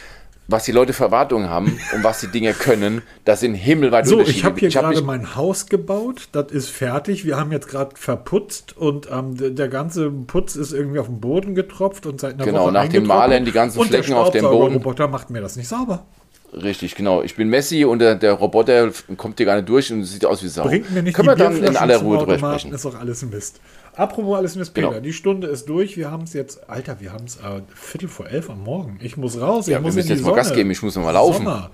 Was 0.48 0.64
die 0.64 0.70
Leute 0.70 0.92
für 0.92 1.02
Erwartungen 1.02 1.50
haben 1.50 1.76
und 1.94 2.04
was 2.04 2.20
die 2.20 2.28
Dinge 2.28 2.52
können, 2.52 3.02
das 3.24 3.40
sind 3.40 3.54
himmelweit 3.54 4.06
So, 4.06 4.20
ich 4.20 4.44
habe 4.44 4.60
hier 4.60 4.68
gerade 4.68 5.02
mein 5.02 5.34
Haus 5.34 5.66
gebaut, 5.66 6.28
das 6.30 6.52
ist 6.52 6.68
fertig. 6.70 7.24
Wir 7.24 7.36
haben 7.36 7.50
jetzt 7.50 7.66
gerade 7.66 7.96
verputzt 7.96 8.76
und 8.76 9.08
ähm, 9.10 9.56
der 9.56 9.66
ganze 9.66 10.08
Putz 10.08 10.54
ist 10.54 10.72
irgendwie 10.72 11.00
auf 11.00 11.06
den 11.08 11.20
Boden 11.20 11.56
getropft 11.56 12.06
und 12.06 12.20
seit 12.20 12.34
einer 12.34 12.44
genau, 12.44 12.58
Woche 12.60 12.68
Genau, 12.68 12.82
nach 12.84 12.88
dem 12.88 13.06
Malen 13.06 13.44
die 13.44 13.50
ganzen 13.50 13.82
Flecken 13.82 14.14
auf 14.14 14.30
dem 14.30 14.42
Boden. 14.42 14.74
Der 14.74 14.82
Roboter 14.82 15.08
macht 15.08 15.30
mir 15.30 15.40
das 15.40 15.56
nicht 15.56 15.66
sauber. 15.66 16.06
Richtig, 16.52 16.94
genau. 16.94 17.22
Ich 17.22 17.34
bin 17.36 17.48
Messi 17.48 17.84
und 17.84 17.98
der, 17.98 18.14
der 18.14 18.32
Roboter 18.32 18.90
kommt 19.16 19.38
hier 19.38 19.46
gar 19.46 19.56
nicht 19.56 19.68
durch 19.68 19.92
und 19.92 20.04
sieht 20.04 20.24
aus 20.24 20.42
wie 20.42 20.48
Sau. 20.48 20.64
Bringt 20.64 20.90
mir 20.90 21.02
nicht 21.02 21.14
Können 21.14 21.28
wir 21.28 21.36
dann 21.36 21.62
in 21.62 21.76
aller 21.76 21.98
Ruhe 21.98 22.18
drüber 22.18 22.38
sprechen. 22.38 22.72
ist 22.72 22.84
doch 22.84 22.98
alles 22.98 23.22
Mist. 23.24 23.60
Apropos 23.94 24.36
alles 24.36 24.56
Mist, 24.56 24.74
Peter. 24.74 24.88
Genau. 24.90 25.00
Die 25.00 25.12
Stunde 25.12 25.48
ist 25.48 25.68
durch. 25.68 25.96
Wir 25.96 26.10
haben 26.10 26.24
es 26.24 26.32
jetzt, 26.32 26.68
Alter, 26.68 27.00
wir 27.00 27.12
haben 27.12 27.24
es 27.24 27.36
äh, 27.36 27.62
Viertel 27.74 28.08
vor 28.08 28.28
elf 28.28 28.48
am 28.50 28.62
Morgen. 28.62 28.98
Ich 29.02 29.16
muss 29.16 29.40
raus. 29.40 29.66
Ja, 29.66 29.78
ich 29.78 29.82
muss 29.82 29.94
wir 29.94 29.98
müssen 30.00 30.08
jetzt 30.10 30.22
Sonne. 30.22 30.30
mal 30.30 30.36
Gas 30.36 30.52
geben. 30.54 30.70
Ich 30.70 30.82
muss 30.82 30.96
noch 30.96 31.02
mal 31.02 31.10
laufen. 31.12 31.44
Sommer. 31.44 31.70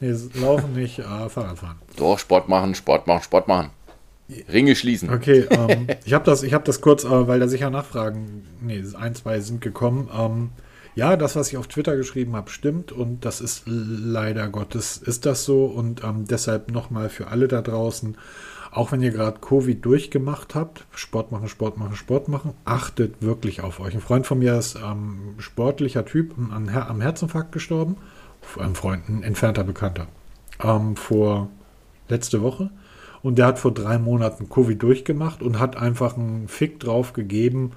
Nee, 0.00 0.14
laufen 0.40 0.74
nicht, 0.74 0.98
äh, 0.98 1.28
Fahrrad 1.28 1.58
fahren. 1.58 1.76
Doch, 1.96 2.18
Sport 2.18 2.48
machen, 2.48 2.74
Sport 2.74 3.06
machen, 3.06 3.22
Sport 3.22 3.46
machen. 3.48 3.70
Ringe 4.52 4.74
schließen. 4.74 5.10
Okay, 5.12 5.46
ähm, 5.50 5.86
ich 6.04 6.12
habe 6.12 6.24
das, 6.24 6.42
hab 6.44 6.64
das 6.64 6.80
kurz, 6.80 7.04
äh, 7.04 7.28
weil 7.28 7.38
da 7.38 7.48
sicher 7.48 7.70
Nachfragen, 7.70 8.46
nee, 8.60 8.82
ein, 8.98 9.14
zwei 9.14 9.40
sind 9.40 9.60
gekommen. 9.60 10.08
Ähm, 10.16 10.50
ja, 10.94 11.16
das, 11.16 11.36
was 11.36 11.48
ich 11.48 11.56
auf 11.56 11.68
Twitter 11.68 11.96
geschrieben 11.96 12.36
habe, 12.36 12.50
stimmt 12.50 12.92
und 12.92 13.24
das 13.24 13.40
ist 13.40 13.64
leider 13.66 14.48
Gottes, 14.48 14.98
ist 14.98 15.24
das 15.26 15.44
so 15.44 15.64
und 15.64 16.04
ähm, 16.04 16.26
deshalb 16.26 16.70
nochmal 16.70 17.08
für 17.08 17.28
alle 17.28 17.48
da 17.48 17.62
draußen, 17.62 18.16
auch 18.70 18.92
wenn 18.92 19.02
ihr 19.02 19.10
gerade 19.10 19.38
Covid 19.40 19.84
durchgemacht 19.84 20.54
habt, 20.54 20.86
Sport 20.92 21.32
machen, 21.32 21.48
Sport 21.48 21.78
machen, 21.78 21.96
Sport 21.96 22.28
machen, 22.28 22.54
achtet 22.64 23.22
wirklich 23.22 23.62
auf 23.62 23.80
euch. 23.80 23.94
Ein 23.94 24.00
Freund 24.00 24.26
von 24.26 24.38
mir 24.38 24.58
ist 24.58 24.76
ähm, 24.76 25.34
sportlicher 25.38 26.04
Typ 26.04 26.34
an, 26.38 26.68
am 26.68 27.00
Herzinfarkt 27.00 27.52
gestorben, 27.52 27.96
ein 28.58 28.74
Freund, 28.74 29.08
ein 29.08 29.22
entfernter 29.22 29.64
Bekannter, 29.64 30.08
ähm, 30.62 30.96
vor 30.96 31.48
letzte 32.08 32.42
Woche. 32.42 32.70
Und 33.22 33.38
der 33.38 33.46
hat 33.46 33.58
vor 33.60 33.72
drei 33.72 33.98
Monaten 33.98 34.48
Covid 34.48 34.82
durchgemacht 34.82 35.42
und 35.42 35.60
hat 35.60 35.76
einfach 35.76 36.16
einen 36.16 36.48
Fick 36.48 36.80
drauf 36.80 37.12
gegeben, 37.12 37.72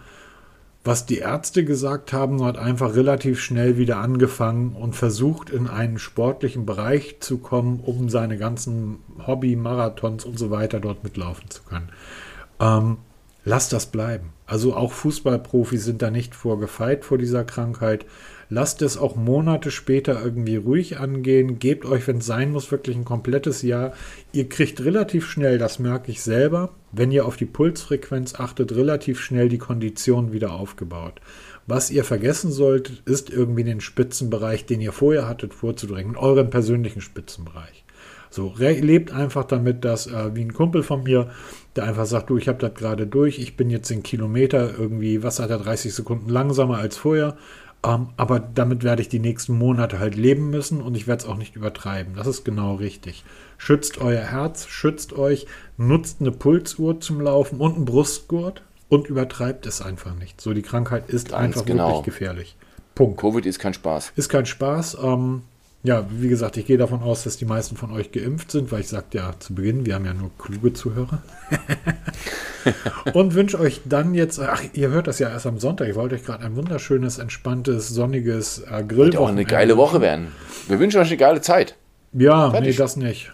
was 0.85 1.07
die 1.07 1.17
Ärzte 1.17 1.65
gesagt 1.65 2.13
haben, 2.13 2.43
hat 2.43 2.59
einfach 2.59 2.93
relativ 2.93 3.41
schnell 3.41 3.77
wieder 3.77 3.97
angefangen 3.97 4.75
und 4.75 4.95
versucht, 4.95 5.49
in 5.49 5.67
einen 5.67 5.97
sportlichen 5.97 6.67
Bereich 6.67 7.17
zu 7.21 7.39
kommen, 7.39 7.79
um 7.79 8.07
seine 8.07 8.37
ganzen 8.37 8.99
Hobby-Marathons 9.25 10.25
und 10.25 10.37
so 10.37 10.51
weiter 10.51 10.79
dort 10.79 11.03
mitlaufen 11.03 11.49
zu 11.49 11.63
können. 11.63 11.89
Ähm, 12.59 12.97
lasst 13.43 13.73
das 13.73 13.87
bleiben. 13.87 14.29
Also 14.45 14.75
auch 14.75 14.91
Fußballprofis 14.91 15.83
sind 15.83 16.03
da 16.03 16.11
nicht 16.11 16.35
vorgefeit 16.35 17.03
vor 17.03 17.17
dieser 17.17 17.43
Krankheit. 17.43 18.05
Lasst 18.49 18.81
es 18.81 18.97
auch 18.97 19.15
Monate 19.15 19.71
später 19.71 20.23
irgendwie 20.23 20.57
ruhig 20.57 20.99
angehen. 20.99 21.57
Gebt 21.57 21.85
euch, 21.85 22.07
wenn 22.07 22.19
es 22.19 22.25
sein 22.25 22.51
muss, 22.51 22.71
wirklich 22.71 22.95
ein 22.95 23.05
komplettes 23.05 23.61
Jahr. 23.63 23.93
Ihr 24.33 24.47
kriegt 24.47 24.83
relativ 24.83 25.27
schnell, 25.27 25.57
das 25.57 25.79
merke 25.79 26.11
ich 26.11 26.21
selber, 26.21 26.73
wenn 26.91 27.11
ihr 27.11 27.25
auf 27.25 27.37
die 27.37 27.45
Pulsfrequenz 27.45 28.35
achtet, 28.35 28.71
relativ 28.73 29.19
schnell 29.19 29.49
die 29.49 29.57
Kondition 29.57 30.31
wieder 30.31 30.53
aufgebaut. 30.53 31.21
Was 31.67 31.89
ihr 31.89 32.03
vergessen 32.03 32.51
solltet, 32.51 33.01
ist 33.05 33.31
irgendwie 33.31 33.63
den 33.63 33.81
Spitzenbereich, 33.81 34.67
den 34.67 34.81
ihr 34.81 34.91
vorher 34.91 35.27
hattet, 35.27 35.55
vorzudrängen, 35.55 36.15
euren 36.15 36.51
persönlichen 36.51 37.01
Spitzenbereich. 37.01 37.85
So, 38.35 38.53
lebt 38.57 39.13
einfach 39.13 39.45
damit, 39.45 39.85
dass 39.85 40.07
äh, 40.07 40.35
wie 40.35 40.43
ein 40.43 40.53
Kumpel 40.53 40.83
von 40.83 41.03
mir, 41.03 41.29
der 41.77 41.85
einfach 41.85 42.05
sagt, 42.05 42.29
du, 42.29 42.37
ich 42.37 42.49
habe 42.49 42.59
das 42.59 42.73
gerade 42.73 43.07
durch, 43.07 43.39
ich 43.39 43.55
bin 43.55 43.69
jetzt 43.69 43.89
in 43.91 44.03
Kilometer 44.03 44.77
irgendwie, 44.77 45.23
was 45.23 45.39
hat 45.39 45.51
er, 45.51 45.59
30 45.59 45.93
Sekunden 45.93 46.29
langsamer 46.29 46.77
als 46.77 46.97
vorher, 46.97 47.37
ähm, 47.85 48.09
aber 48.17 48.39
damit 48.39 48.83
werde 48.83 49.01
ich 49.01 49.09
die 49.09 49.19
nächsten 49.19 49.57
Monate 49.57 49.99
halt 49.99 50.15
leben 50.15 50.49
müssen 50.49 50.81
und 50.81 50.95
ich 50.95 51.07
werde 51.07 51.23
es 51.23 51.29
auch 51.29 51.37
nicht 51.37 51.55
übertreiben. 51.55 52.15
Das 52.15 52.25
ist 52.25 52.43
genau 52.43 52.75
richtig. 52.75 53.23
Schützt 53.57 53.99
euer 53.99 54.23
Herz, 54.23 54.67
schützt 54.67 55.13
euch, 55.13 55.45
nutzt 55.77 56.19
eine 56.19 56.31
Pulsuhr 56.31 56.99
zum 56.99 57.21
Laufen 57.21 57.59
und 57.59 57.75
einen 57.75 57.85
Brustgurt 57.85 58.63
und 58.89 59.07
übertreibt 59.07 59.65
es 59.65 59.81
einfach 59.81 60.15
nicht. 60.15 60.41
So, 60.41 60.53
die 60.53 60.61
Krankheit 60.61 61.09
ist 61.09 61.29
Ganz 61.29 61.43
einfach 61.43 61.65
genau. 61.65 61.87
wirklich 61.89 62.05
gefährlich. 62.05 62.57
Punkt. 62.95 63.19
Covid 63.19 63.45
ist 63.45 63.59
kein 63.59 63.73
Spaß. 63.73 64.13
Ist 64.15 64.29
kein 64.29 64.45
Spaß. 64.45 64.97
Ähm, 65.03 65.43
Ja, 65.85 66.03
wie 66.09 66.29
gesagt, 66.29 66.57
ich 66.57 66.65
gehe 66.65 66.79
davon 66.79 67.03
aus, 67.03 67.25
dass 67.25 67.37
die 67.37 67.45
meisten 67.45 67.77
von 67.77 67.91
euch 67.91 68.11
geimpft 68.11 68.49
sind, 68.49 68.71
weil 68.71 68.79
ich 68.79 68.87
sagte 68.87 69.19
ja 69.19 69.33
zu 69.37 69.53
Beginn, 69.53 69.85
wir 69.85 69.93
haben 69.93 70.05
ja 70.05 70.15
nur 70.15 70.31
kluge 70.39 70.73
Zuhörer. 70.73 71.21
und 73.13 73.35
wünsche 73.35 73.59
euch 73.59 73.81
dann 73.85 74.15
jetzt, 74.15 74.39
ach, 74.39 74.63
ihr 74.73 74.89
hört 74.89 75.05
das 75.05 75.19
ja 75.19 75.29
erst 75.29 75.45
am 75.45 75.59
Sonntag, 75.59 75.87
ich 75.87 75.95
wollte 75.95 76.15
euch 76.15 76.23
gerade 76.23 76.43
ein 76.43 76.55
wunderschönes, 76.55 77.19
entspanntes, 77.19 77.89
sonniges 77.89 78.63
äh, 78.67 78.83
Grill. 78.83 79.05
Wird 79.05 79.17
auch 79.17 79.29
eine 79.29 79.45
geile 79.45 79.77
Woche 79.77 80.01
werden. 80.01 80.29
Wir 80.67 80.79
wünschen 80.79 80.99
euch 80.99 81.09
eine 81.09 81.17
geile 81.17 81.41
Zeit. 81.41 81.75
Ja, 82.13 82.49
Fertig. 82.49 82.69
nee, 82.71 82.77
das 82.77 82.95
nicht. 82.95 83.31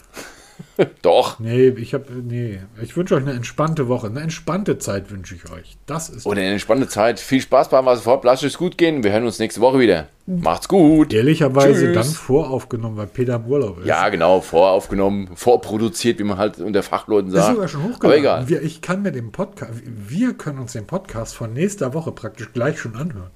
Doch. 1.01 1.39
Nee, 1.39 1.69
ich 1.69 1.93
habe 1.93 2.05
nee, 2.11 2.59
ich 2.81 2.95
wünsche 2.95 3.15
euch 3.15 3.21
eine 3.23 3.33
entspannte 3.33 3.87
Woche, 3.87 4.07
eine 4.07 4.21
entspannte 4.21 4.77
Zeit 4.77 5.11
wünsche 5.11 5.35
ich 5.35 5.49
euch. 5.51 5.77
Das 5.85 6.09
ist 6.09 6.25
Und 6.25 6.37
eine 6.37 6.47
entspannte 6.51 6.87
Zeit. 6.87 7.19
Viel 7.19 7.41
Spaß 7.41 7.69
beim 7.69 7.85
was 7.85 8.01
fort. 8.01 8.23
Lasst 8.23 8.43
es 8.43 8.57
gut 8.57 8.77
gehen. 8.77 9.03
Wir 9.03 9.11
hören 9.11 9.25
uns 9.25 9.39
nächste 9.39 9.61
Woche 9.61 9.79
wieder. 9.79 10.07
Macht's 10.27 10.67
gut. 10.67 11.13
Ehrlicherweise 11.13 11.85
Tschüss. 11.87 11.95
dann 11.95 12.05
voraufgenommen, 12.05 12.97
weil 12.97 13.07
Peter 13.07 13.35
im 13.35 13.45
Urlaub 13.45 13.79
ist. 13.79 13.87
Ja, 13.87 14.07
genau, 14.09 14.39
voraufgenommen, 14.39 15.29
vorproduziert, 15.35 16.19
wie 16.19 16.23
man 16.23 16.37
halt 16.37 16.59
unter 16.59 16.83
Fachleuten 16.83 17.31
sagt. 17.31 17.49
Ist 17.49 17.53
sogar 17.55 17.67
schon 17.67 17.83
hochgeladen. 17.83 18.05
Aber 18.05 18.15
egal. 18.17 18.49
Wir, 18.49 18.61
ich 18.61 18.81
kann 18.81 19.01
mir 19.01 19.11
den 19.11 19.31
Podcast, 19.31 19.71
wir 19.85 20.33
können 20.33 20.59
uns 20.59 20.73
den 20.73 20.85
Podcast 20.87 21.35
von 21.35 21.53
nächster 21.53 21.93
Woche 21.93 22.11
praktisch 22.11 22.53
gleich 22.53 22.79
schon 22.79 22.95
anhören. 22.95 23.31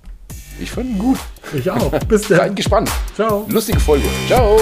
Ich 0.59 0.71
fand 0.71 0.89
ihn 0.91 0.99
gut. 0.99 1.17
Ich 1.53 1.69
auch. 1.69 1.91
Bis 2.07 2.21
dann. 2.29 2.37
Seid 2.37 2.55
gespannt. 2.55 2.89
Ciao. 3.15 3.45
Lustige 3.49 3.79
Folge. 3.79 4.05
Ciao. 4.27 4.57